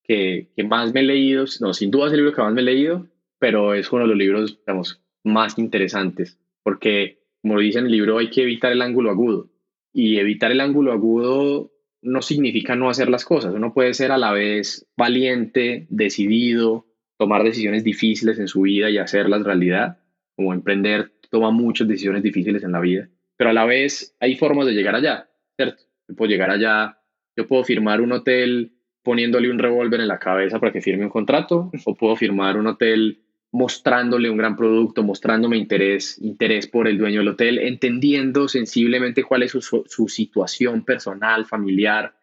que, 0.03 0.51
que, 0.55 0.63
más 0.63 0.93
me 0.93 0.99
he 0.99 1.03
leído, 1.03 1.45
no, 1.59 1.73
sin 1.73 1.89
duda 1.89 2.07
es 2.07 2.13
el 2.13 2.19
libro 2.19 2.33
que 2.33 2.41
más 2.41 2.53
me 2.53 2.61
he 2.61 2.65
leído, 2.65 3.07
pero 3.39 3.73
es 3.73 3.91
uno 3.91 4.03
de 4.03 4.09
los 4.09 4.17
libros, 4.17 4.59
digamos, 4.59 5.01
más 5.23 5.57
interesantes, 5.57 6.39
porque, 6.63 7.19
como 7.41 7.59
dice 7.59 7.79
en 7.79 7.85
el 7.85 7.91
libro, 7.91 8.19
hay 8.19 8.29
que 8.29 8.43
evitar 8.43 8.71
el 8.71 8.81
ángulo 8.81 9.09
agudo. 9.09 9.49
Y 9.91 10.17
evitar 10.17 10.51
el 10.51 10.61
ángulo 10.61 10.91
agudo 10.91 11.71
no 12.01 12.21
significa 12.21 12.75
no 12.75 12.89
hacer 12.89 13.09
las 13.09 13.25
cosas. 13.25 13.53
Uno 13.53 13.73
puede 13.73 13.93
ser 13.93 14.11
a 14.11 14.17
la 14.17 14.31
vez 14.31 14.87
valiente, 14.95 15.87
decidido, 15.89 16.85
tomar 17.17 17.43
decisiones 17.43 17.83
difíciles 17.83 18.39
en 18.39 18.47
su 18.47 18.61
vida 18.61 18.89
y 18.89 18.97
hacerlas 18.97 19.43
realidad, 19.43 19.99
como 20.35 20.53
emprender 20.53 21.11
toma 21.29 21.51
muchas 21.51 21.87
decisiones 21.87 22.23
difíciles 22.23 22.63
en 22.63 22.71
la 22.71 22.79
vida, 22.79 23.09
pero 23.37 23.49
a 23.49 23.53
la 23.53 23.65
vez 23.65 24.15
hay 24.19 24.35
formas 24.35 24.65
de 24.65 24.73
llegar 24.73 24.95
allá, 24.95 25.29
¿cierto? 25.55 25.83
Yo 26.07 26.15
puedo 26.15 26.29
llegar 26.29 26.51
allá, 26.51 26.99
yo 27.35 27.47
puedo 27.47 27.63
firmar 27.63 28.01
un 28.01 28.11
hotel 28.11 28.73
poniéndole 29.03 29.51
un 29.51 29.59
revólver 29.59 29.99
en 29.99 30.07
la 30.07 30.19
cabeza 30.19 30.59
para 30.59 30.71
que 30.71 30.81
firme 30.81 31.03
un 31.03 31.09
contrato, 31.09 31.71
o 31.85 31.95
puedo 31.95 32.15
firmar 32.15 32.57
un 32.57 32.67
hotel 32.67 33.21
mostrándole 33.51 34.29
un 34.29 34.37
gran 34.37 34.55
producto, 34.57 35.03
mostrándome 35.03 35.57
interés, 35.57 36.19
interés 36.21 36.67
por 36.67 36.87
el 36.87 36.97
dueño 36.97 37.19
del 37.19 37.29
hotel, 37.29 37.59
entendiendo 37.59 38.47
sensiblemente 38.47 39.23
cuál 39.23 39.43
es 39.43 39.51
su, 39.51 39.61
su 39.61 40.07
situación 40.09 40.83
personal, 40.83 41.45
familiar, 41.45 42.15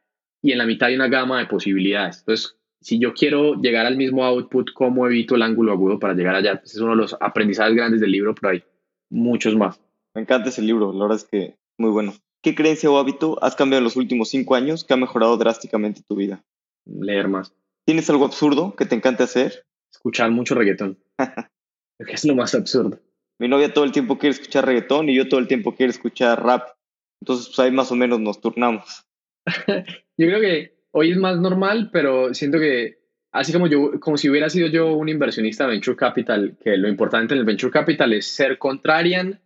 y 0.42 0.52
en 0.52 0.58
la 0.58 0.66
mitad 0.66 0.88
hay 0.88 0.96
una 0.96 1.08
gama 1.08 1.38
de 1.38 1.46
posibilidades. 1.46 2.18
Entonces, 2.18 2.58
si 2.82 2.98
yo 2.98 3.14
quiero 3.14 3.54
llegar 3.54 3.86
al 3.86 3.96
mismo 3.96 4.24
output, 4.24 4.72
¿cómo 4.72 5.06
evito 5.06 5.36
el 5.36 5.42
ángulo 5.42 5.72
agudo 5.72 5.98
para 5.98 6.14
llegar 6.14 6.34
allá? 6.34 6.60
Ese 6.64 6.76
es 6.76 6.80
uno 6.80 6.90
de 6.90 6.96
los 6.96 7.16
aprendizajes 7.20 7.74
grandes 7.74 8.00
del 8.00 8.10
libro, 8.10 8.34
pero 8.34 8.52
hay 8.52 8.64
muchos 9.08 9.56
más. 9.56 9.80
Me 10.14 10.22
encanta 10.22 10.48
ese 10.48 10.62
libro, 10.62 10.92
la 10.92 11.04
verdad 11.04 11.16
es 11.16 11.24
que 11.24 11.56
muy 11.78 11.90
bueno. 11.90 12.12
¿Qué 12.42 12.54
creencia 12.54 12.90
o 12.90 12.98
hábito 12.98 13.38
has 13.42 13.54
cambiado 13.54 13.78
en 13.78 13.84
los 13.84 13.96
últimos 13.96 14.28
cinco 14.28 14.56
años 14.56 14.84
que 14.84 14.94
ha 14.94 14.96
mejorado 14.96 15.36
drásticamente 15.36 16.02
tu 16.02 16.16
vida? 16.16 16.44
Leer 16.84 17.28
más. 17.28 17.54
¿Tienes 17.84 18.10
algo 18.10 18.24
absurdo 18.24 18.74
que 18.74 18.84
te 18.84 18.96
encante 18.96 19.22
hacer? 19.22 19.64
Escuchar 19.92 20.30
mucho 20.32 20.54
reggaetón. 20.54 20.98
que 21.18 22.12
es 22.12 22.24
lo 22.24 22.34
más 22.34 22.54
absurdo. 22.54 22.98
Mi 23.38 23.48
novia 23.48 23.72
todo 23.72 23.84
el 23.84 23.92
tiempo 23.92 24.18
quiere 24.18 24.34
escuchar 24.34 24.66
reggaetón 24.66 25.08
y 25.08 25.14
yo 25.14 25.28
todo 25.28 25.38
el 25.38 25.46
tiempo 25.46 25.74
quiero 25.74 25.90
escuchar 25.90 26.42
rap. 26.42 26.68
Entonces, 27.20 27.46
pues 27.46 27.58
ahí 27.60 27.70
más 27.70 27.92
o 27.92 27.94
menos 27.94 28.18
nos 28.18 28.40
turnamos. 28.40 29.04
yo 29.68 30.26
creo 30.26 30.40
que 30.40 30.81
hoy 30.92 31.10
es 31.10 31.16
más 31.16 31.38
normal, 31.38 31.90
pero 31.92 32.32
siento 32.34 32.58
que 32.58 32.98
así 33.32 33.52
como 33.52 33.66
yo, 33.66 33.98
como 33.98 34.16
si 34.16 34.30
hubiera 34.30 34.48
sido 34.48 34.68
yo 34.68 34.94
un 34.94 35.08
inversionista 35.08 35.64
de 35.64 35.70
venture 35.70 35.96
capital, 35.96 36.56
que 36.62 36.76
lo 36.76 36.88
importante 36.88 37.34
en 37.34 37.40
el 37.40 37.46
venture 37.46 37.72
capital 37.72 38.12
es 38.12 38.26
ser 38.26 38.58
contrarian, 38.58 39.40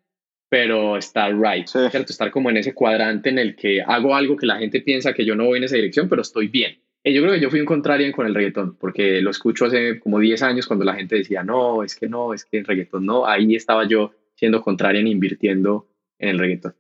pero 0.49 0.97
estar 0.97 1.33
right, 1.35 1.67
¿cierto? 1.67 2.13
Estar 2.13 2.31
como 2.31 2.51
en 2.51 2.59
ese 2.59 2.75
cuadrante 2.75 3.31
en 3.31 3.39
el 3.39 3.57
que 3.57 3.83
hago 3.83 4.15
algo 4.15 4.37
que 4.37 4.47
la 4.47 4.59
gente 4.59 4.81
piensa 4.81 5.13
que 5.13 5.25
yo 5.25 5.35
no 5.35 5.47
voy 5.47 5.59
en 5.59 5.65
esa 5.65 5.77
dirección, 5.77 6.09
pero 6.09 6.23
estoy 6.23 6.49
bien. 6.49 6.79
Y 7.03 7.15
yo 7.15 7.23
creo 7.23 7.35
que 7.35 7.41
yo 7.41 7.51
fui 7.51 7.61
un 7.61 7.67
contrarian 7.67 8.13
con 8.13 8.27
el 8.27 8.35
reggaetón, 8.35 8.77
porque 8.77 9.21
lo 9.23 9.31
escucho 9.31 9.67
hace 9.67 10.01
como 10.01 10.19
10 10.19 10.43
años 10.43 10.67
cuando 10.67 10.85
la 10.85 10.95
gente 10.95 11.17
decía, 11.17 11.45
no, 11.45 11.85
es 11.85 11.95
que 11.95 12.09
no, 12.09 12.35
es 12.35 12.45
que 12.45 12.59
el 12.59 12.65
reggaetón 12.65 13.07
no. 13.07 13.27
Ahí 13.27 13.55
estaba 13.55 13.87
yo 13.87 14.13
siendo 14.35 14.61
contrarian, 14.61 15.07
invirtiendo 15.07 15.89
en 16.19 16.31
el 16.31 16.39
reggaetón. 16.39 16.75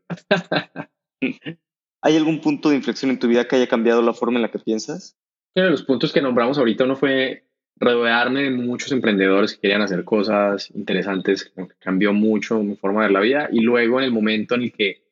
¿Hay 2.03 2.17
algún 2.17 2.41
punto 2.41 2.71
de 2.71 2.77
inflexión 2.77 3.11
en 3.11 3.19
tu 3.19 3.29
vida 3.29 3.47
que 3.47 3.57
haya 3.57 3.67
cambiado 3.67 4.03
la 4.03 4.13
forma 4.13 4.39
en 4.39 4.43
la 4.43 4.51
que 4.51 4.59
piensas? 4.59 5.17
Uno 5.55 5.67
de 5.67 5.71
los 5.71 5.83
puntos 5.83 6.13
que 6.13 6.21
nombramos 6.21 6.59
ahorita 6.59 6.85
uno 6.85 6.97
fue 6.97 7.47
rodearme 7.77 8.45
de 8.45 8.51
muchos 8.51 8.93
emprendedores 8.93 9.55
que 9.55 9.61
querían 9.61 9.83
hacer 9.83 10.05
cosas 10.05 10.71
interesantes, 10.75 11.53
cambió 11.79 12.13
mucho 12.13 12.63
mi 12.63 12.77
forma 12.77 13.03
de 13.03 13.07
ver 13.07 13.13
la 13.13 13.21
vida. 13.21 13.49
Y 13.53 13.61
luego 13.61 13.99
en 13.99 14.05
el 14.05 14.13
momento 14.13 14.55
en 14.55 14.63
el 14.63 14.73
que 14.73 15.07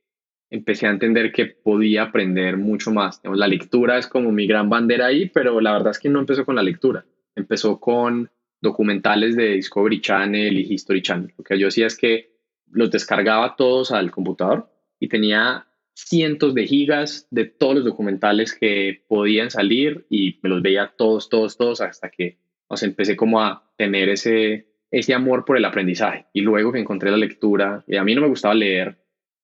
empecé 0.51 0.87
a 0.87 0.91
entender 0.91 1.33
que 1.33 1.47
podía 1.47 2.05
aprender 2.05 2.57
mucho 2.57 2.91
más. 2.91 3.21
la 3.25 3.49
lectura 3.49 3.99
es 3.99 4.07
como 4.07 4.31
mi 4.31 4.47
gran 4.47 4.71
bandera 4.71 5.07
ahí, 5.07 5.29
pero 5.29 5.61
la 5.61 5.73
verdad 5.73 5.91
es 5.91 5.99
que 5.99 6.09
no 6.09 6.21
empezó 6.21 6.45
con 6.45 6.55
la 6.55 6.63
lectura. 6.63 7.05
Empezó 7.35 7.81
con 7.81 8.31
documentales 8.61 9.37
de 9.37 9.55
Discovery 9.55 10.01
Channel 10.01 10.59
y 10.59 10.73
History 10.73 11.03
Channel. 11.03 11.35
Lo 11.37 11.45
que 11.45 11.59
yo 11.59 11.69
hacía 11.69 11.87
es 11.87 11.97
que 11.97 12.35
los 12.71 12.91
descargaba 12.91 13.57
todos 13.57 13.91
al 13.91 14.11
computador 14.11 14.71
y 15.01 15.09
tenía 15.09 15.67
cientos 15.95 16.55
de 16.55 16.67
gigas 16.67 17.27
de 17.31 17.45
todos 17.45 17.77
los 17.77 17.85
documentales 17.85 18.53
que 18.53 19.03
podían 19.09 19.51
salir 19.51 20.07
y 20.11 20.39
me 20.43 20.51
los 20.51 20.63
veía 20.63 20.93
todos, 20.97 21.29
todos, 21.29 21.57
todos 21.57 21.81
hasta 21.81 22.11
que 22.11 22.39
o 22.67 22.75
empecé 22.83 23.17
como 23.17 23.41
a 23.41 23.71
tener 23.77 24.09
ese, 24.09 24.67
ese 24.91 25.15
amor 25.15 25.45
por 25.45 25.57
el 25.57 25.65
aprendizaje. 25.65 26.27
Y 26.33 26.41
luego 26.41 26.73
que 26.73 26.81
encontré 26.81 27.11
la 27.11 27.17
lectura, 27.17 27.85
y 27.87 27.97
a 27.97 28.05
mí 28.05 28.15
no 28.15 28.23
me 28.23 28.29
gustaba 28.29 28.55
leer, 28.55 28.99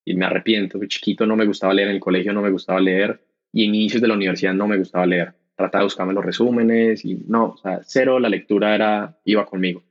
y 0.05 0.15
me 0.15 0.25
arrepiento, 0.25 0.79
de 0.79 0.89
chiquito 0.89 1.27
no 1.27 1.37
me 1.37 1.47
gustaba 1.47 1.75
leer, 1.75 1.89
en 1.89 1.95
el 1.95 2.01
colegio 2.01 2.33
no 2.33 2.43
me 2.43 2.51
gustaba 2.51 2.81
leer, 2.81 3.21
y 3.53 3.65
inicios 3.65 4.01
de 4.03 4.09
la 4.09 4.15
universidad 4.15 4.55
no 4.55 4.67
me 4.67 4.79
gustaba 4.79 5.07
leer. 5.07 5.35
Trataba 5.57 5.83
de 5.83 5.87
buscarme 5.87 6.15
los 6.15 6.25
resúmenes 6.25 7.05
y 7.05 7.23
no, 7.29 7.57
sea, 7.59 7.81
cero 7.85 8.19
la 8.19 8.31
lectura 8.31 8.75
era, 8.75 9.19
iba 9.25 9.45
conmigo. 9.45 9.83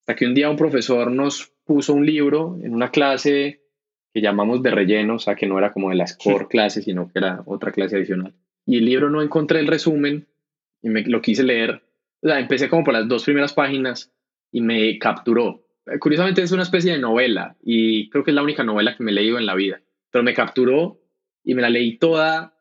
Hasta 0.00 0.14
que 0.14 0.26
un 0.26 0.34
día 0.34 0.48
un 0.48 0.56
profesor 0.56 1.10
nos 1.10 1.52
puso 1.64 1.92
un 1.92 2.06
libro 2.06 2.56
en 2.62 2.72
una 2.72 2.90
clase 2.90 3.62
que 4.12 4.20
llamamos 4.20 4.62
de 4.62 4.70
relleno, 4.70 5.16
o 5.16 5.18
sea, 5.18 5.34
que 5.34 5.46
no 5.46 5.58
era 5.58 5.72
como 5.72 5.90
de 5.90 5.96
la 5.96 6.06
score 6.06 6.48
clase, 6.48 6.82
sino 6.82 7.08
que 7.08 7.18
era 7.18 7.42
otra 7.46 7.72
clase 7.72 7.96
adicional. 7.96 8.34
Y 8.66 8.78
el 8.78 8.84
libro 8.84 9.10
no 9.10 9.22
encontré 9.22 9.60
el 9.60 9.66
resumen 9.66 10.26
y 10.82 10.88
me 10.88 11.02
lo 11.04 11.20
quise 11.20 11.42
leer. 11.42 11.82
O 12.22 12.28
sea, 12.28 12.40
empecé 12.40 12.68
como 12.68 12.84
por 12.84 12.94
las 12.94 13.08
dos 13.08 13.24
primeras 13.24 13.52
páginas 13.52 14.12
y 14.50 14.60
me 14.60 14.98
capturó. 14.98 15.64
Curiosamente 16.00 16.42
es 16.42 16.52
una 16.52 16.62
especie 16.62 16.92
de 16.92 16.98
novela 16.98 17.56
y 17.62 18.10
creo 18.10 18.24
que 18.24 18.30
es 18.30 18.34
la 18.34 18.42
única 18.42 18.64
novela 18.64 18.96
que 18.96 19.02
me 19.02 19.10
he 19.10 19.14
leído 19.14 19.38
en 19.38 19.46
la 19.46 19.54
vida, 19.54 19.80
pero 20.10 20.22
me 20.22 20.34
capturó 20.34 21.00
y 21.44 21.54
me 21.54 21.62
la 21.62 21.70
leí 21.70 21.96
toda 21.96 22.54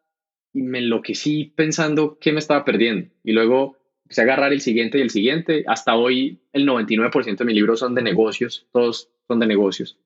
y 0.54 0.62
me 0.62 0.80
enloquecí 0.80 1.52
pensando 1.56 2.18
qué 2.20 2.32
me 2.32 2.40
estaba 2.40 2.64
perdiendo. 2.64 3.10
Y 3.24 3.34
luego 3.34 3.78
empecé 4.04 4.22
a 4.22 4.24
agarrar 4.24 4.54
el 4.54 4.62
siguiente 4.62 4.98
y 4.98 5.02
el 5.02 5.10
siguiente. 5.10 5.66
Hasta 5.68 5.96
hoy 5.96 6.40
el 6.54 6.66
99% 6.66 7.38
de 7.38 7.46
mis 7.46 7.56
libros 7.56 7.80
son 7.80 7.96
de 7.96 8.02
negocios, 8.02 8.66
todos 8.72 9.10
son 9.28 9.40
de 9.40 9.48
negocios 9.48 9.98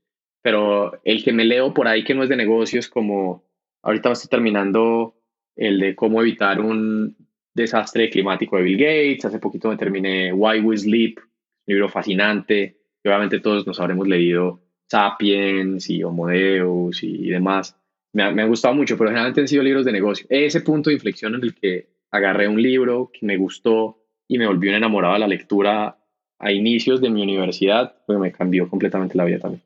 pero 0.42 1.00
el 1.04 1.24
que 1.24 1.34
me 1.34 1.46
leo 1.46 1.74
por 1.74 1.88
ahí 1.88 2.04
que 2.04 2.14
no 2.14 2.24
es 2.24 2.30
de 2.30 2.36
negocios, 2.36 2.88
como 2.88 3.44
ahorita 3.84 4.12
estoy 4.12 4.30
terminando 4.30 5.16
el 5.56 5.80
de 5.80 5.96
cómo 5.96 6.22
evitar 6.22 6.62
un 6.62 7.16
desastre 7.54 8.10
climático 8.10 8.58
de 8.58 8.64
Bill 8.64 8.78
Gates, 8.78 9.26
hace 9.26 9.40
poquito 9.40 9.70
me 9.70 9.78
terminé 9.78 10.34
Why 10.34 10.62
We 10.62 10.78
Sleep, 10.78 11.20
un 11.20 11.26
libro 11.68 11.90
fascinante, 11.90 12.78
y 13.04 13.08
obviamente 13.08 13.40
todos 13.40 13.66
nos 13.68 13.80
habremos 13.80 14.08
leído 14.08 14.62
Sapiens 14.88 15.90
y 15.90 16.04
Homo 16.04 16.28
Deus 16.28 17.04
y 17.04 17.30
demás. 17.30 17.78
Me, 18.14 18.24
ha, 18.24 18.32
me 18.32 18.42
han 18.42 18.50
gustado 18.50 18.74
mucho, 18.74 18.98
pero 18.98 19.10
generalmente 19.10 19.42
han 19.42 19.48
sido 19.48 19.64
libros 19.64 19.86
de 19.86 19.92
negocio. 19.92 20.26
Ese 20.30 20.62
punto 20.62 20.90
de 20.90 20.96
inflexión 20.96 21.36
en 21.36 21.44
el 21.44 21.54
que 21.54 21.90
agarré 22.12 22.48
un 22.48 22.62
libro 22.62 23.10
que 23.14 23.26
me 23.26 23.38
gustó 23.38 24.04
y 24.28 24.38
me 24.38 24.48
volvió 24.48 24.76
enamorado 24.76 25.14
de 25.14 25.20
la 25.20 25.28
lectura 25.28 25.98
a 26.40 26.52
inicios 26.52 27.02
de 27.02 27.10
mi 27.10 27.22
universidad, 27.22 27.96
pues 28.06 28.18
me 28.20 28.32
cambió 28.32 28.68
completamente 28.70 29.18
la 29.18 29.26
vida 29.26 29.40
también. 29.40 29.62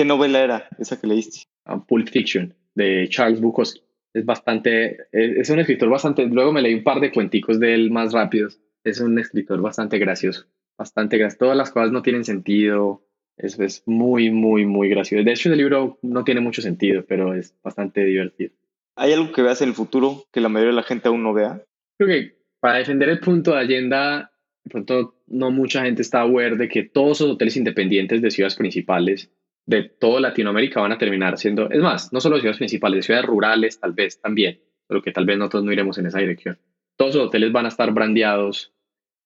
¿Qué 0.00 0.06
novela 0.06 0.42
era 0.42 0.66
esa 0.78 0.98
que 0.98 1.06
leíste? 1.06 1.40
Ah, 1.66 1.84
Pulp 1.86 2.08
Fiction, 2.08 2.54
de 2.74 3.06
Charles 3.10 3.38
Bukowski. 3.38 3.82
Es 4.14 4.24
bastante, 4.24 4.96
es, 5.12 5.50
un 5.50 5.58
escritor 5.58 5.90
bastante, 5.90 6.24
luego 6.24 6.54
me 6.54 6.62
leí 6.62 6.72
un 6.72 6.82
par 6.82 7.00
de 7.00 7.12
cuenticos 7.12 7.60
de 7.60 7.74
él 7.74 7.90
más 7.90 8.14
rápidos. 8.14 8.58
Es 8.82 8.98
un 9.00 9.18
escritor 9.18 9.60
bastante 9.60 9.98
gracioso, 9.98 10.46
bastante 10.78 11.18
gracioso. 11.18 11.40
Todas 11.40 11.56
las 11.58 11.70
cosas 11.70 11.92
no 11.92 12.00
tienen 12.00 12.24
sentido. 12.24 13.04
Es, 13.36 13.58
es 13.58 13.82
muy, 13.84 14.30
muy, 14.30 14.64
muy 14.64 14.88
gracioso. 14.88 15.22
De 15.22 15.32
hecho, 15.32 15.50
el 15.52 15.58
libro 15.58 15.98
no 16.00 16.24
tiene 16.24 16.40
mucho 16.40 16.62
sentido, 16.62 17.04
pero 17.06 17.34
es 17.34 17.54
bastante 17.62 18.02
divertido. 18.02 18.52
¿Hay 18.96 19.12
algo 19.12 19.32
que 19.32 19.42
veas 19.42 19.60
en 19.60 19.68
el 19.68 19.74
futuro 19.74 20.24
que 20.32 20.40
la 20.40 20.48
mayoría 20.48 20.70
de 20.70 20.76
la 20.76 20.82
gente 20.82 21.08
aún 21.08 21.22
no 21.22 21.34
vea? 21.34 21.62
Creo 21.98 22.08
que 22.08 22.38
para 22.58 22.78
defender 22.78 23.10
el 23.10 23.20
punto 23.20 23.50
de 23.50 23.58
Allenda, 23.58 24.32
de 24.64 24.70
pronto 24.70 25.16
no 25.26 25.50
mucha 25.50 25.82
gente 25.82 26.00
está 26.00 26.20
aware 26.20 26.56
de 26.56 26.68
que 26.70 26.84
todos 26.84 27.20
los 27.20 27.32
hoteles 27.32 27.58
independientes 27.58 28.22
de 28.22 28.30
ciudades 28.30 28.56
principales 28.56 29.30
de 29.70 29.84
toda 29.84 30.20
Latinoamérica 30.20 30.80
van 30.80 30.90
a 30.90 30.98
terminar 30.98 31.38
siendo, 31.38 31.70
es 31.70 31.80
más, 31.80 32.12
no 32.12 32.20
solo 32.20 32.38
ciudades 32.38 32.58
principales, 32.58 32.98
de 32.98 33.02
ciudades 33.02 33.26
rurales 33.26 33.78
tal 33.78 33.92
vez 33.92 34.20
también, 34.20 34.60
pero 34.88 35.00
que 35.00 35.12
tal 35.12 35.26
vez 35.26 35.38
nosotros 35.38 35.62
no 35.62 35.72
iremos 35.72 35.96
en 35.96 36.06
esa 36.06 36.18
dirección. 36.18 36.58
Todos 36.96 37.14
los 37.14 37.28
hoteles 37.28 37.52
van 37.52 37.66
a 37.66 37.68
estar 37.68 37.92
brandeados 37.92 38.74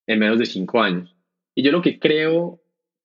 en 0.07 0.19
menos 0.19 0.39
de 0.39 0.45
cinco 0.45 0.83
años. 0.83 1.17
Y 1.55 1.63
yo 1.63 1.73
lo 1.73 1.81
que 1.81 1.99
creo 1.99 2.61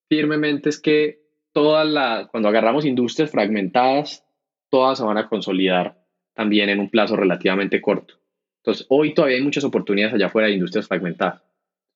firmemente 0.09 0.67
es 0.67 0.81
que 0.81 1.21
toda 1.53 1.85
la, 1.85 2.27
cuando 2.29 2.49
agarramos 2.49 2.83
industrias 2.83 3.31
fragmentadas, 3.31 4.25
todas 4.69 4.97
se 4.97 5.05
van 5.05 5.17
a 5.17 5.29
consolidar 5.29 5.97
también 6.33 6.67
en 6.67 6.81
un 6.81 6.89
plazo 6.89 7.15
relativamente 7.15 7.79
corto. 7.79 8.15
Entonces, 8.57 8.85
hoy 8.89 9.13
todavía 9.13 9.37
hay 9.37 9.43
muchas 9.43 9.63
oportunidades 9.63 10.15
allá 10.15 10.25
afuera 10.25 10.49
de 10.49 10.55
industrias 10.55 10.89
fragmentadas. 10.89 11.41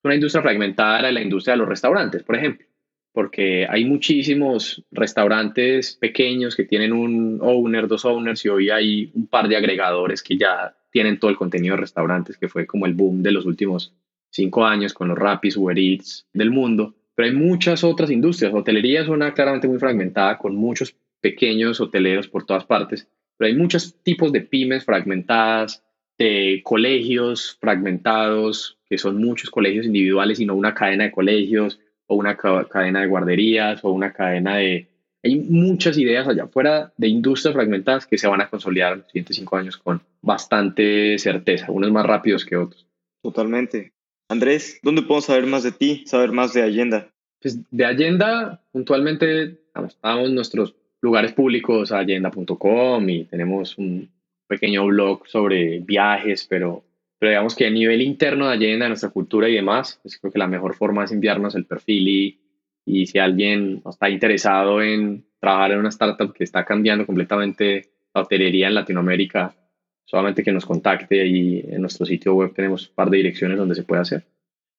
Una 0.06 0.16
industria 0.16 0.42
fragmentada 0.42 1.00
era 1.00 1.12
la 1.12 1.22
industria 1.22 1.54
de 1.54 1.58
los 1.58 1.68
restaurantes, 1.68 2.24
por 2.24 2.38
ejemplo 2.38 2.66
porque 3.14 3.68
hay 3.70 3.86
muchísimos 3.86 4.84
restaurantes 4.92 5.96
pequeños 6.02 6.56
que 6.56 6.66
tienen 6.66 6.92
un 6.92 7.40
owner, 7.42 7.88
dos 7.88 8.06
owners 8.06 8.44
y 8.44 8.50
hoy 8.50 8.70
hay 8.72 9.12
un 9.14 9.28
par 9.28 9.48
de 9.48 9.56
agregadores 9.56 10.24
que 10.24 10.36
ya 10.36 10.76
tienen 10.92 11.20
todo 11.20 11.30
el 11.30 11.38
contenido 11.38 11.76
de 11.76 11.82
restaurantes, 11.82 12.38
que 12.38 12.50
fue 12.50 12.66
como 12.66 12.88
el 12.88 12.94
boom 12.94 13.22
de 13.22 13.32
los 13.32 13.46
últimos 13.46 13.94
cinco 14.32 14.66
años 14.66 14.94
con 14.94 15.08
los 15.08 15.18
Rapis, 15.18 15.56
Uber 15.56 15.78
Eats 15.78 16.28
del 16.34 16.50
mundo. 16.50 16.96
Pero 17.16 17.28
hay 17.28 17.36
muchas 17.36 17.84
otras 17.84 18.10
industrias. 18.10 18.52
hotelería 18.54 19.02
es 19.02 19.08
una 19.08 19.34
claramente 19.34 19.68
muy 19.68 19.78
fragmentada 19.78 20.40
con 20.40 20.56
muchos 20.56 20.96
pequeños 21.22 21.80
hoteleros 21.80 22.28
por 22.28 22.46
todas 22.46 22.66
partes, 22.66 23.08
pero 23.38 23.48
hay 23.48 23.56
muchos 23.56 23.96
tipos 24.04 24.32
de 24.32 24.42
pymes 24.42 24.86
fragmentadas, 24.86 25.84
de 26.18 26.62
colegios 26.64 27.58
fragmentados, 27.60 28.78
que 28.88 28.98
son 28.98 29.18
muchos 29.18 29.50
colegios 29.50 29.86
individuales 29.86 30.40
y 30.40 30.46
no 30.46 30.56
una 30.56 30.74
cadena 30.74 31.06
de 31.06 31.12
colegios, 31.12 31.80
o 32.14 32.16
una 32.16 32.38
cadena 32.38 33.02
de 33.02 33.08
guarderías 33.08 33.84
o 33.84 33.92
una 33.92 34.14
cadena 34.14 34.58
de... 34.58 34.88
Hay 35.24 35.38
muchas 35.38 35.98
ideas 35.98 36.28
allá 36.28 36.44
afuera 36.44 36.94
de 36.98 37.08
industrias 37.08 37.54
fragmentadas 37.54 38.06
que 38.06 38.18
se 38.18 38.28
van 38.28 38.42
a 38.42 38.50
consolidar 38.50 38.94
en 38.94 39.00
los 39.00 39.08
siguientes 39.08 39.38
cinco 39.38 39.56
años 39.56 39.78
con 39.78 40.02
bastante 40.22 41.18
certeza, 41.18 41.72
unos 41.72 41.92
más 41.92 42.06
rápidos 42.06 42.46
que 42.46 42.58
otros. 42.58 42.86
Totalmente. 43.22 43.94
Andrés, 44.28 44.80
¿dónde 44.84 45.02
podemos 45.02 45.26
saber 45.26 45.46
más 45.46 45.64
de 45.64 45.72
ti, 45.72 46.04
saber 46.06 46.32
más 46.32 46.54
de 46.54 46.64
Allenda? 46.64 47.10
Pues 47.42 47.60
de 47.72 47.86
Allenda, 47.86 48.62
puntualmente, 48.72 49.60
vamos, 49.74 50.32
nuestros 50.32 50.76
lugares 51.02 51.34
públicos 51.34 51.92
a 51.92 52.00
allenda.com 52.00 53.10
y 53.10 53.26
tenemos 53.26 53.78
un 53.78 54.10
pequeño 54.48 54.86
blog 54.86 55.28
sobre 55.28 55.80
viajes, 55.80 56.46
pero 56.50 56.84
pero 57.24 57.32
digamos 57.32 57.56
que 57.56 57.66
a 57.66 57.70
nivel 57.70 58.02
interno 58.02 58.48
de 58.48 58.52
Allenda, 58.52 58.84
de 58.84 58.90
nuestra 58.90 59.10
cultura 59.10 59.48
y 59.48 59.56
demás, 59.56 59.98
pues 60.02 60.18
creo 60.18 60.30
que 60.30 60.40
la 60.40 60.46
mejor 60.46 60.76
forma 60.76 61.06
es 61.06 61.12
enviarnos 61.14 61.56
el 61.56 61.64
perfil 61.64 62.10
y 62.10 62.40
Y 62.86 63.06
si 63.06 63.18
alguien 63.18 63.82
está 63.90 64.10
interesado 64.10 64.82
en 64.82 65.24
trabajar 65.40 65.72
en 65.72 65.80
una 65.80 65.88
startup 65.88 66.34
que 66.34 66.44
está 66.44 66.66
cambiando 66.66 67.06
completamente 67.06 67.92
la 68.14 68.24
hotelería 68.24 68.68
en 68.68 68.74
Latinoamérica, 68.74 69.56
solamente 70.04 70.44
que 70.44 70.52
nos 70.52 70.66
contacte 70.66 71.26
y 71.26 71.62
en 71.66 71.80
nuestro 71.80 72.06
sitio 72.06 72.34
web 72.34 72.54
tenemos 72.54 72.90
un 72.90 72.96
par 72.96 73.10
de 73.10 73.16
direcciones 73.16 73.58
donde 73.58 73.76
se 73.76 73.84
puede 73.84 74.02
hacer. 74.02 74.26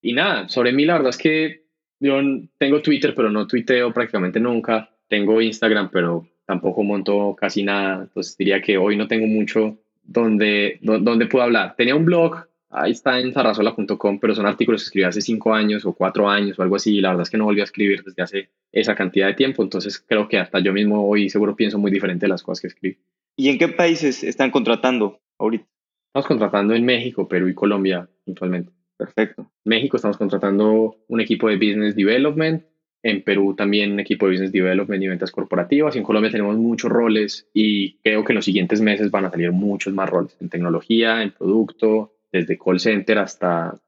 Y 0.03 0.13
nada, 0.13 0.47
sobre 0.51 0.73
mí 0.73 0.85
la 0.85 0.97
verdad 0.97 1.09
es 1.17 1.17
que 1.17 1.65
yo 1.99 2.21
tengo 2.59 2.83
Twitter, 2.83 3.15
pero 3.15 3.31
no 3.31 3.47
tuiteo 3.47 3.91
prácticamente 3.91 4.39
nunca. 4.39 4.91
Tengo 5.09 5.41
Instagram, 5.41 5.89
pero 5.91 6.29
tampoco 6.45 6.83
monto 6.83 7.35
casi 7.41 7.63
nada. 7.63 8.03
Entonces 8.03 8.37
diría 8.37 8.61
que 8.61 8.77
hoy 8.77 8.99
no 8.99 9.09
tengo 9.09 9.27
mucho 9.27 9.79
donde, 10.05 10.79
donde 10.83 11.27
puedo 11.27 11.45
hablar. 11.45 11.75
Tenía 11.77 11.95
un 11.95 12.05
blog, 12.05 12.47
ahí 12.71 12.93
está 12.93 13.19
en 13.19 13.33
zarrazola.com, 13.33 14.19
pero 14.21 14.35
son 14.35 14.47
artículos 14.47 14.83
que 14.83 14.87
escribí 14.87 15.05
hace 15.05 15.21
cinco 15.21 15.55
años 15.55 15.85
o 15.87 15.93
cuatro 15.93 16.29
años 16.29 16.59
o 16.59 16.63
algo 16.63 16.77
así. 16.77 16.97
Y 16.97 17.01
la 17.01 17.11
verdad 17.11 17.23
es 17.23 17.31
que 17.31 17.39
no 17.39 17.45
volví 17.45 17.61
a 17.61 17.65
escribir 17.65 18.03
desde 18.03 18.23
hace 18.23 18.51
esa 18.73 18.95
cantidad 18.95 19.27
de 19.27 19.35
tiempo. 19.35 19.63
Entonces 19.63 19.99
creo 20.07 20.29
que 20.29 20.39
hasta 20.39 20.61
yo 20.61 20.73
mismo 20.73 21.09
hoy 21.09 21.29
seguro 21.29 21.57
pienso 21.57 21.79
muy 21.79 21.91
diferente 21.91 22.27
de 22.27 22.31
las 22.31 22.43
cosas 22.43 22.61
que 22.61 22.69
escribí. 22.69 22.99
¿Y 23.37 23.49
en 23.49 23.59
qué 23.59 23.69
países 23.69 24.23
están 24.23 24.51
contratando 24.51 25.21
ahorita? 25.39 25.67
Estamos 26.09 26.29
contratando 26.29 26.75
en 26.75 26.85
México, 26.85 27.27
Perú 27.27 27.49
y 27.49 27.55
Colombia 27.55 28.09
actualmente. 28.29 28.73
Perfecto. 28.97 29.51
México 29.65 29.97
estamos 29.97 30.17
contratando 30.17 30.97
un 31.09 31.21
equipo 31.21 31.49
de 31.49 31.57
Business 31.57 31.97
Development, 31.97 32.65
en 33.05 33.23
Perú 33.23 33.55
también 33.55 33.93
un 33.93 34.01
equipo 34.01 34.25
de 34.25 34.33
Business 34.33 34.51
Development 34.51 35.01
y 35.03 35.09
ventas 35.09 35.31
corporativas, 35.31 35.95
y 35.95 35.99
en 35.99 36.05
Colombia 36.05 36.31
tenemos 36.31 36.57
muchos 36.57 36.91
roles 36.91 37.47
y 37.53 37.99
creo 37.99 38.25
que 38.25 38.33
en 38.33 38.37
los 38.37 38.47
siguientes 38.47 38.81
meses 38.81 39.11
van 39.11 39.27
a 39.27 39.31
salir 39.31 39.53
muchos 39.53 39.93
más 39.93 40.09
roles 40.09 40.35
en 40.41 40.49
tecnología, 40.49 41.23
en 41.23 41.31
producto, 41.31 42.15
desde 42.33 42.59
call 42.59 42.81
center 42.81 43.19
hasta, 43.19 43.79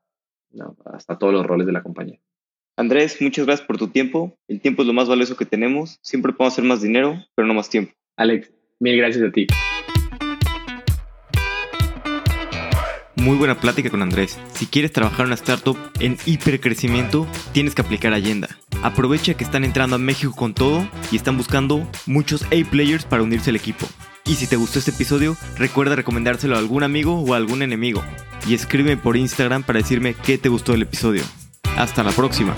hasta 0.85 1.19
todos 1.19 1.33
los 1.33 1.47
roles 1.47 1.67
de 1.67 1.73
la 1.73 1.83
compañía. 1.83 2.21
Andrés, 2.77 3.17
muchas 3.23 3.47
gracias 3.47 3.67
por 3.67 3.79
tu 3.79 3.89
tiempo. 3.89 4.37
El 4.49 4.61
tiempo 4.61 4.83
es 4.83 4.87
lo 4.87 4.93
más 4.93 5.09
valioso 5.09 5.35
que 5.35 5.47
tenemos. 5.47 5.99
Siempre 6.03 6.35
podemos 6.35 6.53
hacer 6.53 6.65
más 6.65 6.83
dinero, 6.83 7.17
pero 7.35 7.49
no 7.49 7.55
más 7.55 7.71
tiempo. 7.71 7.95
Alex, 8.17 8.53
mil 8.79 8.99
gracias 8.99 9.25
a 9.25 9.33
ti. 9.33 9.47
Muy 13.15 13.39
buena 13.39 13.59
plática 13.59 13.89
con 13.89 14.03
Andrés. 14.03 14.39
Si 14.53 14.67
quieres 14.67 14.93
trabajar 14.93 15.21
en 15.21 15.27
una 15.29 15.37
startup 15.37 15.79
en 16.01 16.19
hipercrecimiento, 16.27 17.27
tienes 17.53 17.75
que 17.75 17.81
aplicar 17.81 18.13
Allenda. 18.13 18.49
Aprovecha 18.87 19.35
que 19.35 19.43
están 19.43 19.65
entrando 19.65 19.97
a 19.97 19.99
México 19.99 20.33
con 20.37 20.55
todo 20.55 20.89
y 21.11 21.17
están 21.17 21.37
buscando 21.37 21.91
muchos 22.07 22.45
A-players 22.45 23.05
para 23.05 23.25
unirse 23.25 23.51
al 23.51 23.57
equipo. 23.57 23.85
Y 24.25 24.35
si 24.37 24.47
te 24.47 24.55
gustó 24.55 24.79
este 24.79 24.93
episodio, 24.93 25.37
recuerda 25.57 25.97
recomendárselo 25.97 26.55
a 26.55 26.61
algún 26.61 26.85
amigo 26.85 27.19
o 27.21 27.35
a 27.35 27.37
algún 27.37 27.63
enemigo. 27.63 28.05
Y 28.47 28.55
escríbeme 28.55 28.97
por 28.97 29.17
Instagram 29.17 29.65
para 29.65 29.81
decirme 29.81 30.15
qué 30.15 30.39
te 30.39 30.49
gustó 30.49 30.71
del 30.71 30.83
episodio. 30.83 31.25
Hasta 31.77 32.05
la 32.05 32.13
próxima. 32.13 32.55